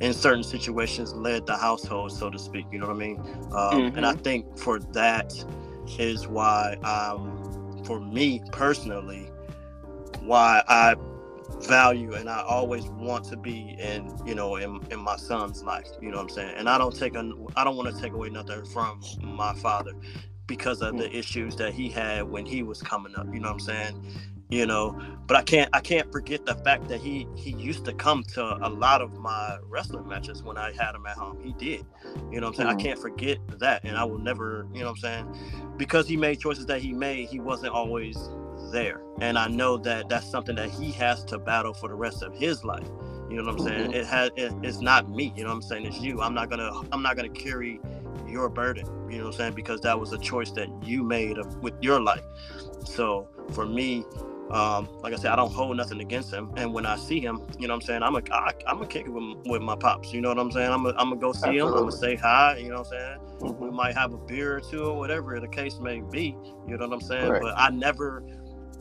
in 0.00 0.12
certain 0.14 0.44
situations 0.44 1.12
led 1.14 1.46
the 1.46 1.56
household, 1.56 2.12
so 2.12 2.30
to 2.30 2.38
speak. 2.38 2.66
You 2.72 2.78
know 2.78 2.86
what 2.86 2.96
I 2.96 2.98
mean? 2.98 3.20
Um, 3.52 3.96
And 3.96 4.06
I 4.06 4.14
think 4.14 4.56
for 4.58 4.78
that 4.78 5.32
is 5.98 6.26
why, 6.28 6.74
um, 6.84 7.82
for 7.84 8.00
me 8.00 8.42
personally, 8.52 9.27
why 10.28 10.62
I 10.68 10.96
value 11.60 12.14
and 12.14 12.30
I 12.30 12.42
always 12.42 12.88
want 12.88 13.24
to 13.26 13.38
be 13.38 13.76
in 13.80 14.12
you 14.26 14.34
know 14.36 14.56
in, 14.56 14.80
in 14.90 15.00
my 15.00 15.16
son's 15.16 15.64
life 15.64 15.88
you 16.02 16.10
know 16.10 16.18
what 16.18 16.24
I'm 16.24 16.30
saying? 16.30 16.54
And 16.56 16.68
I 16.70 16.78
don't 16.78 16.96
take 16.96 17.16
a 17.16 17.32
I 17.56 17.64
don't 17.64 17.76
want 17.76 17.94
to 17.94 18.00
take 18.02 18.14
away 18.14 18.30
nothing 18.30 18.64
from 18.66 19.00
my 19.22 19.54
father 19.54 19.92
because 20.46 20.82
of 20.82 20.96
the 20.98 21.10
issues 21.16 21.56
that 21.56 21.74
he 21.74 21.90
had 21.90 22.24
when 22.24 22.46
he 22.46 22.62
was 22.64 22.82
coming 22.82 23.16
up 23.16 23.28
you 23.32 23.40
know 23.40 23.48
what 23.48 23.54
I'm 23.54 23.60
saying? 23.60 23.94
You 24.50 24.66
know 24.66 24.96
but 25.26 25.36
I 25.36 25.42
can't 25.42 25.70
I 25.74 25.80
can't 25.80 26.10
forget 26.12 26.46
the 26.46 26.56
fact 26.56 26.88
that 26.88 27.00
he 27.00 27.28
he 27.36 27.52
used 27.52 27.84
to 27.86 27.94
come 27.94 28.24
to 28.34 28.58
a 28.62 28.70
lot 28.70 29.02
of 29.02 29.14
my 29.18 29.58
wrestling 29.64 30.08
matches 30.08 30.42
when 30.42 30.58
I 30.58 30.72
had 30.72 30.94
him 30.94 31.06
at 31.06 31.16
home. 31.18 31.38
He 31.42 31.54
did 31.54 31.86
you 32.30 32.40
know 32.40 32.48
what 32.48 32.50
I'm 32.50 32.54
saying? 32.56 32.68
Mhm. 32.68 32.72
I 32.72 32.76
can't 32.76 33.00
forget 33.00 33.38
that 33.60 33.82
and 33.84 33.96
I 33.98 34.04
will 34.04 34.20
never 34.20 34.68
you 34.72 34.80
know 34.80 34.86
what 34.86 34.92
I'm 34.92 34.96
saying? 34.98 35.26
Because 35.76 36.08
he 36.08 36.16
made 36.18 36.40
choices 36.40 36.66
that 36.66 36.82
he 36.82 36.92
made 36.94 37.28
he 37.28 37.40
wasn't 37.40 37.72
always 37.74 38.30
there 38.70 39.02
and 39.20 39.38
i 39.38 39.46
know 39.48 39.76
that 39.76 40.08
that's 40.08 40.30
something 40.30 40.56
that 40.56 40.70
he 40.70 40.92
has 40.92 41.24
to 41.24 41.38
battle 41.38 41.74
for 41.74 41.88
the 41.88 41.94
rest 41.94 42.22
of 42.22 42.34
his 42.34 42.64
life 42.64 42.86
you 43.28 43.36
know 43.36 43.44
what 43.44 43.52
i'm 43.52 43.58
saying 43.58 43.90
Mhm. 43.90 43.94
it 43.94 44.06
has 44.06 44.30
it, 44.36 44.52
it's 44.62 44.80
not 44.80 45.08
me 45.08 45.32
you 45.36 45.42
know 45.44 45.50
what 45.50 45.56
i'm 45.56 45.62
saying 45.62 45.86
it's 45.86 46.00
you 46.00 46.20
i'm 46.22 46.34
not 46.34 46.50
gonna 46.50 46.70
i'm 46.92 47.02
not 47.02 47.16
gonna 47.16 47.28
carry 47.28 47.80
your 48.26 48.48
burden 48.48 48.86
you 49.08 49.18
know 49.18 49.24
what 49.24 49.34
i'm 49.34 49.38
saying 49.38 49.54
because 49.54 49.80
that 49.82 49.98
was 49.98 50.12
a 50.12 50.18
choice 50.18 50.50
that 50.52 50.68
you 50.82 51.02
made 51.02 51.38
of, 51.38 51.46
with 51.62 51.74
your 51.80 52.00
life 52.00 52.24
so 52.84 53.28
for 53.52 53.66
me 53.66 54.06
um, 54.50 54.88
like 55.02 55.12
I 55.12 55.16
said, 55.16 55.30
I 55.30 55.36
don't 55.36 55.52
hold 55.52 55.76
nothing 55.76 56.00
against 56.00 56.32
him, 56.32 56.50
and 56.56 56.72
when 56.72 56.86
I 56.86 56.96
see 56.96 57.20
him, 57.20 57.42
you 57.58 57.68
know 57.68 57.74
what 57.74 57.82
I'm 57.82 57.86
saying, 57.86 58.02
I'm 58.02 58.16
a, 58.16 58.22
I, 58.32 58.52
I'm 58.66 58.76
gonna 58.76 58.86
kick 58.86 59.04
it 59.04 59.10
with, 59.10 59.22
with 59.44 59.60
my 59.60 59.76
pops. 59.76 60.10
You 60.10 60.22
know 60.22 60.30
what 60.30 60.38
I'm 60.38 60.50
saying? 60.50 60.72
I'm 60.72 60.84
gonna, 60.84 60.96
I'm 60.98 61.10
gonna 61.10 61.20
go 61.20 61.32
see 61.34 61.58
him. 61.58 61.66
I'm 61.66 61.74
gonna 61.74 61.92
say 61.92 62.16
hi. 62.16 62.56
You 62.56 62.70
know 62.70 62.76
what 62.78 62.86
I'm 62.86 62.98
saying? 62.98 63.18
we 63.40 63.70
might 63.70 63.94
have 63.96 64.12
a 64.12 64.18
beer 64.18 64.56
or 64.56 64.60
two 64.60 64.84
or 64.84 64.96
whatever 64.98 65.38
the 65.40 65.48
case 65.48 65.78
may 65.80 66.00
be 66.00 66.36
you 66.66 66.76
know 66.76 66.86
what 66.86 66.92
i'm 66.92 67.00
saying 67.00 67.30
Right. 67.30 67.40
but 67.40 67.54
i 67.56 67.70
never 67.70 68.24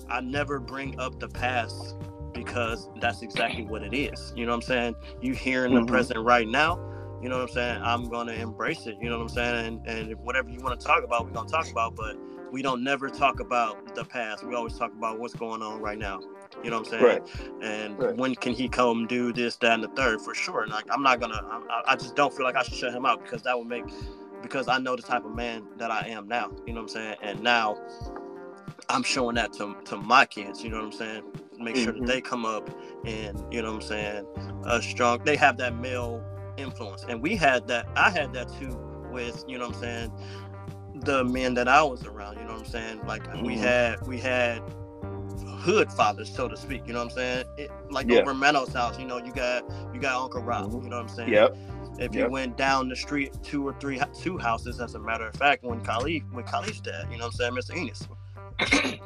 i 0.10 0.22
never 0.22 0.60
bring 0.60 1.00
up 1.00 1.20
the 1.20 1.30
past 1.30 1.96
because 2.34 2.90
that's 3.02 3.22
exactly 3.24 3.64
what 3.66 3.84
it 3.84 3.94
is 3.94 4.34
you 4.36 4.46
know 4.46 4.52
what 4.52 4.58
i'm 4.58 4.62
saying 4.64 4.96
you 5.22 5.34
here 5.34 5.66
in 5.66 5.74
the 5.74 5.82
Mhm. 5.82 5.88
present 5.88 6.20
right 6.26 6.48
now 6.48 6.80
you 7.22 7.30
know 7.30 7.38
what 7.38 7.50
i'm 7.50 7.56
saying 7.56 7.82
i'm 7.84 8.10
gonna 8.10 8.34
embrace 8.34 8.88
it 8.88 8.98
you 9.02 9.10
know 9.10 9.18
what 9.18 9.24
i'm 9.24 9.30
saying 9.30 9.82
and, 9.86 9.88
and 9.88 10.20
whatever 10.22 10.50
you 10.50 10.60
want 10.62 10.80
to 10.80 10.86
talk 10.86 11.04
about 11.04 11.26
we're 11.26 11.32
gonna 11.34 11.50
talk 11.50 11.70
about 11.70 11.96
but 11.96 12.18
we 12.52 12.62
don't 12.62 12.84
never 12.84 13.10
talk 13.10 13.40
about 13.42 13.96
the 13.96 14.06
past 14.06 14.46
we 14.46 14.56
always 14.56 14.78
talk 14.78 14.94
about 14.94 15.20
what's 15.20 15.36
going 15.36 15.62
on 15.64 15.82
right 15.82 16.00
now 16.00 16.20
you 16.64 16.70
know 16.72 16.78
what 16.80 16.88
i'm 16.88 16.92
saying 16.92 17.04
right 17.06 17.22
and 17.62 18.00
Right. 18.00 18.16
when 18.18 18.36
can 18.36 18.54
he 18.54 18.70
come 18.70 19.08
do 19.08 19.34
this, 19.34 19.56
that, 19.58 19.74
and 19.74 19.84
the 19.84 19.90
third 19.90 20.22
for 20.22 20.36
sure. 20.36 20.64
And 20.64 20.72
like, 20.72 20.86
I'm 20.92 21.04
not 21.04 21.20
gonna, 21.20 21.42
I, 21.70 21.84
I 21.94 21.96
just 21.96 22.16
don't 22.16 22.36
feel 22.36 22.46
like 22.46 22.56
I 22.56 22.64
should 22.64 22.76
shut 22.76 22.94
him 22.94 23.06
out 23.06 23.24
because 23.24 23.44
that 23.44 23.58
would 23.58 23.68
make, 23.68 23.86
because 24.44 24.68
I 24.68 24.78
know 24.80 24.96
the 24.96 25.02
type 25.04 25.26
of 25.26 25.36
man 25.36 25.64
that 25.78 25.92
I 25.92 26.08
am 26.10 26.28
now. 26.28 26.52
You 26.68 26.74
know 26.74 26.82
what 26.82 26.92
I'm 26.92 26.96
saying? 26.96 27.16
And 27.24 27.42
now 27.42 27.78
I'm 28.90 29.04
showing 29.04 29.36
that 29.36 29.54
to 29.54 29.76
to 29.86 29.98
my 29.98 30.26
kids. 30.26 30.64
You 30.64 30.70
know 30.70 30.78
what 30.78 30.86
I'm 30.86 30.92
saying? 30.94 31.24
Make 31.60 31.78
sure 31.78 31.94
that 31.94 32.04
Mhm. 32.04 32.08
they 32.08 32.22
come 32.22 32.46
up 32.46 32.70
and 33.06 33.44
you 33.52 33.62
know 33.62 33.70
what 33.70 33.76
I'm 33.78 33.82
saying, 33.82 34.28
a 34.66 34.82
strong. 34.82 35.20
They 35.26 35.36
have 35.38 35.58
that 35.58 35.76
male 35.76 36.24
influence, 36.58 37.06
and 37.08 37.22
we 37.22 37.36
had 37.36 37.68
that. 37.68 37.88
I 37.96 38.12
had 38.12 38.34
that 38.34 38.50
too 38.50 38.80
with 39.12 39.44
you 39.48 39.58
know 39.58 39.66
what 39.68 39.76
I'm 39.76 39.82
saying, 39.82 40.14
the 40.96 41.24
men 41.26 41.56
that 41.56 41.68
I 41.68 41.84
was 41.84 42.06
around. 42.06 42.38
You 42.38 42.46
know 42.46 42.54
what 42.54 42.60
I'm 42.60 42.66
saying? 42.66 43.02
Like 43.06 43.28
we 43.42 43.58
Mhm. 43.58 43.60
had 43.60 44.00
we 44.08 44.20
had 44.20 44.64
hood 45.60 45.92
fathers, 45.92 46.34
so 46.34 46.48
to 46.48 46.58
speak. 46.58 46.84
You 46.88 46.94
know 46.94 47.00
what 47.00 47.06
I'm 47.06 47.12
saying? 47.12 47.46
It, 47.58 47.72
like 47.92 48.10
Yeah. 48.10 48.22
over 48.22 48.34
Mano's 48.34 48.74
house, 48.74 49.00
you 49.00 49.06
know, 49.06 49.18
you 49.18 49.34
got 49.34 49.66
you 49.94 50.00
got 50.00 50.22
Uncle 50.22 50.42
Rob. 50.42 50.74
Mhm. 50.74 50.84
You 50.84 50.90
know 50.90 50.98
what 50.98 51.04
I'm 51.04 51.10
saying? 51.10 51.34
yep 51.34 51.56
If 52.00 52.16
you 52.16 52.28
went 52.28 52.58
down 52.58 52.90
the 52.90 52.96
street 52.96 53.34
two 53.44 53.68
or 53.68 53.74
three 53.74 54.02
two 54.14 54.38
houses, 54.38 54.82
as 54.82 54.96
a 54.96 55.00
matter 55.00 55.28
of 55.28 55.36
fact, 55.36 55.64
when 55.64 55.82
Khalif 55.82 56.24
when 56.32 56.46
Khalif's 56.46 56.82
dad, 56.82 57.08
you 57.12 57.18
know 57.18 57.26
what 57.28 57.34
I'm 57.42 57.54
saying, 57.54 57.54
Mr. 57.54 57.78
Enos, 57.78 58.08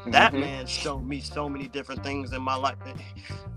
that 0.08 0.34
Mhm. 0.34 0.40
man 0.42 0.66
showed 0.68 1.04
me 1.08 1.22
so 1.22 1.50
many 1.50 1.68
different 1.68 2.04
things 2.04 2.34
in 2.34 2.42
my 2.42 2.56
life. 2.56 2.78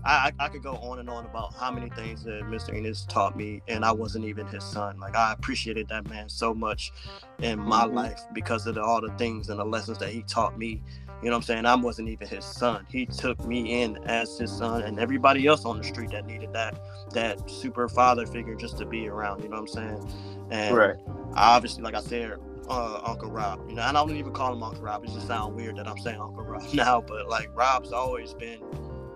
I, 0.05 0.31
I 0.39 0.45
I 0.45 0.49
could 0.49 0.63
go 0.63 0.75
on 0.77 0.99
and 0.99 1.09
on 1.09 1.25
about 1.25 1.53
how 1.55 1.71
many 1.71 1.89
things 1.91 2.23
that 2.23 2.43
Mr. 2.49 2.75
Enos 2.75 3.05
taught 3.05 3.35
me, 3.35 3.61
and 3.67 3.85
I 3.85 3.91
wasn't 3.91 4.25
even 4.25 4.47
his 4.47 4.63
son. 4.65 4.99
Like 4.99 5.15
I 5.15 5.33
appreciated 5.33 5.89
that 5.89 6.09
man 6.09 6.29
so 6.29 6.53
much 6.53 6.93
in 7.41 7.59
my 7.59 7.85
Mhm. 7.85 7.93
life 7.93 8.21
because 8.33 8.67
of 8.67 8.75
the, 8.75 8.83
all 8.83 9.01
the 9.01 9.11
things 9.17 9.49
and 9.49 9.59
the 9.59 9.65
lessons 9.65 9.99
that 9.99 10.11
he 10.11 10.23
taught 10.23 10.57
me. 10.57 10.81
You 11.21 11.29
know 11.29 11.37
what 11.37 11.37
I'm 11.37 11.43
saying? 11.43 11.65
I 11.67 11.75
wasn't 11.75 12.09
even 12.09 12.27
his 12.29 12.45
son. 12.45 12.85
He 12.89 13.05
took 13.07 13.43
me 13.45 13.81
in 13.83 13.97
as 14.05 14.37
his 14.37 14.51
son, 14.51 14.83
and 14.83 14.99
everybody 14.99 15.47
else 15.47 15.65
on 15.65 15.77
the 15.77 15.83
street 15.83 16.11
that 16.11 16.25
needed 16.25 16.53
that 16.53 16.79
that 17.13 17.49
super 17.49 17.89
father 17.89 18.25
figure 18.27 18.55
just 18.55 18.77
to 18.79 18.85
be 18.85 19.07
around. 19.09 19.41
You 19.43 19.49
know 19.49 19.55
what 19.57 19.61
I'm 19.63 19.67
saying? 19.67 20.01
And 20.51 20.75
right 20.77 20.95
obviously, 21.35 21.83
like 21.83 21.95
I 21.95 22.01
said, 22.01 22.33
uh, 22.69 23.01
Uncle 23.05 23.31
Rob. 23.31 23.61
You 23.69 23.75
know, 23.75 23.83
and 23.83 23.97
I 23.97 24.05
don't 24.05 24.15
even 24.17 24.33
call 24.33 24.53
him 24.53 24.63
Uncle 24.63 24.83
Rob. 24.83 25.03
It 25.03 25.11
just 25.11 25.27
sounds 25.27 25.55
weird 25.55 25.77
that 25.77 25.87
I'm 25.87 25.97
saying 25.97 26.19
Uncle 26.19 26.43
Rob 26.45 26.63
now, 26.73 27.01
but 27.01 27.27
like 27.29 27.49
Rob's 27.55 27.91
always 27.91 28.33
been 28.35 28.61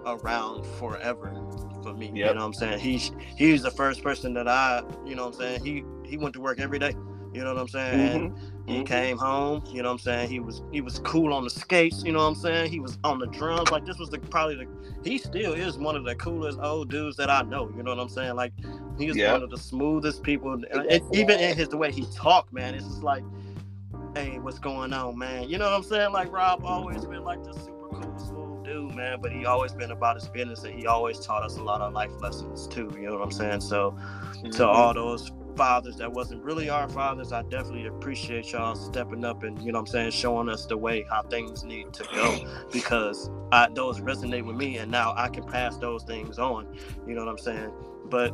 around 0.05 0.65
forever 0.65 1.35
for 1.83 1.93
me. 1.93 2.13
You 2.23 2.33
know 2.33 2.41
what 2.41 2.47
I'm 2.47 2.53
saying? 2.53 2.79
He's 2.79 3.11
he's 3.37 3.61
the 3.63 3.71
first 3.71 4.03
person 4.03 4.33
that 4.35 4.47
I, 4.47 4.83
you 5.05 5.15
know 5.15 5.23
what 5.23 5.29
I'm 5.29 5.33
saying? 5.33 5.61
He 5.63 5.85
he 6.05 6.17
went 6.17 6.33
to 6.35 6.41
work 6.41 6.59
every 6.59 6.79
day. 6.79 6.95
You 7.33 7.43
know 7.43 7.53
what 7.53 7.61
I'm 7.61 7.67
saying? 7.69 8.01
And 8.01 8.31
Mhm. 8.31 8.35
He 8.69 8.81
Mhm. 8.81 8.85
came 8.85 9.17
home, 9.17 9.63
you 9.67 9.81
know 9.81 9.89
what 9.89 9.93
I'm 9.93 9.99
saying? 9.99 10.29
He 10.29 10.39
was 10.39 10.61
he 10.71 10.81
was 10.81 10.99
cool 10.99 11.33
on 11.33 11.43
the 11.43 11.49
skates, 11.49 12.03
you 12.05 12.11
know 12.11 12.19
what 12.19 12.25
I'm 12.25 12.35
saying? 12.35 12.71
He 12.71 12.79
was 12.79 12.97
on 13.03 13.19
the 13.19 13.27
drums. 13.27 13.71
Like 13.71 13.85
this 13.85 13.97
was 13.99 14.09
the 14.09 14.19
probably 14.19 14.55
the 14.55 14.67
he 15.03 15.17
still 15.17 15.53
is 15.53 15.77
one 15.77 15.95
of 15.95 16.03
the 16.05 16.15
coolest 16.15 16.59
old 16.61 16.89
dudes 16.89 17.17
that 17.17 17.29
I 17.29 17.41
know, 17.43 17.69
you 17.75 17.83
know 17.83 17.91
what 17.95 17.99
I'm 18.01 18.09
saying? 18.09 18.35
Like 18.35 18.53
he 18.97 19.07
is 19.07 19.17
Yeah. 19.17 19.33
one 19.33 19.43
of 19.43 19.49
the 19.49 19.57
smoothest 19.57 20.23
people 20.23 20.53
and 20.53 20.65
even 21.13 21.39
in 21.39 21.55
his 21.57 21.69
the 21.69 21.77
way 21.77 21.91
he 21.91 22.05
talked, 22.15 22.53
man, 22.53 22.75
it's 22.75 22.85
just 22.85 23.03
like 23.03 23.23
hey, 24.15 24.39
what's 24.39 24.59
going 24.59 24.93
on, 24.93 25.17
man? 25.17 25.49
You 25.49 25.57
know 25.57 25.65
what 25.65 25.73
I'm 25.73 25.83
saying? 25.83 26.11
Like 26.11 26.31
Rob 26.31 26.63
always 26.65 27.05
been 27.05 27.23
like 27.23 27.43
this 27.43 27.57
super 27.65 27.87
cool, 27.89 28.19
smooth 28.19 28.65
dude, 28.65 28.95
man. 28.95 29.19
But 29.21 29.31
he 29.31 29.45
always 29.45 29.73
been 29.73 29.91
about 29.91 30.15
his 30.15 30.27
business, 30.27 30.63
and 30.63 30.73
he 30.77 30.87
always 30.87 31.19
taught 31.19 31.43
us 31.43 31.57
a 31.57 31.63
lot 31.63 31.81
of 31.81 31.93
life 31.93 32.11
lessons 32.21 32.67
too. 32.67 32.91
You 32.95 33.07
know 33.07 33.13
what 33.13 33.23
I'm 33.23 33.31
saying? 33.31 33.61
So 33.61 33.97
to 34.43 34.49
Mhm. 34.49 34.65
all 34.65 34.93
those 34.93 35.31
fathers 35.59 35.97
that 35.97 36.09
wasn't 36.09 36.41
really 36.41 36.69
our 36.69 36.87
fathers, 36.87 37.33
I 37.33 37.41
definitely 37.41 37.87
appreciate 37.87 38.53
y'all 38.53 38.75
stepping 38.75 39.25
up 39.25 39.43
and 39.43 39.61
you 39.61 39.73
know 39.73 39.79
what 39.79 39.89
I'm 39.89 39.91
saying, 39.91 40.11
showing 40.11 40.47
us 40.47 40.65
the 40.65 40.77
way 40.77 41.05
how 41.09 41.21
things 41.23 41.65
need 41.65 41.91
to 41.95 42.05
go 42.13 42.39
because 42.71 43.29
I, 43.51 43.67
those 43.67 43.99
resonate 43.99 44.45
with 44.45 44.55
me, 44.55 44.77
and 44.77 44.89
now 44.89 45.13
I 45.17 45.27
can 45.27 45.43
pass 45.43 45.75
those 45.75 46.03
things 46.03 46.39
on. 46.39 46.73
You 47.05 47.13
know 47.13 47.25
what 47.25 47.31
I'm 47.31 47.37
saying? 47.37 47.73
But 48.05 48.33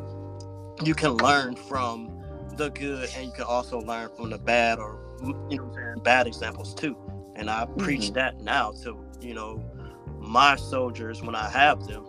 you 0.84 0.94
can 0.94 1.18
learn 1.18 1.56
from 1.56 2.12
the 2.58 2.70
good 2.70 3.10
and 3.16 3.26
you 3.26 3.32
can 3.32 3.46
also 3.46 3.82
learn 3.82 4.10
from 4.16 4.30
the 4.30 4.38
bad 4.38 4.78
or 4.78 5.00
you 5.50 5.58
know 5.58 5.96
bad 6.04 6.28
examples 6.28 6.76
too. 6.76 6.96
And 7.36 7.50
I 7.50 7.66
mm-hmm. 7.66 7.80
preach 7.80 8.14
that 8.14 8.40
now 8.40 8.72
to 8.84 9.04
you 9.20 9.34
know 9.34 9.66
my 10.20 10.58
soldiers 10.58 11.24
when 11.24 11.34
I 11.34 11.50
have 11.50 11.88
them 11.88 12.06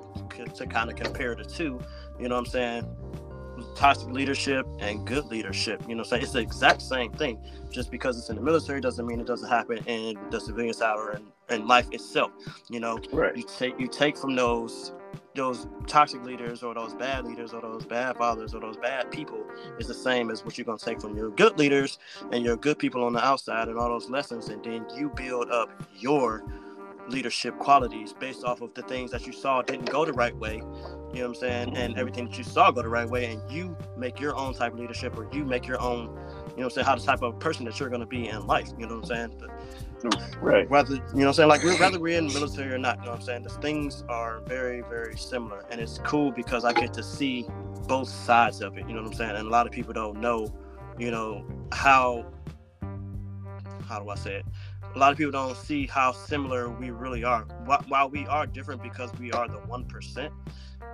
to 0.57 0.67
kind 0.67 0.91
of 0.91 0.97
compare 0.97 1.35
the 1.35 1.45
two. 1.45 1.81
You 2.19 2.29
know 2.29 2.35
what 2.35 2.47
I'm 2.47 2.53
saying? 2.53 2.97
Toxic 3.75 4.09
leadership 4.09 4.67
and 4.79 5.07
good 5.07 5.27
leadership. 5.27 5.83
You 5.89 5.95
know 5.95 6.03
saying? 6.03 6.23
It's 6.23 6.33
the 6.33 6.41
exact 6.41 6.83
same 6.83 7.13
thing. 7.13 7.39
Just 7.71 7.91
because 7.91 8.19
it's 8.19 8.29
in 8.31 8.37
the 8.37 8.43
military 8.43 8.81
doesn't 8.81 9.07
mean 9.07 9.21
it 9.21 9.27
doesn't 9.27 9.49
happen 9.49 9.79
in 9.87 10.17
the 10.31 10.41
civilian 10.41 10.75
side 10.75 10.97
or 10.97 11.13
in, 11.13 11.27
in 11.51 11.67
life 11.67 11.89
itself. 11.93 12.33
You 12.71 12.81
know, 12.81 12.99
right. 13.13 13.37
you 13.37 13.45
take 13.45 13.79
you 13.79 13.89
take 13.89 14.17
from 14.17 14.35
those 14.37 14.93
those 15.37 15.69
toxic 15.87 16.23
leaders 16.25 16.63
or 16.63 16.75
those 16.75 16.95
bad 16.95 17.25
leaders 17.27 17.53
or 17.53 17.61
those 17.61 17.85
bad 17.85 18.17
fathers 18.17 18.55
or 18.55 18.61
those 18.61 18.77
bad 18.79 19.11
people 19.11 19.45
is 19.79 19.87
the 19.87 19.95
same 19.95 20.31
as 20.31 20.45
what 20.45 20.57
you're 20.57 20.65
going 20.65 20.79
to 20.79 20.85
take 20.85 21.01
from 21.01 21.15
your 21.17 21.31
good 21.31 21.59
leaders 21.59 21.99
and 22.33 22.45
your 22.45 22.57
good 22.57 22.79
people 22.79 23.05
on 23.05 23.13
the 23.13 23.25
outside 23.25 23.69
and 23.69 23.79
all 23.79 23.89
those 23.89 24.09
lessons 24.09 24.49
and 24.49 24.65
then 24.65 24.85
you 24.97 25.11
build 25.11 25.51
up 25.51 25.71
your 25.95 26.43
leadership 27.09 27.59
qualities 27.59 28.13
based 28.13 28.45
off 28.45 28.61
of 28.61 28.75
the 28.75 28.83
things 28.83 29.11
that 29.11 29.27
you 29.27 29.33
saw 29.33 29.63
didn't 29.63 29.91
go 29.91 30.05
the 30.05 30.13
right 30.13 30.37
way. 30.37 30.57
You 30.57 30.63
know 30.63 30.69
what 31.11 31.25
I'm 31.25 31.35
saying? 31.35 31.77
And 31.77 31.97
everything 31.97 32.27
that 32.27 32.37
you 32.37 32.45
saw 32.45 32.71
go 32.71 32.83
the 32.83 32.89
right 32.89 33.09
way, 33.09 33.27
and 33.27 33.51
you 33.51 33.77
make 33.97 34.21
your 34.21 34.37
own 34.37 34.55
type 34.55 34.73
of 34.73 34.79
leadership, 34.79 35.17
or 35.17 35.29
you 35.33 35.45
make 35.45 35.67
your 35.67 35.81
own, 35.81 36.01
you 36.01 36.07
know 36.09 36.17
what 36.57 36.65
I'm 36.65 36.71
saying, 36.71 36.87
how 36.87 36.97
the 36.97 37.05
type 37.05 37.23
of 37.23 37.39
person 37.39 37.65
that 37.67 37.79
you're 37.79 37.89
going 37.89 38.01
to 38.01 38.07
be 38.07 38.29
in 38.29 38.47
life. 38.47 38.71
You 38.79 38.87
know 38.87 38.97
what 38.97 39.11
I'm 39.11 39.31
saying? 39.31 39.35
But 39.39 39.51
right. 40.41 40.69
Whether 40.69 40.95
you 40.95 41.01
know 41.01 41.07
what 41.13 41.27
I'm 41.27 41.33
saying, 41.35 41.49
like 41.49 41.65
whether 41.65 41.99
we're 41.99 42.19
in 42.19 42.29
the 42.29 42.35
military 42.35 42.73
or 42.73 42.79
not, 42.79 42.99
you 42.99 43.05
know 43.07 43.13
what 43.13 43.21
I'm 43.21 43.27
saying. 43.27 43.43
The 43.45 43.51
things 43.51 44.05
are 44.09 44.41
very, 44.41 44.83
very 44.83 45.17
similar, 45.17 45.65
and 45.71 45.81
it's 45.81 45.99
cool 45.99 46.33
because 46.33 46.65
I 46.65 46.73
get 46.73 46.93
to 46.95 47.03
see 47.03 47.47
both 47.87 48.09
sides 48.09 48.61
of 48.61 48.77
it. 48.77 48.87
You 48.89 48.95
know 48.95 49.03
what 49.03 49.13
I'm 49.13 49.17
saying? 49.17 49.37
And 49.37 49.47
a 49.47 49.51
lot 49.51 49.67
of 49.67 49.73
people 49.73 49.93
don't 49.93 50.21
know, 50.21 50.53
you 50.99 51.11
know, 51.11 51.45
how 51.73 52.27
how 53.87 54.01
do 54.01 54.11
I 54.11 54.17
say 54.17 54.37
it? 54.37 54.47
A 54.97 54.99
lot 54.99 55.13
of 55.13 55.19
people 55.19 55.31
don't 55.31 55.55
see 55.55 55.87
how 55.87 56.11
similar 56.11 56.71
we 56.71 56.91
really 56.91 57.23
are. 57.23 57.43
While 57.87 58.09
we 58.09 58.27
are 58.27 58.47
different 58.47 58.83
because 58.83 59.13
we 59.21 59.31
are 59.31 59.47
the 59.47 59.59
one 59.59 59.85
percent, 59.85 60.33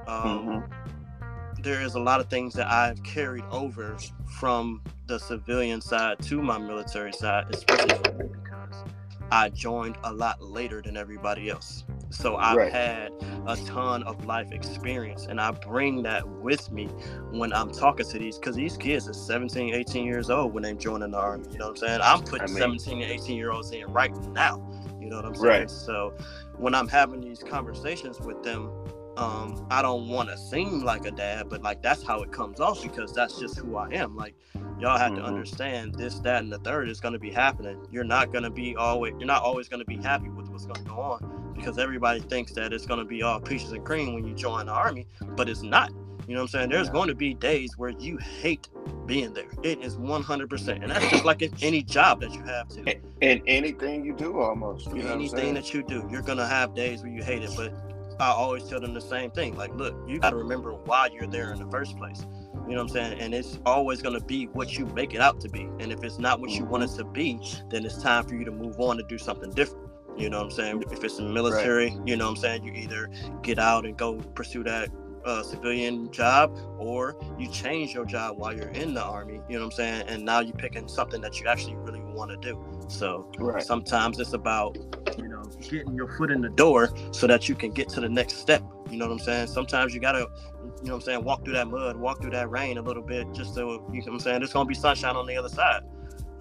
um, 0.08 0.66
mm-hmm. 0.66 1.62
there 1.62 1.80
is 1.80 1.94
a 1.94 2.00
lot 2.00 2.20
of 2.20 2.28
things 2.28 2.52
that 2.54 2.66
I've 2.66 3.00
carried 3.04 3.44
over 3.52 3.96
from 4.38 4.82
the 5.06 5.20
civilian 5.20 5.80
side 5.80 6.18
to 6.22 6.42
my 6.42 6.58
military 6.58 7.12
side, 7.12 7.46
especially 7.54 7.96
because 8.10 8.82
I 9.30 9.50
joined 9.50 9.96
a 10.02 10.12
lot 10.12 10.42
later 10.42 10.82
than 10.82 10.96
everybody 10.96 11.48
else. 11.48 11.84
So 12.12 12.36
I've 12.36 12.56
right. 12.56 12.72
had 12.72 13.12
a 13.46 13.56
ton 13.64 14.02
of 14.04 14.24
life 14.26 14.52
experience 14.52 15.26
and 15.26 15.40
I 15.40 15.50
bring 15.50 16.02
that 16.02 16.28
with 16.28 16.70
me 16.70 16.86
when 17.30 17.52
I'm 17.52 17.72
talking 17.72 18.06
to 18.06 18.18
these 18.18 18.38
because 18.38 18.54
these 18.54 18.76
kids 18.76 19.08
are 19.08 19.14
17, 19.14 19.74
18 19.74 20.04
years 20.04 20.30
old 20.30 20.52
when 20.52 20.62
they're 20.62 20.74
joining 20.74 21.10
the 21.10 21.18
army. 21.18 21.46
You 21.50 21.58
know 21.58 21.68
what 21.68 21.82
I'm 21.82 21.88
saying? 21.88 22.00
I'm 22.02 22.22
putting 22.22 22.42
I 22.42 22.46
mean, 22.68 22.78
17 22.78 23.02
and 23.02 23.10
18 23.10 23.36
year 23.36 23.50
olds 23.50 23.72
in 23.72 23.86
right 23.86 24.14
now. 24.32 24.68
You 25.00 25.08
know 25.08 25.16
what 25.16 25.24
I'm 25.24 25.34
saying? 25.34 25.46
Right. 25.46 25.70
So 25.70 26.14
when 26.56 26.74
I'm 26.74 26.86
having 26.86 27.20
these 27.20 27.42
conversations 27.42 28.20
with 28.20 28.42
them, 28.42 28.70
um, 29.16 29.66
I 29.70 29.82
don't 29.82 30.08
want 30.08 30.30
to 30.30 30.38
seem 30.38 30.84
like 30.84 31.04
a 31.04 31.10
dad, 31.10 31.48
but 31.48 31.62
like 31.62 31.82
that's 31.82 32.02
how 32.02 32.22
it 32.22 32.30
comes 32.30 32.60
off 32.60 32.82
because 32.82 33.12
that's 33.12 33.38
just 33.38 33.58
who 33.58 33.76
I 33.76 33.88
am. 33.90 34.16
Like 34.16 34.34
y'all 34.78 34.98
have 34.98 35.12
mm-hmm. 35.12 35.20
to 35.20 35.26
understand 35.26 35.94
this, 35.96 36.18
that, 36.20 36.42
and 36.42 36.52
the 36.52 36.58
third 36.58 36.88
is 36.88 37.00
going 37.00 37.12
to 37.12 37.18
be 37.18 37.30
happening. 37.30 37.86
You're 37.90 38.04
not 38.04 38.32
going 38.32 38.44
to 38.44 38.50
be 38.50 38.74
always, 38.76 39.12
you're 39.18 39.26
not 39.26 39.42
always 39.42 39.68
going 39.68 39.80
to 39.80 39.86
be 39.86 39.96
happy 39.96 40.30
with 40.30 40.48
what's 40.48 40.64
going 40.64 40.82
to 40.82 40.90
go 40.90 40.96
on 40.96 41.41
because 41.54 41.78
everybody 41.78 42.20
thinks 42.20 42.52
that 42.52 42.72
it's 42.72 42.86
going 42.86 42.98
to 42.98 43.04
be 43.04 43.22
all 43.22 43.40
peaches 43.40 43.72
and 43.72 43.84
cream 43.84 44.14
when 44.14 44.26
you 44.26 44.34
join 44.34 44.66
the 44.66 44.72
army, 44.72 45.06
but 45.20 45.48
it's 45.48 45.62
not. 45.62 45.90
You 46.28 46.34
know 46.34 46.42
what 46.42 46.54
I'm 46.54 46.60
saying? 46.60 46.70
There's 46.70 46.88
going 46.88 47.08
to 47.08 47.14
be 47.14 47.34
days 47.34 47.76
where 47.76 47.90
you 47.90 48.16
hate 48.16 48.68
being 49.06 49.32
there. 49.34 49.48
It 49.64 49.80
is 49.82 49.96
100%. 49.96 50.82
And 50.82 50.90
that's 50.90 51.08
just 51.10 51.24
like 51.24 51.42
any 51.62 51.82
job 51.82 52.20
that 52.20 52.32
you 52.32 52.42
have 52.44 52.68
to. 52.68 52.96
And 53.20 53.42
anything 53.46 54.04
you 54.04 54.14
do 54.14 54.38
almost. 54.40 54.92
You 54.92 55.02
anything 55.08 55.54
that 55.54 55.74
you 55.74 55.82
do, 55.82 56.08
you're 56.10 56.22
going 56.22 56.38
to 56.38 56.46
have 56.46 56.74
days 56.74 57.02
where 57.02 57.10
you 57.10 57.22
hate 57.22 57.42
it. 57.42 57.50
But 57.56 57.74
I 58.20 58.30
always 58.30 58.62
tell 58.64 58.80
them 58.80 58.94
the 58.94 59.00
same 59.00 59.32
thing. 59.32 59.56
Like, 59.56 59.74
look, 59.74 59.96
you 60.06 60.20
got 60.20 60.30
to 60.30 60.36
remember 60.36 60.72
why 60.72 61.08
you're 61.12 61.26
there 61.26 61.52
in 61.52 61.58
the 61.58 61.70
first 61.70 61.96
place. 61.96 62.24
You 62.68 62.76
know 62.76 62.76
what 62.76 62.80
I'm 62.82 62.88
saying? 62.88 63.20
And 63.20 63.34
it's 63.34 63.58
always 63.66 64.00
going 64.00 64.18
to 64.18 64.24
be 64.24 64.46
what 64.46 64.78
you 64.78 64.86
make 64.86 65.14
it 65.14 65.20
out 65.20 65.40
to 65.40 65.48
be. 65.48 65.62
And 65.80 65.90
if 65.90 66.04
it's 66.04 66.20
not 66.20 66.40
what 66.40 66.50
you 66.50 66.64
want 66.64 66.84
it 66.84 66.90
to 66.98 67.04
be, 67.04 67.40
then 67.68 67.84
it's 67.84 68.00
time 68.00 68.24
for 68.24 68.36
you 68.36 68.44
to 68.44 68.52
move 68.52 68.78
on 68.78 69.00
and 69.00 69.08
do 69.08 69.18
something 69.18 69.50
different. 69.50 69.88
You 70.22 70.30
know 70.30 70.38
what 70.38 70.44
I'm 70.44 70.50
saying? 70.52 70.84
If 70.92 71.02
it's 71.02 71.18
in 71.18 71.26
the 71.26 71.32
military, 71.32 71.90
right. 71.90 72.06
you 72.06 72.16
know 72.16 72.26
what 72.26 72.36
I'm 72.36 72.42
saying? 72.42 72.62
You 72.62 72.72
either 72.74 73.10
get 73.42 73.58
out 73.58 73.84
and 73.84 73.96
go 73.98 74.14
pursue 74.34 74.62
that 74.62 74.88
uh, 75.24 75.42
civilian 75.42 76.10
job 76.12 76.56
or 76.78 77.16
you 77.38 77.48
change 77.48 77.92
your 77.92 78.04
job 78.04 78.38
while 78.38 78.54
you're 78.54 78.70
in 78.70 78.92
the 78.92 79.00
army 79.00 79.40
you 79.48 79.56
know 79.56 79.60
what 79.60 79.66
i'm 79.66 79.70
saying 79.70 80.02
and 80.08 80.24
now 80.24 80.40
you're 80.40 80.56
picking 80.56 80.88
something 80.88 81.20
that 81.20 81.38
you 81.38 81.46
actually 81.46 81.76
really 81.76 82.00
want 82.00 82.28
to 82.28 82.36
do 82.38 82.60
so 82.88 83.30
right. 83.38 83.62
sometimes 83.62 84.18
it's 84.18 84.32
about 84.32 84.76
you 85.16 85.28
know 85.28 85.44
getting 85.60 85.94
your 85.94 86.08
foot 86.16 86.32
in 86.32 86.40
the 86.40 86.48
door 86.48 86.92
so 87.12 87.28
that 87.28 87.48
you 87.48 87.54
can 87.54 87.70
get 87.70 87.88
to 87.88 88.00
the 88.00 88.08
next 88.08 88.38
step 88.38 88.64
you 88.90 88.96
know 88.96 89.06
what 89.06 89.12
i'm 89.12 89.18
saying 89.20 89.46
sometimes 89.46 89.94
you 89.94 90.00
gotta 90.00 90.18
you 90.18 90.24
know 90.24 90.70
what 90.82 90.94
i'm 90.94 91.00
saying 91.00 91.22
walk 91.22 91.44
through 91.44 91.54
that 91.54 91.68
mud 91.68 91.96
walk 91.96 92.20
through 92.20 92.32
that 92.32 92.50
rain 92.50 92.78
a 92.78 92.82
little 92.82 93.00
bit 93.00 93.24
just 93.32 93.54
so 93.54 93.60
you 93.92 94.00
know 94.00 94.06
what 94.06 94.08
i'm 94.08 94.18
saying 94.18 94.40
there's 94.40 94.52
gonna 94.52 94.68
be 94.68 94.74
sunshine 94.74 95.14
on 95.14 95.24
the 95.24 95.36
other 95.36 95.48
side 95.48 95.82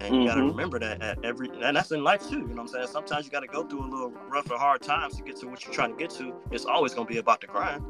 and 0.02 0.14
you 0.14 0.20
mm-hmm. 0.20 0.28
got 0.28 0.34
to 0.34 0.42
remember 0.42 0.78
that 0.78 1.02
at 1.02 1.24
every, 1.24 1.48
and 1.62 1.76
that's 1.76 1.92
in 1.92 2.02
life 2.02 2.28
too. 2.28 2.38
You 2.38 2.48
know 2.48 2.54
what 2.54 2.60
I'm 2.62 2.68
saying? 2.68 2.88
Sometimes 2.88 3.24
you 3.24 3.30
got 3.30 3.40
to 3.40 3.46
go 3.46 3.64
through 3.64 3.84
a 3.84 3.90
little 3.90 4.12
rough 4.28 4.50
or 4.50 4.58
hard 4.58 4.82
times 4.82 5.16
to 5.16 5.22
get 5.22 5.36
to 5.40 5.46
what 5.46 5.64
you're 5.64 5.74
trying 5.74 5.92
to 5.92 5.96
get 5.96 6.10
to. 6.10 6.34
It's 6.50 6.64
always 6.64 6.94
going 6.94 7.06
to 7.06 7.12
be 7.12 7.18
about 7.18 7.40
the 7.40 7.46
grind. 7.46 7.84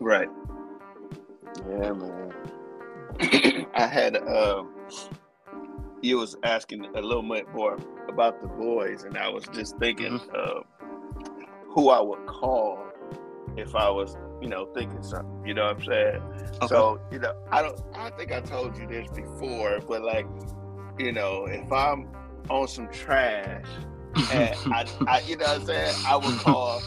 Right. 0.00 0.28
Yeah, 1.68 1.92
man. 1.92 2.32
I 3.74 3.86
had 3.86 4.16
uh, 4.16 4.64
you 6.02 6.18
was 6.18 6.36
asking 6.42 6.84
a 6.84 7.00
little 7.00 7.22
bit 7.22 7.52
more 7.54 7.78
about 8.08 8.40
the 8.40 8.48
boys, 8.48 9.04
and 9.04 9.16
I 9.16 9.28
was 9.28 9.44
just 9.52 9.78
thinking 9.78 10.18
mm-hmm. 10.18 10.58
uh, 10.58 10.90
who 11.68 11.90
I 11.90 12.00
would 12.00 12.26
call 12.26 12.78
if 13.56 13.74
I 13.74 13.88
was, 13.90 14.16
you 14.40 14.48
know, 14.48 14.66
thinking 14.74 15.02
something. 15.02 15.46
You 15.46 15.54
know 15.54 15.64
what 15.64 15.76
I'm 15.76 15.84
saying? 15.84 16.22
Okay. 16.56 16.66
So, 16.66 17.00
you 17.10 17.18
know, 17.18 17.34
I 17.50 17.62
don't. 17.62 17.80
I 17.94 18.10
think 18.10 18.32
I 18.32 18.40
told 18.40 18.76
you 18.76 18.86
this 18.86 19.08
before, 19.10 19.80
but 19.80 20.02
like, 20.02 20.26
you 20.98 21.12
know, 21.12 21.46
if 21.46 21.70
I'm 21.72 22.08
on 22.50 22.68
some 22.68 22.88
trash, 22.88 23.66
and 24.32 24.56
I, 24.72 24.86
I, 25.06 25.20
you 25.20 25.36
know 25.36 25.46
what 25.46 25.60
I'm 25.60 25.66
saying, 25.66 25.94
I 26.06 26.16
would 26.16 26.38
call 26.38 26.80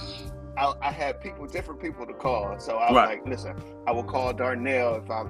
I, 0.57 0.73
I, 0.81 0.91
had 0.91 1.21
people, 1.21 1.45
different 1.45 1.79
people 1.79 2.05
to 2.05 2.13
call. 2.13 2.59
So 2.59 2.77
I 2.77 2.91
was 2.91 2.95
right. 2.95 3.19
like, 3.19 3.27
listen, 3.27 3.55
I 3.85 3.91
will 3.91 4.03
call 4.03 4.33
Darnell 4.33 4.95
if 4.95 5.09
I 5.09 5.25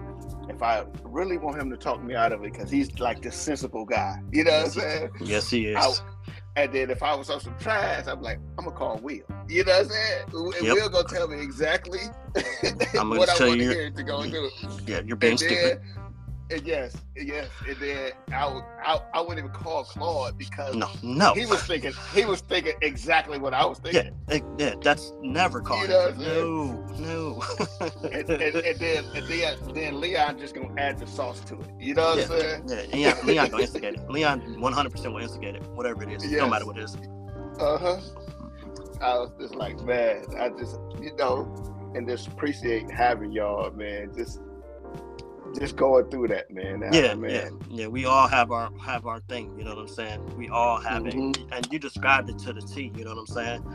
if 0.49 0.63
I 0.63 0.85
really 1.03 1.37
want 1.37 1.59
him 1.59 1.69
to 1.69 1.77
talk 1.77 2.01
me 2.01 2.15
out 2.15 2.31
of 2.31 2.43
it 2.43 2.53
because 2.53 2.71
he's 2.71 2.97
like 2.99 3.21
this 3.21 3.35
sensible 3.35 3.83
guy. 3.83 4.21
You 4.31 4.45
know 4.45 4.51
what 4.51 4.65
I'm 4.65 4.71
saying? 4.71 5.09
Yes, 5.21 5.49
he 5.49 5.67
is. 5.67 5.77
I, 5.77 5.93
and 6.55 6.73
then 6.73 6.89
if 6.89 7.03
I 7.03 7.13
was 7.13 7.29
on 7.29 7.41
some 7.41 7.55
trash, 7.59 8.07
I'm 8.07 8.21
like, 8.21 8.39
I'm 8.57 8.65
gonna 8.65 8.75
call 8.75 8.97
Will. 8.99 9.19
You 9.49 9.65
know 9.65 9.73
what 9.73 9.81
I'm 9.81 9.89
saying? 9.89 10.23
And 10.33 10.67
yep. 10.67 10.75
Will 10.75 10.89
gonna 10.89 11.07
tell 11.07 11.27
me 11.27 11.41
exactly 11.41 11.99
I'm 12.65 12.77
gonna 12.93 13.19
what 13.19 13.29
tell 13.29 13.47
I 13.47 13.49
want 13.49 13.59
you, 13.59 13.67
to 13.67 13.73
hear 13.73 13.89
to 13.91 14.03
go 14.03 14.21
and 14.21 14.31
do. 14.31 14.49
Yeah, 14.87 15.01
you're 15.05 15.17
being 15.17 15.31
and 15.31 15.39
stupid. 15.39 15.81
Then, 15.83 16.06
and 16.49 16.65
yes, 16.65 16.95
yes, 17.15 17.49
and 17.67 17.77
then 17.77 18.11
I, 18.31 18.45
would, 18.45 18.63
I, 18.83 18.99
I 19.13 19.21
wouldn't 19.21 19.39
even 19.39 19.51
call 19.51 19.83
Claude 19.83 20.37
because 20.37 20.75
no, 20.75 20.89
no, 21.03 21.33
he 21.33 21.45
was 21.45 21.61
thinking 21.63 21.91
he 22.13 22.25
was 22.25 22.39
thinking 22.41 22.73
exactly 22.81 23.37
what 23.37 23.53
I 23.53 23.65
was 23.65 23.79
thinking. 23.79 24.13
Yeah, 24.29 24.39
yeah, 24.57 24.75
that's 24.81 25.11
never 25.21 25.61
called. 25.61 25.81
You 25.83 25.87
know 25.89 26.13
no, 26.17 26.85
no. 26.97 27.43
and, 28.11 28.29
and, 28.29 28.55
and, 28.55 28.79
then 28.79 29.05
and 29.15 29.27
then 29.27 29.57
then 29.73 29.99
Leon 29.99 30.39
just 30.39 30.55
gonna 30.55 30.73
add 30.79 30.99
the 30.99 31.07
sauce 31.07 31.41
to 31.41 31.59
it. 31.59 31.67
You 31.79 31.95
know 31.95 32.15
what 32.15 32.17
yeah, 32.17 32.23
I'm 32.23 32.67
saying? 32.67 32.91
Yeah, 32.91 32.97
Leon, 32.97 33.27
Leon 33.27 33.49
gonna 33.49 33.63
instigate 33.63 33.95
it. 33.95 34.09
Leon 34.09 34.61
100 34.61 34.89
percent 34.89 35.13
will 35.13 35.21
instigate 35.21 35.55
it, 35.55 35.63
whatever 35.69 36.03
it 36.03 36.11
is, 36.11 36.31
yes. 36.31 36.39
no 36.39 36.49
matter 36.49 36.65
what 36.65 36.77
it 36.77 36.83
is. 36.83 36.95
Uh 37.59 37.77
huh. 37.77 37.99
I 39.01 39.13
was 39.19 39.31
just 39.39 39.53
like, 39.55 39.79
man, 39.81 40.23
I 40.39 40.49
just 40.49 40.79
you 41.01 41.13
know, 41.17 41.91
and 41.93 42.07
just 42.07 42.27
appreciate 42.27 42.89
having 42.89 43.31
y'all, 43.31 43.69
man. 43.71 44.11
Just 44.15 44.39
just 45.59 45.75
going 45.75 46.09
through 46.09 46.29
that, 46.29 46.51
man. 46.51 46.83
yeah, 46.91 47.13
man. 47.15 47.29
yeah, 47.29 47.49
yeah. 47.69 47.87
We 47.87 48.05
all 48.05 48.27
have 48.27 48.51
our 48.51 48.71
have 48.79 49.05
our 49.05 49.19
thing. 49.21 49.57
You 49.57 49.63
know 49.63 49.75
what 49.75 49.79
I'm 49.79 49.87
saying? 49.87 50.37
We 50.37 50.49
all 50.49 50.79
have 50.79 51.03
mm-hmm. 51.03 51.31
it, 51.31 51.53
and 51.53 51.67
you 51.71 51.79
described 51.79 52.29
it 52.29 52.39
to 52.39 52.53
the 52.53 52.61
T. 52.61 52.91
You 52.95 53.03
know 53.03 53.15
what 53.15 53.19
I'm 53.19 53.27
saying? 53.27 53.65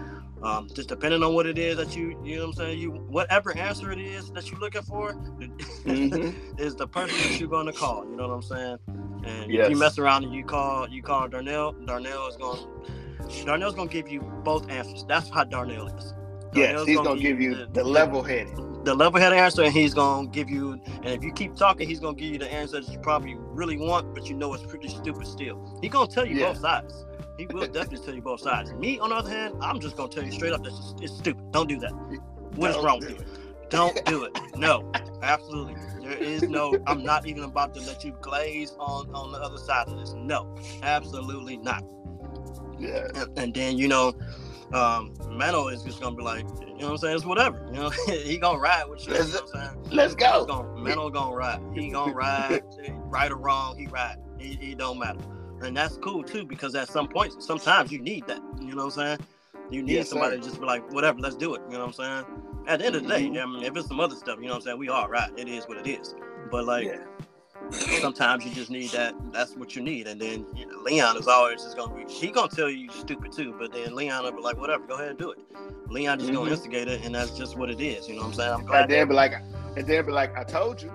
Um, 0.42 0.68
just 0.74 0.88
depending 0.88 1.22
on 1.22 1.34
what 1.34 1.46
it 1.46 1.56
is 1.56 1.76
that 1.76 1.96
you, 1.96 2.20
you 2.24 2.36
know 2.36 2.46
what 2.46 2.58
I'm 2.58 2.64
saying, 2.64 2.78
you 2.78 2.90
whatever 2.90 3.56
answer 3.56 3.92
it 3.92 4.00
is 4.00 4.30
that 4.32 4.50
you're 4.50 4.58
looking 4.58 4.82
for, 4.82 5.12
mm-hmm. 5.12 6.58
is 6.58 6.74
the 6.74 6.86
person 6.86 7.16
that 7.16 7.38
you're 7.38 7.48
going 7.48 7.66
to 7.66 7.72
call. 7.72 8.04
You 8.04 8.16
know 8.16 8.28
what 8.28 8.34
I'm 8.34 8.42
saying? 8.42 8.78
And 9.24 9.52
yes. 9.52 9.66
if 9.66 9.70
you 9.70 9.78
mess 9.78 9.98
around 9.98 10.24
and 10.24 10.34
you 10.34 10.44
call 10.44 10.88
you 10.88 11.02
call 11.02 11.28
Darnell, 11.28 11.72
Darnell 11.72 12.26
is 12.26 12.36
going 12.36 12.66
Darnell's 13.44 13.74
going 13.74 13.88
to 13.88 13.92
give 13.92 14.08
you 14.08 14.20
both 14.44 14.68
answers. 14.68 15.04
That's 15.04 15.28
how 15.30 15.44
Darnell 15.44 15.88
is. 15.88 16.14
Yes, 16.54 16.86
he's 16.86 16.96
going 16.98 17.16
to 17.16 17.22
give 17.22 17.40
you 17.40 17.54
the, 17.54 17.66
the 17.66 17.84
level 17.84 18.22
headed 18.22 18.56
the 18.84 18.94
level 18.94 19.20
headed 19.20 19.38
answer 19.38 19.62
and 19.62 19.72
he's 19.72 19.94
gonna 19.94 20.26
give 20.28 20.50
you 20.50 20.72
and 20.72 21.06
if 21.06 21.22
you 21.22 21.32
keep 21.32 21.54
talking 21.54 21.88
he's 21.88 22.00
gonna 22.00 22.16
give 22.16 22.32
you 22.32 22.38
the 22.38 22.52
answer 22.52 22.80
that 22.80 22.90
you 22.90 22.98
probably 22.98 23.36
really 23.38 23.76
want 23.76 24.12
but 24.12 24.28
you 24.28 24.34
know 24.34 24.52
it's 24.54 24.66
pretty 24.66 24.88
stupid 24.88 25.24
still 25.24 25.78
He's 25.80 25.92
gonna 25.92 26.10
tell 26.10 26.26
you 26.26 26.36
yeah. 26.36 26.48
both 26.48 26.58
sides 26.58 27.04
he 27.38 27.46
will 27.46 27.64
definitely 27.68 28.04
tell 28.04 28.14
you 28.14 28.22
both 28.22 28.40
sides 28.40 28.72
me 28.72 28.98
on 28.98 29.10
the 29.10 29.14
other 29.14 29.30
hand 29.30 29.54
i'm 29.60 29.78
just 29.78 29.96
gonna 29.96 30.08
tell 30.08 30.24
you 30.24 30.32
straight 30.32 30.52
up 30.52 30.64
that 30.64 30.72
it's, 30.72 30.94
it's 31.00 31.16
stupid 31.16 31.52
don't 31.52 31.68
do 31.68 31.78
that 31.78 31.92
what 32.56 32.70
is 32.72 32.76
wrong 32.78 32.98
with 32.98 33.10
you 33.10 33.24
Don't 33.72 34.04
do 34.04 34.24
it. 34.24 34.38
No, 34.56 34.92
absolutely. 35.22 35.76
There 36.02 36.18
is 36.18 36.42
no. 36.42 36.76
I'm 36.86 37.02
not 37.02 37.26
even 37.26 37.44
about 37.44 37.72
to 37.74 37.80
let 37.80 38.04
you 38.04 38.12
glaze 38.20 38.76
on 38.78 39.12
on 39.14 39.32
the 39.32 39.38
other 39.38 39.56
side 39.56 39.88
of 39.88 39.98
this. 39.98 40.12
No, 40.12 40.54
absolutely 40.82 41.56
not. 41.56 41.82
Yeah. 42.78 43.08
And, 43.14 43.38
and 43.38 43.54
then 43.54 43.78
you 43.78 43.88
know, 43.88 44.12
um, 44.74 45.12
Mano 45.30 45.68
is 45.68 45.82
just 45.82 46.00
gonna 46.00 46.16
be 46.16 46.22
like, 46.22 46.44
you 46.60 46.66
know 46.78 46.86
what 46.86 46.90
I'm 46.92 46.98
saying? 46.98 47.16
It's 47.16 47.24
whatever. 47.24 47.64
You 47.72 47.80
know, 47.80 47.90
he 48.06 48.38
gonna 48.38 48.58
ride 48.58 48.88
with 48.88 49.06
you. 49.06 49.14
you 49.14 49.18
know 49.20 49.24
what 49.26 49.42
I'm 49.42 49.48
saying? 49.48 49.84
Let's 49.90 50.14
go. 50.14 50.44
Gonna, 50.46 50.68
Mano 50.76 51.10
gonna 51.10 51.34
ride. 51.34 51.60
He 51.74 51.90
gonna 51.90 52.12
ride. 52.14 52.62
right 53.06 53.30
or 53.30 53.36
wrong, 53.36 53.76
he 53.78 53.86
ride. 53.86 54.16
He, 54.38 54.54
he 54.56 54.74
don't 54.74 54.98
matter. 54.98 55.20
And 55.62 55.76
that's 55.76 55.96
cool 55.98 56.22
too, 56.24 56.44
because 56.44 56.74
at 56.74 56.88
some 56.88 57.08
point, 57.08 57.42
sometimes 57.42 57.92
you 57.92 58.00
need 58.00 58.26
that. 58.26 58.40
You 58.60 58.74
know 58.74 58.86
what 58.86 58.96
I'm 58.98 59.18
saying? 59.18 59.18
You 59.70 59.82
need 59.82 59.92
Yes, 59.92 60.08
somebody 60.10 60.36
sir. 60.36 60.42
to 60.42 60.44
just 60.48 60.60
be 60.60 60.66
like, 60.66 60.90
whatever, 60.92 61.20
let's 61.20 61.36
do 61.36 61.54
it. 61.54 61.62
You 61.68 61.74
know 61.74 61.86
what 61.86 61.98
I'm 61.98 62.24
saying? 62.24 62.24
At 62.66 62.80
the 62.80 62.86
end 62.86 62.96
of 62.96 63.02
the 63.04 63.08
day, 63.08 63.22
Mhm. 63.28 63.42
I 63.42 63.46
mean, 63.46 63.62
if 63.64 63.76
it's 63.76 63.88
some 63.88 64.00
other 64.00 64.16
stuff, 64.16 64.38
you 64.40 64.46
know 64.46 64.52
what 64.54 64.56
I'm 64.56 64.62
saying? 64.62 64.78
We 64.78 64.88
all 64.88 65.08
right. 65.08 65.30
It 65.36 65.48
is 65.48 65.66
what 65.66 65.78
it 65.78 65.86
is. 65.86 66.14
But 66.50 66.64
like 66.64 66.86
yeah. 66.86 66.98
Sometimes 68.00 68.44
you 68.44 68.52
just 68.52 68.70
need 68.70 68.90
that. 68.90 69.14
That's 69.32 69.56
what 69.56 69.74
you 69.76 69.82
need. 69.82 70.06
And 70.06 70.20
then 70.20 70.46
you 70.56 70.66
know, 70.66 70.78
Leon 70.82 71.16
is 71.16 71.28
always 71.28 71.62
just 71.62 71.76
gonna 71.76 71.94
be. 71.94 72.10
He 72.12 72.28
gonna 72.30 72.48
tell 72.48 72.68
you 72.70 72.90
stupid 72.90 73.32
too. 73.32 73.54
But 73.58 73.72
then 73.72 73.94
Leon 73.94 74.24
will 74.24 74.32
be 74.32 74.40
like, 74.40 74.58
whatever, 74.58 74.84
go 74.86 74.94
ahead 74.94 75.08
and 75.10 75.18
do 75.18 75.32
it. 75.32 75.38
Leon 75.88 76.18
just 76.18 76.32
gonna 76.32 76.48
Mhm. 76.48 76.52
instigate 76.52 76.88
it, 76.88 77.04
and 77.04 77.14
that's 77.14 77.36
just 77.36 77.56
what 77.56 77.70
it 77.70 77.80
is. 77.80 78.08
You 78.08 78.14
know 78.16 78.22
what 78.22 78.28
I'm 78.28 78.34
saying? 78.34 78.52
I'm 78.52 78.58
And 78.60 78.66
glad. 78.68 78.88
then 78.90 79.00
That, 79.00 79.08
be 79.08 79.14
like, 79.14 79.34
and 79.76 79.86
then 79.86 80.06
be 80.06 80.12
like, 80.12 80.36
I 80.36 80.44
told 80.44 80.80
you. 80.82 80.92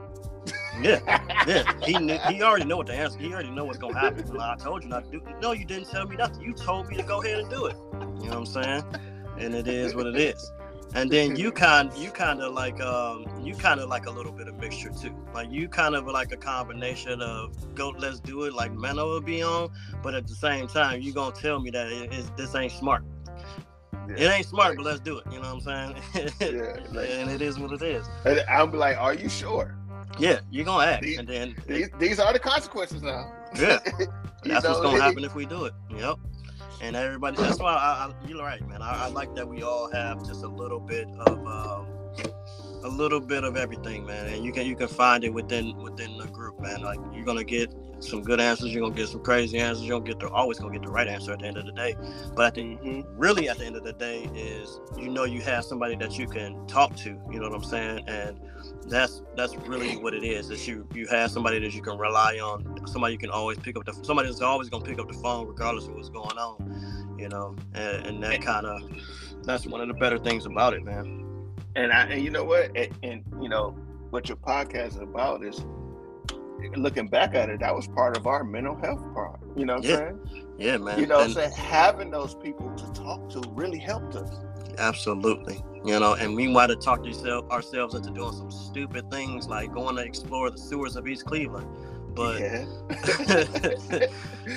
yeah, 0.81 0.99
yeah. 1.47 1.63
He 1.85 1.99
knew, 1.99 2.17
he 2.27 2.41
already 2.41 2.65
know 2.65 2.77
what 2.77 2.87
the 2.87 2.93
answer. 2.95 3.19
He 3.19 3.33
already 3.33 3.49
know 3.51 3.65
what's 3.65 3.77
gonna 3.79 3.97
happen. 3.99 4.25
Like, 4.33 4.59
I 4.59 4.63
told 4.63 4.83
you 4.83 4.89
not 4.89 5.05
to 5.05 5.11
do. 5.11 5.21
No, 5.41 5.51
you 5.51 5.65
didn't 5.65 5.89
tell 5.89 6.05
me 6.07 6.15
nothing. 6.15 6.41
You 6.41 6.53
told 6.53 6.87
me 6.89 6.97
to 6.97 7.03
go 7.03 7.21
ahead 7.21 7.39
and 7.39 7.49
do 7.49 7.65
it. 7.65 7.75
You 7.93 8.29
know 8.29 8.39
what 8.39 8.55
I'm 8.57 8.63
saying? 8.63 8.83
And 9.39 9.53
it 9.53 9.67
is 9.67 9.93
what 9.95 10.07
it 10.07 10.15
is. 10.17 10.51
And 10.97 11.11
then 11.11 11.35
you 11.35 11.51
kind 11.51 11.93
you 11.95 12.09
kind 12.09 12.41
of 12.41 12.53
like 12.53 12.81
um 12.81 13.25
you 13.43 13.53
kind 13.55 13.79
of 13.79 13.87
like 13.87 14.07
a 14.07 14.11
little 14.11 14.31
bit 14.31 14.47
of 14.47 14.55
mixture 14.57 14.89
too. 14.89 15.15
Like 15.33 15.51
you 15.51 15.69
kind 15.69 15.93
of 15.95 16.07
like 16.07 16.31
a 16.31 16.37
combination 16.37 17.21
of 17.21 17.75
go 17.75 17.89
let's 17.97 18.19
do 18.19 18.43
it 18.45 18.53
like 18.53 18.73
Mano 18.73 19.05
will 19.07 19.21
be 19.21 19.43
on, 19.43 19.69
but 20.01 20.15
at 20.15 20.25
the 20.27 20.33
same 20.33 20.67
time 20.67 21.01
you 21.01 21.13
gonna 21.13 21.35
tell 21.35 21.59
me 21.59 21.69
that 21.69 21.87
it, 21.91 22.35
this 22.35 22.55
ain't 22.55 22.71
smart. 22.71 23.03
It 24.09 24.21
ain't 24.31 24.45
smart, 24.47 24.77
but 24.77 24.85
let's 24.85 25.01
do 25.01 25.17
it. 25.19 25.25
You 25.31 25.39
know 25.41 25.53
what 25.53 25.67
I'm 25.67 25.93
saying? 26.11 26.33
Yeah, 26.39 26.77
like- 26.93 27.09
and 27.11 27.29
it 27.29 27.41
is 27.41 27.59
what 27.59 27.73
it 27.73 27.81
is. 27.81 28.07
And 28.25 28.41
I'll 28.49 28.65
be 28.65 28.77
like, 28.77 28.97
Are 28.97 29.13
you 29.13 29.29
sure? 29.29 29.77
Yeah, 30.17 30.39
you're 30.49 30.65
gonna 30.65 30.85
act, 30.93 31.03
These- 31.03 31.19
and 31.19 31.27
then 31.27 31.55
These, 31.67 31.89
these 31.99 32.19
are 32.19 32.33
the 32.33 32.39
consequences 32.39 33.03
now. 33.03 33.31
Yeah. 33.55 33.79
That's 34.43 34.65
what's 34.65 34.79
gonna 34.81 34.97
it- 34.97 35.01
happen 35.01 35.23
if 35.25 35.35
we 35.35 35.45
do 35.45 35.65
it. 35.65 35.73
Yep. 35.91 36.15
And 36.81 36.95
everybody, 36.95 37.37
that's 37.37 37.59
why 37.59 37.73
I, 37.73 38.07
I, 38.07 38.13
you're 38.27 38.43
right, 38.43 38.65
man. 38.67 38.81
I, 38.81 39.05
I 39.05 39.07
like 39.09 39.35
that 39.35 39.47
we 39.47 39.63
all 39.63 39.89
have 39.91 40.25
just 40.25 40.43
a 40.43 40.47
little 40.47 40.79
bit 40.79 41.07
of, 41.19 41.45
um, 41.47 41.87
a 42.83 42.89
little 42.89 43.19
bit 43.19 43.43
of 43.43 43.57
everything, 43.57 44.05
man. 44.05 44.27
And 44.27 44.45
you 44.45 44.51
can 44.51 44.65
you 44.65 44.75
can 44.75 44.87
find 44.87 45.23
it 45.23 45.33
within 45.33 45.75
within 45.77 46.17
the 46.17 46.27
group, 46.27 46.59
man. 46.59 46.81
Like 46.81 46.99
you're 47.13 47.25
gonna 47.25 47.43
get 47.43 47.73
some 47.99 48.21
good 48.21 48.39
answers, 48.39 48.73
you're 48.73 48.81
gonna 48.83 48.95
get 48.95 49.09
some 49.09 49.23
crazy 49.23 49.57
answers. 49.59 49.85
You're 49.85 49.99
gonna 49.99 50.09
get 50.09 50.19
the 50.19 50.29
always 50.29 50.59
gonna 50.59 50.73
get 50.73 50.83
the 50.83 50.91
right 50.91 51.07
answer 51.07 51.33
at 51.33 51.39
the 51.39 51.47
end 51.47 51.57
of 51.57 51.65
the 51.65 51.71
day. 51.71 51.95
But 52.35 52.47
at 52.47 52.53
the 52.55 52.61
Mhm. 52.63 53.05
really 53.17 53.49
at 53.49 53.57
the 53.57 53.65
end 53.65 53.75
of 53.75 53.83
the 53.83 53.93
day 53.93 54.29
is 54.35 54.79
you 54.97 55.09
know 55.09 55.23
you 55.25 55.41
have 55.41 55.65
somebody 55.65 55.95
that 55.97 56.17
you 56.17 56.27
can 56.27 56.65
talk 56.67 56.95
to 56.97 57.19
you 57.31 57.39
know 57.39 57.49
what 57.49 57.55
i'm 57.55 57.63
saying 57.63 58.03
and 58.07 58.39
that's 58.89 59.21
that's 59.35 59.55
really 59.67 59.97
what 59.97 60.13
it 60.13 60.23
is 60.23 60.47
that 60.47 60.65
you 60.67 60.87
you 60.93 61.05
have 61.07 61.29
somebody 61.31 61.59
that 61.59 61.73
you 61.73 61.81
can 61.81 61.97
rely 61.97 62.35
on 62.39 62.85
somebody 62.87 63.13
you 63.13 63.19
can 63.19 63.29
always 63.29 63.57
pick 63.57 63.75
up 63.77 63.83
the 63.85 63.93
somebody 64.03 64.27
that's 64.29 64.41
always 64.41 64.69
going 64.69 64.83
to 64.83 64.89
pick 64.89 64.99
up 64.99 65.07
the 65.07 65.17
phone 65.17 65.45
regardless 65.47 65.85
of 65.87 65.93
what's 65.95 66.09
going 66.09 66.37
on 66.37 67.15
you 67.19 67.27
know 67.29 67.55
and, 67.73 68.05
and 68.07 68.23
that 68.23 68.41
kind 68.41 68.65
of 68.65 68.81
that's 69.43 69.65
one 69.65 69.81
of 69.81 69.87
the 69.87 69.93
better 69.93 70.17
things 70.17 70.45
about 70.45 70.73
it 70.73 70.83
man 70.83 71.23
And 71.75 71.91
I, 71.91 72.03
and 72.05 72.23
you 72.23 72.31
know 72.31 72.43
what? 72.43 72.75
And, 72.75 72.89
and 73.03 73.23
you 73.41 73.49
know 73.49 73.71
what 74.09 74.27
your 74.29 74.37
podcast 74.37 74.87
is 74.87 74.97
about 74.97 75.43
is 75.43 75.63
looking 76.75 77.07
back 77.07 77.35
at 77.35 77.49
it. 77.49 77.59
That 77.59 77.75
was 77.75 77.87
part 77.87 78.17
of 78.17 78.25
our 78.25 78.43
mental 78.43 78.75
health 78.75 79.03
part. 79.13 79.39
You 79.55 79.65
know 79.65 79.75
what 79.75 79.83
Yeah. 79.83 79.97
I'm 79.97 79.99
saying? 80.25 80.47
yeah 80.57 80.77
man 80.77 80.99
You 80.99 81.05
know 81.05 81.17
what 81.17 81.25
I'm 81.27 81.33
saying? 81.33 81.51
Having 81.51 82.11
those 82.11 82.33
people 82.35 82.73
to 82.75 82.91
talk 82.93 83.29
to 83.29 83.43
really 83.51 83.77
helped 83.79 84.15
us. 84.15 84.29
Absolutely. 84.77 85.63
You 85.85 85.99
know, 85.99 86.13
and 86.15 86.35
we 86.35 86.47
might 86.47 86.69
have 86.69 86.79
talked 86.79 87.05
yourself, 87.05 87.49
ourselves 87.49 87.95
into 87.95 88.11
doing 88.11 88.33
some 88.33 88.51
stupid 88.51 89.09
things 89.09 89.47
like 89.47 89.73
going 89.73 89.95
to 89.95 90.03
explore 90.03 90.49
the 90.49 90.57
sewers 90.57 90.95
of 90.95 91.07
East 91.07 91.25
Cleveland. 91.25 91.67
But 92.13 92.39
yeah. 92.39 92.65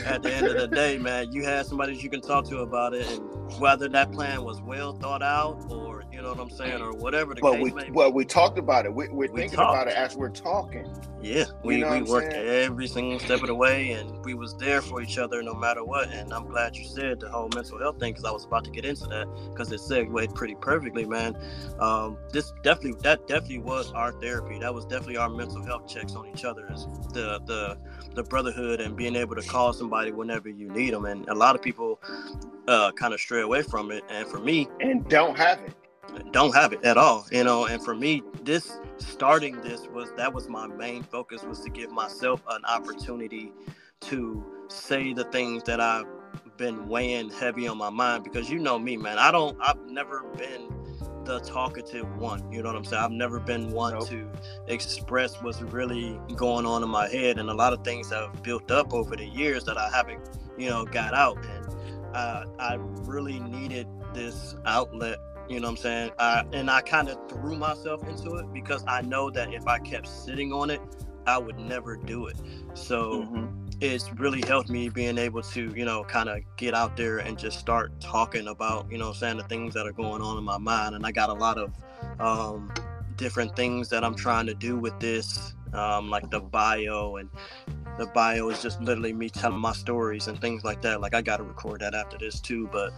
at 0.06 0.22
the 0.22 0.32
end 0.32 0.46
of 0.46 0.56
the 0.56 0.68
day, 0.72 0.96
man, 0.96 1.30
you 1.30 1.44
had 1.44 1.66
somebody 1.66 1.94
that 1.94 2.02
you 2.02 2.08
can 2.08 2.22
talk 2.22 2.46
to 2.46 2.60
about 2.60 2.94
it, 2.94 3.06
and 3.06 3.60
whether 3.60 3.86
that 3.88 4.12
plan 4.12 4.44
was 4.44 4.62
well 4.62 4.94
thought 4.94 5.22
out 5.22 5.66
or 5.68 5.99
you 6.12 6.22
know 6.22 6.30
what 6.30 6.40
I'm 6.40 6.50
saying, 6.50 6.80
or 6.82 6.92
whatever 6.92 7.34
the 7.34 7.40
but 7.40 7.52
case 7.54 7.62
we 7.64 7.70
may 7.72 7.84
be. 7.84 7.90
well 7.90 8.12
we 8.12 8.24
talked 8.24 8.58
about 8.58 8.84
it. 8.86 8.94
We, 8.94 9.08
we're 9.08 9.30
We 9.32 9.40
thinking 9.40 9.56
talked. 9.56 9.74
about 9.74 9.88
it 9.88 9.94
as 9.96 10.16
we're 10.16 10.30
talking. 10.30 10.86
Yeah, 11.22 11.44
we, 11.64 11.78
know 11.78 11.90
we 11.92 12.02
worked 12.02 12.32
saying? 12.32 12.48
every 12.64 12.88
single 12.88 13.18
step 13.18 13.42
of 13.42 13.48
the 13.48 13.54
way, 13.54 13.90
and 13.92 14.24
we 14.24 14.34
was 14.34 14.54
there 14.56 14.80
for 14.80 15.02
each 15.02 15.18
other 15.18 15.42
no 15.42 15.54
matter 15.54 15.84
what. 15.84 16.08
And 16.10 16.32
I'm 16.32 16.46
glad 16.46 16.76
you 16.76 16.84
said 16.86 17.20
the 17.20 17.28
whole 17.30 17.48
mental 17.54 17.78
health 17.78 17.98
thing 18.00 18.12
because 18.12 18.24
I 18.24 18.30
was 18.30 18.44
about 18.44 18.64
to 18.64 18.70
get 18.70 18.84
into 18.84 19.06
that 19.08 19.26
because 19.50 19.70
it 19.72 19.80
segued 19.80 20.34
pretty 20.34 20.54
perfectly, 20.54 21.04
man. 21.04 21.36
Um, 21.78 22.16
this 22.32 22.52
definitely 22.62 22.98
that 23.02 23.26
definitely 23.28 23.58
was 23.58 23.92
our 23.92 24.12
therapy. 24.12 24.58
That 24.58 24.74
was 24.74 24.84
definitely 24.86 25.18
our 25.18 25.28
mental 25.28 25.62
health 25.64 25.86
checks 25.86 26.14
on 26.14 26.26
each 26.28 26.44
other. 26.44 26.66
Is 26.72 26.86
the 27.12 27.40
the 27.44 27.76
the 28.14 28.22
brotherhood 28.24 28.80
and 28.80 28.96
being 28.96 29.14
able 29.14 29.36
to 29.36 29.42
call 29.42 29.72
somebody 29.72 30.10
whenever 30.12 30.48
you 30.48 30.68
need 30.70 30.92
them. 30.92 31.04
And 31.04 31.28
a 31.28 31.34
lot 31.34 31.54
of 31.54 31.62
people 31.62 32.00
uh, 32.66 32.92
kind 32.92 33.14
of 33.14 33.20
stray 33.20 33.42
away 33.42 33.62
from 33.62 33.90
it. 33.90 34.02
And 34.08 34.26
for 34.26 34.38
me, 34.38 34.68
And 34.80 35.06
don't 35.08 35.36
have 35.36 35.60
it. 35.60 35.72
Don't 36.32 36.54
have 36.54 36.72
it 36.72 36.82
at 36.84 36.96
all 36.96 37.26
you 37.30 37.44
know 37.44 37.66
and 37.66 37.84
for 37.84 37.94
me 37.94 38.22
this 38.42 38.78
starting 38.98 39.60
this 39.62 39.86
was 39.88 40.12
that 40.16 40.32
was 40.32 40.48
my 40.48 40.66
main 40.66 41.02
focus 41.02 41.42
was 41.42 41.60
to 41.60 41.70
give 41.70 41.90
myself 41.90 42.42
an 42.50 42.64
opportunity 42.66 43.52
to 44.00 44.44
say 44.68 45.12
the 45.12 45.24
things 45.24 45.62
that 45.64 45.80
i've 45.80 46.06
been 46.56 46.86
weighing 46.88 47.30
heavy 47.30 47.66
on 47.66 47.76
my 47.78 47.90
mind 47.90 48.22
because 48.22 48.50
you 48.50 48.58
know 48.58 48.78
me 48.78 48.96
man 48.96 49.18
i 49.18 49.30
don't 49.30 49.56
i've 49.62 49.80
never 49.86 50.22
been 50.36 50.68
the 51.24 51.38
talkative 51.40 52.16
one 52.16 52.50
you 52.52 52.62
know 52.62 52.68
what 52.68 52.76
i'm 52.76 52.84
saying 52.84 53.02
i've 53.02 53.10
never 53.10 53.38
been 53.38 53.70
one 53.70 53.94
Nope. 53.94 54.08
to 54.08 54.30
express 54.68 55.40
what's 55.42 55.60
really 55.62 56.18
going 56.36 56.66
on 56.66 56.82
in 56.82 56.88
my 56.88 57.08
head 57.08 57.38
and 57.38 57.50
a 57.50 57.54
lot 57.54 57.72
of 57.72 57.84
things 57.84 58.10
have 58.10 58.42
built 58.42 58.70
up 58.70 58.92
over 58.92 59.16
the 59.16 59.26
years 59.26 59.64
that 59.64 59.78
i 59.78 59.88
haven't 59.90 60.20
you 60.58 60.68
know 60.68 60.84
got 60.84 61.14
out 61.14 61.38
and 61.44 61.66
uh, 62.14 62.44
i 62.58 62.74
really 63.02 63.38
needed 63.40 63.86
this 64.12 64.54
outlet 64.66 65.18
you 65.50 65.58
know 65.58 65.66
what 65.66 65.70
I'm 65.72 65.76
saying? 65.78 66.10
Uh, 66.16 66.44
and 66.52 66.70
I 66.70 66.80
kind 66.80 67.08
of 67.08 67.18
threw 67.28 67.56
myself 67.56 68.06
into 68.08 68.36
it 68.36 68.46
because 68.52 68.84
I 68.86 69.02
know 69.02 69.30
that 69.30 69.52
if 69.52 69.66
I 69.66 69.80
kept 69.80 70.06
sitting 70.06 70.52
on 70.52 70.70
it, 70.70 70.80
I 71.26 71.38
would 71.38 71.58
never 71.58 71.96
do 71.96 72.28
it. 72.28 72.36
So 72.74 73.22
Mhm. 73.24 73.82
it's 73.82 74.12
really 74.12 74.42
helped 74.42 74.70
me 74.70 74.88
being 74.88 75.18
able 75.18 75.42
to, 75.42 75.74
you 75.74 75.84
know, 75.84 76.04
kind 76.04 76.28
of 76.28 76.38
get 76.56 76.72
out 76.72 76.96
there 76.96 77.18
and 77.18 77.36
just 77.36 77.58
start 77.58 78.00
talking 78.00 78.46
about, 78.46 78.86
you 78.90 78.98
know, 78.98 79.06
what 79.08 79.16
I'm 79.16 79.20
saying 79.20 79.36
the 79.38 79.42
things 79.44 79.74
that 79.74 79.86
are 79.86 79.92
going 79.92 80.22
on 80.22 80.38
in 80.38 80.44
my 80.44 80.58
mind. 80.58 80.94
And 80.94 81.04
I 81.04 81.10
got 81.10 81.30
a 81.30 81.34
lot 81.34 81.58
of 81.58 81.72
um, 82.20 82.72
different 83.16 83.56
things 83.56 83.88
that 83.88 84.04
I'm 84.04 84.14
trying 84.14 84.46
to 84.46 84.54
do 84.54 84.78
with 84.78 84.98
this, 85.00 85.54
um, 85.72 86.10
like 86.10 86.30
the 86.30 86.40
bio 86.40 87.16
and 87.16 87.28
the 87.98 88.06
bio 88.06 88.48
is 88.50 88.62
just 88.62 88.80
literally 88.80 89.12
me 89.12 89.28
telling 89.28 89.60
my 89.60 89.72
stories 89.72 90.28
and 90.28 90.40
things 90.40 90.62
like 90.64 90.80
that. 90.82 91.00
Like 91.00 91.14
I 91.14 91.22
got 91.22 91.38
to 91.38 91.42
record 91.42 91.80
that 91.80 91.94
after 91.94 92.18
this 92.18 92.40
too, 92.40 92.68
but 92.68 92.92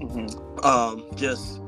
Mhm. 0.00 0.64
um 0.64 1.04
just 1.16 1.60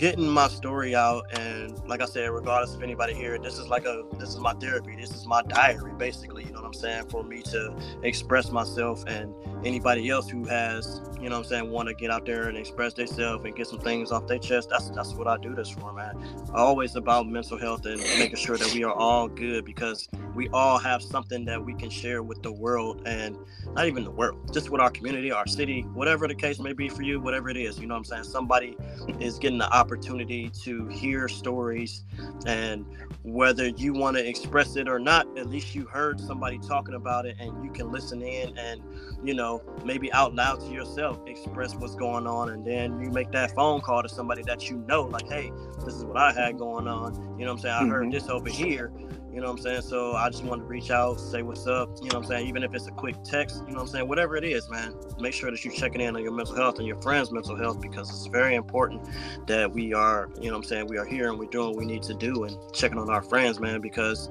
getting 0.00 0.26
my 0.26 0.48
story 0.48 0.94
out 0.94 1.26
and 1.38 1.78
like 1.86 2.00
i 2.00 2.06
said 2.06 2.30
regardless 2.30 2.74
of 2.74 2.82
anybody 2.82 3.12
here 3.12 3.38
this 3.38 3.58
is 3.58 3.68
like 3.68 3.84
a 3.84 4.02
this 4.18 4.30
is 4.30 4.38
my 4.38 4.54
therapy 4.54 4.96
this 4.96 5.10
is 5.10 5.26
my 5.26 5.42
diary 5.42 5.92
basically 5.98 6.42
you 6.42 6.50
know 6.52 6.60
what 6.60 6.64
i'm 6.64 6.72
saying 6.72 7.06
for 7.10 7.22
me 7.22 7.42
to 7.42 7.76
express 8.02 8.50
myself 8.50 9.04
and 9.06 9.34
anybody 9.62 10.08
else 10.08 10.26
who 10.26 10.42
has 10.46 11.02
you 11.20 11.28
know 11.28 11.36
what 11.36 11.44
i'm 11.44 11.44
saying 11.44 11.70
want 11.70 11.86
to 11.86 11.94
get 11.94 12.10
out 12.10 12.24
there 12.24 12.48
and 12.48 12.56
express 12.56 12.94
themselves 12.94 13.44
and 13.44 13.54
get 13.54 13.66
some 13.66 13.78
things 13.78 14.10
off 14.10 14.26
their 14.26 14.38
chest 14.38 14.70
that's 14.70 14.88
that's 14.90 15.12
what 15.12 15.28
i 15.28 15.36
do 15.36 15.54
this 15.54 15.68
for 15.68 15.90
man. 15.92 16.16
Always 16.54 16.96
about 16.96 17.28
mental 17.28 17.58
health 17.58 17.86
and 17.86 18.00
making 18.18 18.36
sure 18.36 18.56
that 18.56 18.72
we 18.74 18.84
are 18.84 18.92
all 18.92 19.28
good 19.28 19.64
because 19.64 20.08
we 20.40 20.48
all 20.54 20.78
have 20.78 21.02
something 21.02 21.44
that 21.44 21.62
we 21.62 21.74
can 21.74 21.90
share 21.90 22.22
with 22.22 22.42
the 22.42 22.50
world 22.50 23.02
and 23.04 23.36
not 23.74 23.86
even 23.86 24.04
the 24.04 24.10
world 24.10 24.38
just 24.54 24.70
with 24.70 24.80
our 24.80 24.90
community 24.90 25.30
our 25.30 25.46
city 25.46 25.82
whatever 25.92 26.26
the 26.26 26.34
case 26.34 26.58
may 26.58 26.72
be 26.72 26.88
for 26.88 27.02
you 27.02 27.20
whatever 27.20 27.50
it 27.50 27.58
is 27.58 27.78
you 27.78 27.86
know 27.86 27.92
what 27.92 27.98
i'm 27.98 28.04
saying? 28.04 28.24
Somebody 28.24 28.78
is 29.20 29.38
getting 29.38 29.58
the 29.58 29.70
opportunity 29.70 30.48
to 30.64 30.86
hear 30.86 31.28
stories 31.28 32.04
and 32.46 32.86
whether 33.22 33.68
you 33.68 33.92
want 33.92 34.16
to 34.16 34.26
express 34.26 34.76
it 34.76 34.88
or 34.88 34.98
not 34.98 35.28
at 35.36 35.46
least 35.46 35.74
you 35.74 35.84
heard 35.84 36.18
somebody 36.18 36.58
talking 36.58 36.94
about 36.94 37.26
it 37.26 37.36
and 37.38 37.62
you 37.62 37.70
can 37.70 37.92
listen 37.92 38.22
in 38.22 38.56
and 38.56 38.82
you 39.22 39.34
know 39.34 39.62
maybe 39.84 40.10
out 40.14 40.34
loud 40.34 40.58
to 40.58 40.72
yourself 40.72 41.18
express 41.26 41.76
what's 41.76 41.96
going 41.96 42.26
on 42.26 42.48
and 42.48 42.64
then 42.64 42.98
you 42.98 43.10
make 43.10 43.30
that 43.30 43.54
phone 43.54 43.82
call 43.82 44.02
to 44.02 44.08
somebody 44.08 44.42
that 44.42 44.70
you 44.70 44.78
know 44.88 45.02
like 45.02 45.28
hey 45.28 45.52
this 45.84 45.94
is 45.96 46.04
what 46.06 46.16
i 46.16 46.32
had 46.32 46.56
going 46.58 46.88
on. 46.88 47.12
You 47.38 47.44
know 47.44 47.52
what 47.52 47.52
i'm 47.52 47.58
saying? 47.58 47.74
I 47.74 47.84
heard 47.86 48.08
Mhm. 48.08 48.12
this 48.12 48.30
over 48.30 48.48
here 48.48 48.90
You 49.32 49.40
know 49.40 49.46
what 49.46 49.58
I'm 49.58 49.62
saying? 49.62 49.82
So 49.82 50.16
I 50.16 50.28
just 50.28 50.42
want 50.42 50.62
to 50.62 50.66
reach 50.66 50.90
out, 50.90 51.20
say 51.20 51.42
what's 51.42 51.66
up. 51.66 51.90
You 51.98 52.08
know 52.08 52.18
what 52.18 52.24
I'm 52.24 52.24
saying? 52.24 52.48
Even 52.48 52.64
if 52.64 52.74
it's 52.74 52.88
a 52.88 52.92
quick 52.92 53.16
text, 53.22 53.62
you 53.66 53.68
know 53.68 53.74
what 53.74 53.82
I'm 53.82 53.88
saying? 53.88 54.08
Whatever 54.08 54.36
it 54.36 54.44
is, 54.44 54.68
man. 54.68 54.94
Make 55.20 55.34
sure 55.34 55.50
that 55.50 55.64
you're 55.64 55.74
checking 55.74 56.00
in 56.00 56.16
on 56.16 56.22
your 56.22 56.32
mental 56.32 56.56
health 56.56 56.78
and 56.78 56.86
your 56.86 57.00
friends' 57.00 57.30
mental 57.30 57.56
health 57.56 57.80
because 57.80 58.10
it's 58.10 58.26
very 58.26 58.56
important 58.56 59.06
that 59.46 59.70
we 59.70 59.94
are, 59.94 60.30
you 60.40 60.48
know 60.48 60.56
what 60.56 60.64
I'm 60.64 60.68
saying? 60.68 60.86
We 60.88 60.98
are 60.98 61.04
here 61.04 61.28
and 61.28 61.38
we're 61.38 61.50
doing 61.50 61.68
what 61.68 61.76
we 61.76 61.86
need 61.86 62.02
to 62.04 62.14
do 62.14 62.44
and 62.44 62.56
checking 62.72 62.98
on 62.98 63.08
our 63.08 63.22
friends, 63.22 63.60
man. 63.60 63.80
Because, 63.80 64.30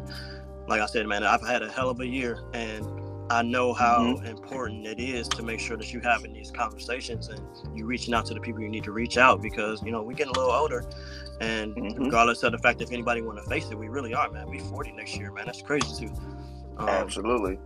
like 0.67 0.81
I 0.81 0.85
said, 0.85 1.07
man, 1.07 1.23
I've 1.23 1.45
had 1.45 1.63
a 1.63 1.71
hell 1.71 1.89
of 1.89 2.01
a 2.01 2.07
year 2.07 2.43
and 2.53 2.85
I 3.31 3.43
know 3.43 3.73
how 3.73 3.99
mm-hmm. 3.99 4.25
important 4.25 4.87
it 4.87 4.99
is 4.99 5.27
to 5.29 5.43
make 5.43 5.59
sure 5.59 5.77
that 5.77 5.93
you're 5.93 6.01
having 6.01 6.33
these 6.33 6.49
conversations 6.49 7.27
and 7.27 7.39
you're 7.77 7.85
reaching 7.85 8.13
out 8.13 8.25
to 8.25 8.33
the 8.33 8.39
people 8.39 8.61
you 8.61 8.69
need 8.69 8.83
to 8.85 8.91
reach 8.91 9.17
out 9.17 9.39
because 9.39 9.83
you 9.83 9.91
know 9.91 10.01
we're 10.01 10.15
getting 10.15 10.35
a 10.35 10.39
little 10.39 10.51
older, 10.51 10.83
and 11.39 11.75
mm-hmm. 11.75 12.03
regardless 12.03 12.43
of 12.43 12.51
the 12.51 12.57
fact 12.57 12.81
if 12.81 12.91
anybody 12.91 13.21
want 13.21 13.41
to 13.41 13.49
face 13.49 13.69
it, 13.69 13.77
we 13.77 13.87
really 13.87 14.13
are, 14.13 14.29
man. 14.31 14.49
We 14.49 14.59
40 14.59 14.91
next 14.93 15.17
year, 15.17 15.31
man. 15.31 15.45
That's 15.45 15.61
crazy 15.61 16.07
too. 16.07 16.13
Um, 16.77 16.89
Absolutely. 16.89 17.59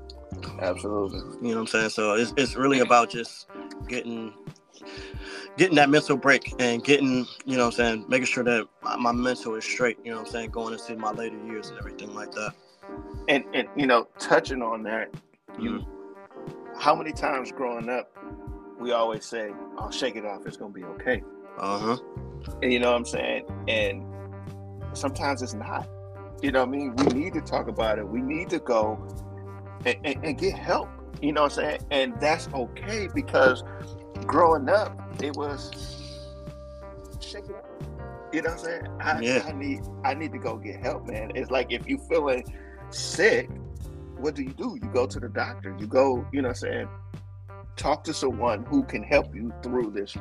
Absolutely. 0.60 1.20
You 1.48 1.56
know 1.56 1.62
what 1.62 1.62
I'm 1.62 1.68
saying? 1.68 1.90
So 1.90 2.14
it's, 2.14 2.34
it's 2.38 2.56
really 2.56 2.80
about 2.80 3.10
just 3.10 3.48
getting 3.88 4.34
getting 5.58 5.76
that 5.76 5.90
mental 5.90 6.18
break 6.18 6.54
and 6.60 6.84
getting, 6.84 7.26
you 7.46 7.58
know 7.58 7.66
what 7.66 7.80
I'm 7.80 7.98
saying, 7.98 8.06
making 8.08 8.26
sure 8.26 8.44
that 8.44 8.68
my, 8.82 8.96
my 8.98 9.12
mental 9.12 9.56
is 9.56 9.64
straight, 9.64 9.98
you 10.04 10.12
know 10.12 10.18
what 10.18 10.28
I'm 10.28 10.32
saying, 10.32 10.50
going 10.50 10.74
into 10.74 10.98
my 10.98 11.12
later 11.12 11.38
years 11.46 11.70
and 11.70 11.78
everything 11.78 12.14
like 12.14 12.32
that. 12.32 12.54
And 13.30 13.46
and 13.54 13.68
you 13.76 13.88
know, 13.88 14.08
touching 14.20 14.62
on 14.62 14.84
that, 14.84 15.14
you 15.60 15.72
mm-hmm. 15.72 16.80
how 16.80 16.96
many 16.96 17.12
times 17.12 17.52
growing 17.52 17.90
up 17.90 18.10
we 18.80 18.92
always 18.92 19.26
say, 19.26 19.52
I'll 19.78 19.92
shake 19.92 20.16
it 20.16 20.26
off, 20.26 20.46
it's 20.46 20.58
gonna 20.58 20.74
be 20.74 20.84
okay. 20.84 21.24
Uh-huh. 21.58 21.98
And 22.62 22.72
you 22.72 22.80
know 22.80 22.92
what 22.92 22.98
I'm 22.98 23.06
saying? 23.06 23.46
And 23.68 24.06
sometimes 24.94 25.42
it's 25.42 25.54
not. 25.54 25.88
You 26.42 26.52
know 26.52 26.60
what 26.60 26.70
I 26.70 26.72
mean? 26.72 26.96
We 26.96 27.06
need 27.14 27.34
to 27.34 27.42
talk 27.42 27.68
about 27.68 28.00
it. 28.00 28.08
We 28.08 28.22
need 28.22 28.50
to 28.50 28.60
go 28.60 29.00
and, 29.86 29.98
and, 30.04 30.26
and 30.26 30.38
get 30.38 30.58
help. 30.58 30.90
You 31.22 31.32
know 31.32 31.44
what 31.44 31.58
I'm 31.58 31.64
saying? 31.64 31.82
And 31.92 32.20
that's 32.20 32.50
okay 32.54 33.08
because 33.14 33.64
growing 34.26 34.68
up, 34.70 35.00
it 35.22 35.36
was 35.36 35.72
shaking. 37.20 37.56
You 38.34 38.42
know 38.42 38.50
what 38.50 38.60
I'm 38.60 38.66
saying? 38.66 38.88
I, 39.00 39.20
yeah. 39.22 39.44
I 39.48 39.52
need 39.52 39.82
I 40.04 40.14
need 40.16 40.32
to 40.32 40.40
go 40.40 40.58
get 40.58 40.82
help, 40.82 41.08
man. 41.08 41.32
It's 41.36 41.52
like 41.52 41.72
if 41.72 41.88
you 41.88 42.00
feeling 42.10 42.44
sick, 42.90 43.50
what 44.18 44.36
do 44.36 44.44
you 44.44 44.54
do? 44.54 44.78
You 44.82 44.90
go 44.90 45.06
to 45.06 45.20
the 45.20 45.30
doctor. 45.30 45.76
You 45.80 45.88
go, 45.88 46.26
you 46.32 46.42
know 46.42 46.50
what 46.50 46.64
I'm 46.64 46.72
saying? 46.72 46.90
Talk 47.76 48.04
to 48.06 48.14
someone 48.14 48.66
who 48.66 48.84
can 48.84 49.04
help 49.04 49.36
you 49.36 49.54
through 49.62 49.92
this. 49.92 50.16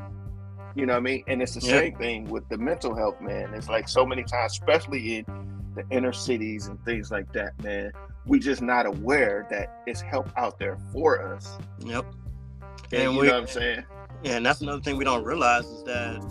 You 0.75 0.87
know 0.87 0.95
what 0.95 1.01
I 1.01 1.03
mean? 1.03 1.25
And 1.27 1.43
it's 1.43 1.55
the 1.55 1.67
yeah. 1.67 1.79
same 1.79 1.97
thing 1.97 2.25
with 2.31 2.49
the 2.49 2.57
mental 2.57 2.95
health, 2.95 3.21
man. 3.21 3.53
It's 3.55 3.69
like 3.69 3.89
so 3.89 4.07
many 4.07 4.23
times, 4.23 4.53
especially 4.53 5.19
in 5.19 5.27
the 5.75 5.85
inner 5.91 6.13
cities 6.13 6.67
and 6.67 6.83
things 6.85 7.11
like 7.11 7.33
that, 7.33 7.61
man. 7.63 7.93
We 8.27 8.39
just 8.39 8.63
not 8.63 8.87
aware 8.87 9.47
that 9.51 9.83
it's 9.87 10.01
help 10.01 10.31
out 10.37 10.59
there 10.59 10.79
for 10.93 11.35
us. 11.35 11.59
Yep. 11.81 12.07
And, 12.93 13.03
and 13.03 13.15
you 13.15 13.21
we, 13.21 13.27
know 13.27 13.35
what 13.35 13.43
I'm 13.43 13.49
saying? 13.49 13.85
Yeah, 14.23 14.37
and 14.37 14.47
that's 14.47 14.61
another 14.61 14.81
thing 14.81 14.97
we 14.97 15.05
don't 15.05 15.25
realize 15.25 15.65
is 15.65 15.83
that 15.85 16.23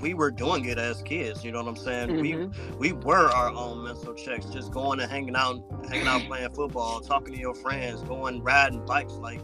we 0.00 0.14
were 0.14 0.30
doing 0.30 0.64
it 0.66 0.78
as 0.78 1.00
kids. 1.02 1.44
You 1.44 1.52
know 1.52 1.62
what 1.62 1.68
I'm 1.68 1.76
saying? 1.76 2.08
Mm-hmm. 2.10 2.76
We 2.78 2.92
we 2.92 2.92
were 2.92 3.30
our 3.30 3.50
own 3.50 3.84
mental 3.84 4.12
checks, 4.14 4.46
just 4.46 4.72
going 4.72 5.00
and 5.00 5.10
hanging 5.10 5.36
out, 5.36 5.64
hanging 5.88 6.08
out 6.08 6.22
playing 6.22 6.50
football, 6.50 7.00
talking 7.00 7.32
to 7.32 7.40
your 7.40 7.54
friends, 7.54 8.02
going 8.02 8.42
riding 8.42 8.84
bikes. 8.84 9.14
Like 9.14 9.40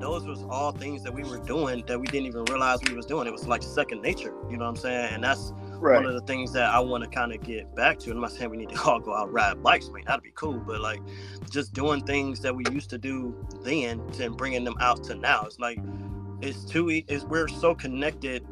those 0.00 0.26
was 0.26 0.44
all 0.48 0.72
things 0.72 1.02
that 1.02 1.12
we 1.12 1.22
were 1.24 1.38
doing 1.38 1.84
that 1.86 1.98
we 1.98 2.06
didn't 2.06 2.26
even 2.26 2.44
realize 2.44 2.80
we 2.88 2.94
was 2.94 3.06
doing. 3.06 3.26
It 3.26 3.32
was 3.32 3.46
like 3.46 3.62
second 3.62 4.02
nature. 4.02 4.34
You 4.50 4.56
know 4.56 4.64
what 4.64 4.70
I'm 4.70 4.76
saying? 4.76 5.14
And 5.14 5.24
that's 5.24 5.52
right. 5.78 5.96
one 5.96 6.06
of 6.06 6.14
the 6.14 6.20
things 6.22 6.52
that 6.52 6.70
I 6.70 6.80
want 6.80 7.04
to 7.04 7.10
kind 7.10 7.32
of 7.32 7.42
get 7.42 7.74
back 7.74 7.98
to. 8.00 8.10
I'm 8.10 8.20
not 8.20 8.32
saying 8.32 8.50
we 8.50 8.56
need 8.56 8.70
to 8.70 8.82
all 8.84 9.00
go 9.00 9.14
out 9.14 9.32
ride 9.32 9.62
bikes. 9.62 9.88
I 9.88 9.92
mean, 9.92 10.04
that'd 10.06 10.22
be 10.22 10.32
cool, 10.34 10.58
but 10.58 10.80
like 10.80 11.00
just 11.50 11.72
doing 11.72 12.02
things 12.04 12.40
that 12.40 12.54
we 12.54 12.64
used 12.72 12.90
to 12.90 12.98
do 12.98 13.34
then 13.62 14.00
and 14.20 14.36
bringing 14.36 14.64
them 14.64 14.76
out 14.80 15.04
to 15.04 15.14
now. 15.14 15.44
It's 15.44 15.58
like 15.58 15.78
it's 16.40 16.64
too. 16.64 16.88
It's 16.88 17.24
we're 17.24 17.48
so 17.48 17.74
connected 17.74 18.44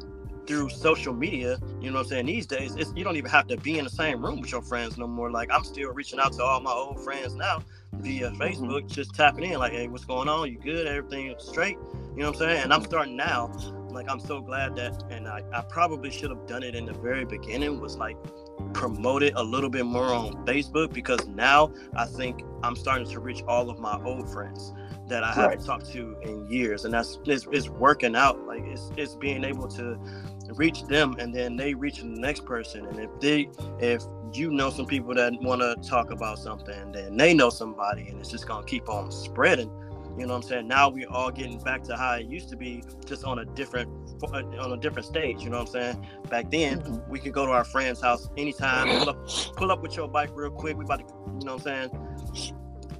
through 0.47 0.69
social 0.69 1.13
media, 1.13 1.59
you 1.81 1.91
know 1.91 1.97
what 1.97 2.03
I'm 2.05 2.09
saying? 2.09 2.25
These 2.25 2.45
days, 2.45 2.75
it's, 2.75 2.91
you 2.95 3.03
don't 3.03 3.17
even 3.17 3.29
have 3.29 3.47
to 3.47 3.57
be 3.57 3.77
in 3.77 3.83
the 3.83 3.91
same 3.91 4.23
room 4.23 4.39
with 4.39 4.51
your 4.51 4.61
friends 4.61 4.97
no 4.97 5.05
more. 5.05 5.29
Like 5.29 5.51
I'm 5.51 5.63
still 5.63 5.91
reaching 5.91 6.19
out 6.19 6.33
to 6.33 6.43
all 6.43 6.61
my 6.61 6.71
old 6.71 7.03
friends 7.03 7.35
now 7.35 7.61
via 7.93 8.29
mm-hmm. 8.29 8.41
Facebook, 8.41 8.81
mm-hmm. 8.81 8.87
just 8.87 9.13
tapping 9.13 9.43
in, 9.43 9.59
like, 9.59 9.73
hey, 9.73 9.87
what's 9.87 10.05
going 10.05 10.29
on? 10.29 10.51
You 10.51 10.57
good? 10.57 10.87
Everything 10.87 11.35
straight? 11.37 11.77
You 12.15 12.23
know 12.23 12.31
what 12.31 12.41
I'm 12.41 12.47
saying? 12.47 12.63
And 12.63 12.73
I'm 12.73 12.83
starting 12.83 13.15
now. 13.15 13.51
Like 13.89 14.09
I'm 14.09 14.19
so 14.19 14.41
glad 14.41 14.75
that, 14.75 15.03
and 15.09 15.27
I, 15.27 15.41
I 15.53 15.61
probably 15.61 16.11
should 16.11 16.29
have 16.29 16.45
done 16.45 16.61
it 16.61 16.75
in 16.75 16.85
the 16.85 16.93
very 16.93 17.25
beginning. 17.25 17.79
Was 17.79 17.97
like 17.97 18.17
promote 18.73 19.23
it 19.23 19.33
a 19.35 19.43
little 19.43 19.69
bit 19.69 19.85
more 19.85 20.13
on 20.13 20.45
Facebook 20.45 20.93
because 20.93 21.25
now 21.27 21.71
I 21.95 22.05
think 22.05 22.43
I'm 22.63 22.75
starting 22.75 23.07
to 23.09 23.19
reach 23.19 23.41
all 23.47 23.69
of 23.69 23.79
my 23.79 23.99
old 24.03 24.31
friends 24.31 24.73
that 25.07 25.23
I 25.23 25.31
haven't 25.31 25.65
talked 25.65 25.89
to 25.93 26.17
in 26.21 26.49
years, 26.49 26.85
and 26.85 26.93
that's 26.93 27.19
it's, 27.25 27.47
it's 27.51 27.69
working 27.69 28.15
out. 28.15 28.45
Like 28.45 28.63
it's 28.65 28.91
it's 28.97 29.15
being 29.15 29.43
able 29.43 29.67
to 29.69 29.97
reach 30.55 30.83
them 30.83 31.15
and 31.19 31.33
then 31.33 31.55
they 31.55 31.73
reach 31.73 31.99
the 31.99 32.05
next 32.05 32.45
person. 32.45 32.85
And 32.85 32.99
if 32.99 33.09
they 33.19 33.49
if 33.79 34.03
you 34.33 34.51
know 34.51 34.69
some 34.69 34.85
people 34.85 35.13
that 35.15 35.33
want 35.41 35.61
to 35.61 35.75
talk 35.87 36.11
about 36.11 36.37
something 36.37 36.91
then 36.91 37.15
they 37.15 37.33
know 37.33 37.49
somebody 37.49 38.09
and 38.09 38.19
it's 38.19 38.29
just 38.29 38.47
to 38.47 38.63
keep 38.65 38.89
on 38.89 39.11
spreading. 39.11 39.71
You 40.17 40.25
know 40.25 40.33
what 40.33 40.43
i'm 40.43 40.49
saying? 40.49 40.67
Now 40.67 40.89
we're 40.89 41.09
all 41.09 41.31
getting 41.31 41.59
back 41.59 41.83
to 41.83 41.95
how 41.95 42.15
it 42.15 42.25
used 42.25 42.49
to 42.49 42.55
be 42.55 42.83
just 43.05 43.23
on 43.23 43.39
a 43.39 43.45
different 43.45 43.89
on 44.33 44.71
a 44.71 44.77
different 44.77 45.05
stage 45.05 45.43
you 45.43 45.49
know 45.51 45.59
what 45.59 45.67
i'm 45.67 45.73
saying? 45.73 46.07
Back 46.29 46.49
then 46.49 46.81
mm-hmm. 46.81 47.11
we 47.11 47.19
could 47.19 47.33
go 47.33 47.45
to 47.45 47.51
our 47.51 47.63
friend's 47.63 48.01
house 48.01 48.27
anytime 48.35 48.87
pull 48.87 49.09
up, 49.09 49.27
pull 49.55 49.71
up 49.71 49.81
with 49.81 49.95
your 49.95 50.07
bike 50.07 50.31
real 50.33 50.49
quick 50.49 50.75
we 50.75 50.85
about 50.85 51.07
to 51.07 51.13
you 51.39 51.45
know 51.45 51.55
what 51.55 51.67
i'm 51.67 51.89
saying 51.91 52.53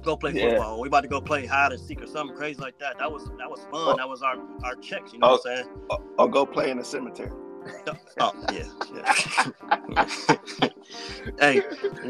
go 0.08 0.16
play 0.16 0.32
yeah. 0.32 0.50
football. 0.50 0.80
We 0.80 0.88
about 0.88 1.02
to 1.02 1.08
go 1.08 1.20
play 1.20 1.44
hide 1.46 1.72
and 1.72 1.80
seek 1.80 2.02
or 2.02 2.06
something 2.06 2.36
crazy 2.36 2.60
like 2.60 2.78
that. 2.78 2.98
That 2.98 3.12
was 3.12 3.26
that 3.38 3.50
was 3.50 3.60
fun. 3.62 3.70
Oh. 3.72 3.96
That 3.96 4.08
was 4.08 4.22
our 4.22 4.36
our 4.64 4.74
checks. 4.76 5.12
You 5.12 5.18
know 5.18 5.32
what 5.32 5.42
I'm 5.46 5.56
saying? 5.56 5.68
Or, 5.90 5.98
or 6.18 6.28
go 6.28 6.46
play 6.46 6.70
in 6.70 6.78
the 6.78 6.84
cemetery. 6.84 7.30
oh 8.20 8.32
yeah, 8.52 8.68
yeah. 8.94 10.68
hey, 11.40 11.60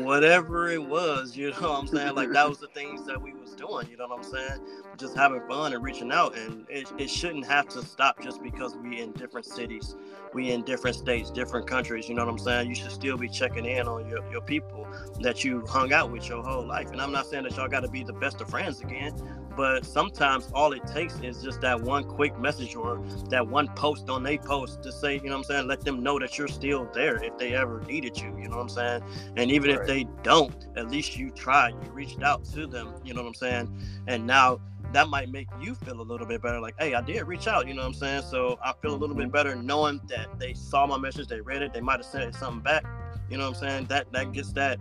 whatever 0.02 0.68
it 0.70 0.82
was, 0.82 1.36
you 1.36 1.50
know 1.50 1.56
what 1.60 1.78
I'm 1.80 1.86
saying? 1.86 2.14
Like 2.14 2.30
that 2.32 2.48
was 2.48 2.58
the 2.58 2.68
things 2.68 3.06
that 3.06 3.20
we 3.20 3.32
was 3.32 3.52
doing, 3.52 3.88
you 3.90 3.96
know 3.96 4.06
what 4.08 4.18
I'm 4.18 4.24
saying? 4.24 4.60
Just 4.96 5.16
having 5.16 5.40
fun 5.48 5.72
and 5.72 5.82
reaching 5.82 6.12
out 6.12 6.36
and 6.36 6.66
it, 6.68 6.90
it 6.98 7.10
shouldn't 7.10 7.46
have 7.46 7.68
to 7.68 7.82
stop 7.82 8.22
just 8.22 8.42
because 8.42 8.76
we 8.76 9.00
in 9.00 9.12
different 9.12 9.46
cities, 9.46 9.96
we 10.32 10.50
in 10.52 10.62
different 10.62 10.96
states, 10.96 11.30
different 11.30 11.66
countries, 11.66 12.08
you 12.08 12.14
know 12.14 12.24
what 12.24 12.32
I'm 12.32 12.38
saying? 12.38 12.68
You 12.68 12.74
should 12.74 12.92
still 12.92 13.16
be 13.16 13.28
checking 13.28 13.64
in 13.66 13.86
on 13.88 14.08
your, 14.08 14.28
your 14.30 14.42
people 14.42 14.86
that 15.20 15.44
you 15.44 15.64
hung 15.66 15.92
out 15.92 16.10
with 16.10 16.28
your 16.28 16.42
whole 16.42 16.66
life. 16.66 16.90
And 16.90 17.00
I'm 17.00 17.12
not 17.12 17.26
saying 17.26 17.44
that 17.44 17.56
y'all 17.56 17.68
gotta 17.68 17.88
be 17.88 18.04
the 18.04 18.12
best 18.12 18.40
of 18.40 18.48
friends 18.48 18.80
again, 18.80 19.14
but 19.58 19.84
sometimes 19.84 20.48
all 20.54 20.72
it 20.72 20.86
takes 20.86 21.18
is 21.18 21.42
just 21.42 21.60
that 21.60 21.80
one 21.80 22.04
quick 22.04 22.38
message 22.38 22.76
or 22.76 23.02
that 23.28 23.44
one 23.44 23.66
post 23.74 24.08
on 24.08 24.22
they 24.22 24.38
post 24.38 24.84
to 24.84 24.92
say, 24.92 25.14
you 25.16 25.24
know 25.24 25.30
what 25.30 25.38
I'm 25.38 25.44
saying, 25.44 25.66
let 25.66 25.80
them 25.80 26.00
know 26.00 26.16
that 26.20 26.38
you're 26.38 26.46
still 26.46 26.88
there 26.94 27.20
if 27.24 27.36
they 27.38 27.54
ever 27.54 27.80
needed 27.80 28.16
you, 28.16 28.28
you 28.40 28.48
know 28.48 28.58
what 28.58 28.62
I'm 28.62 28.68
saying? 28.68 29.02
And 29.36 29.50
even 29.50 29.70
right. 29.70 29.80
if 29.80 29.86
they 29.88 30.06
don't, 30.22 30.68
at 30.76 30.88
least 30.88 31.16
you 31.16 31.30
tried, 31.30 31.74
you 31.84 31.90
reached 31.90 32.22
out 32.22 32.44
to 32.52 32.68
them, 32.68 32.94
you 33.04 33.14
know 33.14 33.22
what 33.22 33.30
I'm 33.30 33.34
saying? 33.34 33.76
And 34.06 34.28
now 34.28 34.60
that 34.92 35.08
might 35.08 35.28
make 35.28 35.48
you 35.60 35.74
feel 35.74 36.00
a 36.00 36.02
little 36.02 36.26
bit 36.26 36.40
better 36.40 36.58
like 36.60 36.74
hey 36.78 36.94
i 36.94 37.02
did 37.02 37.22
reach 37.26 37.46
out 37.46 37.68
you 37.68 37.74
know 37.74 37.82
what 37.82 37.88
i'm 37.88 37.92
saying 37.92 38.22
so 38.22 38.58
i 38.64 38.72
feel 38.80 38.92
a 38.92 38.96
little 38.96 39.14
bit 39.14 39.24
mm-hmm. 39.24 39.32
better 39.32 39.54
knowing 39.54 40.00
that 40.08 40.26
they 40.38 40.54
saw 40.54 40.86
my 40.86 40.96
message 40.96 41.28
they 41.28 41.42
read 41.42 41.60
it 41.60 41.74
they 41.74 41.80
might 41.82 41.98
have 41.98 42.06
sent 42.06 42.34
something 42.34 42.62
back 42.62 42.86
you 43.28 43.36
know 43.36 43.50
what 43.50 43.62
i'm 43.62 43.68
saying 43.68 43.84
that 43.84 44.10
that 44.12 44.32
gets 44.32 44.50
that 44.50 44.78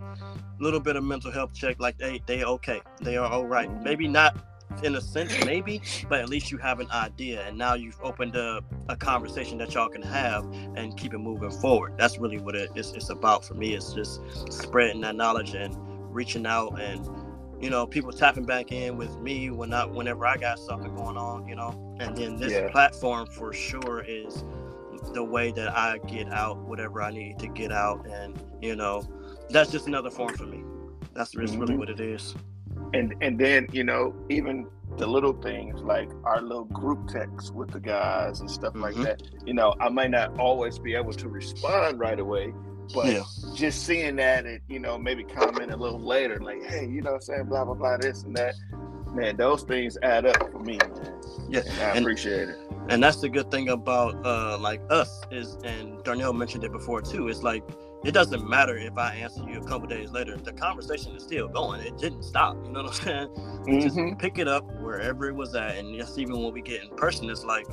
little 0.60 0.80
bit 0.80 0.96
of 0.96 1.04
mental 1.04 1.30
health 1.30 1.52
check 1.52 1.78
like 1.78 1.98
they 1.98 2.22
they 2.24 2.42
okay 2.42 2.80
they 3.02 3.18
are 3.18 3.30
all 3.30 3.44
right 3.44 3.68
mm-hmm. 3.68 3.84
maybe 3.84 4.08
not 4.08 4.34
in 4.82 4.96
a 4.96 5.00
sense, 5.00 5.32
maybe, 5.44 5.82
but 6.08 6.20
at 6.20 6.28
least 6.28 6.50
you 6.50 6.58
have 6.58 6.80
an 6.80 6.90
idea, 6.90 7.46
and 7.46 7.56
now 7.56 7.74
you've 7.74 8.00
opened 8.02 8.36
a, 8.36 8.62
a 8.88 8.96
conversation 8.96 9.58
that 9.58 9.74
y'all 9.74 9.88
can 9.88 10.02
have 10.02 10.44
and 10.76 10.96
keep 10.96 11.14
it 11.14 11.18
moving 11.18 11.50
forward. 11.50 11.94
That's 11.96 12.18
really 12.18 12.38
what 12.38 12.54
it 12.54 12.70
is, 12.74 12.92
it's 12.92 13.10
about 13.10 13.44
for 13.44 13.54
me. 13.54 13.74
It's 13.74 13.92
just 13.92 14.20
spreading 14.50 15.00
that 15.02 15.16
knowledge 15.16 15.54
and 15.54 15.74
reaching 16.14 16.46
out, 16.46 16.80
and 16.80 17.06
you 17.60 17.70
know, 17.70 17.86
people 17.86 18.12
tapping 18.12 18.44
back 18.44 18.70
in 18.70 18.96
with 18.96 19.16
me 19.18 19.50
when 19.50 19.70
not 19.70 19.92
whenever 19.92 20.24
I 20.26 20.36
got 20.36 20.60
something 20.60 20.94
going 20.94 21.16
on, 21.16 21.48
you 21.48 21.56
know. 21.56 21.96
And 21.98 22.16
then 22.16 22.36
this 22.36 22.52
yeah. 22.52 22.70
platform 22.70 23.26
for 23.26 23.52
sure 23.52 24.04
is 24.06 24.44
the 25.12 25.24
way 25.24 25.50
that 25.52 25.76
I 25.76 25.98
get 25.98 26.32
out 26.32 26.58
whatever 26.58 27.02
I 27.02 27.10
need 27.10 27.38
to 27.40 27.48
get 27.48 27.72
out, 27.72 28.06
and 28.06 28.40
you 28.60 28.76
know, 28.76 29.02
that's 29.50 29.72
just 29.72 29.86
another 29.88 30.10
form 30.10 30.36
for 30.36 30.46
me. 30.46 30.62
That's 31.14 31.34
mm-hmm. 31.34 31.58
really 31.58 31.76
what 31.76 31.90
it 31.90 31.98
is 32.00 32.36
and 32.94 33.14
and 33.20 33.38
then 33.38 33.66
you 33.72 33.84
know 33.84 34.14
even 34.28 34.66
the 34.96 35.06
little 35.06 35.32
things 35.32 35.80
like 35.82 36.10
our 36.24 36.40
little 36.40 36.64
group 36.64 37.08
texts 37.08 37.50
with 37.50 37.70
the 37.70 37.80
guys 37.80 38.40
and 38.40 38.50
stuff 38.50 38.72
mm-hmm. 38.72 38.82
like 38.82 38.96
that 38.96 39.22
you 39.46 39.54
know 39.54 39.74
i 39.80 39.88
might 39.88 40.10
not 40.10 40.36
always 40.38 40.78
be 40.78 40.94
able 40.94 41.12
to 41.12 41.28
respond 41.28 41.98
right 41.98 42.18
away 42.18 42.52
but 42.94 43.06
yeah. 43.06 43.22
just 43.54 43.84
seeing 43.84 44.16
that 44.16 44.46
and 44.46 44.60
you 44.68 44.78
know 44.78 44.98
maybe 44.98 45.22
comment 45.22 45.70
a 45.70 45.76
little 45.76 46.00
later 46.00 46.38
like 46.40 46.62
hey 46.64 46.86
you 46.86 47.02
know 47.02 47.14
i'm 47.14 47.20
saying 47.20 47.44
blah 47.44 47.64
blah 47.64 47.74
blah 47.74 47.96
this 47.98 48.22
and 48.22 48.34
that 48.34 48.54
man 49.12 49.36
those 49.36 49.62
things 49.62 49.98
add 50.02 50.26
up 50.26 50.50
for 50.50 50.60
me 50.60 50.78
man 50.78 51.20
yeah 51.48 51.60
and 51.60 51.80
i 51.80 51.90
and, 51.90 51.98
appreciate 52.00 52.48
it 52.48 52.58
and 52.88 53.02
that's 53.02 53.20
the 53.20 53.28
good 53.28 53.50
thing 53.50 53.68
about 53.68 54.14
uh 54.26 54.58
like 54.58 54.80
us 54.90 55.20
is 55.30 55.56
and 55.64 56.02
darnell 56.04 56.32
mentioned 56.32 56.64
it 56.64 56.72
before 56.72 57.00
too 57.00 57.28
it's 57.28 57.42
like 57.42 57.62
it 58.04 58.12
doesn't 58.12 58.48
matter 58.48 58.76
if 58.76 58.96
I 58.96 59.14
answer 59.16 59.42
you 59.48 59.60
a 59.60 59.64
couple 59.64 59.88
days 59.88 60.12
later. 60.12 60.36
The 60.36 60.52
conversation 60.52 61.16
is 61.16 61.24
still 61.24 61.48
going. 61.48 61.80
It 61.80 61.98
didn't 61.98 62.22
stop. 62.22 62.56
You 62.64 62.70
know 62.70 62.84
what 62.84 62.90
I'm 62.90 63.04
saying? 63.04 63.28
Mm-hmm. 63.28 63.80
Just 63.80 64.18
pick 64.18 64.38
it 64.38 64.46
up 64.46 64.64
wherever 64.80 65.28
it 65.28 65.34
was 65.34 65.54
at. 65.56 65.76
And 65.76 65.98
just 65.98 66.16
even 66.16 66.40
when 66.40 66.52
we 66.52 66.62
get 66.62 66.82
in 66.82 66.90
person, 66.90 67.28
it's 67.28 67.44
like 67.44 67.66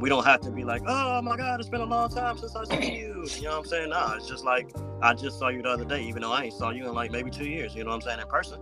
we 0.00 0.08
don't 0.08 0.24
have 0.26 0.40
to 0.40 0.50
be 0.50 0.64
like, 0.64 0.82
oh 0.86 1.22
my 1.22 1.36
God, 1.36 1.60
it's 1.60 1.68
been 1.68 1.82
a 1.82 1.86
long 1.86 2.08
time 2.08 2.36
since 2.36 2.56
I 2.56 2.64
seen 2.64 2.94
you. 2.94 3.26
You 3.36 3.42
know 3.42 3.50
what 3.50 3.58
I'm 3.58 3.64
saying? 3.64 3.90
Nah, 3.90 4.14
it's 4.14 4.28
just 4.28 4.44
like 4.44 4.70
I 5.02 5.14
just 5.14 5.38
saw 5.38 5.48
you 5.48 5.62
the 5.62 5.68
other 5.68 5.84
day, 5.84 6.02
even 6.02 6.22
though 6.22 6.32
I 6.32 6.44
ain't 6.44 6.54
saw 6.54 6.70
you 6.70 6.88
in 6.88 6.94
like 6.94 7.12
maybe 7.12 7.30
two 7.30 7.48
years. 7.48 7.74
You 7.74 7.84
know 7.84 7.90
what 7.90 7.96
I'm 7.96 8.02
saying? 8.02 8.20
In 8.20 8.26
person. 8.26 8.60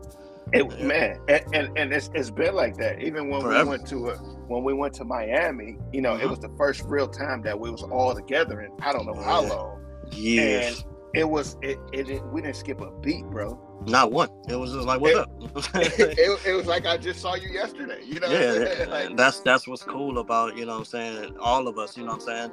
It, 0.53 0.65
yeah. 0.79 0.85
Man, 0.85 1.21
and, 1.29 1.45
and, 1.55 1.79
and 1.79 1.93
it's, 1.93 2.11
it's 2.15 2.31
been 2.31 2.55
like 2.55 2.77
that. 2.79 3.03
Even 3.03 3.29
when 3.29 3.43
Forever. 3.43 3.65
we 3.65 3.71
went 3.71 3.87
to 3.89 4.11
a, 4.11 4.17
when 4.17 4.65
we 4.65 4.73
went 4.73 4.95
to 4.95 5.05
Miami, 5.05 5.77
you 5.93 6.01
know, 6.01 6.15
mm-hmm. 6.15 6.23
it 6.23 6.31
was 6.31 6.39
the 6.39 6.53
first 6.57 6.83
real 6.85 7.09
time 7.09 7.43
that 7.43 7.59
we 7.59 7.71
was 7.71 7.83
all 7.83 8.15
together 8.15 8.61
and 8.61 8.73
I 8.83 8.93
don't 8.93 9.07
know 9.07 9.21
how 9.23 9.43
long. 9.43 9.85
Years. 10.13 10.85
And 10.85 10.89
it 11.15 11.29
was 11.29 11.57
it, 11.63 11.79
it, 11.93 12.09
it 12.09 12.25
we 12.27 12.43
didn't 12.43 12.57
skip 12.57 12.81
a 12.81 12.91
beat, 13.01 13.25
bro. 13.27 13.59
Not 13.87 14.13
one. 14.13 14.29
It 14.49 14.57
was 14.57 14.73
just 14.73 14.87
like, 14.87 15.01
what's 15.01 15.15
it, 15.15 15.21
up? 15.21 15.31
it, 15.75 16.47
it, 16.47 16.53
was 16.55 16.67
like 16.67 16.87
I 16.87 16.97
just 16.97 17.21
saw 17.21 17.35
you 17.35 17.49
yesterday. 17.49 18.03
You 18.05 18.21
know. 18.21 18.29
Yeah, 18.29 18.85
like, 18.89 19.17
that's 19.17 19.41
that's 19.41 19.67
what's 19.67 19.83
cool 19.83 20.19
about 20.19 20.57
you 20.57 20.67
know 20.67 20.73
what 20.73 20.79
I'm 20.79 20.85
saying. 20.85 21.37
All 21.41 21.69
of 21.69 21.79
us, 21.79 21.97
you 21.97 22.05
know 22.05 22.13
what 22.13 22.23
I'm 22.23 22.51
saying. 22.51 22.53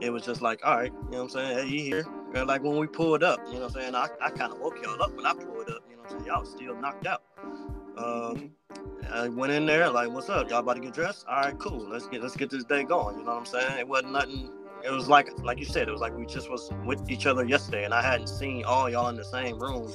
It 0.00 0.10
was 0.10 0.24
just 0.24 0.42
like, 0.42 0.60
all 0.64 0.76
right, 0.76 0.92
you 0.92 1.10
know 1.10 1.24
what 1.24 1.24
I'm 1.24 1.28
saying. 1.30 1.58
Hey, 1.58 1.74
you 1.74 1.84
here? 1.84 2.44
Like 2.44 2.62
when 2.62 2.76
we 2.76 2.86
pulled 2.86 3.22
up, 3.22 3.40
you 3.46 3.54
know 3.54 3.60
what 3.60 3.76
I'm 3.76 3.82
saying. 3.82 3.94
I, 3.94 4.08
I 4.20 4.30
kind 4.30 4.52
of 4.52 4.60
woke 4.60 4.80
y'all 4.82 5.02
up 5.02 5.14
when 5.16 5.26
I 5.26 5.32
pulled 5.32 5.70
up. 5.70 5.82
You 5.90 5.96
know 5.96 5.97
what 6.12 6.26
Y'all 6.26 6.44
still 6.44 6.74
knocked 6.76 7.06
out. 7.06 7.22
Um, 7.96 8.50
I 9.10 9.28
went 9.28 9.52
in 9.52 9.66
there 9.66 9.90
like, 9.90 10.10
what's 10.10 10.28
up? 10.28 10.48
Y'all 10.50 10.60
about 10.60 10.74
to 10.74 10.80
get 10.80 10.94
dressed? 10.94 11.26
All 11.28 11.42
right, 11.42 11.58
cool. 11.58 11.88
Let's 11.88 12.06
get 12.06 12.22
let's 12.22 12.36
get 12.36 12.50
this 12.50 12.64
day 12.64 12.84
going. 12.84 13.18
You 13.18 13.24
know 13.24 13.32
what 13.32 13.40
I'm 13.40 13.46
saying? 13.46 13.78
It 13.78 13.88
wasn't 13.88 14.12
nothing 14.12 14.50
it 14.84 14.90
was 14.90 15.08
like 15.08 15.30
like 15.42 15.58
you 15.58 15.64
said, 15.64 15.88
it 15.88 15.90
was 15.90 16.00
like 16.00 16.16
we 16.16 16.26
just 16.26 16.50
was 16.50 16.70
with 16.84 17.10
each 17.10 17.26
other 17.26 17.44
yesterday, 17.44 17.84
and 17.84 17.94
I 17.94 18.02
hadn't 18.02 18.28
seen 18.28 18.64
all 18.64 18.88
y'all 18.88 19.08
in 19.08 19.16
the 19.16 19.24
same 19.24 19.58
room 19.58 19.90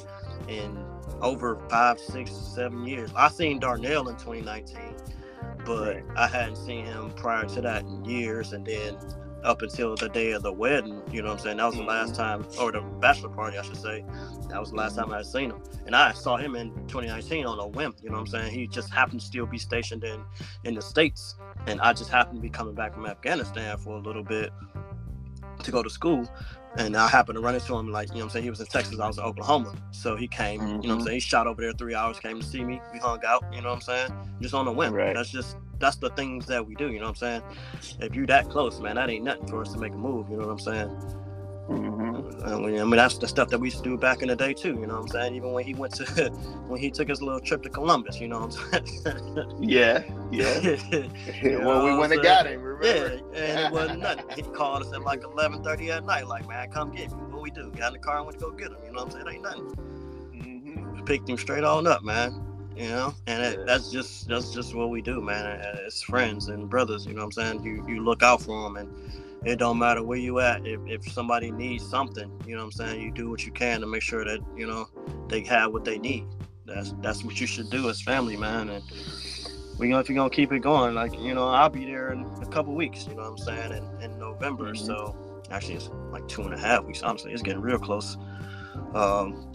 in 0.47 0.77
over 1.21 1.57
five, 1.69 1.99
six, 1.99 2.31
seven 2.31 2.85
years. 2.85 3.11
I 3.15 3.29
seen 3.29 3.59
Darnell 3.59 4.09
in 4.09 4.15
2019, 4.17 4.77
but 5.65 5.95
right. 5.95 6.03
I 6.17 6.27
hadn't 6.27 6.57
seen 6.57 6.85
him 6.85 7.11
prior 7.11 7.45
to 7.45 7.61
that 7.61 7.83
in 7.83 8.03
years, 8.05 8.53
and 8.53 8.65
then 8.65 8.97
up 9.43 9.61
until 9.61 9.95
the 9.95 10.09
day 10.09 10.31
of 10.31 10.43
the 10.43 10.51
wedding, 10.51 11.01
you 11.11 11.21
know 11.21 11.29
what 11.29 11.39
I'm 11.39 11.43
saying? 11.43 11.57
That 11.57 11.65
was 11.65 11.75
the 11.75 11.83
last 11.83 12.13
mm-hmm. 12.13 12.51
time, 12.51 12.59
or 12.59 12.71
the 12.71 12.81
bachelor 12.99 13.29
party, 13.29 13.57
I 13.57 13.61
should 13.63 13.77
say. 13.77 14.05
That 14.49 14.59
was 14.59 14.71
the 14.71 14.75
last 14.75 14.95
time 14.95 15.11
I 15.11 15.17
had 15.17 15.25
seen 15.25 15.51
him. 15.51 15.61
And 15.85 15.95
I 15.95 16.13
saw 16.13 16.37
him 16.37 16.55
in 16.55 16.71
2019 16.87 17.45
on 17.45 17.59
a 17.59 17.67
whim, 17.67 17.95
you 18.01 18.09
know 18.09 18.15
what 18.15 18.21
I'm 18.21 18.27
saying? 18.27 18.53
He 18.53 18.67
just 18.67 18.91
happened 18.91 19.19
to 19.19 19.25
still 19.25 19.45
be 19.45 19.57
stationed 19.57 20.03
in, 20.03 20.21
in 20.63 20.75
the 20.75 20.81
States. 20.81 21.35
And 21.67 21.81
I 21.81 21.93
just 21.93 22.09
happened 22.09 22.37
to 22.37 22.41
be 22.41 22.49
coming 22.49 22.75
back 22.75 22.93
from 22.93 23.05
Afghanistan 23.05 23.77
for 23.77 23.97
a 23.97 23.99
little 23.99 24.23
bit 24.23 24.51
to 25.63 25.71
go 25.71 25.83
to 25.83 25.89
school. 25.89 26.29
And 26.75 26.97
I 26.97 27.07
happened 27.07 27.35
to 27.35 27.41
run 27.41 27.53
into 27.53 27.77
him, 27.77 27.91
like, 27.91 28.09
you 28.09 28.15
know 28.15 28.19
what 28.21 28.23
I'm 28.25 28.29
saying? 28.31 28.43
He 28.43 28.49
was 28.49 28.59
in 28.59 28.65
Texas, 28.65 28.99
I 28.99 29.07
was 29.07 29.19
in 29.19 29.23
Oklahoma. 29.23 29.75
So 29.91 30.15
he 30.15 30.27
came, 30.27 30.59
mm-hmm. 30.59 30.67
you 30.67 30.73
know 30.73 30.77
what 30.77 30.83
I'm 30.83 30.89
mm-hmm. 30.89 31.05
saying? 31.05 31.15
He 31.15 31.19
shot 31.19 31.45
over 31.45 31.61
there 31.61 31.71
three 31.73 31.93
hours, 31.93 32.19
came 32.19 32.39
to 32.39 32.45
see 32.45 32.63
me. 32.63 32.81
We 32.91 32.99
hung 32.99 33.23
out, 33.25 33.43
you 33.53 33.61
know 33.61 33.69
what 33.69 33.75
I'm 33.75 33.81
saying? 33.81 34.11
Just 34.41 34.55
on 34.55 34.67
a 34.67 34.71
whim. 34.71 34.93
Right. 34.93 35.15
That's 35.15 35.29
just, 35.29 35.57
that's 35.79 35.97
the 35.97 36.09
things 36.11 36.45
that 36.47 36.65
we 36.65 36.75
do, 36.75 36.91
you 36.91 36.99
know 36.99 37.05
what 37.05 37.21
I'm 37.23 37.41
saying? 37.41 37.43
If 37.99 38.15
you 38.15 38.25
that 38.27 38.49
close, 38.49 38.79
man, 38.79 38.95
that 38.95 39.09
ain't 39.09 39.23
nothing 39.23 39.47
for 39.47 39.61
us 39.61 39.73
to 39.73 39.79
make 39.79 39.93
a 39.93 39.97
move, 39.97 40.29
you 40.29 40.37
know 40.37 40.47
what 40.47 40.51
I'm 40.51 40.59
saying? 40.59 41.13
Mm-hmm. 41.69 42.45
I 42.45 42.57
mean, 42.57 42.91
that's 42.91 43.17
the 43.17 43.27
stuff 43.27 43.47
that 43.49 43.59
we 43.59 43.67
used 43.67 43.77
to 43.77 43.83
do 43.83 43.97
back 43.97 44.21
in 44.21 44.27
the 44.27 44.35
day 44.35 44.53
too. 44.53 44.73
You 44.73 44.85
know 44.85 44.95
what 44.95 45.03
I'm 45.03 45.07
saying? 45.07 45.35
Even 45.35 45.53
when 45.53 45.63
he 45.63 45.73
went 45.73 45.93
to, 45.95 46.29
when 46.67 46.79
he 46.79 46.91
took 46.91 47.07
his 47.07 47.21
little 47.21 47.39
trip 47.39 47.63
to 47.63 47.69
Columbus. 47.69 48.19
You 48.19 48.27
know 48.27 48.47
what 48.47 48.57
I'm 48.73 48.85
saying? 48.85 49.57
yeah, 49.61 50.03
yeah. 50.29 50.77
well, 51.63 51.85
we 51.85 51.95
went 51.97 52.11
and 52.11 52.21
got 52.21 52.47
him. 52.47 52.61
Remember? 52.61 53.21
Yeah, 53.33 53.41
and 53.41 53.59
it 53.59 53.71
wasn't 53.71 54.01
nothing. 54.01 54.25
He 54.35 54.41
called 54.41 54.83
us 54.83 54.93
at 54.93 55.01
like 55.03 55.21
11:30 55.21 55.89
at 55.89 56.05
night. 56.05 56.27
Like, 56.27 56.47
man, 56.49 56.69
come 56.69 56.91
get 56.91 57.11
me. 57.11 57.17
What 57.17 57.41
we 57.41 57.49
do? 57.49 57.71
Got 57.71 57.87
in 57.87 57.93
the 57.93 57.99
car 57.99 58.17
and 58.17 58.25
went 58.25 58.39
to 58.39 58.45
go 58.45 58.51
get 58.51 58.67
him. 58.67 58.77
You 58.85 58.91
know 58.91 59.05
what 59.05 59.15
I'm 59.15 59.23
saying? 59.23 59.27
It 59.27 59.33
ain't 59.33 59.43
nothing. 59.43 59.75
Mm-hmm. 60.35 61.05
Picked 61.05 61.29
him 61.29 61.37
straight 61.37 61.63
on 61.63 61.87
up, 61.87 62.03
man. 62.03 62.52
You 62.83 62.89
know, 62.89 63.15
and 63.27 63.41
it, 63.41 63.65
that's 63.65 63.89
just 63.89 64.27
that's 64.27 64.51
just 64.51 64.75
what 64.75 64.89
we 64.89 65.01
do, 65.01 65.21
man. 65.21 65.45
As 65.87 66.01
friends 66.01 66.49
and 66.49 66.69
brothers, 66.69 67.05
you 67.05 67.13
know 67.13 67.21
what 67.21 67.37
I'm 67.37 67.61
saying? 67.61 67.63
You 67.63 67.85
you 67.87 68.03
look 68.03 68.21
out 68.21 68.41
for 68.41 68.61
them 68.63 68.75
and 68.75 68.93
it 69.45 69.55
don't 69.55 69.79
matter 69.79 70.03
where 70.03 70.17
you 70.17 70.41
at. 70.41 70.67
If, 70.67 70.81
if 70.85 71.09
somebody 71.09 71.49
needs 71.49 71.89
something, 71.89 72.29
you 72.45 72.57
know 72.57 72.65
what 72.65 72.65
I'm 72.65 72.71
saying, 72.73 73.01
you 73.01 73.09
do 73.09 73.29
what 73.29 73.45
you 73.45 73.53
can 73.53 73.79
to 73.79 73.87
make 73.87 74.01
sure 74.01 74.25
that, 74.25 74.41
you 74.57 74.67
know, 74.67 74.89
they 75.29 75.45
have 75.45 75.71
what 75.71 75.85
they 75.85 75.97
need. 75.97 76.25
That's 76.65 76.93
that's 77.01 77.23
what 77.23 77.39
you 77.39 77.47
should 77.47 77.69
do 77.69 77.87
as 77.87 78.01
family, 78.01 78.35
man. 78.35 78.67
And 78.67 78.83
we 79.79 79.87
gonna 79.87 80.01
if 80.01 80.09
you're 80.09 80.17
gonna 80.17 80.29
keep 80.29 80.51
it 80.51 80.59
going, 80.59 80.93
like, 80.93 81.17
you 81.17 81.33
know, 81.33 81.47
I'll 81.47 81.69
be 81.69 81.85
there 81.85 82.11
in 82.11 82.25
a 82.41 82.47
couple 82.47 82.75
weeks, 82.75 83.07
you 83.07 83.15
know 83.15 83.21
what 83.21 83.31
I'm 83.31 83.37
saying, 83.37 83.71
in, 83.71 84.11
in 84.11 84.19
November. 84.19 84.73
Mm-hmm. 84.73 84.85
So 84.85 85.15
actually 85.51 85.75
it's 85.75 85.89
like 86.11 86.27
two 86.27 86.41
and 86.41 86.53
a 86.53 86.59
half 86.59 86.83
weeks, 86.83 87.01
honestly. 87.01 87.31
It's 87.31 87.43
getting 87.43 87.61
real 87.61 87.79
close. 87.79 88.17
Um 88.93 89.52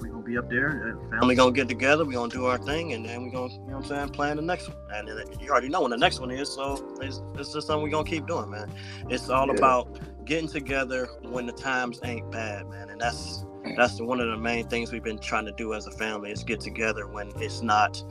we 0.00 0.08
gonna 0.08 0.22
be 0.22 0.38
up 0.38 0.48
there. 0.48 0.98
Family 1.10 1.34
gonna 1.34 1.52
get 1.52 1.68
together. 1.68 2.04
We 2.04 2.14
gonna 2.14 2.30
do 2.30 2.46
our 2.46 2.58
thing, 2.58 2.92
and 2.92 3.04
then 3.04 3.24
we 3.24 3.30
gonna, 3.30 3.52
you 3.52 3.58
know 3.60 3.64
what 3.66 3.76
I'm 3.76 3.84
saying, 3.84 4.08
plan 4.10 4.36
the 4.36 4.42
next 4.42 4.68
one. 4.68 4.76
And 4.92 5.08
then 5.08 5.40
you 5.40 5.50
already 5.50 5.68
know 5.68 5.82
when 5.82 5.90
the 5.90 5.96
next 5.96 6.20
one 6.20 6.30
is, 6.30 6.52
so 6.52 6.96
it's, 7.00 7.22
it's 7.38 7.52
just 7.52 7.66
something 7.66 7.84
we 7.84 7.90
gonna 7.90 8.08
keep 8.08 8.26
doing, 8.26 8.50
man. 8.50 8.72
It's 9.08 9.28
all 9.28 9.46
yeah. 9.48 9.54
about 9.54 9.98
getting 10.24 10.48
together 10.48 11.08
when 11.22 11.46
the 11.46 11.52
times 11.52 12.00
ain't 12.04 12.30
bad, 12.30 12.68
man. 12.68 12.90
And 12.90 13.00
that's 13.00 13.44
that's 13.76 14.00
one 14.00 14.20
of 14.20 14.28
the 14.28 14.36
main 14.36 14.68
things 14.68 14.92
we've 14.92 15.02
been 15.02 15.18
trying 15.18 15.46
to 15.46 15.52
do 15.52 15.74
as 15.74 15.86
a 15.86 15.90
family 15.90 16.30
is 16.30 16.44
get 16.44 16.60
together 16.60 17.06
when 17.06 17.32
it's 17.36 17.62
not 17.62 18.02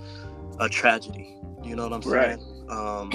a 0.59 0.67
tragedy. 0.67 1.37
You 1.63 1.75
know 1.75 1.87
what 1.87 1.93
I'm 1.93 2.01
saying? 2.01 2.39
Right. 2.67 2.77
Um, 2.77 3.11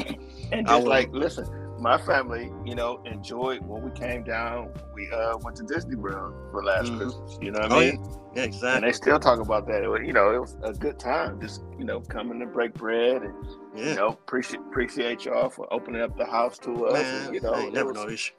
and 0.53 0.67
just 0.67 0.87
like, 0.87 1.13
listen, 1.13 1.47
my 1.79 1.99
family, 1.99 2.53
you 2.65 2.75
know, 2.75 3.03
enjoyed 3.05 3.61
when 3.65 3.83
we 3.83 3.91
came 3.91 4.25
down. 4.25 4.73
We 4.95 5.11
uh 5.11 5.37
went 5.39 5.57
to 5.57 5.63
Disney 5.65 5.97
World 5.97 6.35
for 6.51 6.65
last 6.65 6.87
mm-hmm. 6.87 6.99
Christmas. 6.99 7.39
You 7.41 7.53
know 7.53 7.61
what 7.61 7.73
I 7.73 7.77
oh, 7.77 7.81
mean? 7.81 8.05
Yeah. 8.05 8.17
yeah, 8.35 8.43
exactly. 8.43 8.71
And 8.71 8.85
they 8.85 8.93
still 8.93 9.19
talk 9.19 9.41
about 9.41 9.67
that. 9.69 9.83
It 9.83 9.89
was, 9.89 10.01
you 10.05 10.13
know, 10.13 10.35
it 10.35 10.41
was 10.41 10.57
a 10.63 10.73
good 10.73 10.99
time. 10.99 11.41
Just 11.41 11.63
you 11.79 11.85
know, 11.85 12.01
coming 12.01 12.41
to 12.41 12.47
break 12.47 12.75
bread 12.75 13.23
and 13.23 13.35
yeah. 13.77 13.91
you 13.91 13.95
know, 13.95 14.09
appreciate 14.09 14.61
appreciate 14.61 15.25
y'all 15.25 15.49
for 15.49 15.73
opening 15.73 16.03
up 16.03 16.17
the 16.17 16.27
house 16.27 16.59
to 16.59 16.87
us. 16.87 16.95
Man, 16.95 17.27
and, 17.27 17.35
you 17.35 17.41
know, 17.41 17.57
ain't 17.57 17.75
never 17.75 17.93
was, 17.93 18.05
no 18.05 18.09
issue. 18.11 18.33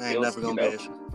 Ain't 0.00 0.20
never 0.20 0.40
gonna 0.40 0.62
know, 0.62 0.70
be 0.70 0.74
issue 0.76 1.07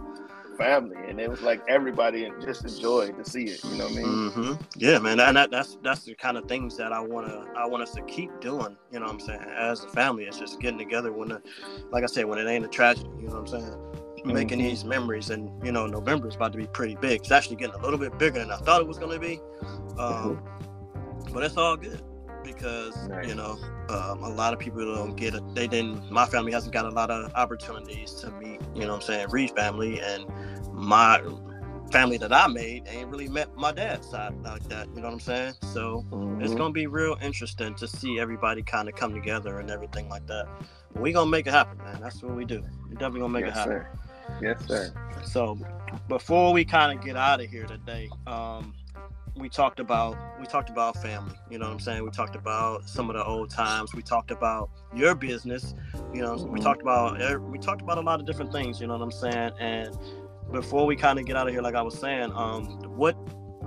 family, 0.57 0.97
and 1.07 1.19
it 1.19 1.29
was 1.29 1.41
like 1.41 1.61
everybody 1.67 2.29
just 2.41 2.63
enjoyed 2.63 3.17
to 3.17 3.29
see 3.29 3.45
it. 3.45 3.63
You 3.63 3.77
know 3.77 3.85
what 3.85 3.93
I 3.93 3.95
mean? 3.95 4.05
Mm-hmm. 4.05 4.53
Yeah, 4.77 4.99
man, 4.99 5.19
and 5.19 5.37
that, 5.37 5.51
that's 5.51 5.77
that's 5.83 6.03
the 6.03 6.15
kind 6.15 6.37
of 6.37 6.45
things 6.45 6.77
that 6.77 6.91
I 6.91 6.99
wanna 6.99 7.45
I 7.55 7.65
want 7.65 7.83
us 7.83 7.91
to 7.93 8.01
keep 8.03 8.31
doing. 8.39 8.77
You 8.91 8.99
know 8.99 9.05
what 9.05 9.13
I'm 9.13 9.19
saying? 9.19 9.45
As 9.57 9.83
a 9.83 9.89
family, 9.89 10.25
it's 10.25 10.39
just 10.39 10.59
getting 10.59 10.77
together 10.77 11.11
when, 11.11 11.29
the, 11.29 11.41
like 11.91 12.03
I 12.03 12.07
said, 12.07 12.25
when 12.25 12.39
it 12.39 12.47
ain't 12.47 12.65
a 12.65 12.69
tragedy. 12.69 13.09
You 13.17 13.27
know 13.27 13.41
what 13.41 13.53
I'm 13.53 13.61
saying? 13.61 13.73
Mm-hmm. 13.73 14.33
Making 14.33 14.59
these 14.59 14.85
memories, 14.85 15.29
and 15.29 15.49
you 15.65 15.71
know, 15.71 15.85
November 15.87 16.27
is 16.27 16.35
about 16.35 16.53
to 16.53 16.57
be 16.57 16.67
pretty 16.67 16.95
big. 16.95 17.21
It's 17.21 17.31
actually 17.31 17.57
getting 17.57 17.75
a 17.75 17.83
little 17.83 17.99
bit 17.99 18.17
bigger 18.17 18.39
than 18.39 18.51
I 18.51 18.57
thought 18.57 18.81
it 18.81 18.87
was 18.87 18.97
gonna 18.97 19.19
be, 19.19 19.39
um, 19.97 20.37
mm-hmm. 20.37 21.33
but 21.33 21.43
it's 21.43 21.57
all 21.57 21.75
good 21.75 22.01
because 22.43 22.95
nice. 23.07 23.27
you 23.27 23.35
know 23.35 23.57
um, 23.89 24.23
a 24.23 24.29
lot 24.29 24.53
of 24.53 24.59
people 24.59 24.83
don't 24.95 25.15
get 25.15 25.33
it. 25.33 25.43
They 25.55 25.67
didn't. 25.67 26.11
My 26.11 26.25
family 26.25 26.51
hasn't 26.51 26.73
got 26.73 26.85
a 26.85 26.89
lot 26.89 27.11
of 27.11 27.33
opportunities 27.33 28.13
to 28.15 28.31
meet. 28.31 28.61
You 28.73 28.81
know, 28.81 28.89
what 28.89 28.95
I'm 28.95 29.01
saying 29.01 29.27
Reed's 29.29 29.51
family 29.53 29.99
and 29.99 30.25
my 30.71 31.21
family 31.91 32.17
that 32.17 32.33
I 32.33 32.47
made 32.47 32.87
ain't 32.87 33.09
really 33.09 33.27
met 33.27 33.55
my 33.55 33.71
dad's 33.71 34.09
side 34.09 34.33
like 34.41 34.63
that. 34.69 34.87
You 34.89 34.95
know 34.95 35.03
what 35.03 35.13
I'm 35.13 35.19
saying? 35.19 35.53
So 35.73 36.03
mm-hmm. 36.09 36.41
it's 36.41 36.53
gonna 36.55 36.73
be 36.73 36.87
real 36.87 37.17
interesting 37.21 37.75
to 37.75 37.87
see 37.87 38.19
everybody 38.19 38.63
kind 38.63 38.89
of 38.89 38.95
come 38.95 39.13
together 39.13 39.59
and 39.59 39.69
everything 39.69 40.09
like 40.09 40.25
that. 40.27 40.47
we 40.95 41.11
gonna 41.11 41.29
make 41.29 41.47
it 41.47 41.51
happen, 41.51 41.77
man. 41.77 42.01
That's 42.01 42.21
what 42.23 42.35
we 42.35 42.45
do. 42.45 42.63
We 42.89 42.95
definitely 42.95 43.21
gonna 43.21 43.33
make 43.33 43.45
yes, 43.45 43.55
it 43.55 43.59
happen. 43.59 43.73
Sir. 43.73 43.87
Yes, 44.41 44.67
sir. 44.67 44.93
So 45.25 45.57
before 46.07 46.53
we 46.53 46.65
kind 46.65 46.97
of 46.97 47.05
get 47.05 47.15
out 47.15 47.41
of 47.41 47.49
here 47.49 47.65
today, 47.65 48.09
um, 48.25 48.73
we 49.35 49.49
talked 49.49 49.79
about 49.79 50.17
we 50.39 50.45
talked 50.45 50.69
about 50.69 51.01
family 51.01 51.35
you 51.49 51.57
know 51.57 51.65
what 51.65 51.73
i'm 51.73 51.79
saying? 51.79 52.03
We 52.03 52.11
talked 52.11 52.35
about 52.35 52.87
some 52.87 53.09
of 53.09 53.15
the 53.15 53.25
old 53.25 53.49
times. 53.49 53.93
We 53.93 54.01
talked 54.01 54.31
about 54.31 54.69
your 54.93 55.15
business 55.15 55.73
you 56.13 56.21
know 56.21 56.35
mm-hmm. 56.35 56.51
we 56.51 56.59
talked 56.59 56.81
about 56.81 57.19
we 57.49 57.57
talked 57.57 57.81
about 57.81 57.97
a 57.97 58.01
lot 58.01 58.19
of 58.19 58.25
different 58.25 58.51
things 58.51 58.79
you 58.79 58.87
know 58.87 58.97
what 58.97 59.03
i'm 59.03 59.11
saying? 59.11 59.51
And 59.59 59.97
before 60.51 60.85
we 60.85 60.95
kind 60.95 61.17
of 61.17 61.25
get 61.25 61.35
out 61.35 61.47
of 61.47 61.53
here 61.53 61.63
like 61.63 61.75
i 61.75 61.81
was 61.81 61.97
saying 61.97 62.31
um 62.33 62.65
what 62.95 63.15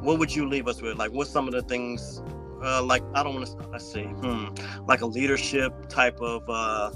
what 0.03 0.19
would 0.19 0.35
you 0.35 0.49
leave 0.49 0.69
us 0.69 0.83
with? 0.83 0.99
Like 0.99 1.11
what's 1.11 1.31
some 1.31 1.49
of 1.49 1.55
the 1.55 1.63
things 1.63 2.23
uh 2.63 2.83
like 2.83 3.03
i 3.15 3.23
don't 3.23 3.35
want 3.35 3.47
to 3.47 3.69
let's 3.69 3.91
see 3.91 4.05
hmm 4.05 4.47
like 4.87 5.03
a 5.03 5.07
leadership 5.07 5.89
type 5.89 6.19
of 6.21 6.49
uh 6.49 6.91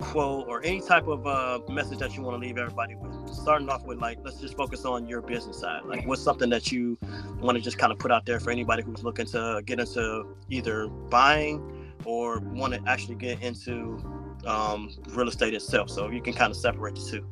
quote 0.00 0.46
or 0.48 0.62
any 0.64 0.80
type 0.80 1.06
of 1.06 1.26
uh, 1.26 1.60
message 1.68 1.98
that 1.98 2.16
you 2.16 2.22
want 2.22 2.40
to 2.40 2.46
leave 2.46 2.58
everybody 2.58 2.94
with? 2.94 3.34
Starting 3.34 3.68
off 3.68 3.84
with 3.84 3.98
like, 3.98 4.18
let's 4.24 4.40
just 4.40 4.56
focus 4.56 4.84
on 4.84 5.06
your 5.06 5.22
business 5.22 5.58
side. 5.58 5.84
Like, 5.84 6.06
what's 6.06 6.22
something 6.22 6.50
that 6.50 6.72
you 6.72 6.98
want 7.40 7.56
to 7.56 7.62
just 7.62 7.78
kind 7.78 7.92
of 7.92 7.98
put 7.98 8.10
out 8.10 8.26
there 8.26 8.40
for 8.40 8.50
anybody 8.50 8.82
who's 8.82 9.02
looking 9.02 9.26
to 9.26 9.62
get 9.64 9.80
into 9.80 10.26
either 10.50 10.88
buying 10.88 11.92
or 12.04 12.40
want 12.40 12.74
to 12.74 12.80
actually 12.86 13.16
get 13.16 13.42
into 13.42 14.02
um, 14.46 14.90
real 15.10 15.28
estate 15.28 15.54
itself? 15.54 15.90
So 15.90 16.10
you 16.10 16.22
can 16.22 16.32
kind 16.32 16.50
of 16.50 16.56
separate 16.56 16.94
the 16.96 17.02
two. 17.10 17.26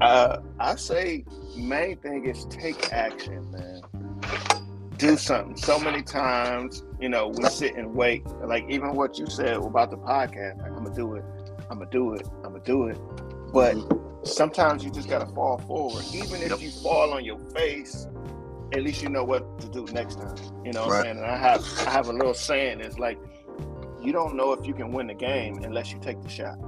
Uh, 0.00 0.40
I 0.60 0.76
say 0.76 1.24
main 1.56 1.96
thing 1.96 2.26
is 2.26 2.44
take 2.46 2.92
action, 2.92 3.50
man 3.50 3.82
do 4.98 5.16
something. 5.16 5.56
So 5.56 5.78
many 5.78 6.02
times, 6.02 6.82
you 7.00 7.08
know, 7.08 7.28
we 7.28 7.44
sit 7.44 7.76
and 7.76 7.94
wait. 7.94 8.26
Like 8.44 8.64
even 8.68 8.94
what 8.94 9.18
you 9.18 9.26
said 9.26 9.56
about 9.56 9.90
the 9.90 9.98
podcast, 9.98 10.58
like, 10.62 10.72
I'm 10.72 10.84
gonna 10.84 10.94
do 10.94 11.14
it, 11.14 11.24
I'm 11.70 11.78
gonna 11.78 11.90
do 11.90 12.14
it, 12.14 12.26
I'm 12.44 12.52
gonna 12.52 12.64
do 12.64 12.88
it. 12.88 12.98
But 13.52 13.76
mm-hmm. 13.76 14.24
sometimes 14.24 14.84
you 14.84 14.90
just 14.90 15.08
gotta 15.08 15.26
fall 15.26 15.58
forward. 15.58 16.04
Even 16.12 16.42
if 16.42 16.50
Yep. 16.50 16.60
you 16.60 16.70
fall 16.70 17.12
on 17.12 17.24
your 17.24 17.38
face, 17.54 18.06
at 18.72 18.82
least 18.82 19.02
you 19.02 19.08
know 19.08 19.24
what 19.24 19.58
to 19.60 19.68
do 19.68 19.86
next 19.92 20.16
time. 20.16 20.36
You 20.64 20.72
know 20.72 20.86
what 20.86 20.96
I'm 20.96 21.02
saying? 21.04 21.16
And 21.18 21.26
I 21.26 21.36
have 21.36 21.64
I 21.86 21.90
have 21.90 22.08
a 22.08 22.12
little 22.12 22.34
saying, 22.34 22.80
it's 22.80 22.98
like 22.98 23.18
you 24.02 24.12
don't 24.12 24.36
know 24.36 24.52
if 24.52 24.66
you 24.66 24.74
can 24.74 24.92
win 24.92 25.06
the 25.06 25.14
game 25.14 25.62
unless 25.64 25.92
you 25.92 25.98
take 25.98 26.20
the 26.22 26.28
shot. 26.28 26.58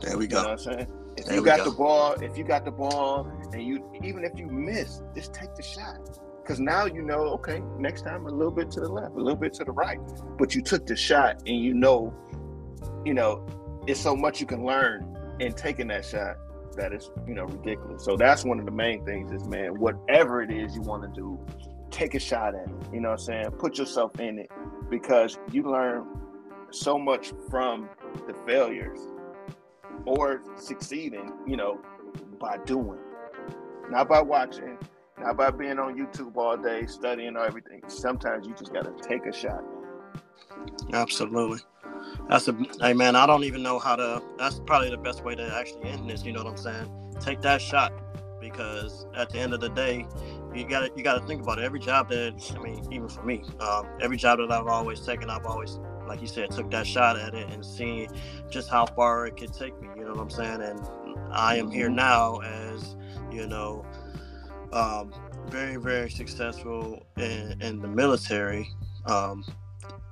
There 0.00 0.18
we 0.18 0.26
go. 0.26 0.38
You 0.38 0.44
know. 0.44 0.52
I'm 0.52 0.58
saying? 0.58 0.86
If 1.16 1.26
There 1.26 1.36
you 1.36 1.44
got 1.44 1.58
go. 1.58 1.70
the 1.70 1.76
ball, 1.76 2.12
if 2.20 2.36
you 2.36 2.44
got 2.44 2.64
the 2.64 2.72
ball, 2.72 3.30
and 3.52 3.62
you 3.62 3.88
even 4.02 4.24
if 4.24 4.38
you 4.38 4.46
miss, 4.46 5.00
just 5.14 5.32
take 5.32 5.54
the 5.54 5.62
shot. 5.62 6.18
Because 6.44 6.60
now 6.60 6.84
you 6.84 7.00
know, 7.00 7.22
okay, 7.30 7.62
next 7.78 8.02
time 8.02 8.26
a 8.26 8.30
little 8.30 8.52
bit 8.52 8.70
to 8.72 8.80
the 8.80 8.88
left, 8.88 9.14
a 9.14 9.18
little 9.18 9.34
bit 9.34 9.54
to 9.54 9.64
the 9.64 9.72
right. 9.72 9.98
But 10.36 10.54
you 10.54 10.60
took 10.60 10.86
the 10.86 10.94
shot, 10.94 11.38
and 11.46 11.58
you 11.58 11.72
know, 11.72 12.12
you 13.02 13.14
know, 13.14 13.46
it's 13.86 13.98
so 13.98 14.14
much 14.14 14.42
you 14.42 14.46
can 14.46 14.62
learn 14.62 15.16
in 15.40 15.54
taking 15.54 15.88
that 15.88 16.04
shot 16.04 16.36
that 16.76 16.92
is, 16.92 17.10
you 17.26 17.34
know, 17.34 17.44
ridiculous. 17.44 18.04
So 18.04 18.18
that's 18.18 18.44
one 18.44 18.58
of 18.58 18.66
the 18.66 18.72
main 18.72 19.06
things 19.06 19.32
is, 19.32 19.48
man, 19.48 19.80
whatever 19.80 20.42
it 20.42 20.50
is 20.50 20.74
you 20.74 20.82
want 20.82 21.02
to 21.02 21.08
do, 21.08 21.38
take 21.90 22.14
a 22.14 22.18
shot 22.18 22.54
at 22.54 22.68
it. 22.68 22.74
You 22.92 23.00
know 23.00 23.10
what 23.10 23.20
I'm 23.20 23.24
saying? 23.24 23.50
Put 23.52 23.78
yourself 23.78 24.20
in 24.20 24.38
it 24.38 24.50
because 24.90 25.38
you 25.50 25.62
learn 25.62 26.04
so 26.70 26.98
much 26.98 27.32
from 27.48 27.88
the 28.26 28.34
failures 28.46 28.98
or 30.04 30.42
succeeding, 30.56 31.32
you 31.46 31.56
know, 31.56 31.80
by 32.38 32.58
doing, 32.66 32.98
not 33.88 34.08
by 34.08 34.20
watching, 34.20 34.76
not 35.18 35.36
by 35.36 35.50
being 35.50 35.78
on 35.78 35.96
YouTube 35.96 36.36
all 36.36 36.56
day 36.56 36.86
studying 36.86 37.36
or 37.36 37.46
everything. 37.46 37.82
Sometimes 37.88 38.46
you 38.46 38.54
just 38.54 38.72
got 38.72 38.84
to 38.84 39.08
take 39.08 39.26
a 39.26 39.32
shot. 39.32 39.62
Absolutely. 40.92 41.60
That's 42.28 42.48
a 42.48 42.56
hey 42.80 42.92
man, 42.92 43.16
I 43.16 43.26
don't 43.26 43.44
even 43.44 43.62
know 43.62 43.78
how 43.78 43.96
to 43.96 44.22
that's 44.38 44.60
probably 44.60 44.90
the 44.90 44.98
best 44.98 45.24
way 45.24 45.34
to 45.34 45.54
actually 45.54 45.90
end 45.90 46.08
this, 46.08 46.24
you 46.24 46.32
know 46.32 46.42
what 46.42 46.50
I'm 46.50 46.56
saying? 46.56 46.90
Take 47.20 47.40
that 47.42 47.60
shot 47.60 47.92
because 48.40 49.06
at 49.16 49.30
the 49.30 49.38
end 49.38 49.54
of 49.54 49.60
the 49.60 49.70
day, 49.70 50.06
you 50.54 50.66
gotta 50.68 50.90
you 50.96 51.02
gotta 51.02 51.26
think 51.26 51.42
about 51.42 51.58
it. 51.58 51.64
Every 51.64 51.80
job 51.80 52.08
that 52.10 52.34
I 52.56 52.58
mean, 52.62 52.86
even 52.92 53.08
for 53.08 53.22
me, 53.22 53.44
um, 53.60 53.88
every 54.00 54.16
job 54.16 54.38
that 54.38 54.50
I've 54.50 54.66
always 54.66 55.00
taken, 55.00 55.30
I've 55.30 55.46
always 55.46 55.78
like 56.06 56.20
you 56.20 56.26
said, 56.26 56.50
took 56.50 56.70
that 56.70 56.86
shot 56.86 57.18
at 57.18 57.34
it 57.34 57.48
and 57.50 57.64
seen 57.64 58.08
just 58.50 58.68
how 58.68 58.86
far 58.86 59.26
it 59.26 59.36
could 59.36 59.52
take 59.52 59.80
me, 59.80 59.88
you 59.96 60.04
know 60.04 60.12
what 60.12 60.20
I'm 60.20 60.30
saying? 60.30 60.62
And 60.62 60.80
I 61.32 61.56
am 61.56 61.70
here 61.70 61.88
Mhm. 61.88 61.94
now 61.94 62.38
as, 62.40 62.96
you 63.32 63.46
know, 63.46 63.84
um, 64.74 65.12
very, 65.48 65.76
very 65.76 66.10
successful 66.10 67.06
in, 67.16 67.60
in 67.62 67.80
the 67.80 67.88
military. 67.88 68.70
Um, 69.06 69.44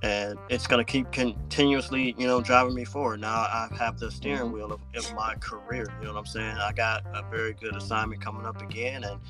and 0.03 0.39
it's 0.49 0.67
going 0.67 0.85
to 0.85 0.91
keep 0.91 1.11
continuously, 1.13 2.15
you 2.19 2.27
know, 2.27 2.41
driving 2.41 2.75
me 2.75 2.85
forward. 2.85 3.21
Now 3.21 3.35
I 3.35 3.69
have 3.79 3.99
the 3.99 4.11
steering 4.11 4.51
Mhm. 4.51 4.53
wheel 4.53 4.73
of, 4.73 4.81
of 4.97 5.15
my 5.15 5.35
career. 5.37 5.87
You 6.01 6.07
know 6.07 6.15
what 6.15 6.21
I'm 6.21 6.27
saying? 6.27 6.57
I 6.57 6.73
got 6.73 7.05
a 7.15 7.23
very 7.31 7.53
good 7.55 7.77
assignment 7.77 8.21
coming 8.21 8.45
up 8.45 8.61
again, 8.63 9.05
and 9.05 9.21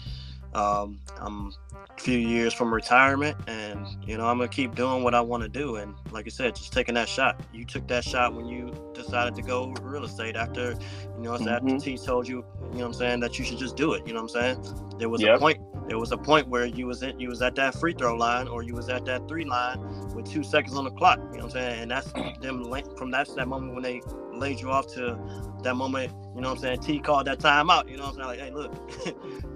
um, 0.54 1.00
I'm 1.18 1.52
a 1.72 2.00
few 2.00 2.18
years 2.18 2.52
from 2.52 2.72
retirement, 2.72 3.36
and 3.46 3.86
you 4.06 4.18
know 4.18 4.26
I'm 4.26 4.38
gonna 4.38 4.48
keep 4.48 4.74
doing 4.74 5.02
what 5.02 5.14
I 5.14 5.20
want 5.20 5.42
to 5.42 5.48
do. 5.48 5.76
And 5.76 5.94
like 6.10 6.26
I 6.26 6.30
said, 6.30 6.54
just 6.56 6.72
taking 6.72 6.94
that 6.94 7.08
shot. 7.08 7.40
You 7.52 7.64
took 7.64 7.86
that 7.88 8.04
shot 8.04 8.34
when 8.34 8.46
you 8.46 8.74
decided 8.94 9.34
to 9.36 9.42
go 9.42 9.72
real 9.82 10.04
estate 10.04 10.36
after, 10.36 10.72
you 11.16 11.22
know, 11.22 11.34
it's 11.34 11.46
after. 11.46 11.78
T 11.78 11.96
told 11.96 12.28
you, 12.28 12.44
you 12.72 12.78
know 12.78 12.78
what 12.78 12.84
I'm 12.86 12.92
saying, 12.94 13.20
that 13.20 13.38
you 13.38 13.44
should 13.44 13.58
just 13.58 13.76
do 13.76 13.94
it. 13.94 14.06
You 14.06 14.12
know 14.12 14.22
what 14.22 14.34
I'm 14.36 14.56
saying? 14.62 14.98
There 14.98 15.08
was 15.08 15.22
a 15.22 15.38
point. 15.38 15.60
There 15.88 15.98
was 15.98 16.12
a 16.12 16.18
point 16.18 16.48
where 16.48 16.64
you 16.64 16.86
was 16.86 17.02
in, 17.02 17.18
you 17.18 17.28
was 17.28 17.42
at 17.42 17.54
that 17.56 17.74
free 17.74 17.92
throw 17.92 18.14
line, 18.14 18.46
or 18.46 18.62
you 18.62 18.74
was 18.74 18.88
at 18.88 19.04
that 19.06 19.26
three 19.26 19.44
line 19.44 19.80
with 20.14 20.30
two 20.30 20.44
seconds 20.44 20.76
on 20.76 20.84
the 20.84 20.90
clock. 20.90 21.18
You 21.18 21.24
know 21.24 21.30
what 21.30 21.44
I'm 21.44 21.50
saying? 21.50 21.82
And 21.82 21.90
that's 21.90 22.12
them 22.40 22.64
from 22.96 23.10
that's 23.10 23.34
that 23.34 23.48
moment 23.48 23.74
when 23.74 23.82
they 23.82 24.00
laid 24.32 24.60
you 24.60 24.70
off 24.70 24.86
to 24.94 25.18
that 25.62 25.74
moment. 25.74 26.12
You 26.34 26.40
know 26.40 26.50
what 26.50 26.58
I'm 26.58 26.62
saying? 26.62 26.80
T 26.80 26.98
called 27.00 27.26
that 27.26 27.38
timeout. 27.38 27.88
You 27.90 27.96
know 27.96 28.04
what 28.04 28.10
I'm 28.10 28.14
saying? 28.16 28.26
Like, 28.28 28.40
hey, 28.40 28.50
look. 28.50 29.44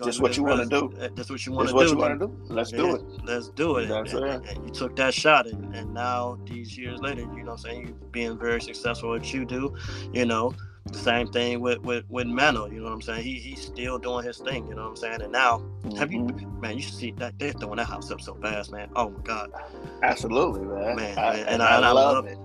gonna 0.00 0.10
Just 0.10 0.20
what 0.20 0.36
you 0.36 0.42
wanna 0.44 0.66
do. 0.66 0.92
Uh, 1.00 1.08
That's 1.14 1.30
what 1.30 1.44
you 1.46 1.52
want 1.52 1.66
That's 1.68 1.72
to 1.72 1.76
what 1.76 1.84
do. 1.84 1.90
you 1.92 1.98
want 1.98 2.20
to 2.20 2.26
do. 2.26 2.36
Let's 2.54 2.72
yeah, 2.72 2.78
do 2.78 2.94
it. 2.96 3.02
Let's 3.24 3.48
do 3.50 3.76
it. 3.76 3.88
You 3.88 3.94
And, 3.94 4.08
and- 4.08 4.46
and 4.46 4.64
you 4.66 4.70
took 4.72 4.96
that 4.96 5.14
shot, 5.14 5.46
and, 5.46 5.74
and 5.74 5.94
now 5.94 6.38
these 6.46 6.76
years 6.76 7.00
later, 7.00 7.20
you 7.22 7.26
know 7.28 7.44
what 7.44 7.50
I'm 7.52 7.58
saying? 7.58 7.86
You 7.88 7.94
being 8.10 8.38
very 8.38 8.60
successful 8.60 9.14
at 9.14 9.20
what 9.20 9.32
you 9.32 9.44
do, 9.44 9.74
you 10.12 10.24
know. 10.26 10.52
The 10.86 10.98
same 10.98 11.28
thing 11.28 11.60
with 11.60 11.78
with 11.80 12.04
with 12.08 12.26
Mano, 12.26 12.66
you 12.66 12.78
know 12.78 12.84
what 12.84 12.92
I'm 12.94 13.02
saying? 13.02 13.22
He 13.22 13.34
he's 13.34 13.60
still 13.60 13.98
doing 13.98 14.24
his 14.24 14.38
thing, 14.38 14.66
you 14.66 14.74
know 14.74 14.82
what 14.84 14.88
I'm 14.88 14.96
saying? 14.96 15.22
And 15.22 15.30
now, 15.30 15.62
have 15.98 16.10
you 16.10 16.20
Mhm. 16.20 16.60
man? 16.60 16.74
You 16.76 16.82
should 16.82 16.94
see 16.94 17.10
that 17.18 17.38
they're 17.38 17.52
throwing 17.52 17.76
that 17.76 17.84
house 17.86 18.10
up 18.10 18.20
so 18.20 18.34
fast, 18.36 18.72
man. 18.72 18.88
Oh 18.96 19.10
my 19.10 19.20
god, 19.22 19.50
Absolutely, 20.02 20.62
man. 20.62 20.96
Man, 20.96 21.18
I, 21.18 21.32
man, 21.36 21.46
and, 21.48 21.62
I, 21.62 21.66
I- 21.72 21.76
and 21.76 21.84
I 21.84 21.92
love, 21.92 22.24
love 22.24 22.26
it. 22.26 22.38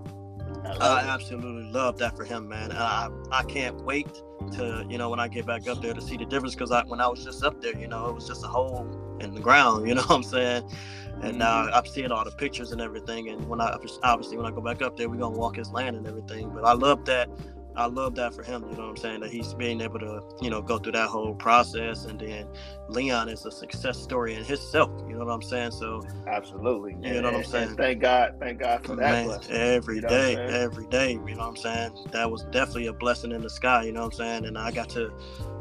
I 0.65 0.69
I 0.69 0.73
love 0.77 1.03
it. 1.05 1.07
absolutely 1.09 1.71
love 1.71 1.97
that 1.99 2.15
for 2.17 2.25
him, 2.25 2.47
man. 2.49 2.71
And 2.71 2.77
I 2.79 3.09
I 3.31 3.43
can't 3.43 3.77
wait 3.83 4.21
to 4.53 4.85
you 4.89 4.97
know 4.97 5.09
when 5.09 5.19
I 5.19 5.27
get 5.27 5.45
back 5.45 5.67
up 5.67 5.81
there 5.81 5.93
to 5.93 6.01
see 6.01 6.17
the 6.17 6.25
difference 6.25 6.55
because 6.55 6.71
I 6.71 6.83
when 6.83 7.01
I 7.01 7.07
was 7.07 7.23
just 7.23 7.43
up 7.43 7.61
there, 7.61 7.77
you 7.77 7.87
know, 7.87 8.07
it 8.07 8.15
was 8.15 8.27
just 8.27 8.43
a 8.43 8.47
hole 8.47 8.87
in 9.19 9.33
the 9.33 9.41
ground, 9.41 9.87
you 9.87 9.95
know 9.95 10.01
what 10.01 10.15
I'm 10.15 10.23
saying? 10.23 10.69
And 11.21 11.39
now 11.39 11.69
I'm 11.71 11.85
seeing 11.85 12.11
all 12.11 12.23
the 12.23 12.31
pictures 12.31 12.71
and 12.71 12.81
everything. 12.81 13.29
And 13.29 13.47
when 13.47 13.61
I 13.61 13.77
obviously 14.03 14.37
when 14.37 14.45
I 14.45 14.51
go 14.51 14.61
back 14.61 14.81
up 14.81 14.97
there, 14.97 15.09
we're 15.09 15.17
gonna 15.17 15.37
walk 15.37 15.55
his 15.55 15.71
land 15.71 15.95
and 15.95 16.07
everything. 16.07 16.49
But 16.49 16.65
I 16.65 16.73
love 16.73 17.05
that. 17.05 17.29
I 17.77 17.87
love 17.87 18.15
that 18.15 18.33
for 18.33 18.41
him. 18.41 18.63
You 18.69 18.77
know 18.77 18.83
what 18.83 18.89
I'm 18.89 18.97
saying? 18.97 19.19
That 19.21 19.31
he's 19.31 19.53
being 19.53 19.81
able 19.81 19.99
to 19.99 20.21
you 20.41 20.49
know 20.49 20.61
go 20.61 20.77
through 20.77 20.93
that 20.93 21.09
whole 21.09 21.35
process, 21.35 22.05
and 22.05 22.19
then 22.19 22.47
Leon 22.87 23.29
is 23.29 23.45
a 23.45 23.51
success 23.51 23.97
story 23.97 24.35
in 24.35 24.43
himself. 24.43 24.91
You 25.07 25.17
know 25.17 25.25
what 25.25 25.33
I'm 25.33 25.41
saying? 25.41 25.71
So 25.71 26.03
Absolutely. 26.27 26.97
You 27.01 27.21
know 27.21 27.31
what 27.31 27.35
I'm 27.35 27.41
and 27.41 27.45
saying? 27.45 27.75
thank 27.77 28.01
God, 28.01 28.35
thank 28.39 28.59
God 28.59 28.85
for 28.85 28.95
that 28.95 29.25
Man, 29.25 29.39
every 29.49 29.95
you 29.95 30.01
know 30.01 30.09
day. 30.09 30.35
Every 30.35 30.87
day. 30.87 31.13
You 31.13 31.19
know 31.35 31.37
what 31.37 31.47
I'm 31.49 31.55
saying? 31.57 31.91
That 32.11 32.29
was 32.29 32.43
definitely 32.51 32.87
a 32.87 32.93
blessing 32.93 33.31
in 33.31 33.41
the 33.41 33.49
sky. 33.49 33.83
You 33.83 33.91
know 33.91 34.01
what 34.01 34.13
I'm 34.13 34.17
saying? 34.17 34.45
And 34.45 34.57
I 34.57 34.71
got 34.71 34.89
to, 34.89 35.11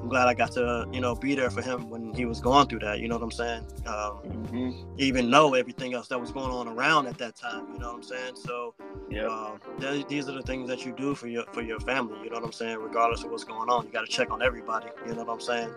I'm 0.02 0.08
glad 0.08 0.28
I 0.28 0.34
got 0.34 0.52
to, 0.52 0.86
you 0.92 1.00
know, 1.00 1.14
be 1.14 1.34
there 1.34 1.50
for 1.50 1.62
him 1.62 1.88
when 1.88 2.12
he 2.14 2.24
was 2.26 2.40
going 2.40 2.68
through 2.68 2.80
that. 2.80 3.00
You 3.00 3.08
know 3.08 3.16
what 3.16 3.24
I'm 3.24 3.30
saying? 3.30 3.66
Um, 3.86 4.20
Mhm. 4.24 4.74
even 4.98 5.30
know 5.30 5.54
everything 5.54 5.94
else 5.94 6.08
that 6.08 6.20
was 6.20 6.30
going 6.30 6.50
on 6.50 6.68
around 6.68 7.06
at 7.06 7.18
that 7.18 7.36
time. 7.36 7.66
You 7.72 7.78
know 7.78 7.88
what 7.88 7.96
I'm 7.96 8.02
saying? 8.02 8.36
So 8.36 8.74
Yep. 9.10 9.30
um, 9.30 9.60
th- 9.80 10.06
these 10.08 10.28
are 10.28 10.32
the 10.32 10.42
things 10.42 10.68
that 10.68 10.84
you 10.84 10.92
do 10.92 11.14
for 11.14 11.26
your 11.26 11.44
for 11.52 11.62
your 11.62 11.80
family. 11.80 12.16
You 12.22 12.30
know 12.30 12.36
what 12.36 12.44
I'm 12.44 12.52
saying? 12.52 12.78
Regardless 12.78 13.24
of 13.24 13.30
what's 13.30 13.44
going 13.44 13.68
on, 13.70 13.86
you 13.86 13.92
got 13.92 14.02
to 14.06 14.10
check 14.12 14.30
on 14.30 14.42
everybody. 14.42 14.86
You 15.06 15.14
know 15.14 15.24
what 15.24 15.32
I'm 15.32 15.40
saying? 15.40 15.74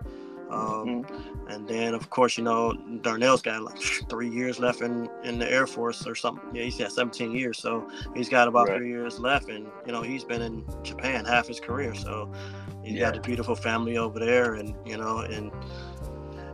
Um, 0.49 1.03
Mhm. 1.03 1.05
and 1.49 1.67
then, 1.67 1.93
of 1.93 2.09
course, 2.09 2.37
you 2.37 2.43
know, 2.43 2.73
Darnell's 3.01 3.41
got 3.41 3.61
like 3.63 3.75
three 4.09 4.29
years 4.29 4.59
left 4.59 4.81
in, 4.81 5.09
in 5.23 5.39
the 5.39 5.51
Air 5.51 5.67
Force 5.67 6.05
or 6.07 6.15
something. 6.15 6.49
Yeah, 6.55 6.63
he's 6.63 6.77
got 6.77 6.91
17 6.91 7.31
years. 7.31 7.57
So 7.59 7.87
he's 8.15 8.29
got 8.29 8.47
about 8.47 8.67
Right. 8.69 8.77
three 8.77 8.89
years 8.89 9.19
left. 9.19 9.49
And, 9.49 9.67
you 9.85 9.91
know, 9.91 10.01
he's 10.01 10.23
been 10.23 10.41
in 10.41 10.63
Japan 10.83 11.25
half 11.25 11.47
his 11.47 11.59
career. 11.59 11.93
So 11.95 12.29
he's 12.83 12.95
Yeah. 12.95 13.07
got 13.11 13.17
a 13.17 13.21
beautiful 13.21 13.55
family 13.55 13.97
over 13.97 14.19
there. 14.19 14.53
And, 14.55 14.73
you 14.85 14.97
know, 14.97 15.19
and 15.19 15.51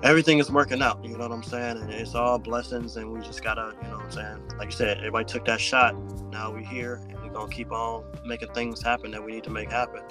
everything 0.04 0.40
is 0.40 0.52
working 0.52 0.82
out. 0.82 1.04
You 1.04 1.18
know 1.18 1.28
what 1.28 1.32
I'm 1.32 1.44
saying? 1.44 1.78
And 1.78 1.92
it's 1.92 2.16
all 2.16 2.38
blessings. 2.40 2.98
And 2.98 3.12
we 3.12 3.22
just 3.22 3.44
got 3.44 3.56
to, 3.56 3.74
you 3.82 3.88
know 3.90 3.98
what 3.98 4.06
I'm 4.06 4.12
saying? 4.12 4.38
Like 4.58 4.68
you 4.72 4.76
said, 4.76 4.98
everybody 4.98 5.26
took 5.26 5.46
that 5.46 5.62
shot. 5.62 5.96
Now 6.32 6.52
we're 6.52 6.60
here 6.66 7.02
and 7.10 7.22
we're 7.24 7.30
going 7.30 7.50
to 7.50 7.56
keep 7.56 7.72
on 7.72 8.04
making 8.26 8.50
things 8.54 8.82
happen 8.82 9.12
that 9.12 9.24
we 9.24 9.34
need 9.34 9.44
to 9.46 9.50
make 9.52 9.72
happen. 9.72 10.02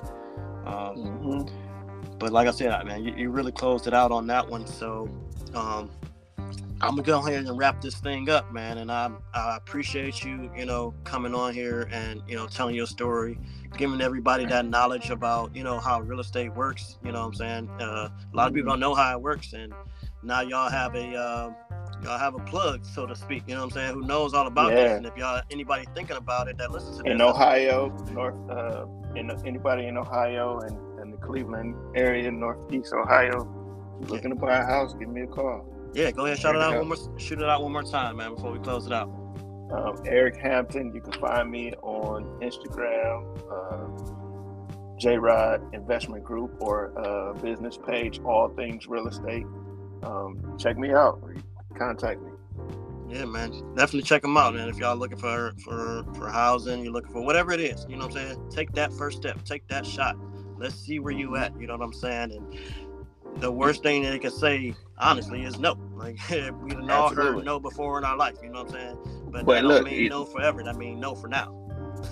Um, 0.64 0.96
Mhm. 0.96 1.50
But 2.22 2.32
like 2.32 2.46
I 2.46 2.52
said, 2.52 2.86
man, 2.86 3.02
you, 3.02 3.12
you 3.16 3.30
really 3.30 3.50
closed 3.50 3.88
it 3.88 3.94
out 3.94 4.12
on 4.12 4.28
that 4.28 4.48
one. 4.48 4.64
So 4.64 5.08
um, 5.54 5.90
I'm 6.80 6.94
gonna 6.94 7.02
go 7.02 7.18
ahead 7.18 7.44
and 7.44 7.58
wrap 7.58 7.82
this 7.82 7.96
thing 7.96 8.30
up, 8.30 8.52
man. 8.52 8.78
And 8.78 8.92
I 8.92 9.10
I 9.34 9.56
appreciate 9.56 10.22
you, 10.22 10.48
you 10.56 10.64
know, 10.64 10.94
coming 11.02 11.34
on 11.34 11.52
here 11.52 11.88
and 11.90 12.22
you 12.28 12.36
know 12.36 12.46
telling 12.46 12.76
your 12.76 12.86
story, 12.86 13.36
giving 13.76 14.00
everybody 14.00 14.46
that 14.46 14.66
knowledge 14.66 15.10
about 15.10 15.54
you 15.56 15.64
know 15.64 15.80
how 15.80 16.00
real 16.00 16.20
estate 16.20 16.54
works. 16.54 16.96
You 17.04 17.10
know 17.10 17.22
what 17.22 17.26
I'm 17.26 17.34
saying? 17.34 17.70
Uh, 17.80 18.08
a 18.32 18.36
lot 18.36 18.46
of 18.46 18.54
people 18.54 18.70
don't 18.70 18.78
know 18.78 18.94
how 18.94 19.18
it 19.18 19.20
works, 19.20 19.52
and 19.52 19.74
now 20.22 20.42
y'all 20.42 20.70
have 20.70 20.94
a 20.94 21.16
uh, 21.16 21.50
y'all 22.02 22.18
have 22.18 22.34
a 22.34 22.40
plug, 22.40 22.84
so 22.84 23.06
to 23.06 23.14
speak. 23.14 23.44
You 23.46 23.54
know 23.54 23.60
what 23.60 23.66
I'm 23.66 23.70
saying? 23.70 23.94
Who 23.94 24.06
knows 24.06 24.34
all 24.34 24.46
about 24.46 24.70
this? 24.70 24.90
Yeah. 24.90 24.96
And 24.96 25.06
if 25.06 25.16
y'all 25.16 25.42
anybody 25.50 25.84
thinking 25.94 26.16
about 26.16 26.48
it 26.48 26.58
that 26.58 26.70
listens 26.70 26.98
to 26.98 27.02
this, 27.02 27.12
in 27.12 27.20
Ohio, 27.20 27.88
North, 28.12 28.34
uh, 28.50 28.86
in 29.14 29.30
anybody 29.46 29.86
in 29.86 29.96
Ohio 29.96 30.58
and, 30.60 31.00
and 31.00 31.12
the 31.12 31.18
Cleveland 31.18 31.74
area, 31.94 32.30
Northeast 32.30 32.92
Ohio, 32.92 33.46
looking 34.08 34.30
to 34.30 34.36
buy 34.36 34.58
a 34.58 34.64
house, 34.64 34.94
give 34.94 35.08
me 35.08 35.22
a 35.22 35.26
call. 35.26 35.64
yeah, 35.94 36.10
go 36.10 36.26
ahead, 36.26 36.38
shout 36.38 36.54
it 36.56 36.62
out 36.62 36.76
one 36.76 36.88
more, 36.88 37.18
shoot 37.18 37.40
it 37.40 37.48
out 37.48 37.62
one 37.62 37.72
more 37.72 37.82
time, 37.82 38.16
man, 38.16 38.34
before 38.34 38.52
we 38.52 38.58
close 38.58 38.86
it 38.86 38.92
out. 38.92 39.08
Um, 39.72 39.96
Eric 40.04 40.36
Hampton, 40.36 40.94
you 40.94 41.00
can 41.00 41.12
find 41.20 41.50
me 41.50 41.72
on 41.82 42.24
Instagram, 42.42 43.24
uh, 43.50 44.98
J 44.98 45.16
Rod 45.16 45.62
Investment 45.74 46.24
Group, 46.24 46.56
or 46.60 46.92
uh, 46.98 47.32
business 47.40 47.78
page, 47.86 48.20
All 48.24 48.48
Things 48.50 48.86
Real 48.86 49.08
Estate. 49.08 49.46
Um, 50.02 50.56
check 50.58 50.76
me 50.76 50.92
out. 50.92 51.22
Contact 51.82 52.22
me. 52.22 52.30
Yeah, 53.08 53.24
man. 53.24 53.50
Definitely 53.74 54.02
check 54.02 54.22
them 54.22 54.36
out, 54.36 54.54
man. 54.54 54.68
If 54.68 54.78
y'all 54.78 54.96
looking 54.96 55.18
for 55.18 55.52
for 55.64 56.04
for 56.14 56.28
housing, 56.30 56.84
you're 56.84 56.92
looking 56.92 57.12
for 57.12 57.22
whatever 57.22 57.52
it 57.52 57.60
is, 57.60 57.84
you 57.88 57.96
know 57.96 58.06
what 58.06 58.16
I'm 58.16 58.28
saying? 58.28 58.50
Take 58.50 58.72
that 58.72 58.92
first 58.92 59.16
step. 59.18 59.44
Take 59.44 59.66
that 59.68 59.84
shot. 59.84 60.16
Let's 60.58 60.76
see 60.76 61.00
where 61.00 61.12
you 61.12 61.36
at. 61.36 61.58
You 61.60 61.66
know 61.66 61.76
what 61.76 61.84
I'm 61.84 61.92
saying? 61.92 62.30
And 62.32 63.40
the 63.42 63.50
worst 63.50 63.82
thing 63.82 64.04
that 64.04 64.10
they 64.12 64.18
can 64.20 64.30
say, 64.30 64.74
honestly, 64.98 65.42
is 65.42 65.58
no. 65.58 65.76
Like 65.96 66.18
we've 66.30 66.88
all 66.88 67.12
heard 67.12 67.44
no 67.44 67.58
before 67.58 67.98
in 67.98 68.04
our 68.04 68.16
life. 68.16 68.36
You 68.42 68.50
know 68.50 68.62
what 68.62 68.74
I'm 68.74 68.80
saying? 68.80 68.98
But, 69.32 69.44
But 69.44 69.54
that 69.54 69.64
look, 69.64 69.84
don't 69.84 69.92
mean 69.92 70.06
it- 70.06 70.10
no 70.10 70.24
forever. 70.24 70.62
That 70.62 70.76
mean 70.76 71.00
no 71.00 71.16
for 71.16 71.26
now. 71.26 71.58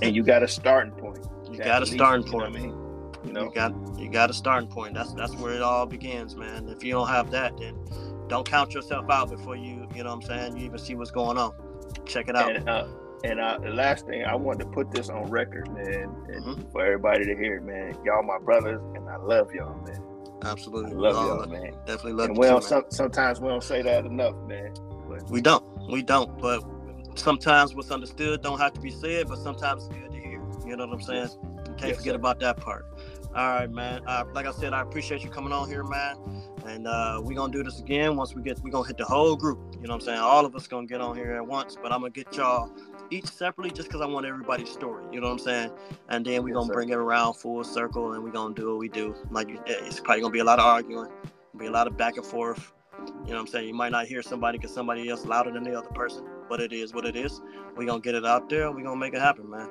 And 0.02 0.14
you 0.16 0.22
got 0.24 0.42
a 0.42 0.48
starting 0.48 0.92
point. 0.92 1.26
You 1.50 1.58
got 1.58 1.78
a 1.78 1.84
least, 1.84 1.94
starting 1.94 2.24
you 2.26 2.32
know 2.32 2.38
point. 2.38 2.56
I 2.56 2.60
mean? 2.60 2.76
You 3.24 3.32
know, 3.32 3.44
you 3.46 3.52
got 3.52 3.74
you 3.98 4.08
got 4.08 4.30
a 4.30 4.32
starting 4.32 4.68
point. 4.68 4.94
That's 4.94 5.12
that's 5.14 5.34
where 5.34 5.52
it 5.52 5.62
all 5.62 5.84
begins, 5.84 6.36
man. 6.36 6.68
If 6.68 6.84
you 6.84 6.92
don't 6.92 7.08
have 7.08 7.32
that, 7.32 7.56
then 7.58 7.74
don't 8.30 8.48
count 8.48 8.72
yourself 8.72 9.10
out 9.10 9.28
before 9.28 9.56
you 9.56 9.86
you 9.94 10.04
know 10.04 10.14
what 10.14 10.22
I'm 10.22 10.22
saying. 10.22 10.56
You 10.56 10.64
even 10.64 10.78
see 10.78 10.94
what's 10.94 11.10
going 11.10 11.36
on. 11.36 11.52
Check 12.06 12.28
it 12.28 12.36
out. 12.36 12.54
And, 12.54 12.68
uh, 12.68 12.86
and 13.24 13.40
uh, 13.40 13.58
the 13.58 13.70
last 13.70 14.06
thing 14.06 14.24
I 14.24 14.34
wanted 14.34 14.64
to 14.64 14.70
put 14.70 14.90
this 14.90 15.10
on 15.10 15.28
record, 15.28 15.68
man, 15.74 16.08
mm-hmm. 16.08 16.70
for 16.70 16.84
everybody 16.84 17.26
to 17.26 17.36
hear, 17.36 17.60
man. 17.60 17.98
Y'all 18.04 18.22
my 18.22 18.38
brothers, 18.38 18.80
and 18.94 19.08
I 19.08 19.16
love 19.16 19.52
y'all, 19.52 19.74
man. 19.84 20.02
Absolutely, 20.42 20.92
I 20.92 20.94
love 20.94 21.14
y'all, 21.14 21.46
man. 21.46 21.74
Definitely 21.84 22.12
love. 22.12 22.28
And 22.28 22.36
you 22.36 22.40
we 22.40 22.48
too, 22.48 22.62
some, 22.62 22.84
sometimes 22.88 23.40
we 23.40 23.48
don't 23.48 23.62
say 23.62 23.82
that 23.82 24.06
enough, 24.06 24.36
man. 24.46 24.72
But 25.08 25.28
we 25.28 25.42
don't, 25.42 25.64
we 25.90 26.02
don't. 26.02 26.38
But 26.38 26.62
sometimes 27.16 27.74
what's 27.74 27.90
understood 27.90 28.42
don't 28.42 28.58
have 28.58 28.72
to 28.74 28.80
be 28.80 28.90
said, 28.90 29.28
but 29.28 29.38
sometimes 29.38 29.84
it's 29.84 29.94
good 29.94 30.12
to 30.12 30.18
hear. 30.18 30.40
You 30.64 30.76
know 30.76 30.86
what 30.86 30.94
I'm 30.94 31.02
saying? 31.02 31.28
You 31.42 31.74
can't 31.76 31.88
yes, 31.88 31.96
forget 31.96 32.12
sir. 32.12 32.16
about 32.16 32.40
that 32.40 32.56
part. 32.56 32.86
All 33.34 33.48
right, 33.54 33.70
man. 33.70 34.02
Uh, 34.06 34.24
like 34.32 34.46
I 34.46 34.52
said, 34.52 34.72
I 34.72 34.80
appreciate 34.80 35.22
you 35.22 35.30
coming 35.30 35.52
on 35.52 35.68
here, 35.68 35.84
man. 35.84 36.16
And 36.66 36.86
uh, 36.86 37.20
we're 37.22 37.36
gonna 37.36 37.52
do 37.52 37.62
this 37.62 37.80
again 37.80 38.16
once 38.16 38.34
we 38.34 38.42
get. 38.42 38.60
We're 38.62 38.70
gonna 38.70 38.86
hit 38.86 38.98
the 38.98 39.04
whole 39.04 39.36
group. 39.36 39.58
You 39.74 39.86
know 39.86 39.94
what 39.94 39.94
I'm 39.94 40.00
saying? 40.00 40.18
All 40.18 40.44
of 40.44 40.54
us 40.54 40.66
gonna 40.66 40.86
get 40.86 41.00
on 41.00 41.16
here 41.16 41.34
at 41.34 41.46
once. 41.46 41.76
But 41.80 41.92
I'm 41.92 42.00
gonna 42.00 42.10
get 42.10 42.34
y'all 42.36 42.70
each 43.10 43.26
separately 43.26 43.70
just 43.70 43.88
because 43.88 44.00
I 44.00 44.06
want 44.06 44.26
everybody's 44.26 44.70
story. 44.70 45.04
You 45.12 45.20
know 45.20 45.28
what 45.28 45.34
I'm 45.34 45.38
saying? 45.38 45.70
And 46.08 46.24
then 46.24 46.42
we're 46.42 46.50
yes, 46.50 46.56
gonna 46.56 46.66
sir. 46.66 46.72
bring 46.74 46.88
it 46.90 46.96
around 46.96 47.34
full 47.34 47.64
circle, 47.64 48.12
and 48.12 48.22
we're 48.22 48.30
gonna 48.30 48.54
do 48.54 48.70
what 48.70 48.78
we 48.78 48.88
do. 48.88 49.14
Like 49.30 49.48
it's 49.66 50.00
probably 50.00 50.22
gonna 50.22 50.32
be 50.32 50.40
a 50.40 50.44
lot 50.44 50.58
of 50.58 50.66
arguing, 50.66 51.10
be 51.56 51.66
a 51.66 51.70
lot 51.70 51.86
of 51.86 51.96
back 51.96 52.16
and 52.16 52.26
forth. 52.26 52.72
You 52.98 53.04
know 53.04 53.16
what 53.20 53.36
I'm 53.36 53.46
saying? 53.46 53.68
You 53.68 53.74
might 53.74 53.92
not 53.92 54.06
hear 54.06 54.22
somebody 54.22 54.58
because 54.58 54.74
somebody 54.74 55.08
else 55.08 55.24
louder 55.24 55.50
than 55.50 55.64
the 55.64 55.74
other 55.74 55.88
person, 55.88 56.26
but 56.48 56.60
it 56.60 56.72
is 56.72 56.92
what 56.92 57.06
it 57.06 57.16
is. 57.16 57.40
We're 57.76 57.86
gonna 57.86 58.00
get 58.00 58.14
it 58.14 58.26
out 58.26 58.48
there. 58.48 58.70
We're 58.70 58.84
gonna 58.84 58.96
make 58.96 59.14
it 59.14 59.20
happen, 59.20 59.48
man. 59.48 59.68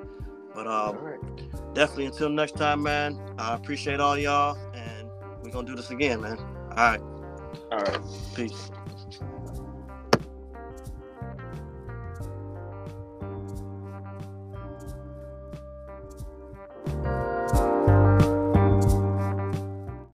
But 0.56 0.66
um, 0.66 0.98
right. 0.98 1.74
definitely 1.76 2.08
until 2.08 2.30
next 2.30 2.56
time, 2.56 2.82
man. 2.82 3.20
I 3.38 3.54
appreciate 3.54 4.00
all 4.00 4.18
y'all, 4.18 4.58
and 4.74 5.08
we're 5.44 5.52
gonna 5.52 5.68
do 5.68 5.76
this 5.76 5.92
again, 5.92 6.22
man. 6.22 6.40
All 6.78 6.92
right. 6.92 7.02
All 7.72 7.80
right. 7.80 8.02
Peace. 8.36 8.72